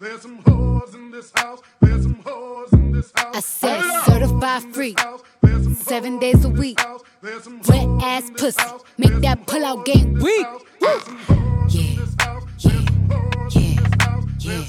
There's 0.04 0.20
some 0.20 0.42
whores 0.42 0.94
in 0.94 1.10
this 1.10 1.32
house. 1.34 1.62
There's 1.80 2.02
some 2.02 2.16
whores 2.16 2.70
in 2.74 2.92
this 2.92 3.10
house. 3.16 3.36
I 3.36 3.40
said 3.40 4.02
certified 4.04 4.74
free, 4.74 4.94
seven 5.76 6.18
days 6.18 6.44
a 6.44 6.50
week. 6.50 6.78
Wet 7.22 7.88
ass 8.02 8.30
pussy, 8.36 8.60
make 8.98 9.14
that 9.22 9.46
pull 9.46 9.64
out 9.64 9.86
game 9.86 10.12
weak. 10.18 10.46
Yeah, 10.82 11.00
yeah, 11.70 12.06
yeah, 12.58 13.80
yeah. 14.40 14.64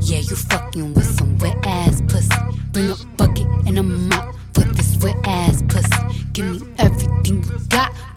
Yeah, 0.00 0.18
you 0.18 0.34
fucking 0.34 0.94
with 0.94 1.06
some 1.06 1.38
wet 1.38 1.56
ass 1.64 2.02
pussy. 2.08 2.34
Bring 2.72 2.90
a 2.90 2.96
bucket 3.16 3.46
and 3.68 3.78
a 3.78 3.82
mop 3.84 4.34
for 4.54 4.62
this 4.62 4.96
wet 4.96 5.14
ass 5.24 5.62
pussy. 5.68 6.26
Give 6.32 6.60
me 6.60 6.74
everything 6.78 7.44
you 7.44 7.58
got 7.68 7.94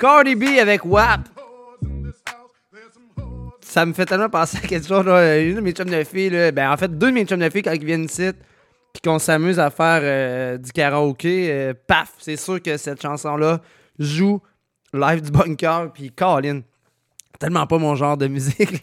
Cardi 0.00 0.34
B 0.34 0.44
avec 0.58 0.82
WAP. 0.86 1.28
Ça 3.60 3.84
me 3.84 3.92
fait 3.92 4.06
tellement 4.06 4.30
penser 4.30 4.56
à 4.56 4.66
quelque 4.66 4.88
chose. 4.88 5.04
Une 5.04 5.56
de 5.56 5.60
mes 5.60 5.72
chums 5.72 5.90
de 5.90 6.02
filles, 6.04 6.52
ben, 6.52 6.72
en 6.72 6.76
fait, 6.78 6.88
deux 6.96 7.08
de 7.08 7.12
mes 7.12 7.26
chums 7.26 7.38
de 7.38 7.50
filles, 7.50 7.62
quand 7.62 7.72
ils 7.72 7.84
viennent 7.84 8.04
ici, 8.04 8.30
puis 8.94 9.02
qu'on 9.04 9.18
s'amuse 9.18 9.60
à 9.60 9.68
faire 9.68 10.00
euh, 10.02 10.56
du 10.56 10.72
karaoké, 10.72 11.52
euh, 11.52 11.74
paf, 11.86 12.14
c'est 12.18 12.36
sûr 12.36 12.62
que 12.62 12.78
cette 12.78 13.02
chanson-là 13.02 13.60
joue 13.98 14.40
live 14.94 15.20
du 15.20 15.30
bunker, 15.30 15.92
puis 15.92 16.10
Colin. 16.10 16.62
Tellement 17.38 17.66
pas 17.66 17.76
mon 17.76 17.94
genre 17.94 18.16
de 18.16 18.26
musique. 18.26 18.82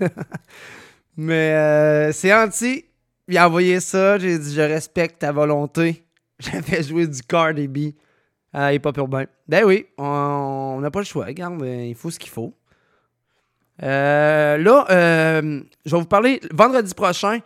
Mais 1.18 1.54
euh, 1.54 2.12
c'est 2.12 2.32
anti. 2.32 2.86
Il 3.28 3.38
a 3.40 3.48
envoyé 3.48 3.80
ça. 3.80 4.20
J'ai 4.20 4.38
dit, 4.38 4.54
je 4.54 4.62
respecte 4.62 5.20
ta 5.20 5.32
volonté. 5.32 6.06
J'ai 6.40 6.62
fait 6.62 6.84
jouer 6.84 7.08
du 7.08 7.24
Cardi 7.24 7.68
B 7.68 7.94
à 8.58 8.74
Hip 8.74 8.82
Hop 8.86 8.98
Urbain. 8.98 9.26
Ben 9.48 9.64
oui, 9.66 9.86
on 10.00 10.80
n'a 10.82 10.90
pas 10.90 11.00
le 11.00 11.06
choix. 11.06 11.26
Regarde, 11.26 11.62
euh, 11.62 11.86
il 11.86 11.94
faut 11.96 12.10
ce 12.10 12.18
qu'il 12.18 12.32
faut. 12.32 12.54
Euh, 13.84 14.58
là, 14.58 14.86
euh, 14.90 15.62
je 15.86 15.96
vais 15.96 16.02
vous 16.02 16.08
parler 16.08 16.40
vendredi 16.52 16.94
prochain. 16.96 17.40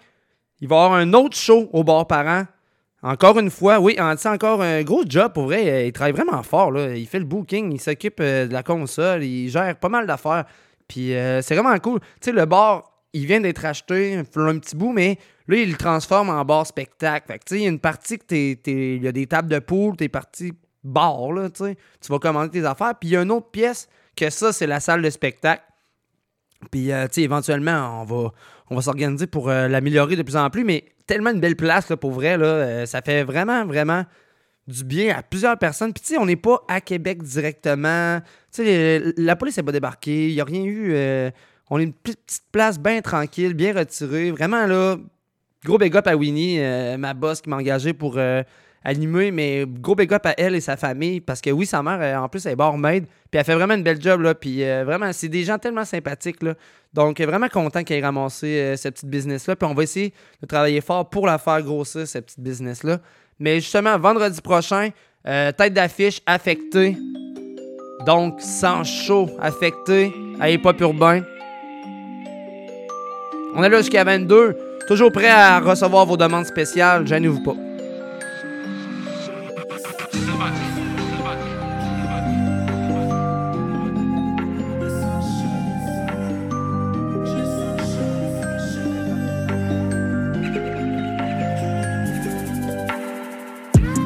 Il 0.61 0.67
va 0.69 0.75
y 0.75 0.79
avoir 0.79 0.93
un 0.93 1.11
autre 1.13 1.35
show 1.35 1.69
au 1.73 1.83
bar 1.83 2.07
parent. 2.07 2.45
Encore 3.03 3.39
une 3.39 3.49
fois, 3.49 3.79
oui, 3.79 3.97
Anti 3.99 4.27
encore 4.27 4.61
un 4.61 4.83
gros 4.83 5.03
job 5.07 5.33
pour 5.33 5.45
vrai. 5.45 5.69
Euh, 5.69 5.85
Il 5.87 5.91
travaille 5.91 6.13
vraiment 6.13 6.41
fort. 6.43 6.71
Là. 6.71 6.95
Il 6.95 7.07
fait 7.07 7.19
le 7.19 7.25
booking, 7.25 7.73
il 7.73 7.81
s'occupe 7.81 8.19
euh, 8.21 8.47
de 8.47 8.53
la 8.53 8.63
console, 8.63 9.23
il 9.23 9.49
gère 9.49 9.75
pas 9.75 9.89
mal 9.89 10.07
d'affaires. 10.07 10.45
Puis 10.87 11.13
euh, 11.15 11.41
c'est 11.41 11.55
vraiment 11.55 11.77
cool. 11.79 11.99
Tu 11.99 12.07
sais, 12.21 12.31
le 12.31 12.45
bar, 12.45 12.91
il 13.11 13.25
vient 13.25 13.41
d'être 13.41 13.65
acheté 13.65 14.15
un 14.15 14.23
petit 14.23 14.75
bout, 14.75 14.93
mais 14.93 15.17
là, 15.47 15.57
il 15.57 15.71
le 15.71 15.77
transforme 15.77 16.29
en 16.29 16.45
bar 16.45 16.65
spectacle. 16.65 17.25
Fait 17.27 17.39
que 17.39 17.43
tu 17.45 17.55
sais, 17.55 17.59
il 17.61 17.63
y 17.63 17.65
a 17.65 17.69
une 17.69 17.79
partie 17.79 18.17
que 18.19 18.23
t'es- 18.25 18.95
il 18.95 19.03
y 19.03 19.07
a 19.07 19.11
des 19.11 19.25
tables 19.27 19.49
de 19.49 19.59
poule, 19.59 19.97
t'es 19.97 20.07
parti 20.07 20.53
bar, 20.83 21.31
là, 21.31 21.49
tu 21.49 21.75
vas 22.09 22.19
commander 22.19 22.49
tes 22.49 22.65
affaires. 22.65 22.95
Puis 22.99 23.09
il 23.09 23.11
y 23.13 23.17
a 23.17 23.21
une 23.21 23.31
autre 23.31 23.49
pièce 23.51 23.87
que 24.15 24.29
ça, 24.29 24.51
c'est 24.51 24.67
la 24.67 24.79
salle 24.79 25.01
de 25.01 25.09
spectacle. 25.09 25.63
Puis, 26.69 26.91
euh, 26.91 27.07
tu 27.07 27.21
éventuellement, 27.21 28.01
on 28.01 28.03
va, 28.03 28.31
on 28.69 28.75
va 28.75 28.81
s'organiser 28.81 29.25
pour 29.25 29.49
euh, 29.49 29.67
l'améliorer 29.67 30.15
de 30.15 30.21
plus 30.21 30.35
en 30.35 30.49
plus, 30.49 30.63
mais 30.63 30.85
tellement 31.07 31.31
une 31.31 31.39
belle 31.39 31.55
place, 31.55 31.89
là, 31.89 31.97
pour 31.97 32.11
vrai, 32.11 32.37
euh, 32.39 32.85
ça 32.85 33.01
fait 33.01 33.23
vraiment, 33.23 33.65
vraiment 33.65 34.03
du 34.67 34.83
bien 34.83 35.15
à 35.17 35.23
plusieurs 35.23 35.57
personnes. 35.57 35.91
Puis, 35.93 36.03
tu 36.03 36.13
sais, 36.13 36.19
on 36.19 36.25
n'est 36.25 36.35
pas 36.35 36.61
à 36.67 36.81
Québec 36.81 37.23
directement. 37.23 38.19
Tu 38.53 38.63
la 39.17 39.35
police 39.35 39.57
n'est 39.57 39.63
pas 39.63 39.71
débarquée. 39.71 40.29
Il 40.29 40.35
n'y 40.35 40.41
a 40.41 40.45
rien 40.45 40.63
eu. 40.63 40.95
on 41.69 41.79
est 41.79 41.83
une 41.83 41.93
petite 41.93 42.43
place 42.51 42.79
bien 42.79 43.01
tranquille, 43.01 43.53
bien 43.53 43.73
retirée. 43.73 44.29
Vraiment, 44.29 44.67
là, 44.67 44.97
gros 45.65 45.77
big 45.77 45.95
up 45.97 46.05
à 46.05 46.15
Winnie, 46.15 46.59
ma 46.97 47.13
boss 47.13 47.41
qui 47.41 47.49
m'a 47.49 47.57
engagé 47.57 47.93
pour 47.93 48.19
animé, 48.83 49.31
mais 49.31 49.65
gros 49.67 49.95
big 49.95 50.11
up 50.13 50.25
à 50.25 50.33
elle 50.37 50.55
et 50.55 50.61
sa 50.61 50.77
famille, 50.77 51.21
parce 51.21 51.41
que 51.41 51.49
oui, 51.49 51.65
sa 51.65 51.83
mère, 51.83 51.99
euh, 52.01 52.23
en 52.23 52.29
plus, 52.29 52.45
elle 52.45 52.53
est 52.53 52.55
barmaid, 52.55 53.05
puis 53.05 53.39
elle 53.39 53.43
fait 53.43 53.55
vraiment 53.55 53.75
une 53.75 53.83
belle 53.83 54.01
job, 54.01 54.21
là, 54.21 54.33
puis 54.33 54.63
euh, 54.63 54.83
vraiment, 54.83 55.11
c'est 55.13 55.29
des 55.29 55.43
gens 55.43 55.57
tellement 55.57 55.85
sympathiques, 55.85 56.41
là. 56.41 56.55
Donc, 56.93 57.21
vraiment 57.21 57.47
content 57.47 57.83
qu'elle 57.83 57.99
ait 57.99 58.05
ramassé 58.05 58.47
euh, 58.47 58.75
cette 58.75 58.95
petite 58.95 59.09
business-là, 59.09 59.55
puis 59.55 59.67
on 59.69 59.73
va 59.73 59.83
essayer 59.83 60.13
de 60.41 60.47
travailler 60.47 60.81
fort 60.81 61.09
pour 61.09 61.25
la 61.25 61.37
faire 61.37 61.61
grossir, 61.61 62.05
cette 62.05 62.25
petite 62.25 62.41
business-là. 62.41 62.99
Mais 63.39 63.55
justement, 63.59 63.97
vendredi 63.97 64.41
prochain, 64.41 64.89
euh, 65.27 65.51
tête 65.51 65.73
d'affiche 65.73 66.21
affectée. 66.25 66.97
Donc, 68.05 68.41
sans 68.41 68.83
show 68.83 69.29
affecté 69.39 70.11
à 70.39 70.49
Hip 70.49 70.61
Urbain. 70.79 71.21
On 73.55 73.63
est 73.63 73.69
là 73.69 73.77
jusqu'à 73.77 74.03
22. 74.03 74.57
Toujours 74.87 75.11
prêt 75.11 75.29
à 75.29 75.59
recevoir 75.59 76.05
vos 76.05 76.17
demandes 76.17 76.45
spéciales. 76.45 77.05
Gênez-vous 77.05 77.43
pas. 77.43 77.55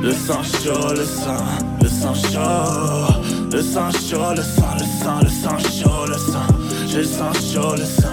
Le 0.05 0.11
sang 0.11 0.43
chaud, 0.43 0.93
le 0.95 1.03
sang, 1.03 1.43
le 1.81 1.89
sang 1.89 2.13
chaud, 2.13 3.23
le 3.51 3.59
sang 3.59 3.89
chaud, 3.89 4.35
le 4.35 4.43
sang, 4.43 4.75
le 4.77 4.85
sang, 5.01 5.19
le 5.23 5.29
sang 5.29 5.57
chaud, 5.57 6.05
le 6.07 6.13
sang, 6.13 6.45
j'ai 6.87 6.97
le 6.97 7.03
sang 7.05 7.33
chaud, 7.33 7.75
le 7.75 7.83
sang, 7.83 8.07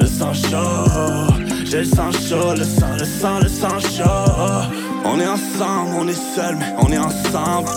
le 0.00 0.06
sang 0.06 0.32
chaud, 0.32 1.34
j'ai 1.66 1.80
le 1.80 1.84
sang 1.84 2.10
chaud, 2.12 2.54
le 2.56 2.64
sang, 2.64 2.96
le 2.98 3.04
sang, 3.04 3.40
le 3.42 3.48
sang 3.48 3.78
chaud. 3.78 4.72
On 5.04 5.20
est 5.20 5.26
ensemble, 5.26 5.90
on 5.98 6.08
est 6.08 6.34
seul, 6.34 6.56
mais 6.56 6.74
on 6.78 6.90
est 6.90 6.96
ensemble. 6.96 7.68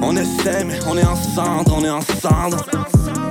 On 0.00 0.16
essaie, 0.16 0.64
mais 0.64 0.78
on 0.88 0.96
est 0.96 1.04
ensemble, 1.04 1.70
on 1.70 1.84
est 1.84 1.90
ensemble. 1.90 2.56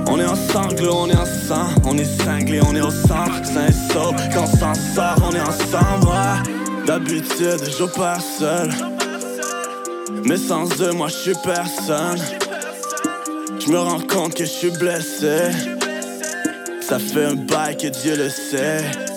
On 0.08 0.20
est 0.20 0.24
ensemble, 0.24 0.88
on 0.88 1.10
est 1.10 1.16
ensemble, 1.16 1.82
on 1.84 1.98
est 1.98 2.22
cinglé, 2.22 2.60
on 2.64 2.76
est 2.76 2.80
au 2.80 2.92
centre, 2.92 3.32
un 3.56 3.72
saut, 3.92 4.14
quand 4.32 4.44
on 4.44 4.46
s'en 4.46 4.74
sort, 4.94 5.16
on 5.28 5.34
est 5.34 5.40
ensemble, 5.40 6.06
ouais. 6.06 6.86
D'habitude, 6.86 7.68
je 7.76 7.84
pars 7.86 8.20
seul. 8.20 8.70
Mais 10.28 10.36
sans 10.36 10.68
eux, 10.82 10.92
moi 10.92 11.08
je 11.08 11.14
suis 11.14 11.34
personne. 11.42 12.18
Je 13.58 13.72
me 13.72 13.78
rends 13.78 14.00
compte 14.00 14.34
que 14.34 14.44
je 14.44 14.50
suis 14.50 14.70
blessé. 14.70 15.38
Ça 16.82 16.98
fait 16.98 17.24
un 17.24 17.34
bail 17.34 17.78
que 17.78 17.86
Dieu 17.86 18.14
le 18.14 18.28
sait. 18.28 19.07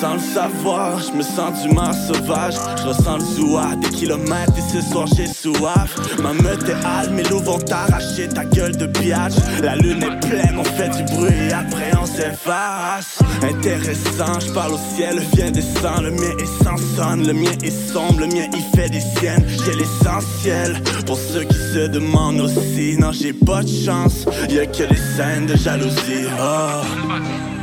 Sans 0.00 0.14
le 0.14 0.18
savoir, 0.18 0.98
je 0.98 1.12
me 1.12 1.22
sens 1.22 1.62
du 1.62 1.74
mar 1.74 1.92
sauvage. 1.92 2.54
Je 2.78 2.88
ressens 2.88 3.18
le 3.18 3.24
zoua 3.24 3.76
des 3.76 3.90
kilomètres 3.90 4.54
et 4.56 4.72
ce 4.72 4.80
soir 4.80 5.06
j'ai 5.14 5.26
soif. 5.26 5.94
Ma 6.22 6.32
meute 6.32 6.66
est 6.66 6.86
hâle, 6.86 7.10
mes 7.10 7.22
loups 7.24 7.40
vont 7.40 7.58
t'arracher 7.58 8.26
ta 8.28 8.46
gueule 8.46 8.74
de 8.74 8.86
biatch. 8.86 9.34
La 9.62 9.76
lune 9.76 10.02
est 10.02 10.26
pleine, 10.26 10.56
on 10.58 10.64
fait 10.64 10.88
du 10.88 11.02
bruit 11.12 11.34
et 11.50 11.52
après 11.52 11.90
on 12.00 12.06
s'efface. 12.06 13.18
Intéressant, 13.42 14.40
je 14.40 14.50
parle 14.52 14.72
au 14.72 14.80
ciel, 14.96 15.16
le 15.16 15.36
vient 15.36 15.50
descend. 15.50 16.02
Le 16.02 16.12
mien 16.12 16.34
est 16.38 16.64
sans 16.64 16.78
sonne, 16.96 17.26
le 17.26 17.34
mien 17.34 17.52
est 17.62 17.92
sombre, 17.92 18.20
le 18.20 18.26
mien 18.28 18.46
il 18.54 18.78
fait 18.78 18.88
des 18.88 19.00
siennes. 19.00 19.44
J'ai 19.66 19.74
l'essentiel 19.74 20.82
pour 21.04 21.18
ceux 21.18 21.44
qui 21.44 21.58
se 21.74 21.88
demandent 21.88 22.40
aussi. 22.40 22.96
Non, 22.98 23.12
j'ai 23.12 23.34
pas 23.34 23.62
de 23.62 23.68
chance, 23.68 24.24
y'a 24.48 24.64
que 24.64 24.84
des 24.84 24.96
scènes 24.96 25.44
de 25.44 25.56
jalousie. 25.58 26.24
Oh. 26.40 27.59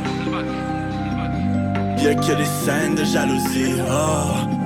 Y'a 2.02 2.14
que 2.14 2.32
des 2.32 2.44
scènes 2.44 2.94
de 2.94 3.04
jalousie. 3.04 3.74
Oh. 3.90 4.58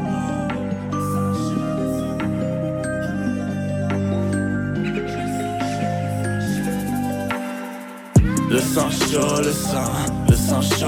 Le 8.51 8.59
sang 8.59 8.91
chaud, 8.91 9.41
le 9.43 9.51
sang, 9.51 9.93
le 10.29 10.37
sang 10.37 10.61
chaud, 10.61 10.87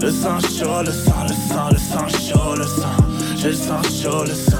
le 0.00 0.10
sang 0.10 0.38
chaud, 0.38 0.82
le 0.84 0.92
sang, 0.92 1.24
le 1.24 1.34
sang, 1.34 1.68
le 1.72 1.78
sang 1.78 2.08
chaud, 2.08 2.54
le 2.56 2.64
sang, 2.64 2.96
j'ai 3.36 3.48
le 3.48 3.54
sang 3.54 3.82
chaud, 3.82 4.24
le 4.24 4.34
sang, 4.34 4.56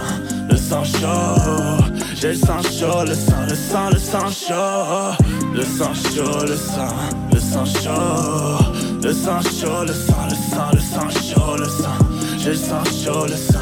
le 0.51 0.57
sang 0.57 0.85
chaud, 0.85 1.85
j'ai 2.17 2.29
le 2.31 2.35
sang 2.35 2.63
chaud, 2.63 3.05
le 3.07 3.15
sang, 3.15 3.47
le 3.49 3.55
sang, 3.55 3.91
le 3.91 3.99
sang 3.99 4.29
chaud, 4.29 5.25
le 5.55 5.63
sang 5.63 5.95
chaud, 5.95 6.47
le 6.49 6.57
sang, 6.57 6.97
le 7.33 7.39
sang 7.39 7.65
chaud, 7.65 8.84
le 9.05 9.13
sang 9.13 9.41
chaud, 9.43 9.85
le 9.87 9.93
sang, 9.93 10.25
le 10.31 10.35
sang, 10.35 10.71
le 10.73 10.81
sang 10.81 11.11
chaud, 11.11 11.57
le 11.59 11.69
sang, 11.69 11.99
j'ai 12.39 12.51
le 12.51 12.57
sang 12.57 12.85
chaud, 12.85 13.27
le 13.27 13.37
sang, 13.37 13.59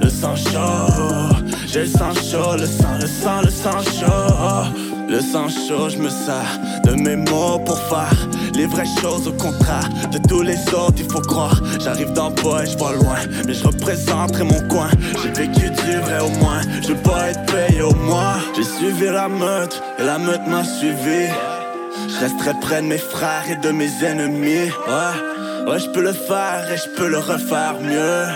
le 0.00 0.08
sang 0.08 0.36
chaud, 0.36 1.36
j'ai 1.66 1.80
le 1.80 1.86
sang 1.86 2.14
chaud, 2.14 2.56
le 2.56 2.66
sang, 2.66 2.98
le 3.00 3.06
sang, 3.06 3.40
le 3.42 3.50
sang 3.50 3.82
chaud. 3.82 4.80
Le 5.06 5.20
sang 5.20 5.48
chaud, 5.48 5.90
je 5.90 5.98
me 5.98 6.08
sers 6.08 6.58
de 6.84 6.92
mes 6.92 7.14
mots 7.14 7.58
pour 7.58 7.78
faire 7.78 8.28
les 8.54 8.66
vraies 8.66 8.88
choses 9.00 9.28
au 9.28 9.32
contraire 9.32 9.88
de 10.10 10.18
tous 10.26 10.42
les 10.42 10.56
autres, 10.72 10.94
il 10.98 11.10
faut 11.10 11.20
croire. 11.20 11.60
J'arrive 11.78 12.08
le 12.08 12.42
bois 12.42 12.64
et 12.64 12.66
je 12.66 12.78
vois 12.78 12.94
loin, 12.94 13.18
mais 13.46 13.52
je 13.52 13.64
représenterai 13.64 14.44
mon 14.44 14.60
coin. 14.68 14.88
J'ai 15.22 15.30
vécu 15.30 15.70
du 15.70 15.98
vrai 15.98 16.20
au 16.20 16.30
moins, 16.40 16.62
je 16.82 16.88
veux 16.88 17.02
pas 17.02 17.28
être 17.30 17.44
payé 17.46 17.82
au 17.82 17.94
moins. 17.94 18.36
J'ai 18.56 18.64
suivi 18.64 19.06
la 19.06 19.28
meute 19.28 19.82
et 19.98 20.04
la 20.04 20.18
meute 20.18 20.46
m'a 20.48 20.64
suivi. 20.64 21.28
Je 22.14 22.20
resterai 22.20 22.52
près 22.60 22.80
de 22.80 22.86
mes 22.86 22.98
frères 22.98 23.44
et 23.50 23.56
de 23.56 23.70
mes 23.70 23.90
ennemis. 24.04 24.70
Ouais, 24.86 25.70
ouais, 25.70 25.78
je 25.78 25.90
peux 25.90 26.02
le 26.02 26.12
faire 26.12 26.70
et 26.72 26.76
je 26.76 26.88
peux 26.96 27.08
le 27.08 27.18
refaire 27.18 27.80
mieux. 27.80 28.26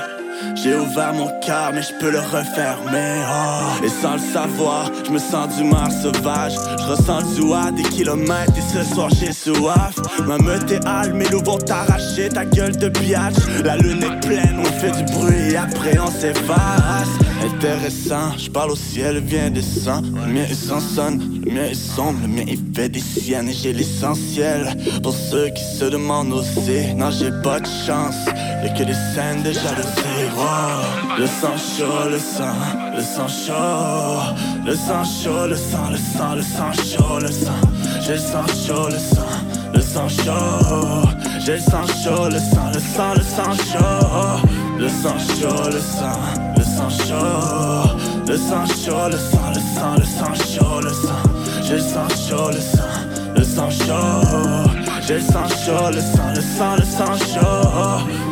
J'ai 0.55 0.75
ouvert 0.77 1.13
mon 1.13 1.29
cœur, 1.41 1.71
mais 1.73 1.83
je 1.83 1.93
peux 2.01 2.11
le 2.11 2.19
refermer. 2.19 3.23
Oh. 3.29 3.85
Et 3.85 3.89
sans 3.89 4.15
le 4.15 4.33
savoir, 4.33 4.91
je 5.05 5.11
me 5.11 5.19
sens 5.19 5.57
du 5.57 5.65
mar 5.65 5.91
sauvage. 5.91 6.55
Je 6.79 6.85
ressens 6.85 7.21
le 7.21 7.27
zoua 7.27 7.71
des 7.73 7.83
kilomètres 7.83 8.53
et 8.57 8.79
ce 8.79 8.83
soir 8.83 9.11
j'ai 9.11 9.33
soif. 9.33 9.95
Ma 10.27 10.39
meute 10.39 10.71
est 10.71 10.85
hâle, 10.87 11.15
mes 11.15 11.29
loups 11.29 11.45
vont 11.45 11.59
t'arracher 11.59 12.29
ta 12.29 12.45
gueule 12.45 12.77
de 12.77 12.89
biatch. 12.89 13.37
La 13.65 13.77
lune 13.77 14.03
est 14.03 14.27
pleine, 14.27 14.61
on 14.61 14.81
fait 14.81 14.93
du 15.03 15.13
bruit 15.13 15.53
et 15.53 15.57
après 15.57 15.99
on 15.99 16.11
s'efface. 16.11 17.09
Intéressant, 17.45 18.37
je 18.37 18.51
parle 18.51 18.73
au 18.73 18.77
ciel, 18.77 19.21
vient 19.21 19.51
descend. 19.51 20.05
Le 20.07 20.33
mien 20.33 20.45
est 20.45 20.55
sans 20.55 20.81
sonne, 20.81 21.43
le 21.45 21.53
mien 21.53 21.65
est 21.65 21.75
sombre, 21.75 22.21
le 22.23 22.29
mien 22.29 22.45
il 22.47 22.59
fait 22.75 22.89
des 22.89 23.01
siennes 23.01 23.49
et 23.49 23.53
j'ai 23.53 23.73
l'essentiel. 23.73 24.77
Pour 25.03 25.15
ceux 25.15 25.49
qui 25.49 25.63
se 25.63 25.85
demandent 25.85 26.33
aussi, 26.33 26.95
non 26.95 27.11
j'ai 27.11 27.31
pas 27.43 27.61
de 27.61 27.67
chance. 27.87 28.27
Y'a 28.63 28.71
que 28.71 28.83
des 28.85 28.95
scènes 29.15 29.43
de 29.43 29.53
jalousie. 29.53 30.29
Wow. 30.37 31.19
Le 31.19 31.27
sang 31.27 31.57
chaud, 31.57 32.09
le 32.11 32.19
sang, 32.19 32.55
le 32.95 33.03
sang 33.03 33.29
chaud, 33.29 34.35
le 34.65 34.75
sang 34.75 35.05
chaud, 35.05 35.47
le 35.49 35.57
sang, 35.57 35.91
le 35.91 35.97
sang, 35.97 36.35
le 36.35 36.43
sang 36.43 36.73
chaud, 36.73 37.19
le 37.21 37.31
sang. 37.31 37.61
J'ai 38.05 38.15
le 38.15 38.19
sang 38.19 38.47
chaud, 38.47 38.89
le 38.89 38.99
sang, 38.99 39.75
le 39.75 39.81
sang 39.81 40.09
chaud. 40.09 41.09
J'ai 41.45 41.55
le 41.55 41.61
sang 41.61 41.87
chaud, 41.87 42.29
le 42.29 42.39
sang, 42.39 42.71
le 42.73 42.81
sang, 42.81 43.15
le 43.15 43.23
sang 43.23 43.55
chaud. 43.55 44.49
Le 44.79 44.89
sang 44.89 45.19
chaud, 45.19 45.71
le 45.73 45.81
sang, 45.81 46.48
sang 46.79 46.91
chaud. 46.91 47.97
Le 48.29 48.37
sang 48.37 48.67
chaud, 48.67 49.09
le 49.11 49.19
sang, 49.19 49.51
le 49.55 49.61
sang, 49.75 49.95
le 49.99 50.05
sang 50.05 50.35
chaud, 50.35 50.81
le 50.81 50.93
sang. 50.93 51.27
J'ai 51.63 51.75
le 51.75 51.81
sang 51.81 52.09
chaud, 52.09 52.51
le 52.51 52.61
sang, 52.61 53.01
le 53.37 53.45
sang 53.45 53.71
chaud. 53.71 54.71
J'ai 55.07 55.15
le 55.15 55.21
sang 55.21 55.49
chaud, 55.49 55.91
le 55.93 56.01
sang, 56.01 56.31
le 56.35 56.43
sang, 56.57 56.77
le 56.77 56.85
sang 56.85 57.17
chaud. 57.33 58.28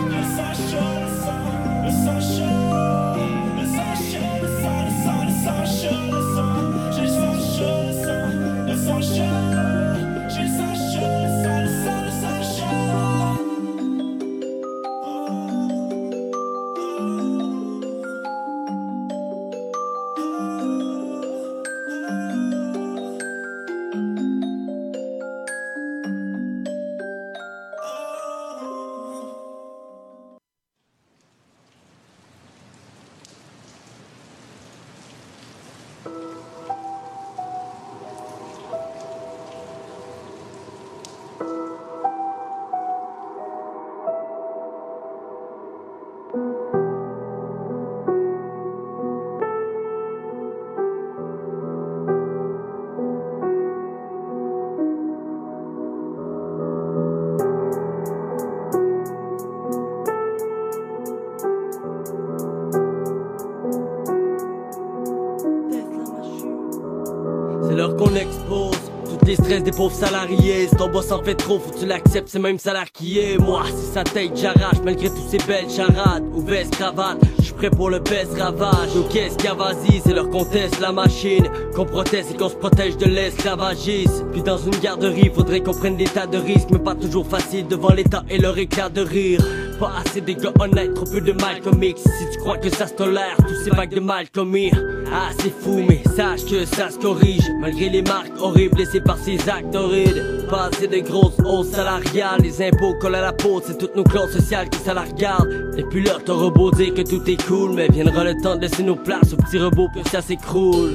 Des 69.89 69.95
salariés. 69.95 70.69
Si 70.69 70.77
ton 70.77 70.89
boss 70.89 71.11
en 71.13 71.23
fait 71.23 71.35
trop, 71.35 71.59
faut 71.59 71.71
que 71.71 71.79
tu 71.79 71.87
l'acceptes, 71.87 72.29
c'est 72.29 72.39
même 72.39 72.59
salaire 72.59 72.91
qui 72.93 73.19
est. 73.19 73.39
Moi, 73.39 73.63
si 73.67 73.93
sa 73.93 74.05
tête, 74.05 74.33
j'arrache, 74.37 74.79
malgré 74.85 75.09
tous 75.09 75.29
ces 75.31 75.39
belles 75.39 75.71
charades. 75.71 76.25
Ou 76.35 76.41
veste, 76.41 76.77
cravate, 76.77 77.19
j'suis 77.41 77.53
prêt 77.55 77.71
pour 77.71 77.91
le 77.91 77.99
best 77.99 78.39
ravage. 78.39 78.91
Y 79.15 79.47
a, 79.47 79.55
vas-y, 79.55 80.01
c'est 80.05 80.13
leur 80.13 80.31
conteste, 80.31 80.81
la 80.81 80.93
machine. 80.93 81.49
Qu'on 81.75 81.85
proteste 81.85 82.33
et 82.33 82.37
qu'on 82.37 82.49
se 82.49 82.57
protège 82.57 82.97
de 82.97 83.07
l'esclavagisme. 83.07 84.27
Puis 84.33 84.43
dans 84.43 84.59
une 84.59 84.77
garderie, 84.77 85.31
faudrait 85.35 85.61
qu'on 85.61 85.75
prenne 85.75 85.97
des 85.97 86.05
tas 86.05 86.27
de 86.27 86.39
risques, 86.39 86.69
mais 86.71 86.79
pas 86.79 86.95
toujours 86.95 87.27
facile 87.27 87.67
devant 87.67 87.93
l'état 87.93 88.25
et 88.29 88.39
leur 88.39 88.57
éclat 88.59 88.89
de 88.89 89.03
rire. 89.03 89.41
Pas 89.79 89.93
assez 90.05 90.21
de 90.21 90.33
gars 90.33 90.53
honnêtes, 90.59 90.95
trop 90.95 91.05
peu 91.05 91.21
de 91.21 91.33
mal 91.33 91.61
comics. 91.61 91.99
Si 91.99 92.31
tu 92.33 92.39
crois 92.39 92.57
que 92.57 92.71
ça 92.71 92.87
se 92.87 92.95
tolère, 92.95 93.37
tous 93.47 93.65
ces 93.65 93.71
vagues 93.71 93.95
de 93.95 94.01
mal 94.01 94.31
commis. 94.31 94.71
Ah, 95.12 95.31
c'est 95.39 95.51
fou, 95.51 95.85
mais 95.89 96.03
sache 96.16 96.45
que 96.45 96.65
ça 96.65 96.91
se 96.91 96.99
corrige. 96.99 97.45
Malgré 97.61 97.89
les 97.89 98.03
marques 98.03 98.33
horribles 98.39 98.78
laissées 98.78 99.01
par 99.01 99.19
ces 99.19 99.37
actes 99.49 99.74
horribles. 99.74 100.47
Pas 100.49 100.65
assez 100.66 100.89
de 100.89 100.99
grosses 100.99 101.39
hausses 101.45 101.69
salariales. 101.69 102.41
Les 102.43 102.62
impôts 102.62 102.95
collent 103.01 103.15
à 103.15 103.20
la 103.20 103.33
peau, 103.33 103.62
c'est 103.65 103.78
toutes 103.78 103.97
nos 103.97 104.05
classes 104.05 104.33
sociales 104.33 104.69
qui 104.69 104.78
ça 104.78 104.95
la 104.95 105.03
regardent. 105.03 105.74
Et 105.77 105.85
puis 105.85 106.03
là, 106.03 106.19
t'auras 106.24 106.51
beau 106.51 106.70
dire 106.70 106.95
que 106.95 107.03
tout 107.03 107.23
est 107.31 107.43
cool. 107.47 107.73
Mais 107.73 107.89
viendra 107.89 108.24
le 108.24 108.35
temps 108.43 108.57
de 108.57 108.62
laisser 108.62 108.83
nos 108.83 108.97
places 108.97 109.33
aux 109.33 109.37
petits 109.37 109.59
robots 109.59 109.89
que 109.95 110.09
ça 110.09 110.20
s'écroule. 110.20 110.95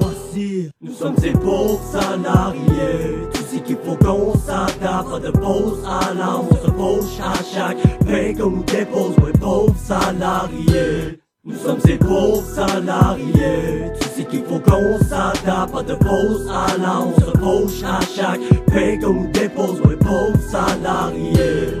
voici. 0.00 0.70
Nous 0.80 0.92
sommes 0.92 1.16
ces 1.16 1.32
pauvres 1.32 1.80
salariés. 1.92 3.37
Qu'il 3.68 3.76
faut 3.84 3.96
qu'on 3.96 4.32
s'adapte. 4.32 5.10
Pas 5.10 5.20
de 5.20 5.30
pause 5.30 5.84
à 5.86 6.14
l'âme, 6.14 6.46
on 6.50 6.56
se 6.56 6.70
poche 6.70 7.20
à 7.22 7.34
chaque 7.44 7.76
paye 8.06 8.34
qu'on 8.34 8.48
nous 8.48 8.64
dépose. 8.64 9.14
Ouais, 9.18 9.32
pauvres 9.38 9.76
salariés. 9.76 11.20
Nous 11.44 11.54
sommes 11.54 11.78
ces 11.80 11.98
pauvres 11.98 12.42
salariés. 12.46 13.92
Tu 14.00 14.08
sais 14.08 14.24
qu'il 14.24 14.42
faut 14.44 14.58
qu'on 14.58 14.98
s'adapte. 15.04 15.70
Pas 15.70 15.82
de 15.82 15.94
pause 15.96 16.50
à 16.50 16.78
l'âme, 16.78 17.12
on 17.14 17.20
se 17.20 17.30
poche 17.32 17.82
à 17.84 18.00
chaque 18.00 18.40
paye 18.72 18.98
qu'on 19.00 19.12
nous 19.12 19.30
dépose. 19.32 19.82
Ouais, 19.82 19.96
pauvres 19.96 20.40
salariés. 20.50 21.74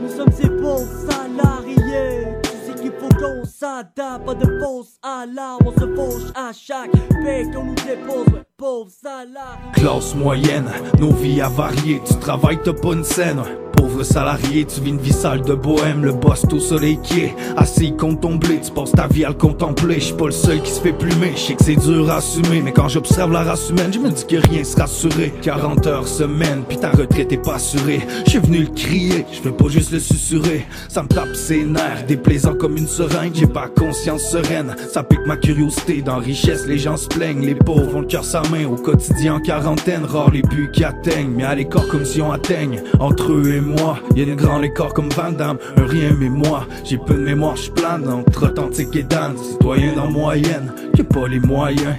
Nous 0.00 0.16
sommes 0.16 0.32
ces 0.32 0.48
pauvres 0.48 0.88
salariés. 1.10 2.26
Tu 2.42 2.72
sais 2.72 2.80
qu'il 2.80 2.92
faut 2.92 3.14
qu'on 3.20 3.44
s'adapte. 3.44 4.24
Pas 4.24 4.34
de 4.34 4.46
fausse 4.62 4.96
alarme, 5.02 5.60
on 5.66 5.72
se 5.72 5.94
fauche 5.94 6.32
à 6.34 6.54
chaque 6.54 6.92
paye 7.22 7.50
qu'on 7.50 7.64
nous 7.64 7.74
dépose. 7.74 8.44
Ouais, 8.60 8.66
pauvres 8.66 8.90
salariés. 8.90 9.72
Classe 9.74 10.14
moyenne, 10.14 10.70
nos 11.00 11.12
vies 11.12 11.40
avariées, 11.40 12.00
tu 12.06 12.14
travailles, 12.14 12.58
t'as 12.62 12.72
pas 12.72 12.92
une 12.92 13.04
scène. 13.04 13.42
Pauvre 13.76 14.04
salarié, 14.04 14.64
tu 14.64 14.80
vis 14.80 14.90
une 14.90 14.98
vie 14.98 15.12
sale 15.12 15.42
de 15.42 15.54
bohème, 15.54 16.04
le 16.04 16.12
boss 16.12 16.42
tout 16.48 16.60
soleil 16.60 16.98
qui 17.02 17.20
est 17.20 17.34
assis 17.56 17.92
blé, 17.92 18.60
tu 18.64 18.70
passes 18.70 18.92
ta 18.92 19.08
vie 19.08 19.24
à 19.24 19.28
le 19.28 19.34
contempler. 19.34 19.96
Je 19.96 20.04
suis 20.06 20.14
pas 20.14 20.26
le 20.26 20.30
seul 20.30 20.62
qui 20.62 20.70
se 20.70 20.80
fait 20.80 20.92
plumer, 20.92 21.32
je 21.34 21.40
sais 21.40 21.54
que 21.54 21.64
c'est 21.64 21.76
dur 21.76 22.08
à 22.10 22.16
assumer, 22.16 22.62
mais 22.62 22.72
quand 22.72 22.88
j'observe 22.88 23.32
la 23.32 23.42
race 23.42 23.68
humaine, 23.70 23.92
je 23.92 23.98
me 23.98 24.10
dis 24.10 24.26
que 24.26 24.36
rien 24.36 24.64
sera 24.64 24.84
assuré. 24.84 25.32
40 25.42 25.86
heures 25.86 26.08
semaine, 26.08 26.62
puis 26.66 26.78
ta 26.78 26.90
retraite 26.90 27.32
est 27.32 27.44
pas 27.44 27.56
assurée. 27.56 28.00
Je 28.26 28.38
venu 28.38 28.60
le 28.60 28.70
crier, 28.74 29.26
je 29.32 29.42
veux 29.42 29.54
pas 29.54 29.68
juste 29.68 29.90
le 29.90 29.98
susurrer. 30.00 30.66
Ça 30.88 31.02
me 31.02 31.08
tape 31.08 31.34
ses 31.34 31.64
nerfs, 31.64 32.04
déplaisant 32.06 32.54
comme 32.54 32.76
une 32.76 32.88
seringue, 32.88 33.34
j'ai 33.34 33.46
pas 33.46 33.68
conscience 33.68 34.22
sereine. 34.22 34.76
Ça 34.92 35.02
pique 35.02 35.26
ma 35.26 35.36
curiosité, 35.36 36.00
dans 36.00 36.18
richesse 36.18 36.66
les 36.66 36.78
gens 36.78 36.96
se 36.96 37.08
plaignent, 37.08 37.44
les 37.44 37.54
pauvres 37.54 37.96
ont 37.96 38.00
le 38.00 38.06
cœur 38.06 38.24
sa 38.24 38.42
au 38.62 38.76
quotidien 38.76 39.34
en 39.34 39.40
quarantaine, 39.40 40.04
rares 40.04 40.30
les 40.30 40.42
buts 40.42 40.70
qui 40.72 40.84
atteignent, 40.84 41.32
mais 41.34 41.42
à 41.42 41.54
l'écart 41.56 41.88
comme 41.88 42.04
si 42.04 42.22
on 42.22 42.30
atteigne, 42.30 42.82
entre 43.00 43.32
eux 43.32 43.54
et 43.54 43.60
moi, 43.60 43.98
y'a 44.14 44.24
des 44.24 44.36
grands 44.36 44.62
écarts 44.62 44.94
comme 44.94 45.08
Van 45.10 45.32
Damme, 45.32 45.58
un 45.76 45.86
rien 45.86 46.14
mais 46.18 46.28
moi, 46.28 46.66
j'ai 46.84 46.98
peu 46.98 47.14
de 47.14 47.20
mémoire, 47.20 47.56
je 47.56 47.70
plane. 47.70 48.08
Entre 48.08 48.46
authentique 48.46 48.94
et 48.94 49.02
Dan, 49.02 49.36
citoyen 49.36 49.94
dans 49.96 50.10
moyenne, 50.10 50.72
qui 50.94 51.00
a 51.00 51.04
pas 51.04 51.26
les 51.26 51.40
moyens. 51.40 51.96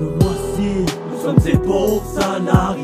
Nous 0.00 0.10
voici, 0.20 0.84
nous 1.10 1.22
sommes 1.22 1.40
ces 1.40 1.56
pauvres 1.56 2.04
salariés. 2.20 2.83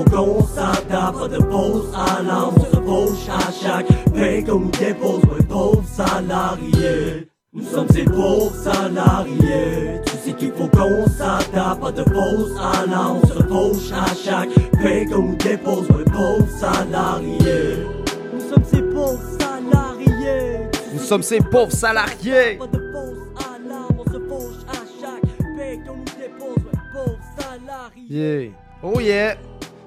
Faut 0.00 0.16
qu'on 0.16 0.42
s'adapte, 0.46 1.18
pas 1.18 1.28
de 1.28 1.36
pause 1.42 1.92
à 1.94 2.22
l'âme, 2.22 2.54
on 2.56 2.64
se 2.64 2.76
poche 2.76 3.28
à 3.28 3.52
chaque 3.52 3.86
paye 4.14 4.42
qu'on 4.42 4.60
nous 4.60 4.70
dépose, 4.70 5.22
ouais, 5.24 5.44
pauvres 5.46 5.84
salariés. 5.86 7.28
Nous 7.52 7.64
sommes 7.64 7.88
ces 7.92 8.04
pauvres 8.04 8.54
salariés. 8.54 10.00
Tu 10.06 10.16
sais 10.24 10.32
qu'il 10.32 10.52
faut 10.52 10.68
qu'on 10.68 11.06
s'adapte, 11.06 11.80
pas 11.82 11.92
de 11.92 12.02
pause 12.04 12.56
à 12.58 12.86
l'âme, 12.86 13.20
on 13.22 13.26
se 13.26 13.42
poche 13.42 13.92
à 13.92 14.06
chaque 14.14 14.48
paye 14.82 15.04
qu'on 15.04 15.22
nous 15.22 15.36
dépose, 15.36 15.86
ouais, 15.90 16.04
pauvres 16.04 16.48
salariés. 16.58 17.84
Nous 18.32 18.40
sommes 18.40 18.64
ces 18.64 18.82
pauvres 18.82 19.20
salariés. 19.38 20.60
Nous 20.94 21.00
sommes 21.00 21.22
ces 21.22 21.40
pauvres 21.40 21.72
salariés. 21.72 22.56
Pas 22.58 22.66
de 22.68 22.78
pause 22.92 23.18
à 23.36 23.68
l'âme, 23.68 23.98
on 23.98 24.04
se 24.10 24.16
poche 24.16 24.64
à 24.66 24.80
chaque 24.98 25.58
paye 25.58 25.78
qu'on 25.86 25.96
nous 25.96 26.04
dépose, 26.04 26.56
ouais, 26.56 26.80
pauvres 26.94 27.18
salariés. 27.38 28.06
Yeah. 28.08 28.52
Oh 28.82 28.98
yeah. 28.98 29.36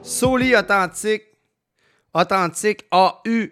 Soli 0.04 0.54
authentique. 0.54 1.24
Authentique 2.14 2.86
AU. 2.92 3.48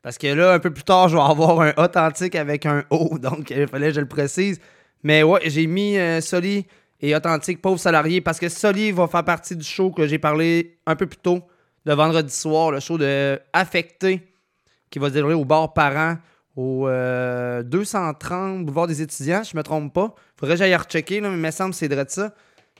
Parce 0.00 0.16
que 0.16 0.28
là, 0.28 0.52
un 0.52 0.58
peu 0.60 0.72
plus 0.72 0.84
tard, 0.84 1.08
je 1.08 1.16
vais 1.16 1.22
avoir 1.22 1.60
un 1.60 1.72
authentique 1.76 2.36
avec 2.36 2.64
un 2.64 2.84
O. 2.90 3.18
Donc, 3.20 3.50
il 3.50 3.66
fallait 3.66 3.88
que 3.88 3.94
je 3.94 4.00
le 4.00 4.08
précise. 4.08 4.60
Mais 5.02 5.24
ouais, 5.24 5.40
j'ai 5.44 5.66
mis 5.66 5.98
euh, 5.98 6.20
Soli 6.20 6.66
et 7.00 7.14
authentique 7.14 7.60
pauvre 7.60 7.78
salarié 7.78 8.20
parce 8.20 8.38
que 8.38 8.48
Soli 8.48 8.92
va 8.92 9.08
faire 9.08 9.24
partie 9.24 9.56
du 9.56 9.64
show 9.64 9.90
que 9.90 10.06
j'ai 10.06 10.18
parlé 10.18 10.78
un 10.86 10.94
peu 10.94 11.06
plus 11.06 11.18
tôt, 11.18 11.42
de 11.84 11.92
vendredi 11.92 12.32
soir, 12.32 12.70
le 12.70 12.80
show 12.80 12.96
de 12.96 13.38
Affecté 13.52 14.32
qui 14.88 14.98
va 15.00 15.08
se 15.08 15.14
dérouler 15.14 15.34
au 15.34 15.44
bar 15.44 15.74
Parent 15.74 16.16
au 16.54 16.88
euh, 16.88 17.62
230 17.62 18.64
Boulevard 18.64 18.86
des 18.86 19.02
étudiants, 19.02 19.42
je 19.42 19.56
me 19.56 19.62
trompe 19.62 19.92
pas. 19.92 20.14
Faudrait 20.36 20.54
que 20.54 20.60
j'aille 20.60 20.74
rechecker, 20.74 21.20
mais 21.20 21.28
il 21.28 21.36
me 21.36 21.50
semble 21.50 21.72
que 21.72 21.76
c'est 21.76 21.88
de 21.88 22.04
ça. 22.08 22.32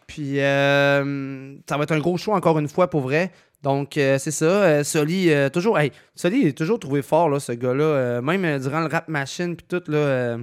Puis 0.06 0.40
euh, 0.40 1.56
ça 1.68 1.76
va 1.76 1.82
être 1.82 1.92
un 1.92 1.98
gros 1.98 2.16
show 2.16 2.32
encore 2.32 2.58
une 2.58 2.68
fois 2.68 2.88
pour 2.88 3.00
vrai. 3.00 3.32
Donc 3.66 3.96
euh, 3.96 4.16
c'est 4.18 4.30
ça. 4.30 4.44
Euh, 4.44 4.84
Soli, 4.84 5.32
euh, 5.32 5.48
toujours. 5.48 5.76
Hey, 5.76 5.90
Soli 6.14 6.42
il 6.42 6.46
est 6.46 6.56
toujours 6.56 6.78
trouvé 6.78 7.02
fort, 7.02 7.28
là, 7.28 7.40
ce 7.40 7.50
gars-là. 7.50 8.20
Même 8.22 8.60
durant 8.60 8.80
le 8.80 8.86
rap 8.86 9.08
machine 9.08 9.56
puis 9.56 9.66
tout, 9.68 9.82
là. 9.90 10.38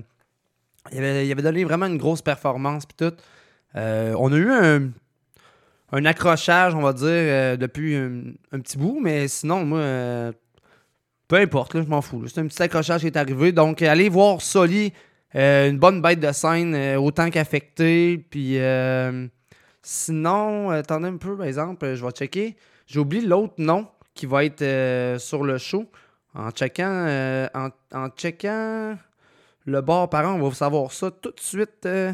il, 0.92 0.98
avait, 1.04 1.42
donné 1.42 1.64
vraiment 1.64 1.86
une 1.86 1.98
grosse 1.98 2.22
performance 2.22 2.86
puis 2.86 2.98
tout. 2.98 3.16
On 3.76 4.34
a 4.34 4.36
eu 4.36 4.52
un, 4.52 6.06
accrochage, 6.06 6.76
on 6.76 6.82
va 6.82 6.92
dire, 6.92 7.58
depuis 7.58 7.96
un, 7.96 8.60
petit 8.60 8.78
bout, 8.78 9.00
mais 9.02 9.30
sinon, 9.30 9.64
moi, 9.64 10.34
peu 11.30 11.38
importe, 11.38 11.76
là, 11.76 11.82
je 11.82 11.88
m'en 11.88 12.02
fous. 12.02 12.28
C'est 12.28 12.42
un 12.42 12.48
petit 12.48 12.62
accrochage 12.62 13.02
qui 13.02 13.08
est 13.08 13.18
arrivé. 13.18 13.54
Donc, 13.54 13.82
allez 13.82 14.10
voir 14.10 14.42
Soli, 14.42 14.92
une 15.34 15.78
bonne 15.78 16.02
bête 16.02 16.20
de 16.20 16.32
scène, 16.34 16.98
autant 16.98 17.30
qu'affecté. 17.30 18.18
Puis, 18.30 18.58
sinon, 19.84 20.72
euh, 20.72 20.80
attendez 20.80 21.08
un 21.10 21.18
peu, 21.18 21.38
par 21.38 21.46
exemple, 21.46 21.86
euh, 21.86 21.96
je 21.96 22.04
vais 22.04 22.12
checker. 22.12 22.56
J'ai 22.88 23.00
oublié 23.00 23.26
l'autre 23.26 23.56
nom 23.58 23.88
qui 24.14 24.26
va 24.26 24.44
être 24.46 24.62
euh, 24.62 25.20
sur 25.20 25.44
le 25.44 25.58
show. 25.58 25.86
En 26.34 26.50
checkant, 26.52 27.06
euh, 27.08 27.48
en, 27.54 27.70
en 27.94 28.10
checkant 28.10 28.98
le 29.66 29.82
bar 29.82 30.10
parent, 30.10 30.34
on 30.34 30.50
va 30.50 30.56
savoir 30.56 30.92
ça 30.92 31.12
tout 31.12 31.32
de 31.32 31.40
suite. 31.40 31.86
euh. 31.86 32.12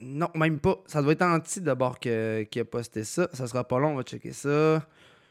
Non, 0.00 0.28
même 0.34 0.60
pas. 0.60 0.76
Ça 0.86 1.02
doit 1.02 1.12
être 1.12 1.22
Anti 1.22 1.60
d'abord 1.60 1.98
qui 1.98 2.08
a 2.10 2.64
posté 2.70 3.02
ça. 3.02 3.28
Ça 3.32 3.46
sera 3.48 3.64
pas 3.64 3.78
long, 3.80 3.92
on 3.92 3.96
va 3.96 4.02
checker 4.04 4.32
ça. 4.32 4.86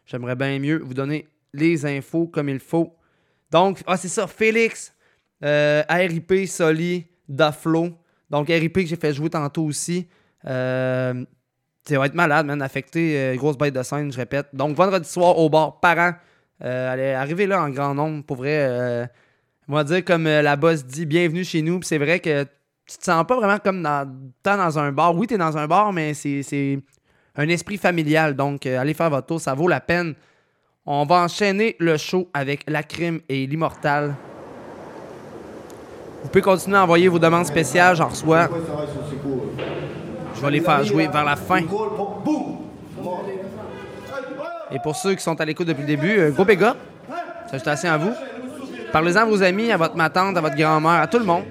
J'aimerais 0.05 0.35
bien 0.35 0.59
mieux 0.59 0.79
vous 0.79 0.93
donner 0.93 1.27
les 1.53 1.85
infos 1.85 2.27
comme 2.27 2.49
il 2.49 2.59
faut. 2.59 2.93
Donc, 3.49 3.81
ah, 3.87 3.95
c'est 3.95 4.09
ça, 4.09 4.27
Félix, 4.27 4.93
euh, 5.43 5.83
RIP, 5.89 6.47
Soli, 6.47 7.07
Daflo. 7.29 7.91
Donc, 8.29 8.47
RIP 8.47 8.73
que 8.73 8.85
j'ai 8.85 8.95
fait 8.95 9.13
jouer 9.13 9.29
tantôt 9.29 9.63
aussi. 9.63 10.07
Euh, 10.45 11.23
ça 11.87 11.97
va 11.99 12.05
être 12.07 12.13
malade, 12.15 12.45
man. 12.45 12.61
Affecté, 12.61 13.17
euh, 13.17 13.35
grosse 13.35 13.57
bête 13.57 13.73
de 13.73 13.81
scène, 13.83 14.11
je 14.11 14.17
répète. 14.17 14.47
Donc, 14.53 14.75
vendredi 14.75 15.07
soir 15.07 15.37
au 15.37 15.49
bar, 15.49 15.79
parents. 15.79 16.13
Euh, 16.63 16.91
allez, 16.93 17.11
arrivez 17.11 17.47
là 17.47 17.61
en 17.63 17.69
grand 17.69 17.93
nombre, 17.93 18.23
pour 18.25 18.37
vrai. 18.37 18.57
euh, 18.69 19.05
on 19.69 19.73
va 19.73 19.83
dire, 19.83 20.03
comme 20.03 20.23
la 20.25 20.55
boss 20.55 20.85
dit, 20.85 21.05
bienvenue 21.05 21.43
chez 21.43 21.61
nous. 21.61 21.81
C'est 21.83 21.97
vrai 21.97 22.19
que 22.19 22.43
tu 22.85 22.97
te 22.97 23.03
sens 23.03 23.25
pas 23.27 23.35
vraiment 23.35 23.59
comme 23.59 23.83
dans, 23.83 24.09
dans 24.43 24.79
un 24.79 24.91
bar. 24.91 25.13
Oui, 25.15 25.27
tu 25.27 25.33
es 25.33 25.37
dans 25.37 25.57
un 25.57 25.67
bar, 25.67 25.91
mais 25.93 26.13
c'est- 26.13 26.79
un 27.35 27.47
esprit 27.49 27.77
familial. 27.77 28.35
Donc, 28.35 28.65
allez 28.65 28.93
faire 28.93 29.09
votre 29.09 29.27
tour, 29.27 29.39
ça 29.41 29.53
vaut 29.53 29.67
la 29.67 29.79
peine. 29.81 30.15
On 30.85 31.05
va 31.05 31.17
enchaîner 31.23 31.75
le 31.79 31.97
show 31.97 32.29
avec 32.33 32.63
La 32.67 32.81
Crime 32.81 33.19
et 33.29 33.45
l'Immortal. 33.45 34.15
Vous 36.27 36.31
pouvez 36.31 36.41
continuer 36.41 36.75
à 36.75 36.83
envoyer 36.83 37.07
vos 37.07 37.19
demandes 37.19 37.45
spéciales, 37.45 37.95
j'en 37.95 38.09
reçois. 38.09 38.49
Je 40.35 40.41
vais 40.41 40.51
les 40.51 40.59
faire 40.59 40.83
jouer 40.83 41.07
vers 41.07 41.23
la 41.23 41.37
fin. 41.37 41.61
Et 44.69 44.79
pour 44.79 44.93
ceux 44.97 45.15
qui 45.15 45.23
sont 45.23 45.39
à 45.39 45.45
l'écoute 45.45 45.69
depuis 45.69 45.83
le 45.83 45.87
début, 45.87 46.19
euh, 46.19 46.31
gros 46.31 46.43
béga. 46.43 46.75
Salutations 47.49 47.91
à 47.91 47.97
vous. 47.97 48.11
Parlez-en 48.91 49.21
à 49.21 49.25
vos 49.25 49.41
amis, 49.41 49.71
à 49.71 49.77
votre 49.77 49.95
ma 49.95 50.09
tante, 50.09 50.35
à 50.35 50.41
votre 50.41 50.57
grand-mère, 50.57 50.99
à 51.01 51.07
tout 51.07 51.17
le 51.17 51.23
monde. 51.23 51.43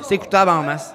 C'est 0.00 0.14
écoutable 0.14 0.50
en 0.50 0.62
masse. 0.62 0.94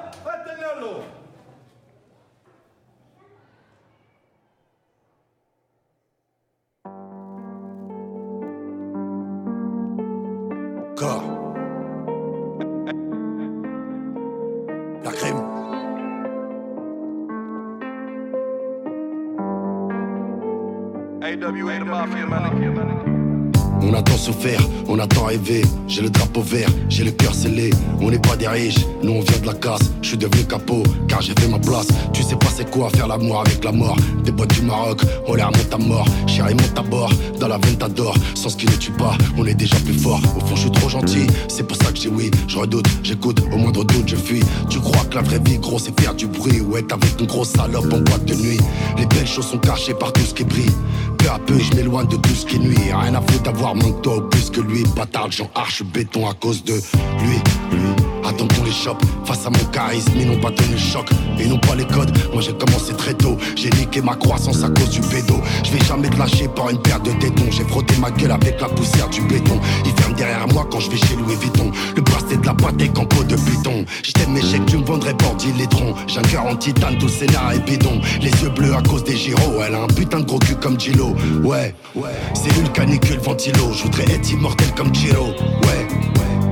On 24.87 24.99
a 24.99 25.07
tant. 25.07 25.21
J'ai 25.87 26.01
le 26.01 26.09
drapeau 26.09 26.41
vert, 26.41 26.67
j'ai 26.89 27.03
le 27.03 27.11
cœur 27.11 27.33
scellé. 27.33 27.69
On 28.01 28.09
n'est 28.09 28.19
pas 28.19 28.35
des 28.35 28.47
riches, 28.47 28.85
nous 29.03 29.13
on 29.13 29.21
vient 29.21 29.39
de 29.39 29.45
la 29.45 29.53
casse. 29.53 29.91
Je 30.01 30.09
suis 30.09 30.17
devenu 30.17 30.43
capot, 30.45 30.83
car 31.07 31.21
j'ai 31.21 31.33
fait 31.39 31.47
ma 31.47 31.59
place. 31.59 31.87
Tu 32.11 32.23
sais 32.23 32.35
pas 32.35 32.47
c'est 32.53 32.69
quoi 32.69 32.89
faire 32.89 33.07
l'amour 33.07 33.41
avec 33.41 33.63
la 33.63 33.71
mort. 33.71 33.95
Des 34.25 34.31
boîtes 34.31 34.53
du 34.53 34.61
Maroc, 34.63 35.01
on 35.27 35.35
les 35.35 35.43
remonte 35.43 35.73
à 35.73 35.77
mort. 35.77 36.05
Chérie, 36.27 36.55
monte 36.55 36.77
à 36.77 36.81
bord, 36.81 37.11
dans 37.39 37.47
la 37.47 37.57
ventador. 37.57 38.15
Sans 38.35 38.49
ce 38.49 38.57
qui 38.57 38.65
ne 38.65 38.71
tue 38.71 38.91
pas, 38.91 39.15
on 39.37 39.45
est 39.45 39.53
déjà 39.53 39.75
plus 39.77 39.93
fort. 39.93 40.21
Au 40.35 40.45
fond, 40.45 40.55
je 40.55 40.61
suis 40.61 40.71
trop 40.71 40.89
gentil, 40.89 41.27
c'est 41.47 41.67
pour 41.67 41.77
ça 41.77 41.91
que 41.91 41.99
j'ai 41.99 42.09
oui. 42.09 42.31
Je 42.47 42.57
redoute, 42.57 42.87
j'écoute, 43.03 43.41
au 43.53 43.57
moindre 43.57 43.83
doute, 43.83 44.07
je 44.07 44.15
fuis. 44.15 44.43
Tu 44.69 44.79
crois 44.79 45.05
que 45.05 45.15
la 45.15 45.21
vraie 45.21 45.39
vie, 45.39 45.59
gros, 45.59 45.79
c'est 45.79 45.97
faire 45.99 46.13
du 46.13 46.27
bruit. 46.27 46.61
Ouais, 46.61 46.83
avec 46.91 47.19
une 47.19 47.27
grosse 47.27 47.49
salope 47.49 47.93
en 47.93 47.99
boîte 47.99 48.25
de 48.25 48.35
nuit. 48.35 48.59
Les 48.97 49.05
belles 49.05 49.27
choses 49.27 49.47
sont 49.47 49.59
cachées 49.59 49.93
par 49.93 50.11
tout 50.13 50.21
ce 50.21 50.33
qui 50.33 50.43
brille. 50.43 50.71
Peu 51.21 51.29
à 51.29 51.39
peu, 51.39 51.59
je 51.59 51.75
m'éloigne 51.75 52.07
de 52.07 52.17
tout 52.17 52.33
ce 52.33 52.45
qui 52.45 52.59
nuit. 52.59 52.75
Rien 52.93 53.13
à 53.13 53.21
foutre 53.21 53.43
d'avoir 53.43 53.75
moins 53.75 53.91
que 53.91 54.19
plus 54.29 54.49
que 54.49 54.61
lui. 54.61 54.83
Bâtard, 54.95 55.31
j'en 55.31 55.49
arche 55.55 55.83
béton 55.83 56.27
à 56.27 56.33
cause 56.33 56.63
de 56.63 56.73
lui. 56.73 57.37
lui. 57.71 58.00
Attends 58.31 58.47
qu'on 58.47 58.63
les 58.63 58.71
chope 58.71 59.03
face 59.25 59.45
à 59.45 59.49
mon 59.49 59.65
charisme, 59.73 60.13
ils 60.15 60.25
n'ont 60.25 60.39
pas 60.39 60.51
tenu 60.51 60.71
le 60.71 60.77
choc 60.77 61.05
et 61.37 61.47
non 61.47 61.57
pas 61.57 61.75
les 61.75 61.85
codes. 61.85 62.17
Moi 62.31 62.41
j'ai 62.41 62.53
commencé 62.53 62.93
très 62.93 63.13
tôt, 63.13 63.37
j'ai 63.57 63.69
niqué 63.71 64.01
ma 64.01 64.15
croissance 64.15 64.63
à 64.63 64.69
cause 64.69 64.89
du 64.89 65.01
bédo. 65.01 65.35
Je 65.65 65.71
vais 65.71 65.83
jamais 65.83 66.09
te 66.09 66.17
lâcher 66.17 66.47
par 66.47 66.69
une 66.69 66.81
paire 66.81 67.01
de 67.01 67.11
tétons. 67.11 67.51
J'ai 67.51 67.65
frotté 67.65 67.93
ma 67.97 68.09
gueule 68.09 68.31
avec 68.31 68.61
la 68.61 68.69
poussière 68.69 69.09
du 69.09 69.21
béton. 69.23 69.59
Ils 69.85 69.91
ferment 69.91 70.15
derrière 70.15 70.47
moi 70.47 70.65
quand 70.71 70.79
je 70.79 70.89
vais 70.91 70.97
chez 70.97 71.17
Louis 71.17 71.35
Vuitton. 71.35 71.71
Le 71.93 72.01
bracelet 72.01 72.37
de 72.37 72.45
la 72.45 72.53
pâtée 72.53 72.89
en 72.97 73.05
peau 73.05 73.23
de 73.25 73.35
béton. 73.35 73.85
Je 74.01 74.11
mes 74.31 74.41
chèques, 74.41 74.65
tu 74.65 74.77
me 74.77 74.85
vendrais 74.85 75.13
pour 75.13 75.35
10 75.35 75.51
litrons. 75.53 75.93
J'ai 76.07 76.19
un 76.19 76.21
cœur 76.21 76.45
en 76.45 76.55
titane, 76.55 76.97
tout 76.97 77.09
et 77.09 77.59
bidon. 77.59 77.99
Les 78.21 78.31
yeux 78.41 78.49
bleus 78.49 78.73
à 78.73 78.81
cause 78.81 79.03
des 79.03 79.17
gyros. 79.17 79.61
Elle 79.65 79.75
a 79.75 79.81
un 79.83 79.87
putain 79.87 80.21
de 80.21 80.25
gros 80.25 80.39
cul 80.39 80.55
comme 80.55 80.79
Gilo. 80.79 81.15
Ouais, 81.43 81.75
ouais. 81.95 82.09
Cellule 82.33 82.71
canicule 82.71 83.19
ventilo. 83.19 83.73
Je 83.73 83.83
voudrais 83.83 84.05
être 84.05 84.31
immortel 84.31 84.71
comme 84.75 84.93
Giro. 84.95 85.27
Ouais. 85.63 85.87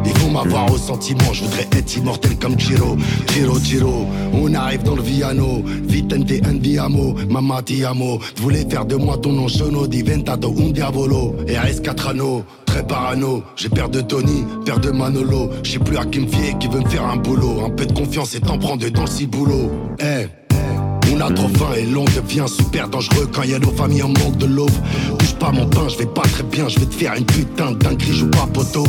Il 0.06 0.18
faut 0.18 0.30
m'avoir 0.30 0.72
au 0.72 0.78
sentiment, 0.78 1.34
je 1.34 1.44
voudrais 1.44 1.68
être 1.74 1.98
immortel 1.98 2.38
comme 2.38 2.60
Giro, 2.60 2.98
Giro, 3.34 3.60
Giro. 3.60 4.06
On 4.34 4.54
arrive 4.54 4.84
dans 4.84 4.96
le 4.96 5.02
Viano, 5.02 5.64
Vitente 5.66 6.42
Andiamo, 6.48 7.16
Mamma 7.30 7.62
ti 7.62 7.84
amo. 7.84 8.20
Tu 8.36 8.42
voulais 8.42 8.66
faire 8.70 8.86
de 8.86 8.96
moi 8.96 9.18
ton 9.18 9.48
sono, 9.48 9.88
diventato 9.88 10.54
un 10.58 10.72
diavolo. 10.72 11.36
Et 11.48 11.54
RS4 11.54 12.10
anneaux, 12.10 12.44
très 12.66 12.86
parano. 12.86 13.44
J'ai 13.56 13.70
peur 13.70 13.90
de 13.90 14.02
Tony, 14.02 14.44
peur 14.66 14.80
de 14.80 14.92
Manolo. 14.92 15.50
Je 15.64 15.72
sais 15.72 15.80
plus 15.80 15.98
à 15.98 16.06
qui 16.06 16.20
me 16.20 16.28
fier, 16.28 16.58
qui 16.60 16.68
veut 16.68 16.82
me 16.82 16.90
faire 16.90 17.06
un 17.06 17.18
boulot. 17.18 17.64
Un 17.66 17.70
peu 17.70 17.86
de 17.86 17.94
confiance 17.94 18.36
et 18.36 18.40
t'en 18.40 18.58
prends 18.58 18.78
dedans 18.78 19.02
le 19.02 19.08
ciboulot. 19.08 19.72
Eh. 20.00 20.39
On 21.20 21.22
a 21.22 21.32
trop 21.32 21.50
et 21.76 21.86
l'on 21.86 22.06
devient 22.06 22.46
super 22.48 22.88
dangereux 22.88 23.28
quand 23.34 23.44
y 23.44 23.54
a 23.54 23.60
nos 23.60 23.72
familles 23.72 24.04
en 24.04 24.08
manque 24.08 24.38
de 24.38 24.46
l'eau. 24.46 24.68
Touche 25.18 25.34
pas 25.34 25.52
mon 25.52 25.66
pain, 25.66 25.90
je 25.90 25.98
vais 25.98 26.06
pas 26.06 26.22
très 26.22 26.44
bien, 26.44 26.70
je 26.70 26.80
vais 26.80 26.86
te 26.86 26.94
faire 26.94 27.14
une 27.14 27.26
putain 27.26 27.72
de 27.72 27.78
dinguerie, 27.78 28.14
joue 28.14 28.30
pas 28.30 28.48
poteau. 28.54 28.86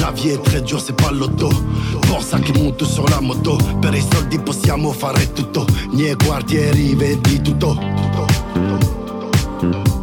La 0.00 0.10
vie 0.12 0.30
est 0.30 0.42
très 0.42 0.62
dure, 0.62 0.80
c'est 0.80 0.96
pas 0.96 1.12
l'auto. 1.12 1.50
Pour 2.08 2.22
ça 2.22 2.38
qui 2.38 2.52
monte 2.52 2.82
sur 2.84 3.06
la 3.10 3.20
moto. 3.20 3.58
Per 3.82 3.94
i 3.94 4.00
soldi 4.00 4.38
possiamo 4.38 4.90
fare 4.92 5.30
tutto. 5.34 5.66
Nie 5.92 6.16
quartieri, 6.16 6.94
vedi 6.94 7.42
tutto. 7.42 7.76
Vivre, 9.60 9.95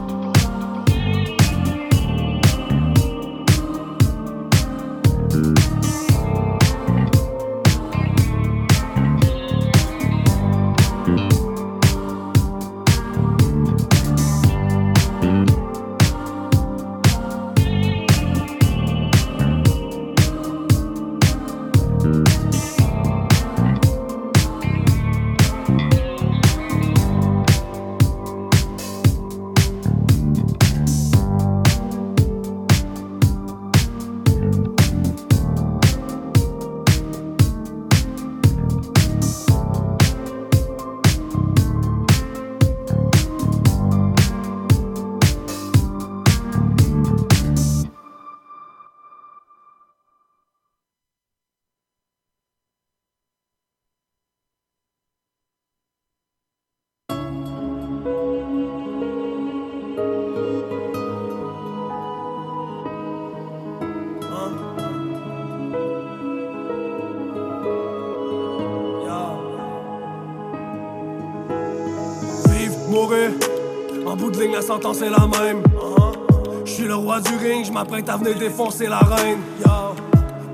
je 77.84 77.90
m'apprête 77.90 78.10
à 78.10 78.18
venir 78.18 78.38
défoncer 78.38 78.88
la 78.88 79.00
reine. 79.00 79.40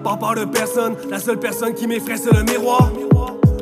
Pas 0.04 0.18
peur 0.18 0.36
de 0.36 0.46
personne, 0.46 0.96
la 1.10 1.20
seule 1.20 1.40
personne 1.40 1.74
qui 1.74 1.86
m'effraie 1.86 2.18
c'est 2.18 2.34
le 2.34 2.44
miroir. 2.44 2.90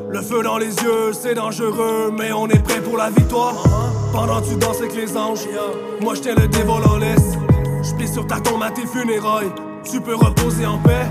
Le 0.09 0.21
feu 0.21 0.41
dans 0.41 0.57
les 0.57 0.73
yeux, 0.73 1.11
c'est 1.11 1.33
dangereux, 1.33 2.13
mais 2.17 2.31
on 2.31 2.47
est 2.47 2.63
prêt 2.63 2.79
pour 2.79 2.97
la 2.97 3.09
victoire. 3.09 3.55
Pendant 4.13 4.41
que 4.41 4.49
tu 4.49 4.55
danses 4.55 4.77
avec 4.79 4.95
les 4.95 5.17
anges, 5.17 5.47
moi 5.99 6.15
je 6.15 6.21
tiens 6.21 6.35
le 6.35 6.47
dévol 6.47 6.81
en 6.85 6.97
laisse. 6.97 7.33
Je 7.83 8.05
sur 8.05 8.25
ta 8.25 8.39
tombe 8.39 8.63
à 8.63 8.71
tes 8.71 8.85
funérailles, 8.85 9.51
tu 9.83 9.99
peux 9.99 10.15
reposer 10.15 10.65
en 10.65 10.77
paix. 10.77 11.07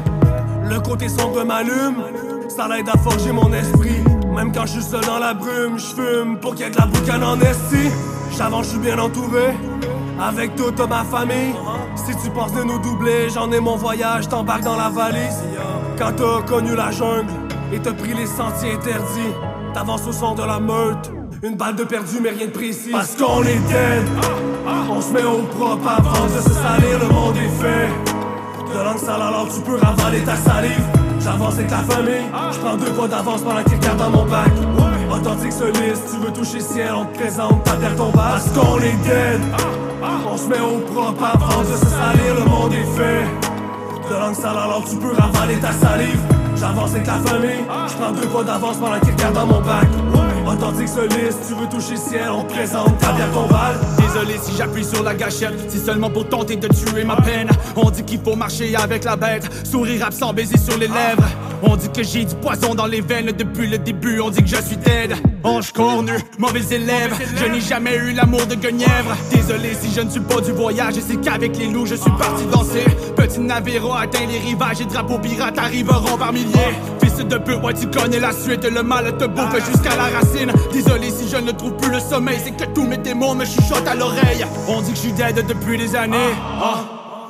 Le 0.65 0.81
côté 0.81 1.09
sombre 1.09 1.45
m'allume, 1.45 2.05
ça 2.49 2.69
l'aide 2.69 2.89
à 2.89 2.97
forger 2.97 3.33
mon 3.33 3.53
esprit. 3.53 4.03
Même 4.35 4.53
quand 4.53 4.65
je 4.66 4.81
suis 4.81 4.83
seul 4.83 5.05
dans 5.05 5.19
la 5.19 5.35
brume, 5.35 5.78
je 5.78 5.95
fume 5.95 6.39
pour 6.41 6.55
qu'il 6.55 6.65
y 6.65 6.69
ait 6.69 6.73
de 6.73 6.78
la 6.78 6.87
boucane 6.87 7.24
en 7.24 7.39
esti. 7.41 7.91
J'avance, 8.37 8.66
je 8.66 8.70
suis 8.70 8.78
bien 8.78 8.99
entouré, 8.99 9.55
avec 10.19 10.57
toute 10.57 10.78
ma 10.89 11.05
famille. 11.05 11.55
Si 11.97 12.14
tu 12.23 12.31
penses 12.31 12.52
de 12.52 12.62
nous 12.62 12.78
doubler, 12.78 13.28
j'en 13.31 13.51
ai 13.51 13.59
mon 13.59 13.77
voyage, 13.77 14.28
t'embarques 14.28 14.62
dans 14.62 14.77
la 14.77 14.90
valise. 14.90 15.43
Quand 15.98 16.12
t'as 16.16 16.43
connu 16.43 16.77
la 16.77 16.90
jungle 16.90 17.32
et 17.73 17.78
t'as 17.78 17.93
pris 17.93 18.14
les 18.14 18.27
sentiers 18.27 18.74
interdits, 18.74 19.35
t'avances 19.74 20.06
au 20.06 20.12
son 20.12 20.35
de 20.35 20.43
la 20.43 20.60
meute. 20.60 21.10
Une 21.43 21.56
balle 21.56 21.74
de 21.74 21.85
perdu, 21.85 22.18
mais 22.23 22.31
rien 22.31 22.47
de 22.47 22.52
précis. 22.52 22.90
Parce 22.93 23.16
qu'on 23.16 23.43
est 23.43 23.59
dead, 23.68 24.05
on 24.90 25.01
se 25.01 25.12
met 25.12 25.24
au 25.24 25.43
propre 25.43 25.89
avant 25.89 26.27
de 26.27 26.40
se 26.40 26.51
salir, 26.51 26.98
le 27.01 27.09
monde 27.09 27.36
est 27.36 27.62
fait. 27.62 27.89
De 28.73 28.85
langue 28.85 28.98
sale 28.98 29.23
alors 29.23 29.48
tu 29.52 29.60
peux 29.60 29.77
ravaler 29.77 30.20
ta 30.20 30.36
salive. 30.36 30.85
J'avance 31.18 31.55
avec 31.55 31.66
ta 31.68 31.78
famille, 31.78 32.27
je 32.52 32.59
prends 32.59 32.77
deux 32.77 32.93
pas 32.93 33.09
d'avance 33.09 33.43
pendant 33.43 33.62
qu'ils 33.64 33.77
regardent 33.77 33.98
dans 33.98 34.10
mon 34.10 34.24
bac. 34.27 34.52
Authentique 35.10 35.52
soliste, 35.52 36.05
tu 36.10 36.18
veux 36.24 36.32
toucher 36.32 36.60
ciel, 36.60 36.93
on 36.94 37.05
te 37.06 37.18
présente 37.18 37.64
ta 37.64 37.73
terre 37.73 37.97
ton 37.97 38.10
bas. 38.10 38.32
Parce 38.32 38.48
qu'on 38.51 38.78
est 38.78 38.97
dead, 39.05 39.40
on 40.31 40.37
se 40.37 40.49
met 40.49 40.61
au 40.61 40.78
propre 40.93 41.24
avant 41.24 41.61
de 41.61 41.77
se 41.77 41.87
salir, 41.87 42.35
le 42.39 42.45
monde 42.45 42.73
est 42.73 42.97
fait. 42.97 43.24
De 44.09 44.15
langue 44.15 44.35
sale 44.35 44.57
alors 44.57 44.85
tu 44.89 44.97
peux 44.97 45.12
ravaler 45.12 45.57
ta 45.57 45.73
salive. 45.73 46.20
J'avance 46.57 46.93
avec 46.93 47.05
ta 47.05 47.19
famille, 47.19 47.65
je 47.89 47.95
prends 47.95 48.12
deux 48.12 48.28
pas 48.28 48.43
d'avance 48.43 48.77
pendant 48.78 48.99
qu'ils 49.01 49.12
regardent 49.12 49.35
dans 49.35 49.47
mon 49.47 49.61
bac. 49.61 49.89
Authentique 50.47 50.89
soliste, 50.89 51.39
tu 51.49 51.55
veux 51.55 51.69
toucher 51.69 51.97
ciel, 51.97 52.28
on 52.31 52.45
te 52.45 52.53
présente 52.53 52.97
ta 52.99 53.12
bière 53.12 53.31
ton 53.33 53.47
val. 53.47 53.74
Désolé 53.99 54.39
si 54.41 54.57
j'appuie 54.57 54.85
sur 54.85 55.03
la 55.03 55.12
gâchette, 55.15 55.55
c'est 55.69 55.85
seulement 55.85 56.09
pour 56.09 56.28
tenter 56.28 56.57
de 56.57 56.69
tuer 56.69 57.05
ma 57.05 57.16
peine. 57.16 57.49
On 57.74 57.91
dit 57.91 58.05
qu'il 58.05 58.20
faut 58.20 58.37
marcher 58.37 58.74
avec 58.77 59.05
la 59.05 59.16
bête, 59.16 59.51
sourire 59.66 60.07
absent, 60.07 60.33
baiser 60.33 60.57
sur 60.57 60.78
les 60.78 60.89
lèvres. 60.89 61.24
On 61.62 61.77
dit 61.77 61.89
que 61.89 62.03
j'ai 62.03 62.24
du 62.24 62.35
poison 62.37 62.74
dans 62.74 62.87
les 62.87 63.01
veines 63.01 63.33
depuis 63.33 63.66
le 63.66 63.78
début, 63.78 64.20
on 64.20 64.31
dit 64.31 64.43
que 64.43 64.49
je 64.49 64.62
suis 64.62 64.77
dead. 64.77 65.15
Ange 65.43 65.73
cornu, 65.73 66.12
mauvais 66.39 66.65
élève, 66.70 67.15
je 67.37 67.45
n'ai 67.47 67.61
jamais 67.61 67.97
eu 67.97 68.12
l'amour 68.12 68.47
de 68.47 68.55
Guenièvre. 68.55 69.16
Désolé 69.33 69.74
si 69.81 69.93
je 69.95 70.01
ne 70.01 70.11
suis 70.11 70.20
pas 70.20 70.41
du 70.41 70.53
voyage, 70.53 70.99
et 70.99 71.01
c'est 71.01 71.20
qu'avec 71.20 71.57
les 71.57 71.69
loups 71.69 71.87
je 71.87 71.95
suis 71.95 72.11
parti 72.12 72.45
danser. 72.47 72.85
Petit 73.16 73.41
navire 73.41 73.95
atteint 73.95 74.27
les 74.27 74.39
rivages 74.39 74.81
et 74.81 74.85
drapeaux 74.85 75.19
pirates 75.19 75.59
arriveront 75.59 76.19
par 76.19 76.33
milliers. 76.33 76.74
Fils 77.03 77.16
de 77.16 77.39
pute, 77.39 77.62
ouais, 77.62 77.74
tu 77.74 77.87
connais 77.87 78.20
la 78.20 78.33
suite, 78.33 78.65
le 78.65 78.83
mal 78.83 79.16
te 79.16 79.24
bouffe 79.24 79.65
jusqu'à 79.70 79.97
la 79.97 80.19
racine. 80.19 80.53
Désolé 80.73 81.11
si 81.11 81.28
je 81.28 81.37
ne 81.37 81.53
trouve 81.53 81.77
plus 81.77 81.91
le 81.91 82.01
sommeil, 82.01 82.39
c'est 82.45 82.57
que 82.57 82.70
tous 82.73 82.85
mes 82.85 82.99
démons 82.99 83.35
me 83.35 83.45
chuchotent 83.45 83.89
à 83.89 83.95
l'oreille. 83.95 84.45
On 84.69 84.83
dit 84.83 84.91
que 84.91 84.97
je 84.97 85.03
suis 85.03 85.12
dead 85.12 85.47
depuis 85.47 85.78
des 85.78 85.97
années. 85.97 86.35
Ah. 86.61 86.85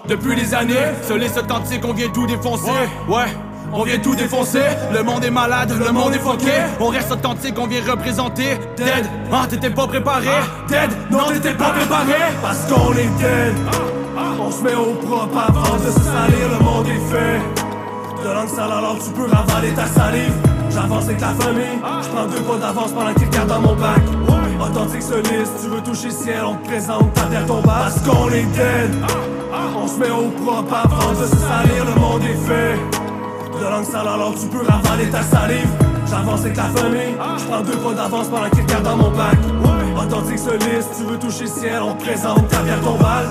Depuis 0.08 0.36
des 0.36 0.54
années, 0.54 0.74
soliste 1.02 1.36
authentique, 1.36 1.82
on 1.84 1.92
vient 1.92 2.08
tout 2.08 2.26
défoncer. 2.26 2.70
Ouais. 3.08 3.26
On 3.72 3.82
vient 3.82 3.98
tout 3.98 4.14
défoncer, 4.14 4.62
le 4.92 5.02
monde 5.02 5.24
est 5.24 5.30
malade, 5.30 5.72
le 5.78 5.92
monde 5.92 6.14
est 6.14 6.18
foqué. 6.18 6.52
On 6.80 6.86
reste 6.86 7.12
authentique, 7.12 7.54
on 7.58 7.66
vient 7.66 7.82
représenter. 7.88 8.58
Dead, 8.76 9.06
ah 9.32 9.46
t'étais 9.48 9.70
pas 9.70 9.86
préparé. 9.86 10.28
Dead, 10.68 10.90
non 11.10 11.26
t'étais 11.32 11.54
pas 11.54 11.70
préparé. 11.70 12.14
Parce 12.40 12.64
qu'on 12.66 12.92
est 12.92 13.10
dead. 13.18 13.54
On 14.40 14.50
se 14.50 14.62
met 14.62 14.74
au 14.74 14.94
propre 14.94 15.38
avant 15.38 15.76
de 15.76 15.90
se 15.90 16.00
salir, 16.00 16.48
le 16.58 16.64
monde 16.64 16.86
est 16.86 17.12
fait. 17.12 18.22
De 18.22 18.32
langue 18.32 18.48
sale 18.48 18.72
alors 18.72 18.98
tu 19.04 19.10
peux 19.10 19.26
ravaler 19.26 19.72
ta 19.72 19.86
salive. 19.86 20.32
J'avance 20.70 21.04
avec 21.04 21.20
la 21.20 21.28
famille, 21.28 21.78
je 22.02 22.08
prends 22.08 22.26
deux 22.26 22.42
pas 22.42 22.56
d'avance 22.58 22.92
pendant 22.92 23.14
qu'ils 23.14 23.26
regardent 23.26 23.48
dans 23.48 23.60
mon 23.60 23.74
bac. 23.74 24.02
Authentique 24.60 25.02
soliste, 25.02 25.52
tu 25.62 25.68
veux 25.68 25.80
toucher 25.82 26.08
le 26.08 26.12
ciel, 26.12 26.40
on 26.44 26.54
te 26.54 26.66
présente 26.66 27.12
ta 27.14 27.22
terre 27.22 27.46
ton 27.46 27.60
bas 27.60 27.84
Parce 27.84 28.00
qu'on 28.00 28.28
est 28.28 28.44
dead. 28.54 28.94
On 29.76 29.86
se 29.86 29.98
met 29.98 30.10
au 30.10 30.28
propre 30.44 30.74
avant 30.74 31.12
de 31.12 31.26
se 31.26 31.36
salir, 31.36 31.84
le 31.84 32.00
monde 32.00 32.22
est 32.22 32.46
fait 32.46 33.05
de 33.58 33.64
langue 33.64 33.84
sale 33.84 34.08
alors 34.08 34.34
tu 34.38 34.46
peux 34.46 34.64
ravaler 34.64 35.10
ta 35.10 35.22
salive 35.22 35.68
J'avance 36.08 36.40
avec 36.40 36.56
la 36.56 36.64
famille, 36.64 37.14
je 37.38 37.44
prends 37.44 37.60
deux 37.60 37.76
pas 37.76 37.94
d'avance 37.94 38.28
pendant 38.28 38.50
qu'ils 38.50 38.62
regardent 38.62 38.84
dans 38.84 38.96
mon 38.96 39.10
bac 39.10 39.36
Authentique 39.96 40.38
soliste, 40.38 40.90
tu 40.96 41.04
veux 41.04 41.18
toucher 41.18 41.44
le 41.44 41.50
ciel, 41.50 41.82
on 41.82 41.94
te 41.94 42.04
présente 42.04 42.48
ta 42.48 42.62
bière 42.62 42.80
ton 42.80 42.96
bal 42.96 43.26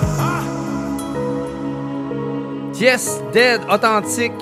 Yes, 2.78 3.22
Dead, 3.32 3.62
authentique. 3.72 4.34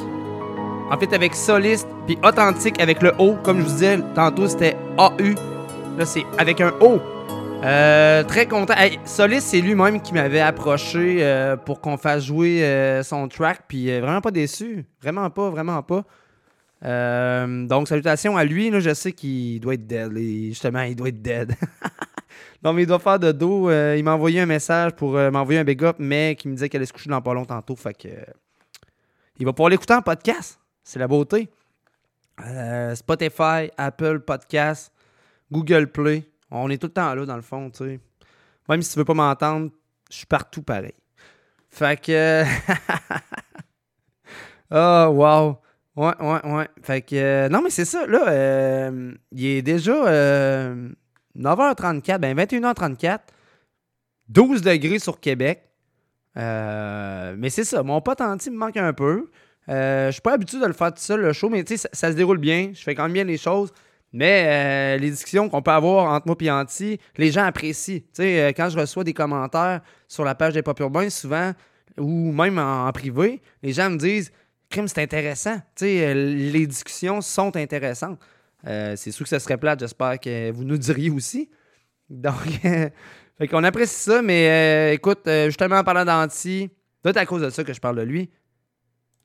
En 0.91 0.99
fait, 0.99 1.13
avec 1.15 1.37
soliste, 1.37 1.87
puis 2.05 2.19
authentique 2.25 2.81
avec 2.81 3.01
le 3.01 3.13
O. 3.19 3.37
Comme 3.45 3.59
je 3.59 3.63
vous 3.63 3.71
disais 3.71 3.99
tantôt, 4.17 4.49
c'était 4.49 4.77
AU. 4.99 5.35
Là, 5.97 6.05
c'est 6.05 6.27
avec 6.37 6.61
un 6.61 6.73
O. 6.81 6.99
Euh, 7.65 8.23
très 8.25 8.47
content. 8.47 8.75
Hey, 8.77 8.99
Soliste, 9.07 9.47
c'est 9.47 9.63
lui-même 9.63 10.03
qui 10.03 10.13
m'avait 10.13 10.41
approché 10.41 11.25
euh, 11.25 11.57
pour 11.57 11.81
qu'on 11.81 11.97
fasse 11.97 12.25
jouer 12.25 12.63
euh, 12.63 13.03
son 13.03 13.27
track, 13.27 13.63
puis 13.67 13.87
vraiment 14.01 14.21
pas 14.21 14.31
déçu. 14.31 14.85
Vraiment 15.01 15.31
pas, 15.31 15.49
vraiment 15.49 15.83
pas. 15.83 16.05
Donc, 17.67 17.89
salutations 17.89 18.37
à 18.37 18.45
lui. 18.45 18.71
Je 18.79 18.93
sais 18.93 19.13
qu'il 19.13 19.61
doit 19.61 19.75
être 19.75 19.87
dead. 19.87 20.13
Justement, 20.15 20.83
il 20.83 20.95
doit 20.95 21.09
être 21.09 21.23
dead. 21.23 21.55
non, 22.63 22.75
mais 22.75 22.83
il 22.83 22.87
doit 22.87 22.99
faire 22.99 23.19
de 23.19 23.33
dos. 23.33 23.71
Il 23.71 24.05
m'a 24.05 24.13
envoyé 24.13 24.43
un 24.43 24.47
message 24.47 24.93
pour 24.93 25.13
m'envoyer 25.13 25.61
un 25.61 25.65
big 25.65 25.83
up, 25.85 25.97
mais 25.99 26.37
qui 26.39 26.49
me 26.49 26.55
disait 26.55 26.69
qu'elle 26.69 26.81
allait 26.81 26.87
se 26.87 26.93
coucher 26.93 27.09
dans 27.09 27.23
pas 27.23 27.33
longtemps 27.33 27.55
tantôt. 27.55 27.77
Fait 27.77 27.95
que. 27.95 28.09
il 29.39 29.47
va 29.47 29.55
pouvoir 29.55 29.71
l'écouter 29.71 29.95
en 29.95 30.03
podcast. 30.03 30.61
C'est 30.83 30.99
la 30.99 31.09
beauté. 31.09 31.49
Spotify, 32.95 33.71
Apple 33.79 34.21
Podcast, 34.21 34.93
Google 35.51 35.87
Play. 35.87 36.25
On 36.57 36.71
est 36.71 36.79
tout 36.79 36.87
le 36.87 36.93
temps 36.93 37.15
là, 37.15 37.27
dans 37.27 37.37
le 37.37 37.43
fond, 37.43 37.71
tu 37.71 37.85
sais. 37.85 38.01
Même 38.69 38.83
si 38.83 38.93
tu 38.93 38.99
veux 38.99 39.05
pas 39.05 39.15
m'entendre, 39.15 39.71
je 40.11 40.17
suis 40.19 40.27
partout 40.27 40.63
pareil. 40.63 40.95
Fait 41.69 42.01
que. 42.01 42.45
oh, 44.71 45.09
wow. 45.13 45.59
Ouais, 45.97 46.13
ouais, 46.21 46.53
ouais. 46.53 46.69
Fait 46.83 47.03
que. 47.03 47.15
euh, 47.17 47.49
non, 47.49 47.63
mais 47.63 47.71
c'est 47.71 47.85
ça, 47.85 48.07
là. 48.07 48.29
euh, 48.29 49.13
il 49.33 49.47
est 49.47 49.63
déjà 49.63 50.07
euh, 50.07 50.89
9h34, 51.37 52.19
ben 52.19 52.37
21h34. 52.37 53.19
12 54.29 54.63
degrés 54.63 54.99
sur 54.99 55.21
Québec. 55.21 55.63
Euh, 56.37 57.35
mais 57.39 57.51
c'est 57.51 57.65
ça, 57.65 57.83
mon 57.83 58.01
pote 58.01 58.21
anti 58.21 58.51
me 58.51 58.57
manque 58.57 58.77
un 58.77 58.93
peu. 58.93 59.31
Euh, 59.69 60.07
je 60.09 60.13
suis 60.13 60.21
pas 60.23 60.33
habitué 60.33 60.59
de 60.61 60.67
le 60.67 60.73
faire 60.73 60.93
tout 60.93 61.01
seul, 61.01 61.21
le 61.21 61.33
show, 61.33 61.49
mais 61.49 61.63
tu 61.65 61.77
sais, 61.77 61.89
ça 61.93 62.11
se 62.11 62.17
déroule 62.17 62.39
bien. 62.39 62.71
Je 62.75 62.83
fais 62.83 62.95
quand 62.95 63.05
même 63.05 63.13
bien 63.13 63.25
les 63.25 63.39
choses. 63.39 63.73
Mais 64.15 64.45
euh, 64.47 64.97
les 65.01 65.11
discussions 65.11 65.49
qu'on 65.49 65.61
peut 65.61 65.73
avoir 65.73 66.13
entre 66.13 66.29
moi 66.29 66.37
et 66.39 66.49
Anti, 66.49 67.01
les 67.17 67.33
gens 67.33 67.43
apprécient. 67.43 67.99
Tu 67.99 68.07
sais, 68.13 68.41
euh, 68.41 68.53
quand 68.57 68.69
je 68.69 68.79
reçois 68.79 69.03
des 69.03 69.13
commentaires 69.13 69.81
sur 70.07 70.23
la 70.23 70.37
page 70.37 70.55
des 70.55 70.63
Pop 70.63 70.79
Urbains, 70.79 71.11
souvent, 71.11 71.53
ou 71.99 72.31
même 72.31 72.61
en, 72.61 72.91
privé, 72.93 73.43
les 73.61 73.73
gens 73.73 73.91
me 73.91 73.97
disent 73.97 74.31
Crime, 74.71 74.87
c'est 74.87 75.03
intéressant. 75.03 75.57
Tu 75.75 75.87
sais, 75.87 76.07
euh, 76.07 76.15
les 76.15 76.65
discussions 76.65 77.21
sont 77.21 77.57
intéressantes. 77.57 78.21
C'est 78.65 79.11
sûr 79.11 79.25
que 79.25 79.29
ça 79.29 79.41
serait 79.41 79.59
plate, 79.59 79.81
j'espère 79.81 80.19
que 80.21 80.51
vous 80.53 80.65
nous 80.65 80.79
diriez 80.79 81.11
aussi. 81.11 81.51
Donc, 82.09 82.35
fait 82.63 83.49
qu'on 83.51 83.65
apprécie 83.65 84.01
ça, 84.01 84.23
mais 84.23 84.95
écoute, 84.95 85.29
justement 85.47 85.77
en 85.77 85.85
parlant 85.85 86.05
d'Anti, 86.05 86.71
c'est 87.05 87.17
à 87.17 87.27
cause 87.27 87.43
de 87.43 87.51
ça 87.51 87.63
que 87.63 87.75
je 87.75 87.81
parle 87.81 87.97
de 87.97 88.03
lui. 88.03 88.31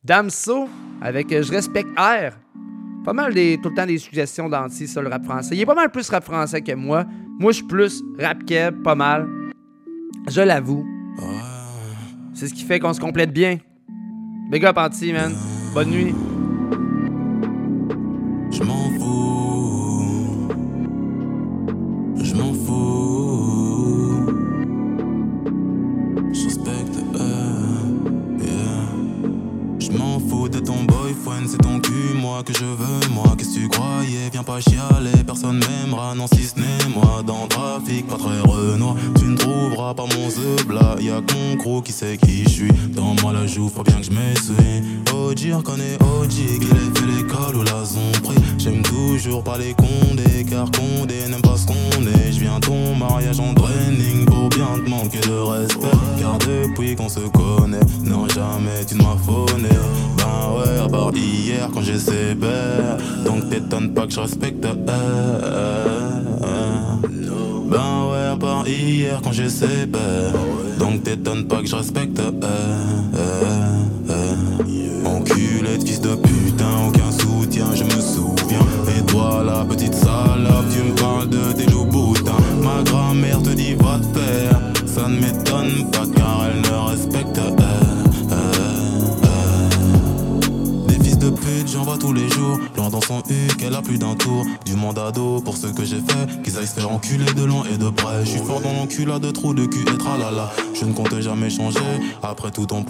Damso, 0.03 0.68
avec 1.02 1.30
Je 1.30 1.52
respecte 1.52 1.88
R. 1.98 2.34
Pas 3.03 3.13
mal 3.13 3.34
des, 3.34 3.59
tout 3.61 3.69
le 3.69 3.76
temps 3.76 3.85
des 3.85 3.97
suggestions 3.97 4.49
d'Anti 4.49 4.88
sur 4.88 5.01
le 5.01 5.09
rap 5.09 5.23
français. 5.23 5.55
Il 5.55 5.61
est 5.61 5.65
pas 5.65 5.76
mal 5.76 5.89
plus 5.89 6.09
rap 6.09 6.23
français 6.23 6.61
que 6.61 6.73
moi. 6.73 7.05
Moi, 7.39 7.51
je 7.51 7.57
suis 7.57 7.67
plus 7.67 8.03
rap 8.19 8.43
keb, 8.45 8.84
pas 8.84 8.95
mal. 8.95 9.27
Je 10.27 10.41
l'avoue. 10.41 10.85
C'est 12.34 12.47
ce 12.47 12.53
qui 12.53 12.63
fait 12.63 12.80
qu'on 12.80 12.93
se 12.93 12.99
complète 12.99 13.31
bien. 13.31 13.57
Big 14.51 14.65
up, 14.65 14.77
Anti, 14.77 15.13
man. 15.13 15.34
Bonne 15.73 15.89
nuit. 15.89 16.13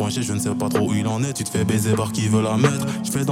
Je 0.10 0.34
ne 0.34 0.40
sais 0.40 0.49
pas 0.56 0.69
trop 0.69 0.90
où 0.90 0.94
il 0.94 1.07
en 1.07 1.23
est. 1.23 1.34
Tu 1.34 1.44
te 1.44 1.49
fais 1.49 1.64
baiser 1.64 1.94
par 1.94 2.11
qui 2.11 2.27
veut 2.27 2.41
la 2.41 2.57
mettre. 2.57 2.86
Je 3.03 3.11
fais 3.11 3.26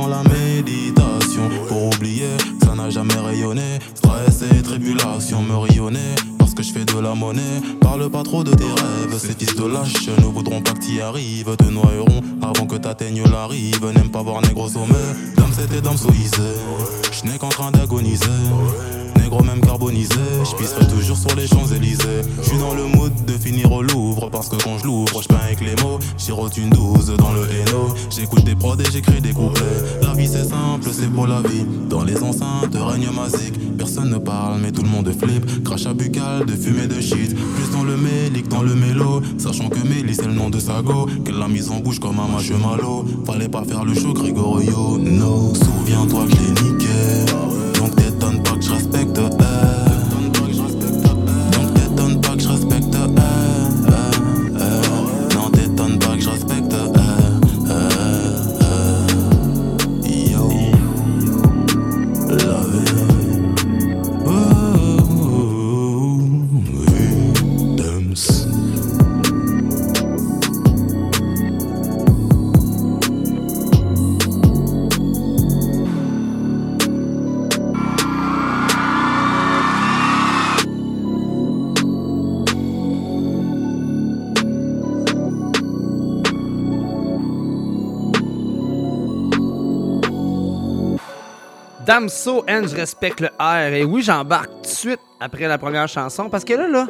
Je 92.67 92.75
respecte 92.75 93.21
le 93.21 93.29
R. 93.39 93.73
Et 93.73 93.83
oui, 93.83 94.01
j'embarque 94.01 94.51
tout 94.51 94.61
de 94.61 94.67
suite 94.67 94.99
après 95.19 95.47
la 95.47 95.57
première 95.57 95.87
chanson 95.87 96.29
parce 96.29 96.43
que 96.43 96.53
là, 96.53 96.67
là, 96.67 96.87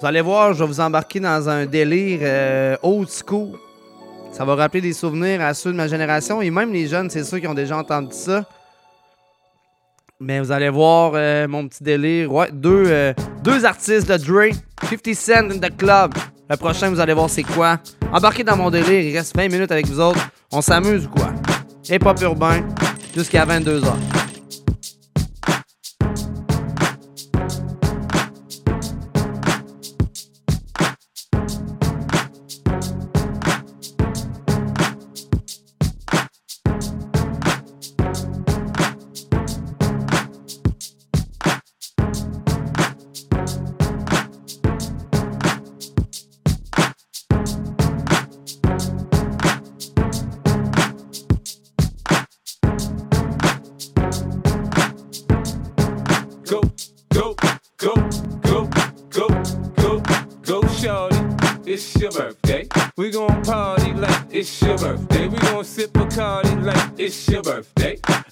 vous 0.00 0.06
allez 0.06 0.20
voir, 0.20 0.52
je 0.52 0.62
vais 0.62 0.66
vous 0.66 0.80
embarquer 0.80 1.20
dans 1.20 1.48
un 1.48 1.64
délire 1.64 2.20
euh, 2.22 2.76
old 2.82 3.08
school. 3.08 3.58
Ça 4.32 4.44
va 4.44 4.54
rappeler 4.54 4.80
des 4.80 4.92
souvenirs 4.92 5.40
à 5.40 5.54
ceux 5.54 5.72
de 5.72 5.76
ma 5.76 5.88
génération 5.88 6.42
et 6.42 6.50
même 6.50 6.72
les 6.72 6.86
jeunes, 6.86 7.08
c'est 7.08 7.24
sûr 7.24 7.40
qui 7.40 7.46
ont 7.46 7.54
déjà 7.54 7.78
entendu 7.78 8.12
ça. 8.12 8.44
Mais 10.20 10.40
vous 10.40 10.52
allez 10.52 10.68
voir 10.68 11.12
euh, 11.14 11.48
mon 11.48 11.66
petit 11.66 11.82
délire. 11.82 12.32
Ouais, 12.32 12.50
deux, 12.52 12.84
euh, 12.86 13.14
deux 13.42 13.64
artistes 13.64 14.08
de 14.08 14.16
Dre, 14.16 14.54
50 14.82 15.14
Cent 15.14 15.50
in 15.50 15.58
the 15.58 15.76
Club. 15.76 16.14
Le 16.50 16.56
prochain, 16.56 16.90
vous 16.90 17.00
allez 17.00 17.14
voir 17.14 17.30
c'est 17.30 17.42
quoi? 17.42 17.78
Embarquez 18.12 18.44
dans 18.44 18.56
mon 18.56 18.70
délire, 18.70 19.00
il 19.00 19.16
reste 19.16 19.34
20 19.34 19.48
minutes 19.48 19.72
avec 19.72 19.86
vous 19.86 20.00
autres. 20.00 20.28
On 20.52 20.60
s'amuse 20.60 21.06
ou 21.06 21.08
quoi? 21.08 21.32
Hip-hop 21.88 22.20
urbain 22.20 22.62
jusqu'à 23.14 23.46
22h. 23.46 24.13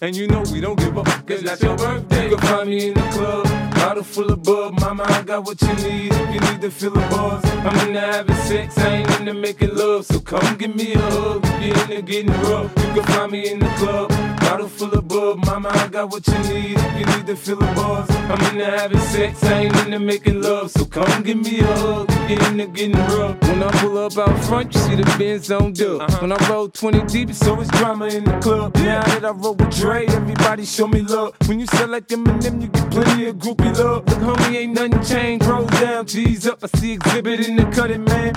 And 0.02 0.16
you 0.16 0.26
know 0.26 0.42
we 0.52 0.60
don't 0.60 0.76
give 0.76 0.98
up, 0.98 1.06
cause 1.28 1.42
that's 1.42 1.62
your 1.62 1.76
birthday. 1.76 2.28
You 2.28 2.36
can 2.36 2.48
find 2.48 2.68
me 2.68 2.88
in 2.88 2.94
the 2.94 3.00
club, 3.12 3.44
bottle 3.76 4.02
full 4.02 4.32
of 4.32 4.42
bub. 4.42 4.80
Mama, 4.80 5.04
I 5.06 5.22
got 5.22 5.44
what 5.44 5.62
you 5.62 5.72
need 5.74 6.12
if 6.12 6.34
you 6.34 6.40
need 6.40 6.60
to 6.60 6.72
feel 6.72 6.90
the 6.90 6.98
buzz. 7.02 7.44
I'm 7.44 7.88
in 7.88 7.94
into 7.94 8.00
having 8.00 8.34
sex, 8.34 8.76
I 8.78 8.96
ain't 8.96 9.20
into 9.20 9.32
making 9.34 9.76
love. 9.76 10.04
So 10.06 10.18
come 10.18 10.56
give 10.56 10.74
me 10.74 10.94
a 10.94 10.98
hug 10.98 11.46
you're 11.62 11.78
into 11.82 12.02
getting 12.02 12.32
rough. 12.50 12.72
You 12.78 12.94
can 12.94 13.04
find 13.04 13.30
me 13.30 13.48
in 13.52 13.60
the 13.60 13.68
club, 13.76 14.08
bottle 14.40 14.68
full 14.68 14.92
of 14.92 15.06
bub. 15.06 15.38
Mama, 15.46 15.68
I 15.72 15.86
got 15.86 16.10
what 16.10 16.26
you 16.26 16.38
need 16.52 16.76
if 16.76 16.98
you 16.98 17.06
need 17.06 17.11
to 17.34 17.38
feel 17.38 17.56
the 17.56 17.66
buzz. 17.74 18.10
I'm 18.10 18.52
into 18.52 18.64
having 18.64 18.98
sex, 18.98 19.42
I 19.44 19.62
ain't 19.62 19.76
into 19.76 19.98
making 19.98 20.42
love. 20.42 20.70
So 20.70 20.84
come 20.84 21.22
give 21.22 21.38
me 21.38 21.60
a 21.60 21.66
hug 21.66 22.10
you're 22.28 22.44
into 22.48 22.66
getting 22.66 22.92
rough. 22.92 23.40
When 23.42 23.62
I 23.62 23.70
pull 23.80 23.98
up 23.98 24.18
out 24.18 24.44
front, 24.44 24.74
you 24.74 24.80
see 24.80 24.96
the 24.96 25.04
Benz 25.18 25.50
on 25.50 25.72
dub. 25.72 26.02
Uh-huh. 26.02 26.18
When 26.20 26.32
I 26.32 26.48
roll 26.48 26.68
20 26.68 27.04
deep, 27.06 27.30
it's 27.30 27.46
always 27.46 27.68
drama 27.68 28.06
in 28.06 28.24
the 28.24 28.38
club. 28.40 28.74
Now 28.76 29.02
that 29.02 29.24
I 29.24 29.30
roll 29.30 29.54
with 29.54 29.74
Dre, 29.76 30.06
everybody 30.06 30.64
show 30.64 30.86
me 30.86 31.02
love. 31.02 31.34
When 31.46 31.60
you 31.60 31.66
sell 31.66 31.88
like 31.88 32.08
Eminem, 32.08 32.62
you 32.62 32.68
get 32.68 32.90
plenty 32.90 33.26
of 33.28 33.36
groupie 33.36 33.76
love. 33.78 34.06
Look, 34.06 34.18
homie, 34.18 34.56
ain't 34.56 34.74
nothing 34.74 35.02
changed. 35.02 35.46
Roll 35.46 35.66
down, 35.66 36.06
G's 36.06 36.46
up. 36.46 36.62
I 36.62 36.78
see 36.78 36.92
exhibit 36.92 37.48
in 37.48 37.56
the 37.56 37.64
cutting, 37.64 38.04
man. 38.04 38.34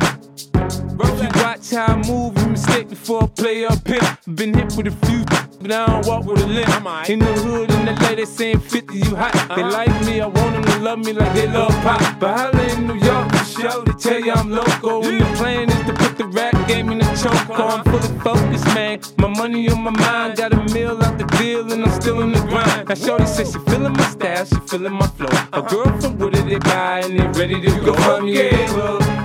If 0.66 1.22
you 1.22 1.30
watch 1.44 1.72
how 1.72 1.94
I 1.94 2.08
move, 2.08 2.38
you 2.38 2.48
mistake 2.48 2.90
before 2.90 3.24
I 3.24 3.28
play 3.28 3.66
up 3.66 3.88
here. 3.88 4.18
Been 4.34 4.54
hit 4.54 4.76
with 4.76 4.88
a 4.88 5.06
few, 5.06 5.24
but 5.62 5.72
I 5.72 5.86
don't 5.86 6.08
walk 6.08 6.26
with 6.26 6.42
a 6.42 6.48
limp. 6.48 7.10
In 7.10 7.20
the 7.20 7.26
hood, 7.26 7.72
in 7.72 7.86
the 7.86 7.94
LA, 7.94 8.16
they 8.16 8.26
saying 8.26 8.60
50, 8.60 8.98
you 8.98 9.16
hot. 9.16 9.34
They 9.56 9.64
like 9.64 9.94
me, 10.06 10.22
I 10.22 10.28
want 10.28 10.54
them 10.54 10.64
to 10.64 10.80
love 10.80 11.00
me 11.00 11.14
like 11.14 11.34
they 11.34 11.48
love 11.48 11.72
pop. 11.84 12.20
But 12.20 12.38
holla 12.38 12.64
in 12.74 12.88
New 12.88 12.96
York, 12.96 13.32
for 13.32 13.62
show, 13.62 13.84
they 13.84 13.94
tell 13.94 14.20
you 14.20 14.32
I'm 14.34 14.50
local. 14.50 15.06
And 15.06 15.22
the 15.22 15.26
plan 15.38 15.70
is 15.70 15.86
to 15.86 15.94
put 15.94 16.18
the 16.18 16.26
rap 16.26 16.68
game 16.68 16.90
in 16.90 16.98
the 17.00 17.06
choke. 17.22 17.60
I'm 17.60 17.84
fully 17.84 18.20
focused, 18.20 18.66
man. 18.74 19.00
My 19.18 19.28
money 19.28 19.70
on 19.70 19.82
my 19.82 19.92
mind, 19.92 20.38
got 20.38 20.54
a 20.54 20.74
meal 20.74 21.02
out 21.04 21.18
the 21.18 21.26
deal, 21.38 21.72
and 21.72 21.84
I'm 21.86 22.02
still 22.02 22.22
in 22.22 22.32
the 22.32 22.40
grind. 22.40 22.90
Now, 22.90 22.96
Shorty 22.96 23.26
says 23.28 23.52
she 23.52 23.60
feeling 23.70 23.94
my 23.94 24.08
style, 24.10 24.46
she 24.46 24.56
feeling 24.68 24.94
my 24.94 25.08
flow. 25.08 25.30
A 25.54 25.62
girl 25.62 26.02
from 26.02 26.18
Wooded, 26.18 26.48
they 26.48 26.60
buy, 26.60 27.02
and 27.02 27.20
they 27.20 27.40
ready 27.40 27.62
to 27.62 27.70
go. 27.82 28.22
Me 28.22 28.34
the 28.34 28.66
club, 28.68 29.25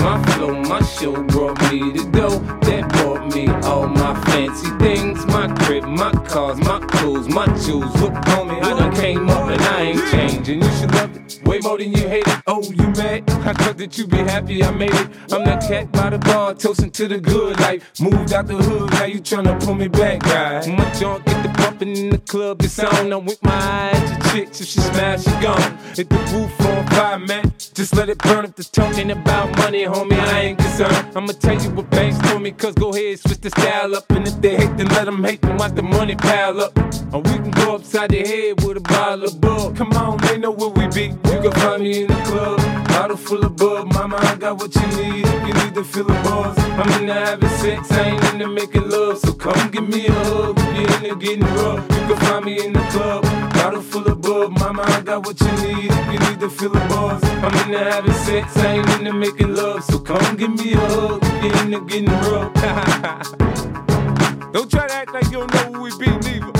My 0.00 0.22
flow, 0.32 0.54
my 0.62 0.82
show 0.82 1.22
brought 1.24 1.60
me 1.70 1.92
to 1.92 2.04
go. 2.10 2.38
That 2.60 2.88
brought 2.90 3.34
me 3.34 3.48
all 3.68 3.86
my 3.86 4.18
fancy 4.24 4.70
things. 4.78 5.24
My 5.26 5.46
crib, 5.64 5.84
my 5.84 6.12
cars, 6.26 6.58
my 6.58 6.80
clothes, 6.80 7.28
my 7.28 7.46
jewels. 7.58 7.94
Look, 8.00 8.14
me? 8.14 8.60
I 8.60 8.78
done 8.78 8.94
came 8.94 9.28
up 9.28 9.48
and 9.48 9.62
I 9.62 9.82
ain't 9.82 10.10
changing. 10.10 10.62
You 10.62 10.70
should 10.72 10.94
love 10.94 11.16
it 11.16 11.30
way 11.50 11.58
more 11.58 11.78
than 11.78 11.92
you 11.92 12.08
hate 12.08 12.26
it. 12.26 12.42
Oh, 12.46 12.62
you 12.62 12.86
mad? 12.90 13.28
I 13.28 13.52
thought 13.52 13.76
that 13.78 13.98
you 13.98 14.06
be 14.06 14.18
happy 14.18 14.62
I 14.62 14.70
made 14.70 14.94
it. 14.94 15.08
I'm 15.32 15.44
that 15.44 15.60
cat 15.62 15.90
by 15.90 16.10
the 16.10 16.18
bar, 16.18 16.54
toasting 16.54 16.90
to 16.92 17.08
the 17.08 17.18
good 17.18 17.58
life. 17.60 18.00
Moved 18.00 18.32
out 18.32 18.46
the 18.46 18.56
hood, 18.56 18.90
now 18.92 19.04
you 19.04 19.20
tryna 19.20 19.58
pull 19.64 19.74
me 19.74 19.88
back, 19.88 20.22
right? 20.24 20.66
My 20.68 20.90
junk 20.92 21.24
get 21.26 21.42
the 21.42 21.48
bumping 21.60 21.96
in 21.96 22.10
the 22.10 22.18
club, 22.18 22.62
it's 22.62 22.78
on. 22.78 23.12
I'm 23.12 23.24
with 23.24 23.42
my 23.42 23.52
eyes, 23.52 24.10
your 24.10 24.20
chicks, 24.32 24.60
if 24.60 24.68
she 24.68 24.80
smash, 24.80 25.24
she 25.24 25.30
gone. 25.42 25.78
Hit 25.96 26.08
the 26.08 26.18
roof 26.32 26.60
on 26.66 26.86
fire, 26.88 27.18
man. 27.18 27.52
Just 27.80 27.96
let 27.96 28.10
it 28.10 28.18
burn 28.18 28.44
if 28.44 28.54
the 28.56 28.62
talking 28.62 29.10
about 29.10 29.56
money, 29.56 29.86
homie, 29.86 30.12
I 30.12 30.40
ain't 30.40 30.58
concerned. 30.58 31.16
I'ma 31.16 31.32
tell 31.32 31.58
you 31.62 31.70
what 31.70 31.88
banks 31.88 32.18
told 32.28 32.42
me, 32.42 32.50
cause 32.50 32.74
go 32.74 32.92
ahead, 32.92 33.18
switch 33.20 33.40
the 33.40 33.48
style 33.48 33.96
up. 33.96 34.10
And 34.10 34.28
if 34.28 34.38
they 34.38 34.56
hate, 34.56 34.76
then 34.76 34.88
let 34.88 35.06
them 35.06 35.24
hate, 35.24 35.40
then 35.40 35.56
watch 35.56 35.72
the 35.72 35.82
money 35.82 36.14
pile 36.14 36.60
up. 36.60 36.76
Or 37.10 37.22
we 37.22 37.30
can 37.38 37.50
go 37.52 37.76
upside 37.76 38.10
the 38.10 38.20
head 38.20 38.62
with 38.62 38.76
a 38.76 38.80
bottle 38.80 39.24
of 39.24 39.40
bug. 39.40 39.76
Come 39.76 39.92
on, 39.92 40.18
they 40.18 40.36
know 40.36 40.50
where 40.50 40.68
we 40.68 40.88
be. 40.88 41.04
You 41.32 41.40
can 41.40 41.52
find 41.52 41.82
me 41.82 42.02
in 42.02 42.08
the 42.08 42.22
club, 42.28 42.60
bottle 43.00 43.16
full 43.16 43.44
of 43.46 43.56
bug. 43.56 43.90
Mama, 43.94 44.18
I 44.20 44.36
got 44.36 44.58
what 44.58 44.74
you 44.74 44.86
need 44.98 45.24
if 45.24 45.48
you 45.48 45.54
need 45.54 45.72
to 45.74 45.82
feel 45.84 46.04
the 46.04 46.12
buzz. 46.24 46.58
I'm 46.58 47.00
into 47.00 47.14
having 47.14 47.48
sex, 47.48 47.90
I 47.92 48.10
ain't 48.10 48.22
into 48.24 48.46
making 48.46 48.90
love. 48.90 49.16
So 49.18 49.32
come 49.32 49.70
give 49.70 49.88
me 49.88 50.06
a 50.06 50.12
hug 50.12 50.58
if 50.58 50.76
you're 50.76 50.92
into 50.96 51.16
getting 51.16 51.46
rough. 51.56 51.82
You 51.94 52.02
can 52.08 52.16
find 52.26 52.44
me 52.44 52.62
in 52.62 52.74
the 52.74 52.80
club, 52.92 53.22
Bottle 53.54 53.80
full 53.80 54.06
of 54.06 54.20
bub, 54.20 54.50
mama, 54.58 54.82
I 54.84 55.00
got 55.00 55.24
what 55.24 55.40
you 55.40 55.50
need 55.64 55.90
if 55.90 56.12
you 56.12 56.18
need 56.28 56.40
to 56.40 56.50
feel 56.50 56.68
the 56.70 56.80
buzz. 56.90 57.24
I'm 57.24 57.54
into 57.62 57.78
having 57.78 58.12
sex, 58.12 58.54
I 58.58 58.74
ain't 58.74 58.90
into 58.98 59.14
making 59.14 59.54
love. 59.54 59.82
So 59.84 59.98
come 59.98 60.36
give 60.36 60.50
me 60.50 60.74
a 60.74 60.76
hug 60.76 61.22
if 61.22 61.42
you're 61.42 61.56
into 61.64 61.80
getting 61.86 62.10
rough. 62.28 62.52
don't 64.52 64.70
try 64.70 64.86
to 64.88 64.94
act 64.94 65.14
like 65.14 65.24
you 65.32 65.38
don't 65.40 65.50
know 65.54 65.72
who 65.72 65.80
we 65.84 65.90
be, 65.96 66.10
neither. 66.28 66.52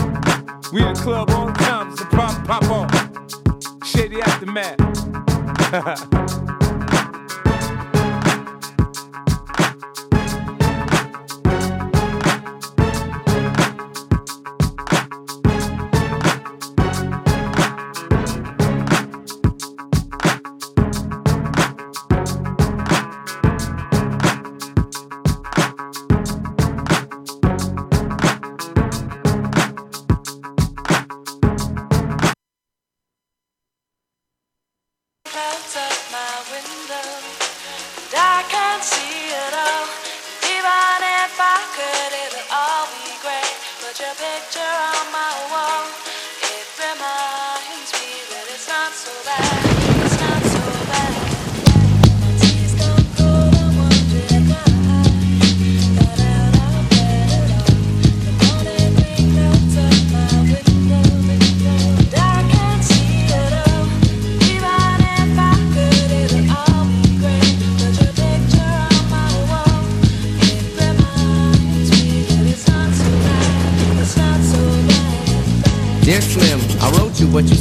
We 0.73 0.81
in 0.89 0.95
the 0.95 1.01
club 1.03 1.29
the 1.29 1.53
time, 1.65 1.93
a 1.93 1.97
pop, 2.17 2.35
pop 2.47 2.65
on. 2.71 2.89
Shady 3.85 4.23
aftermath. 4.23 5.30
Ha 5.71 5.81
ha 5.81 5.95
ha. 5.95 6.50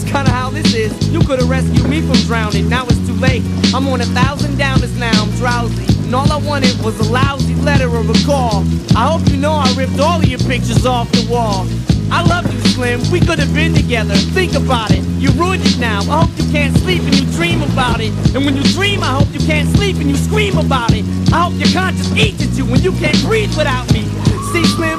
That's 0.00 0.12
kinda 0.12 0.30
how 0.30 0.48
this 0.48 0.72
is. 0.72 1.08
You 1.12 1.20
could 1.20 1.40
have 1.40 1.50
rescued 1.50 1.86
me 1.86 2.00
from 2.00 2.16
drowning. 2.24 2.70
Now 2.70 2.86
it's 2.86 3.06
too 3.06 3.12
late. 3.20 3.42
I'm 3.74 3.86
on 3.88 4.00
a 4.00 4.06
thousand 4.06 4.56
downers 4.56 4.96
now. 4.96 5.12
I'm 5.22 5.30
drowsy. 5.32 5.84
And 6.04 6.14
all 6.14 6.30
I 6.32 6.38
wanted 6.38 6.72
was 6.82 6.98
a 7.00 7.12
lousy 7.12 7.54
letter 7.56 7.86
or 7.86 8.00
a 8.00 8.24
call. 8.24 8.64
I 8.96 9.12
hope 9.12 9.28
you 9.28 9.36
know 9.36 9.52
I 9.52 9.70
ripped 9.76 10.00
all 10.00 10.16
of 10.18 10.24
your 10.24 10.38
pictures 10.38 10.86
off 10.86 11.12
the 11.12 11.30
wall. 11.30 11.66
I 12.10 12.22
love 12.24 12.50
you, 12.50 12.58
Slim, 12.70 13.00
we 13.12 13.20
could 13.20 13.38
have 13.38 13.52
been 13.52 13.74
together. 13.74 14.14
Think 14.32 14.54
about 14.54 14.90
it. 14.90 15.04
You 15.20 15.32
ruined 15.32 15.66
it 15.66 15.78
now. 15.78 16.00
I 16.08 16.24
hope 16.24 16.30
you 16.38 16.50
can't 16.50 16.74
sleep 16.78 17.02
and 17.02 17.14
you 17.14 17.26
dream 17.36 17.60
about 17.60 18.00
it. 18.00 18.12
And 18.34 18.46
when 18.46 18.56
you 18.56 18.62
dream, 18.72 19.02
I 19.02 19.12
hope 19.20 19.28
you 19.34 19.40
can't 19.40 19.68
sleep 19.76 19.96
and 19.96 20.08
you 20.08 20.16
scream 20.16 20.56
about 20.56 20.94
it. 20.94 21.04
I 21.30 21.44
hope 21.44 21.54
your 21.60 21.70
conscience 21.76 22.10
eats 22.16 22.42
at 22.42 22.56
you 22.56 22.64
when 22.64 22.80
you 22.80 22.92
can't 22.92 23.20
breathe 23.20 23.54
without 23.54 23.92
me. 23.92 24.08
See, 24.52 24.64
Slim, 24.64 24.98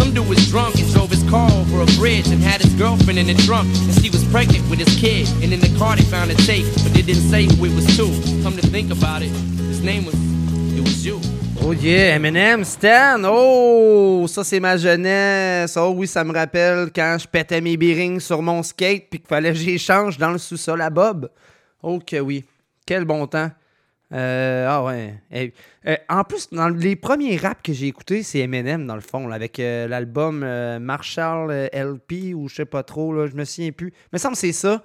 Some 0.00 0.14
dude 0.14 0.26
was 0.26 0.48
drunk 0.48 0.76
and 0.80 0.90
drove 0.94 1.10
his 1.10 1.22
car 1.28 1.50
over 1.52 1.82
a 1.82 1.86
bridge 2.00 2.28
and 2.28 2.42
had 2.42 2.62
his 2.62 2.72
girlfriend 2.72 3.18
in 3.18 3.26
the 3.26 3.34
trunk. 3.44 3.68
And 3.68 3.92
she 4.02 4.08
was 4.08 4.24
pregnant 4.32 4.64
with 4.70 4.78
his 4.78 4.96
kid. 4.96 5.28
And 5.42 5.52
in 5.52 5.60
the 5.60 5.68
car 5.78 5.94
they 5.94 6.04
found 6.04 6.30
a 6.30 6.34
tape, 6.46 6.64
but 6.82 6.94
they 6.94 7.02
didn't 7.02 7.28
say 7.28 7.44
who 7.44 7.66
it 7.66 7.74
was 7.74 7.84
to. 7.98 8.06
Come 8.42 8.56
to 8.56 8.66
think 8.66 8.90
about 8.90 9.20
it, 9.20 9.28
his 9.68 9.82
name 9.82 10.06
was, 10.06 10.14
it 10.74 10.80
was 10.80 11.04
you. 11.04 11.20
Oh 11.62 11.72
yeah, 11.72 12.16
Eminem, 12.16 12.64
Stan, 12.64 13.22
oh, 13.26 14.24
ça 14.26 14.42
c'est 14.42 14.58
ma 14.58 14.78
jeunesse. 14.78 15.76
Oh 15.76 15.92
oui, 15.94 16.06
ça 16.06 16.24
me 16.24 16.32
rappelle 16.32 16.88
quand 16.94 17.18
je 17.20 17.28
pétais 17.28 17.60
mes 17.60 17.76
bearings 17.76 18.20
sur 18.20 18.40
mon 18.40 18.62
skate 18.62 19.10
puis 19.10 19.20
qu'il 19.20 19.28
fallait 19.28 19.52
que 19.52 19.58
j'échange 19.58 20.16
dans 20.16 20.30
le 20.30 20.38
sous-sol 20.38 20.80
à 20.80 20.88
Bob. 20.88 21.28
Oh 21.82 21.98
que 21.98 22.18
oui, 22.18 22.46
quel 22.86 23.04
bon 23.04 23.26
temps. 23.26 23.50
Euh, 24.12 24.66
ah 24.68 24.82
ouais. 24.84 25.14
Eh, 25.30 25.52
euh, 25.86 25.96
en 26.08 26.24
plus, 26.24 26.48
dans 26.50 26.68
les 26.68 26.96
premiers 26.96 27.36
raps 27.36 27.62
que 27.62 27.72
j'ai 27.72 27.86
écoutés, 27.86 28.22
c'est 28.22 28.40
Eminem 28.40 28.86
dans 28.86 28.96
le 28.96 29.00
fond, 29.00 29.30
avec 29.30 29.60
euh, 29.60 29.86
l'album 29.86 30.40
Marshall 30.80 31.70
LP 31.72 32.34
ou 32.34 32.48
je 32.48 32.56
sais 32.56 32.64
pas 32.64 32.82
trop, 32.82 33.12
là, 33.12 33.26
je 33.26 33.34
me 33.34 33.44
souviens 33.44 33.72
plus. 33.72 33.92
Me 34.12 34.18
semble 34.18 34.36
c'est 34.36 34.52
ça. 34.52 34.82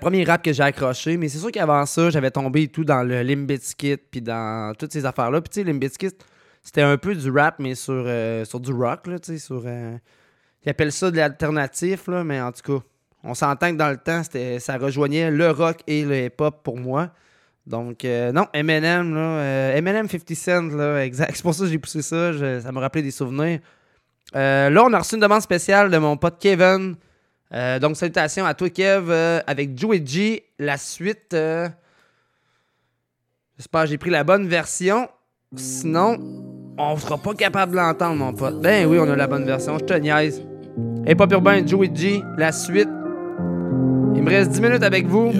Premier 0.00 0.22
rap 0.24 0.44
que 0.44 0.52
j'ai 0.52 0.62
accroché, 0.62 1.16
mais 1.16 1.28
c'est 1.28 1.38
sûr 1.38 1.50
qu'avant 1.50 1.84
ça, 1.86 2.10
j'avais 2.10 2.30
tombé 2.30 2.68
tout 2.68 2.84
dans 2.84 3.02
le 3.02 3.22
Limp 3.22 3.48
Bizkit 3.48 3.96
puis 3.96 4.20
dans 4.20 4.72
toutes 4.78 4.92
ces 4.92 5.04
affaires-là. 5.04 5.40
Puis 5.40 5.48
tu 5.48 5.60
sais, 5.60 5.64
Limp 5.64 5.80
Bizkit, 5.80 6.12
c'était 6.62 6.82
un 6.82 6.96
peu 6.96 7.14
du 7.14 7.30
rap, 7.30 7.56
mais 7.58 7.74
sur, 7.74 8.06
sur 8.44 8.60
du 8.60 8.72
rock, 8.72 9.08
là, 9.08 9.18
tu 9.18 9.32
sais, 9.32 9.38
sur... 9.38 9.64
ils 9.66 10.68
appellent 10.68 10.92
ça 10.92 11.10
de 11.10 11.16
l'alternatif, 11.16 12.06
là, 12.06 12.22
mais 12.22 12.40
en 12.40 12.52
tout 12.52 12.78
cas, 12.78 12.84
on 13.24 13.34
s'entend 13.34 13.72
que 13.72 13.76
dans 13.76 13.90
le 13.90 13.96
temps, 13.96 14.22
ça 14.60 14.76
rejoignait 14.76 15.30
le 15.30 15.50
rock 15.50 15.78
et 15.88 16.04
le 16.04 16.26
hip-hop 16.26 16.62
pour 16.62 16.78
moi. 16.78 17.10
Donc, 17.66 18.04
euh, 18.04 18.30
non, 18.30 18.46
Eminem, 18.52 19.14
là, 19.14 19.20
euh, 19.20 19.76
Eminem 19.76 20.06
50 20.08 20.34
Cent, 20.34 20.70
là, 20.76 21.04
exact. 21.04 21.32
C'est 21.34 21.42
pour 21.42 21.54
ça 21.54 21.64
que 21.64 21.70
j'ai 21.70 21.78
poussé 21.78 22.02
ça, 22.02 22.32
ça 22.60 22.72
me 22.72 22.78
rappelait 22.78 23.02
des 23.02 23.10
souvenirs. 23.10 23.60
Euh, 24.36 24.68
là, 24.70 24.84
on 24.84 24.92
a 24.92 24.98
reçu 24.98 25.14
une 25.14 25.20
demande 25.20 25.40
spéciale 25.40 25.90
de 25.90 25.98
mon 25.98 26.16
pote 26.16 26.36
Kevin. 26.38 26.96
Euh, 27.52 27.78
donc, 27.78 27.96
salutations 27.96 28.44
à 28.44 28.54
toi, 28.54 28.68
Kev, 28.68 29.10
avec 29.46 29.78
Joe 29.78 29.96
et 29.96 30.02
G. 30.04 30.44
La 30.58 30.76
suite, 30.76 31.34
j'espère 33.56 33.82
que 33.82 33.88
j'ai 33.88 33.98
pris 33.98 34.10
la 34.10 34.24
bonne 34.24 34.46
version. 34.46 35.08
Sinon, 35.56 36.18
on 36.76 36.96
sera 36.96 37.16
pas 37.16 37.34
capable 37.34 37.72
de 37.72 37.76
l'entendre, 37.76 38.16
mon 38.16 38.34
pote. 38.34 38.60
Ben 38.60 38.86
oui, 38.86 38.98
on 38.98 39.08
a 39.08 39.16
la 39.16 39.26
bonne 39.26 39.44
version, 39.44 39.78
je 39.78 39.84
te 39.84 39.94
niaise. 39.94 40.42
Et 41.06 41.14
pas 41.14 41.26
urbain, 41.30 41.64
Joe 41.64 41.86
et 41.86 41.94
G, 41.94 42.22
la 42.36 42.50
suite. 42.50 42.88
Il 44.16 44.22
me 44.22 44.28
reste 44.28 44.50
10 44.50 44.60
minutes 44.60 44.82
avec 44.82 45.06
vous. 45.06 45.32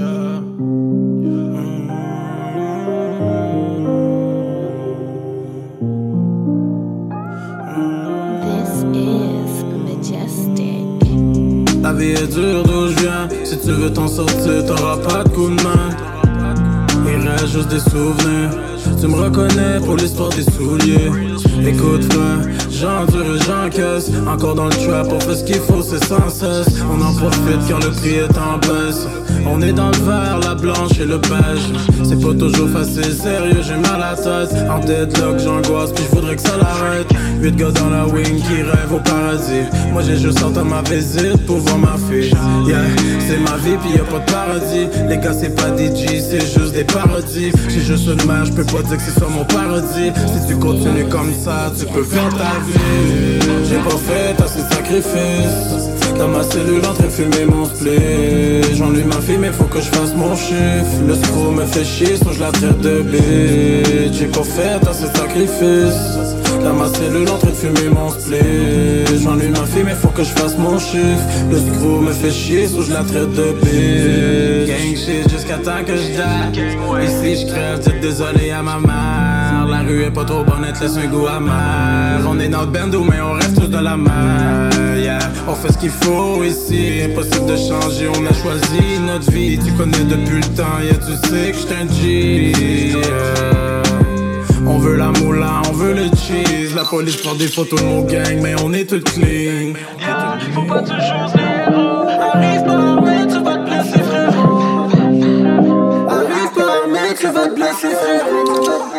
Vie 12.05 12.13
est 12.13 12.27
d'où 12.27 12.89
je 12.89 13.01
viens? 13.01 13.29
Si 13.45 13.59
tu 13.59 13.73
veux 13.73 13.93
t'en 13.93 14.09
sortir, 14.09 14.65
t'auras 14.67 14.99
pas 14.99 15.25
de 15.25 15.29
coup 15.31 15.49
de 15.49 15.63
main. 15.63 15.91
Il 17.07 17.29
reste 17.29 17.49
juste 17.49 17.69
des 17.69 17.81
souvenirs. 17.81 18.51
Tu 19.01 19.07
me 19.07 19.17
reconnais 19.17 19.81
pour 19.85 19.97
l'histoire 19.97 20.31
des 20.31 20.43
souliers. 20.43 21.11
Écoute, 21.67 22.05
frère, 22.13 22.41
j'endure 22.71 23.37
et 23.37 23.41
j'encaisse. 23.47 24.11
Encore 24.27 24.55
dans 24.55 24.67
le 24.67 24.71
trap, 24.71 25.09
on 25.11 25.21
fait 25.21 25.37
ce 25.37 25.45
qu'il 25.45 25.61
faut, 25.61 25.83
c'est 25.83 26.05
sans 26.05 26.29
cesse. 26.29 26.83
On 26.91 27.01
en 27.03 27.15
profite 27.15 27.61
quand 27.69 27.85
le 27.85 27.91
prix 27.91 28.17
est 28.17 28.39
en 28.39 28.59
baisse. 28.59 29.07
On 29.47 29.61
est 29.61 29.73
dans 29.73 29.91
le 29.91 29.99
vert, 29.99 30.41
la 30.43 30.55
blanche 30.55 30.99
et 31.01 31.07
le 31.07 31.19
beige. 31.19 31.67
C'est 32.03 32.21
pas 32.21 32.35
toujours 32.35 32.69
facile, 32.71 33.13
sérieux, 33.13 33.63
j'ai 33.63 33.77
mal 33.77 34.03
à 34.03 34.13
la 34.13 34.17
tête. 34.17 34.55
En 34.71 34.79
deadlock, 34.79 35.39
j'angoisse, 35.39 35.93
puis 35.93 36.05
je 36.11 36.17
voudrais 36.17 36.37
que 36.37 36.43
ça 36.43 36.57
l'arrête. 36.57 37.14
Huit 37.45 37.57
gars 37.57 37.71
dans 37.73 37.91
la 37.91 38.07
wing 38.07 38.41
qui 38.41 38.63
rêvent 38.63 38.95
au 38.95 39.01
paradis. 39.01 39.69
Moi 39.93 40.01
j'ai 40.01 40.17
juste 40.17 40.39
sorti 40.39 40.61
ma 40.61 40.81
visite 40.81 41.45
pour 41.45 41.59
voir 41.59 41.77
ma 41.77 41.97
fille. 42.09 42.33
Yeah, 42.67 42.79
c'est 43.21 43.37
ma 43.37 43.59
vie, 43.59 43.77
puis 43.83 43.99
y 43.99 44.01
a 44.01 44.05
pas 44.05 44.19
de 44.19 44.33
paradis. 44.33 44.89
Les 45.11 45.19
gars, 45.19 45.35
c'est 45.35 45.55
pas 45.55 45.69
DJ, 45.77 46.23
c'est 46.23 46.41
juste 46.41 46.73
des 46.73 46.85
parodies. 46.85 47.53
J'ai 47.69 47.81
juste 47.83 48.07
une 48.07 48.27
mère, 48.27 48.47
je 48.47 48.53
peux 48.53 48.65
pas 48.65 48.81
dire 48.85 48.97
que 48.97 49.03
c'est 49.03 49.21
ça 49.21 49.27
mon 49.29 49.45
paradis. 49.45 50.11
Si 50.27 50.49
tu 50.49 50.57
continues 50.57 51.05
comme 51.11 51.35
ça, 51.35 51.71
tu 51.79 51.85
peux 51.85 52.05
faire 52.05 52.31
ta 52.31 52.57
vie. 52.65 53.39
J'ai 53.69 53.77
pas 53.77 53.99
fait 53.99 54.43
assez 54.43 54.63
de 54.63 54.75
sacrifices. 54.75 55.91
Dans 56.19 56.29
ma 56.29 56.45
cellule 56.45 56.81
en 56.89 56.95
train 56.95 57.11
fumer 57.11 57.45
mon 57.45 57.65
split 57.65 58.77
J'ennuie 58.77 59.03
ma 59.03 59.21
fille 59.21 59.37
mais 59.37 59.51
faut 59.51 59.65
que 59.65 59.81
je 59.81 59.87
fasse 59.87 60.15
mon 60.15 60.37
chiffre 60.37 61.03
Le 61.09 61.15
screw 61.17 61.51
me 61.53 61.65
fait 61.65 61.85
chier 61.85 62.17
soit 62.17 62.31
je 62.33 62.39
la 62.39 62.53
traite 62.53 62.81
de 62.81 63.03
bitch 63.03 64.21
J'ai 64.21 64.27
pas 64.27 64.45
fait 64.45 64.89
assez 64.89 65.09
de 65.09 65.17
sacrifices 65.17 66.44
Dans 66.65 66.73
ma 66.73 66.89
cellule 66.89 67.29
en 67.29 67.39
train 67.39 67.51
de 67.51 67.55
fumer 67.55 67.89
mon 67.91 68.09
split 68.09 69.23
J'ennuie 69.23 69.49
ma 69.49 69.67
fille 69.67 69.85
mais 69.85 69.95
faut 69.95 70.09
que 70.09 70.25
je 70.25 70.31
fasse 70.31 70.57
mon 70.57 70.79
chiffre 70.79 71.25
Le 71.51 71.59
screw 71.59 72.01
me 72.01 72.13
fait 72.13 72.31
chier 72.31 72.67
soit 72.67 72.85
je 72.85 72.93
la 72.93 73.05
traite 73.05 73.33
de 73.33 73.53
bitch 73.63 74.69
Gang 74.69 74.97
shit 74.97 75.31
jusqu'à 75.31 75.59
temps 75.59 75.85
que 75.87 75.95
je 75.95 76.03
die 76.03 77.05
Ici 77.05 77.43
je 77.43 77.53
crève, 77.53 77.81
dites 77.81 78.01
désolé 78.01 78.51
à 78.51 78.63
ma 78.63 78.79
mère 78.79 79.35
la 79.75 79.81
rue 79.81 80.03
est 80.03 80.11
pas 80.11 80.25
trop 80.25 80.45
bonne, 80.45 80.67
te 80.73 80.85
laisse 80.85 80.97
un 80.97 81.07
goût 81.07 81.27
amer. 81.27 82.21
On 82.29 82.39
est 82.39 82.49
notre 82.49 82.71
bando, 82.71 83.03
mais 83.03 83.21
on 83.21 83.33
reste 83.33 83.61
tous 83.61 83.67
de 83.67 83.79
la 83.79 83.97
mer. 83.97 84.71
On 85.49 85.55
fait 85.55 85.73
ce 85.73 85.79
qu'il 85.79 85.91
faut 85.91 86.43
ici, 86.43 87.03
impossible 87.05 87.47
de 87.47 87.57
changer, 87.57 88.09
on 88.09 88.27
a 88.27 88.33
choisi 88.33 89.01
notre 89.05 89.31
vie. 89.31 89.59
Tu 89.59 89.73
connais 89.73 90.05
depuis 90.05 90.37
le 90.37 90.57
temps, 90.57 90.81
yeah, 90.83 90.95
tu 90.95 91.29
sais 91.29 91.53
que 91.53 91.59
j'suis 91.59 91.75
un 91.75 91.89
G. 91.93 93.74
On 94.75 94.79
veut 94.79 94.97
la 94.97 95.13
moula, 95.13 95.63
on 95.69 95.73
veut 95.73 95.95
le 95.95 96.07
cheese. 96.17 96.75
La 96.75 96.85
police 96.85 97.17
prend 97.19 97.35
des 97.35 97.47
photos 97.47 97.81
de 97.81 97.87
nos 97.87 98.03
gangs, 98.03 98.41
mais 98.43 98.55
on 98.61 98.73
est 98.73 98.85
tout 98.85 99.01
clean. 99.01 99.75
Faut 100.53 100.63
pas 100.63 100.81
toujours 100.81 101.29
se 101.31 101.39
Arrive 101.39 102.65
pas, 102.65 103.01
mais 103.01 103.27
tu 103.27 103.39
vas 103.45 103.57
te 103.57 103.65
blesser, 103.65 104.03
frérot. 104.03 104.89
Arrive 106.11 106.53
pas, 106.57 106.87
mais 106.93 107.15
tu 107.15 107.27
vas 107.29 107.47
te 107.47 107.55
blesser, 107.55 107.95
frérot. 107.95 108.94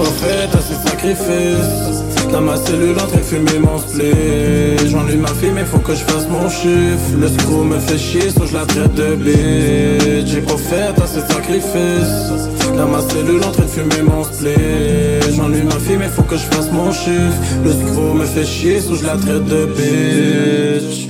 Pas 0.00 0.06
fait 0.06 0.48
assez 0.56 0.74
de 0.82 0.88
sacrifices. 0.88 2.30
Dans 2.32 2.40
ma 2.40 2.56
cellule 2.56 2.96
en 2.98 3.06
train 3.06 3.18
de 3.18 3.22
fumer 3.22 3.58
mon 3.58 3.78
split. 3.78 4.88
J'ennuie 4.88 5.16
ma 5.16 5.28
fille, 5.28 5.52
mais 5.54 5.64
faut 5.64 5.78
que 5.78 5.94
je 5.94 6.00
fasse 6.00 6.26
mon 6.26 6.48
chiffre. 6.48 7.18
Le 7.20 7.28
screw 7.28 7.64
me 7.64 7.78
fait 7.78 7.98
chier, 7.98 8.30
so 8.30 8.46
je 8.46 8.54
la 8.54 8.64
traite 8.64 8.94
de 8.94 9.14
bitch. 9.16 10.26
J'ai 10.26 10.40
pas 10.40 10.56
fait 10.56 11.02
assez 11.02 11.20
de 11.20 11.32
sacrifices. 11.32 12.48
Dans 12.78 12.88
ma 12.88 13.02
cellule 13.02 13.44
en 13.44 13.50
train 13.50 13.64
de 13.64 13.68
fumer 13.68 14.02
mon 14.02 14.24
split. 14.24 15.34
J'ennuie 15.36 15.64
ma 15.64 15.78
fille, 15.78 15.98
mais 15.98 16.08
faut 16.08 16.22
que 16.22 16.36
je 16.36 16.44
fasse 16.44 16.70
mon 16.72 16.92
chiffre. 16.92 17.36
Le 17.62 17.72
screw 17.72 18.14
me 18.14 18.24
fait 18.24 18.46
chier, 18.46 18.80
so 18.80 18.94
je 18.94 19.04
la 19.04 19.16
traite 19.18 19.44
de 19.44 19.66
bitch. 19.66 21.09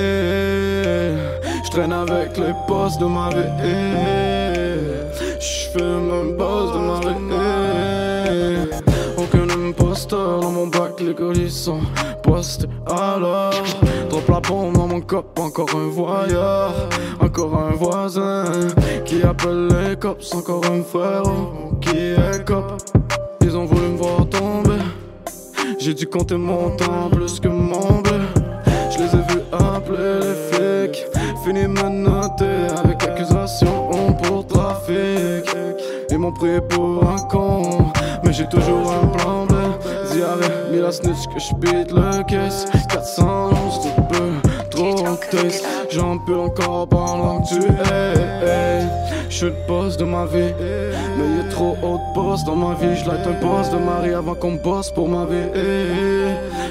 Vie. 0.00 1.62
J'traîne 1.64 1.92
avec 1.92 2.36
les 2.36 2.54
boss 2.66 2.98
de 2.98 3.06
ma 3.06 3.28
vie. 3.30 3.36
J'fume 5.40 6.10
un 6.10 6.36
boss 6.36 6.72
de 6.72 6.78
ma 6.78 7.00
vie. 7.00 7.20
Aucun 9.16 9.48
imposteur 9.50 10.40
dans 10.40 10.50
mon 10.50 10.66
bac, 10.66 11.00
les 11.00 11.14
colis 11.14 11.50
sont 11.50 11.80
postés 12.22 12.66
alors. 12.86 13.52
Drop 14.08 14.28
la 14.28 14.40
bombe 14.40 14.74
dans 14.74 14.86
mon 14.88 15.00
cop, 15.00 15.38
encore 15.38 15.70
un 15.74 15.88
voyeur, 15.88 16.72
encore 17.20 17.54
un 17.56 17.72
voisin 17.72 18.44
qui 19.04 19.22
appelle 19.22 19.68
les 19.68 19.96
cops, 19.96 20.34
encore 20.34 20.64
un 20.66 20.82
frère 20.82 21.22
oh, 21.26 21.74
qui 21.80 21.96
est 21.96 22.44
cop. 22.44 22.80
Ils 23.42 23.56
ont 23.56 23.66
voulu 23.66 23.88
me 23.88 23.96
voir 23.96 24.28
tomber. 24.28 24.82
J'ai 25.78 25.94
dû 25.94 26.06
compter 26.06 26.36
mon 26.36 26.76
temps 26.76 27.08
plus 27.10 27.40
que 27.40 27.48
mon 27.48 28.02
Fini 31.50 31.66
me 31.66 31.88
noter 31.88 32.68
avec 32.78 33.02
accusation 33.02 33.90
pour 34.22 34.46
trafic. 34.46 35.50
Ils 36.08 36.16
m'ont 36.16 36.30
pris 36.30 36.60
pour 36.60 37.02
un 37.10 37.18
con, 37.26 37.90
mais 38.22 38.32
j'ai 38.32 38.46
toujours 38.46 38.92
un 38.92 39.06
plan 39.08 39.46
B. 39.46 39.54
Diarrhée, 40.12 40.70
mis 40.70 40.78
la 40.78 40.92
snitch 40.92 41.26
que 41.26 41.40
je 41.40 41.52
le 41.92 42.22
caisse. 42.22 42.66
411, 42.88 43.50
tout 43.50 43.50
peu, 43.50 43.59
J'en 45.90 46.18
peux 46.18 46.38
encore 46.38 46.88
pendant 46.88 47.40
que 47.40 47.48
tu 47.48 47.60
es. 47.60 48.82
Je 49.28 49.36
suis 49.36 49.46
le 49.46 49.54
boss 49.68 49.96
de 49.96 50.04
ma 50.04 50.26
vie, 50.26 50.52
mais 50.58 51.36
y'a 51.36 51.50
trop 51.50 51.76
haut 51.82 51.98
de 51.98 52.14
boss 52.14 52.44
dans 52.44 52.56
ma 52.56 52.74
vie. 52.74 52.96
J'laite 52.96 53.26
un 53.26 53.40
boss 53.40 53.70
de 53.70 53.78
Marie 53.78 54.14
avant 54.14 54.34
qu'on 54.34 54.54
bosse 54.54 54.90
pour 54.90 55.08
ma 55.08 55.24
vie. 55.24 55.48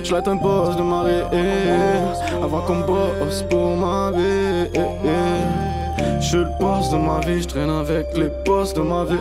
J'laite 0.03 0.27
un 0.27 0.35
boss 0.35 0.76
de 0.76 0.81
Marie 0.81 1.21
avant 2.43 2.61
qu'on 2.61 2.80
bosse 2.81 3.43
pour 3.49 3.77
ma 3.77 4.11
vie. 4.11 4.69
Je 6.19 6.38
le 6.38 6.47
boss 6.59 6.89
de 6.91 6.97
ma 6.97 7.19
vie, 7.21 7.41
je 7.41 7.47
traîne 7.47 7.69
avec 7.69 8.15
les 8.15 8.30
boss 8.45 8.73
de 8.73 8.81
ma 8.81 9.05
vie. 9.05 9.17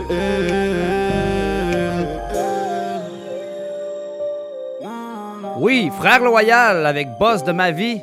Oui, 5.61 5.91
Frère 5.99 6.23
Loyal 6.23 6.87
avec 6.87 7.09
Boss 7.19 7.43
de 7.43 7.51
ma 7.53 7.71
vie. 7.73 8.01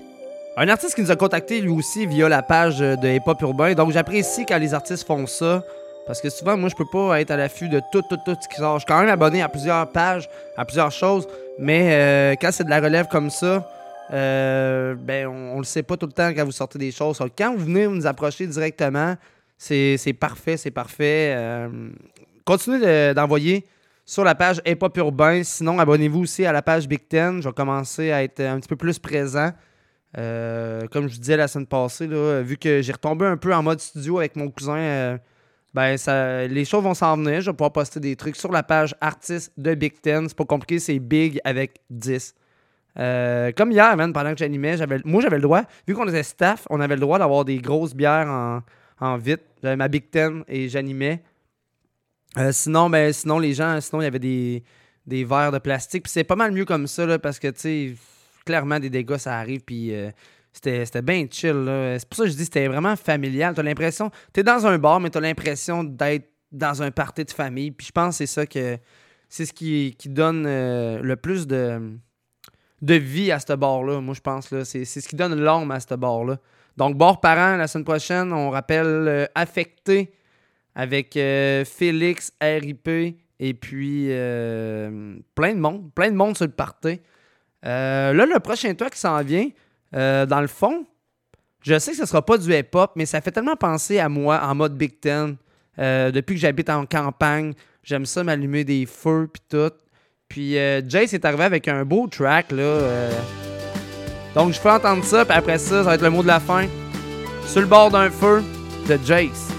Un 0.57 0.69
artiste 0.69 0.95
qui 0.95 1.01
nous 1.01 1.11
a 1.11 1.15
contacté 1.17 1.59
lui 1.59 1.69
aussi 1.69 2.05
via 2.05 2.29
la 2.29 2.41
page 2.41 2.79
de 2.79 3.07
Hip 3.09 3.23
Hop 3.25 3.41
Urbain. 3.41 3.73
Donc 3.73 3.91
j'apprécie 3.91 4.45
quand 4.45 4.57
les 4.57 4.73
artistes 4.73 5.05
font 5.05 5.27
ça. 5.27 5.63
Parce 6.07 6.21
que 6.21 6.29
souvent, 6.29 6.55
moi, 6.55 6.69
je 6.69 6.75
peux 6.75 6.85
pas 6.85 7.19
être 7.19 7.31
à 7.31 7.35
l'affût 7.37 7.67
de 7.67 7.81
tout, 7.91 8.03
tout, 8.07 8.17
tout 8.23 8.35
ce 8.39 8.47
qui 8.47 8.55
sort. 8.57 8.75
Je 8.75 8.81
suis 8.81 8.85
quand 8.85 8.99
même 8.99 9.09
abonné 9.09 9.41
à 9.41 9.49
plusieurs 9.49 9.89
pages, 9.89 10.29
à 10.55 10.63
plusieurs 10.63 10.91
choses. 10.91 11.27
Mais 11.59 11.89
euh, 11.93 12.35
quand 12.39 12.51
c'est 12.51 12.63
de 12.63 12.69
la 12.69 12.79
relève 12.79 13.07
comme 13.07 13.29
ça, 13.31 13.67
euh, 14.13 14.93
ben, 14.95 15.27
on, 15.27 15.55
on 15.55 15.57
le 15.57 15.63
sait 15.63 15.81
pas 15.83 15.97
tout 15.97 16.05
le 16.05 16.11
temps 16.11 16.29
quand 16.33 16.45
vous 16.45 16.51
sortez 16.51 16.77
des 16.77 16.91
choses. 16.91 17.17
Quand 17.37 17.53
vous 17.55 17.65
venez 17.65 17.87
nous 17.87 18.05
approcher 18.05 18.45
directement, 18.45 19.15
c'est 19.57 19.97
parfait, 20.19 20.57
c'est 20.57 20.71
parfait. 20.71 21.33
Euh, 21.35 21.89
continuez 22.45 22.79
de- 22.79 23.13
d'envoyer 23.13 23.65
sur 24.05 24.23
la 24.23 24.35
page 24.35 24.61
Hip 24.65 24.77
Hop 24.81 24.95
Urbain. 24.97 25.41
Sinon, 25.43 25.79
abonnez-vous 25.79 26.21
aussi 26.21 26.45
à 26.45 26.51
la 26.53 26.61
page 26.61 26.87
Big 26.87 27.07
Ten. 27.09 27.41
Je 27.41 27.49
vais 27.49 27.53
commencer 27.53 28.11
à 28.11 28.23
être 28.23 28.41
un 28.41 28.59
petit 28.59 28.69
peu 28.69 28.75
plus 28.75 28.99
présent. 28.99 29.49
Euh, 30.17 30.87
comme 30.91 31.07
je 31.07 31.15
vous 31.15 31.19
disais 31.19 31.37
la 31.37 31.47
semaine 31.47 31.67
passée, 31.67 32.07
vu 32.07 32.57
que 32.57 32.81
j'ai 32.81 32.91
retombé 32.91 33.25
un 33.25 33.37
peu 33.37 33.53
en 33.53 33.63
mode 33.63 33.79
studio 33.79 34.19
avec 34.19 34.35
mon 34.35 34.49
cousin, 34.49 34.77
euh, 34.77 35.17
ben 35.73 35.97
ça, 35.97 36.47
les 36.47 36.63
choses 36.63 36.83
vont 36.83 36.93
s'en 36.93 37.17
venir. 37.17 37.41
Je 37.41 37.49
vais 37.49 37.55
pouvoir 37.55 37.73
poster 37.73 37.99
des 37.99 38.15
trucs 38.15 38.37
sur 38.37 38.51
la 38.51 38.63
page 38.63 38.95
artiste 39.01 39.51
de 39.57 39.75
Big 39.75 39.99
Ten. 40.01 40.27
C'est 40.29 40.37
pas 40.37 40.45
compliqué, 40.45 40.79
c'est 40.79 40.99
Big 40.99 41.39
avec 41.43 41.81
10. 41.89 42.33
Euh, 42.97 43.51
comme 43.57 43.71
hier, 43.71 43.97
man, 43.97 44.13
pendant 44.13 44.31
que 44.31 44.37
j'animais, 44.37 44.77
moi 45.03 45.21
j'avais 45.21 45.35
le 45.35 45.41
droit, 45.41 45.63
vu 45.85 45.93
qu'on 45.93 46.07
était 46.07 46.23
staff, 46.23 46.65
on 46.69 46.79
avait 46.79 46.95
le 46.95 47.01
droit 47.01 47.19
d'avoir 47.19 47.43
des 47.43 47.57
grosses 47.57 47.93
bières 47.93 48.27
en, 48.27 48.61
en 49.01 49.17
vite. 49.17 49.41
J'avais 49.61 49.75
ma 49.75 49.89
Big 49.89 50.09
Ten 50.09 50.45
et 50.47 50.69
j'animais. 50.69 51.21
Sinon, 52.51 52.89
ben, 52.89 53.11
sinon, 53.13 53.39
les 53.39 53.53
gens, 53.53 53.79
sinon, 53.79 54.01
il 54.01 54.05
y 54.05 54.07
avait 54.07 54.19
des, 54.19 54.63
des 55.05 55.23
verres 55.23 55.51
de 55.51 55.57
plastique. 55.57 56.03
Puis 56.03 56.11
c'est 56.11 56.23
pas 56.23 56.35
mal 56.35 56.51
mieux 56.51 56.65
comme 56.65 56.87
ça, 56.87 57.05
là, 57.05 57.19
parce 57.19 57.39
que, 57.39 57.47
tu 57.47 57.59
sais, 57.59 57.95
clairement, 58.45 58.79
des 58.79 58.89
dégâts, 58.89 59.17
ça 59.17 59.37
arrive. 59.37 59.61
Puis 59.61 59.93
euh, 59.93 60.11
c'était 60.53 61.01
bien 61.01 61.25
chill. 61.29 61.65
C'est 61.99 62.07
pour 62.07 62.17
ça 62.17 62.23
que 62.23 62.29
je 62.29 62.35
dis 62.35 62.45
c'était 62.45 62.67
vraiment 62.67 62.95
familial. 62.95 63.53
T'as 63.53 63.63
l'impression... 63.63 64.11
T'es 64.31 64.43
dans 64.43 64.65
un 64.65 64.77
bar, 64.77 64.99
mais 64.99 65.09
t'as 65.09 65.19
l'impression 65.19 65.83
d'être 65.83 66.29
dans 66.51 66.81
un 66.81 66.91
party 66.91 67.25
de 67.25 67.31
famille. 67.31 67.71
Puis 67.71 67.87
je 67.87 67.91
pense 67.91 68.17
que 68.17 68.25
c'est 68.25 68.33
ça 68.33 68.45
que... 68.45 68.77
c'est 69.27 69.45
ce 69.45 69.53
qui, 69.53 69.95
qui 69.97 70.09
donne 70.09 70.45
euh, 70.47 71.01
le 71.01 71.15
plus 71.17 71.45
de, 71.47 71.97
de 72.81 72.93
vie 72.93 73.31
à 73.31 73.39
ce 73.39 73.53
bar-là, 73.53 73.99
moi 73.99 74.13
je 74.13 74.21
pense. 74.21 74.47
C'est 74.63 74.85
ce 74.85 75.07
qui 75.07 75.15
donne 75.15 75.35
l'âme 75.35 75.71
à 75.71 75.79
ce 75.79 75.95
bar-là. 75.95 76.37
Donc, 76.77 76.97
bar 76.97 77.19
parent, 77.21 77.57
la 77.57 77.67
semaine 77.67 77.85
prochaine, 77.85 78.33
on 78.33 78.49
rappelle 78.49 78.85
euh, 78.85 79.25
Affecté 79.33 80.13
avec 80.75 81.13
Félix, 81.13 82.33
RIP 82.41 82.89
et 83.39 83.53
puis 83.53 84.07
plein 85.35 85.53
de 85.53 85.59
monde. 85.59 85.93
Plein 85.93 86.11
de 86.11 86.17
monde 86.17 86.35
sur 86.35 86.45
le 86.45 86.51
party. 86.51 86.99
Euh, 87.65 88.13
là, 88.13 88.25
le 88.25 88.39
prochain 88.39 88.73
toit 88.73 88.89
qui 88.89 88.99
s'en 88.99 89.21
vient, 89.23 89.49
euh, 89.95 90.25
dans 90.25 90.41
le 90.41 90.47
fond, 90.47 90.85
je 91.61 91.79
sais 91.79 91.91
que 91.91 91.97
ce 91.97 92.05
sera 92.05 92.23
pas 92.23 92.37
du 92.37 92.53
hip-hop, 92.53 92.91
mais 92.95 93.05
ça 93.05 93.21
fait 93.21 93.31
tellement 93.31 93.55
penser 93.55 93.99
à 93.99 94.09
moi 94.09 94.41
en 94.43 94.53
mode 94.53 94.77
Big 94.77 94.99
Ten. 94.99 95.35
Euh, 95.79 96.11
depuis 96.11 96.35
que 96.35 96.41
j'habite 96.41 96.69
en 96.69 96.85
campagne, 96.85 97.53
j'aime 97.83 98.05
ça 98.05 98.23
m'allumer 98.23 98.63
des 98.63 98.85
feux 98.85 99.29
puis 99.31 99.41
tout. 99.49 99.73
Puis 100.27 100.53
Jace 100.53 101.13
est 101.13 101.23
arrivé 101.23 101.43
avec 101.43 101.67
un 101.67 101.85
beau 101.85 102.07
track 102.07 102.51
là. 102.51 103.09
Donc 104.33 104.53
je 104.53 104.59
fais 104.59 104.71
entendre 104.71 105.03
ça, 105.03 105.23
puis 105.23 105.37
après 105.37 105.59
ça, 105.59 105.77
ça 105.77 105.83
va 105.83 105.95
être 105.95 106.01
le 106.01 106.09
mot 106.09 106.23
de 106.23 106.27
la 106.27 106.39
fin. 106.39 106.65
Sur 107.47 107.61
le 107.61 107.67
bord 107.67 107.91
d'un 107.91 108.09
feu 108.09 108.43
de 108.89 108.99
Jace. 109.05 109.49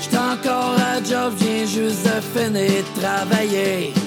J'suis 0.00 0.16
encore 0.16 0.76
à 0.78 1.02
job, 1.02 1.32
viens 1.36 1.64
juste 1.64 2.04
de 2.04 2.20
finir 2.20 2.82
de 2.82 3.00
travailler. 3.00 4.05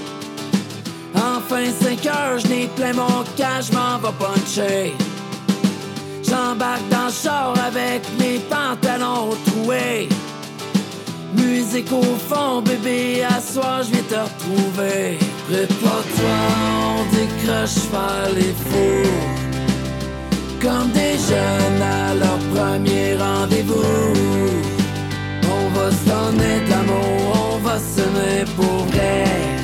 Enfin 1.19 1.65
5 1.81 2.05
heures, 2.05 2.39
j'n'ai 2.39 2.67
plein 2.75 2.93
mon 2.93 3.23
cash, 3.35 3.71
m'en 3.73 3.97
va 3.99 4.11
puncher. 4.11 4.93
J'embarque 6.23 6.87
dans 6.89 7.07
le 7.07 7.11
char 7.11 7.53
avec 7.65 8.01
mes 8.19 8.39
pantalons 8.39 9.29
troués. 9.47 10.07
Musique 11.35 11.91
au 11.91 12.01
fond, 12.01 12.61
bébé, 12.61 13.23
à 13.23 13.41
soir, 13.41 13.83
je 13.83 13.91
vais 13.91 14.03
te 14.03 14.15
retrouver. 14.15 15.17
Prépare-toi, 15.47 16.37
on 16.97 17.15
décroche 17.15 17.79
faire 17.91 18.29
les 18.35 18.53
fous. 18.67 19.09
Comme 20.61 20.91
des 20.91 21.17
jeunes 21.29 21.81
à 21.81 22.13
leur 22.15 22.39
premier 22.53 23.15
rendez-vous. 23.15 23.83
On 25.51 25.79
va 25.79 25.91
se 25.91 26.05
donner 26.05 26.65
de 26.65 26.69
l'amour, 26.69 27.53
on 27.53 27.57
va 27.59 27.77
s'aimer 27.77 28.45
pour 28.55 28.85
vrai. 28.85 29.58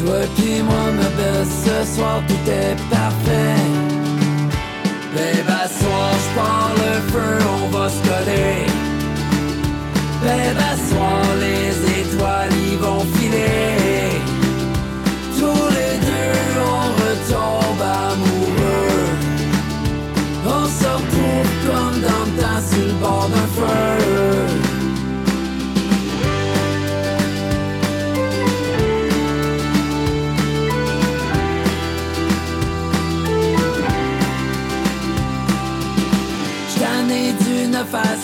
Toi 0.00 0.20
puis 0.36 0.62
moi, 0.62 0.92
ma 0.96 1.08
belle, 1.10 1.46
ce 1.46 1.94
soir 1.94 2.22
tout 2.26 2.50
est 2.50 2.76
parfait. 2.88 3.60
Babe, 5.14 5.48
à 5.48 5.68
soir, 5.68 6.10
j'pars 6.24 6.72
le 6.76 7.10
feu, 7.12 7.46
on 7.62 7.68
va 7.68 7.88
se 7.90 8.00
coller. 8.08 8.69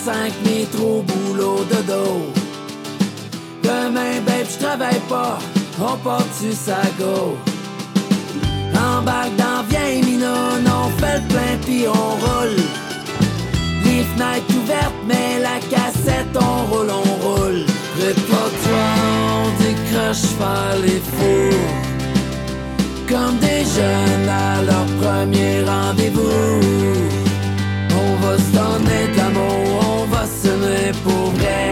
5, 0.07 0.31
métro, 0.45 1.03
boulot, 1.03 1.65
dodo. 1.69 2.31
Demain, 3.61 4.21
babe, 4.25 4.47
j'travaille 4.49 5.01
pas, 5.09 5.37
on 5.81 5.97
part 5.97 6.23
dessus 6.29 6.55
sa 6.55 6.79
go. 6.97 7.35
Embarque 8.73 9.35
dans 9.35 9.63
vieille 9.67 10.01
minoune, 10.03 10.65
on 10.65 10.89
fait 10.97 11.19
le 11.19 11.27
plein 11.27 11.57
pis 11.65 11.87
on 11.89 12.11
roule. 12.23 12.55
Les 13.83 14.03
fenêtres 14.11 14.55
ouvertes, 14.57 15.01
mais 15.09 15.39
la 15.41 15.59
cassette, 15.69 16.33
on 16.35 16.73
roule, 16.73 16.89
on 16.89 17.27
roule. 17.27 17.65
Prépare-toi, 17.99 18.85
on 19.35 19.47
décroche 19.61 20.27
faire 20.39 20.75
les 20.83 21.01
fous. 21.15 21.57
Comme 23.09 23.37
des 23.39 23.65
jeunes 23.75 24.29
à 24.29 24.61
leur 24.61 24.85
premier 25.01 25.65
rendez-vous. 25.65 26.97
On 27.99 28.25
va 28.25 28.37
se 28.37 28.57
s'aimer 30.41 30.91
pour 31.03 31.31
vrai. 31.37 31.71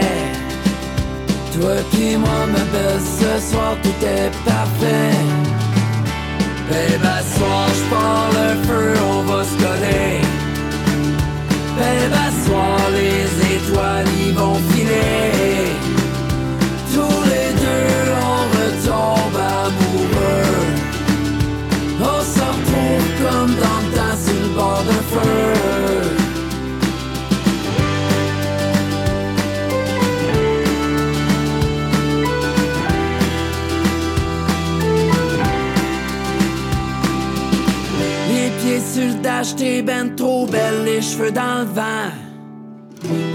Toi 1.54 1.76
puis 1.92 2.16
moi, 2.16 2.40
ma 2.52 2.64
belle, 2.72 3.00
ce 3.20 3.50
soir 3.50 3.76
tout 3.82 4.00
est 4.04 4.30
parfait. 4.44 5.16
Babe, 6.68 7.06
à 7.16 7.20
soir, 7.34 7.68
j'pars 7.78 8.30
le 8.38 8.48
feu, 8.66 8.94
on 9.14 9.22
va 9.22 9.44
se 9.44 9.56
coller. 9.62 10.20
Babe, 11.76 12.16
à 12.24 12.36
les 12.92 13.56
étoiles 13.56 14.06
y 14.26 14.32
vont 14.32 14.58
filer. 14.70 15.72
Tous 16.94 17.20
les 17.30 17.50
deux, 17.64 18.12
on 18.30 18.40
retombe 18.56 19.40
amoureux. 19.64 20.66
On 22.00 22.20
se 22.32 22.40
retrouve 22.50 23.08
comme 23.22 23.52
dans 23.62 23.80
le 23.84 23.90
temps 23.96 24.18
sur 24.24 24.48
bord 24.56 24.84
feu. 25.12 25.85
T'es 39.56 39.82
ben 39.82 40.14
trop 40.14 40.46
belle, 40.46 40.84
les 40.84 41.02
cheveux 41.02 41.32
dans 41.32 41.60
le 41.60 41.64
vent. 41.64 42.10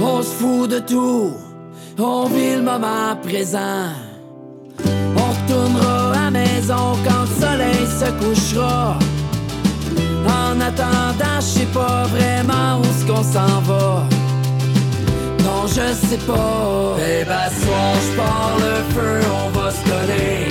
On 0.01 0.22
se 0.22 0.34
fout 0.35 0.69
de 0.69 0.80
tout, 0.80 1.34
on 1.97 2.26
vit 2.27 2.55
le 2.55 2.61
moment 2.61 3.15
présent. 3.22 3.89
On 5.18 5.30
retournera 5.38 6.11
à 6.11 6.15
la 6.15 6.31
maison 6.31 6.95
quand 7.05 7.23
le 7.27 7.41
soleil 7.41 7.85
se 7.99 8.09
couchera. 8.19 8.97
En 10.27 10.59
attendant, 10.61 11.39
je 11.39 11.59
sais 11.59 11.72
pas 11.73 12.03
vraiment 12.05 12.80
où 12.80 12.85
ce 12.85 13.05
qu'on 13.05 13.23
s'en 13.23 13.59
va. 13.68 14.03
Non, 15.43 15.68
je 15.68 15.93
sais 16.07 16.23
pas. 16.26 16.95
Babe, 16.97 17.30
à 17.30 17.49
soir, 17.49 17.93
je 18.05 18.18
pars 18.18 18.57
le 18.65 18.76
feu, 18.93 19.19
on 19.43 19.49
va 19.57 19.72
se 19.72 19.84
coller. 19.84 20.47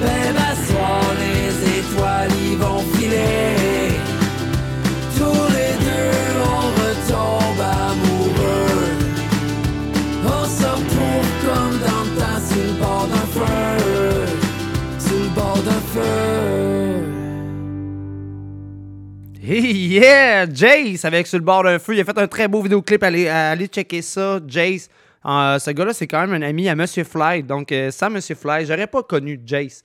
Babe, 0.00 0.36
à 0.36 0.54
soir, 0.66 1.00
les 1.22 1.78
étoiles 1.78 2.32
y 2.50 2.56
vont 2.56 2.82
filer. 2.94 3.57
Hey, 19.50 19.94
yeah! 19.94 20.44
Jace 20.44 21.06
avec 21.06 21.26
Sur 21.26 21.38
le 21.38 21.44
bord 21.44 21.62
d'un 21.62 21.78
feu. 21.78 21.94
Il 21.94 22.00
a 22.00 22.04
fait 22.04 22.18
un 22.18 22.26
très 22.26 22.48
beau 22.48 22.60
vidéoclip. 22.60 23.02
Allez, 23.02 23.28
allez 23.28 23.66
checker 23.66 24.02
ça. 24.02 24.40
Jace. 24.46 24.90
Euh, 25.24 25.58
ce 25.58 25.70
gars-là, 25.70 25.94
c'est 25.94 26.06
quand 26.06 26.20
même 26.20 26.34
un 26.34 26.46
ami 26.46 26.68
à 26.68 26.74
Monsieur 26.74 27.02
Fly. 27.02 27.44
Donc, 27.44 27.72
euh, 27.72 27.90
sans 27.90 28.10
Monsieur 28.10 28.34
Fly, 28.34 28.66
j'aurais 28.66 28.86
pas 28.86 29.02
connu 29.02 29.40
Jace. 29.46 29.82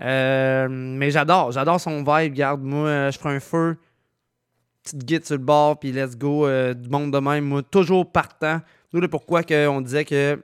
Euh, 0.00 0.68
mais 0.70 1.10
j'adore. 1.10 1.50
J'adore 1.50 1.80
son 1.80 1.96
vibe. 1.96 2.32
Regarde, 2.32 2.62
moi, 2.62 3.10
je 3.10 3.18
ferai 3.18 3.34
un 3.34 3.40
feu. 3.40 3.76
Petite 4.84 5.04
guide 5.04 5.26
sur 5.26 5.34
le 5.34 5.42
bord, 5.42 5.80
puis 5.80 5.90
let's 5.90 6.16
go. 6.16 6.46
du 6.72 6.88
monde 6.88 7.10
de 7.12 7.18
même. 7.18 7.44
Moi, 7.46 7.62
toujours 7.64 8.08
partant. 8.08 8.60
D'où 8.92 9.00
le 9.00 9.08
pourquoi 9.08 9.42
on 9.50 9.80
disait 9.80 10.04
que, 10.04 10.40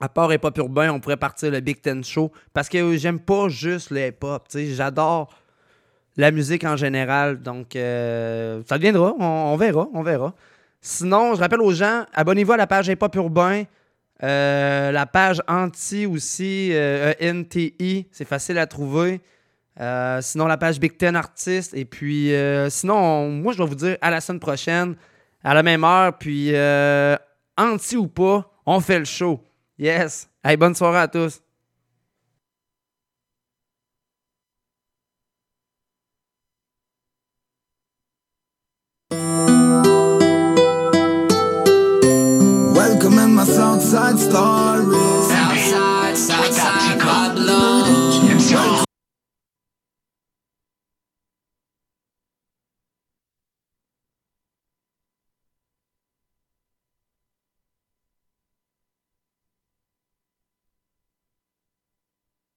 à 0.00 0.08
part 0.08 0.32
hip-hop 0.32 0.56
urbain, 0.56 0.90
on 0.90 1.00
pourrait 1.00 1.18
partir 1.18 1.50
le 1.50 1.60
Big 1.60 1.82
Ten 1.82 2.02
Show. 2.02 2.32
Parce 2.54 2.70
que 2.70 2.96
j'aime 2.96 3.20
pas 3.20 3.50
juste 3.50 3.90
le 3.90 4.06
hip-hop. 4.06 4.48
J'adore 4.54 5.28
la 6.18 6.30
musique 6.32 6.64
en 6.64 6.76
général. 6.76 7.40
Donc, 7.40 7.74
euh, 7.76 8.60
ça 8.68 8.76
deviendra. 8.76 9.14
On, 9.18 9.56
verra. 9.56 9.88
On 9.94 10.02
verra. 10.02 10.34
Sinon, 10.82 11.34
je 11.34 11.40
rappelle 11.40 11.62
aux 11.62 11.72
gens, 11.72 12.04
abonnez-vous 12.12 12.52
à 12.52 12.56
la 12.58 12.66
page 12.66 12.88
Hip 12.88 12.98
euh, 14.24 14.90
la 14.90 15.06
page 15.06 15.40
Anti 15.46 16.04
aussi, 16.04 16.70
euh, 16.72 17.12
NTI, 17.20 18.08
c'est 18.10 18.24
facile 18.24 18.58
à 18.58 18.66
trouver. 18.66 19.20
Euh, 19.80 20.20
sinon, 20.20 20.46
la 20.48 20.56
page 20.56 20.80
Big 20.80 20.96
Ten 20.98 21.14
Artist. 21.14 21.72
Et 21.74 21.84
puis, 21.84 22.32
sinon, 22.68 22.96
on- 22.96 23.30
moi, 23.30 23.52
je 23.52 23.58
vais 23.58 23.68
vous 23.68 23.76
dire 23.76 23.96
à 24.00 24.10
la 24.10 24.20
semaine 24.20 24.40
prochaine, 24.40 24.96
à 25.44 25.54
la 25.54 25.62
même 25.62 25.84
heure. 25.84 26.18
Puis, 26.18 26.52
Anti 27.56 27.96
ou 27.96 28.08
pas, 28.08 28.50
on 28.66 28.80
fait 28.80 28.98
le 28.98 29.04
show. 29.04 29.40
Yes. 29.78 30.28
Hey, 30.42 30.56
bonne 30.56 30.74
soirée 30.74 30.98
à 30.98 31.08
tous. 31.08 31.40
Side 43.88 44.18
Story. 44.18 45.17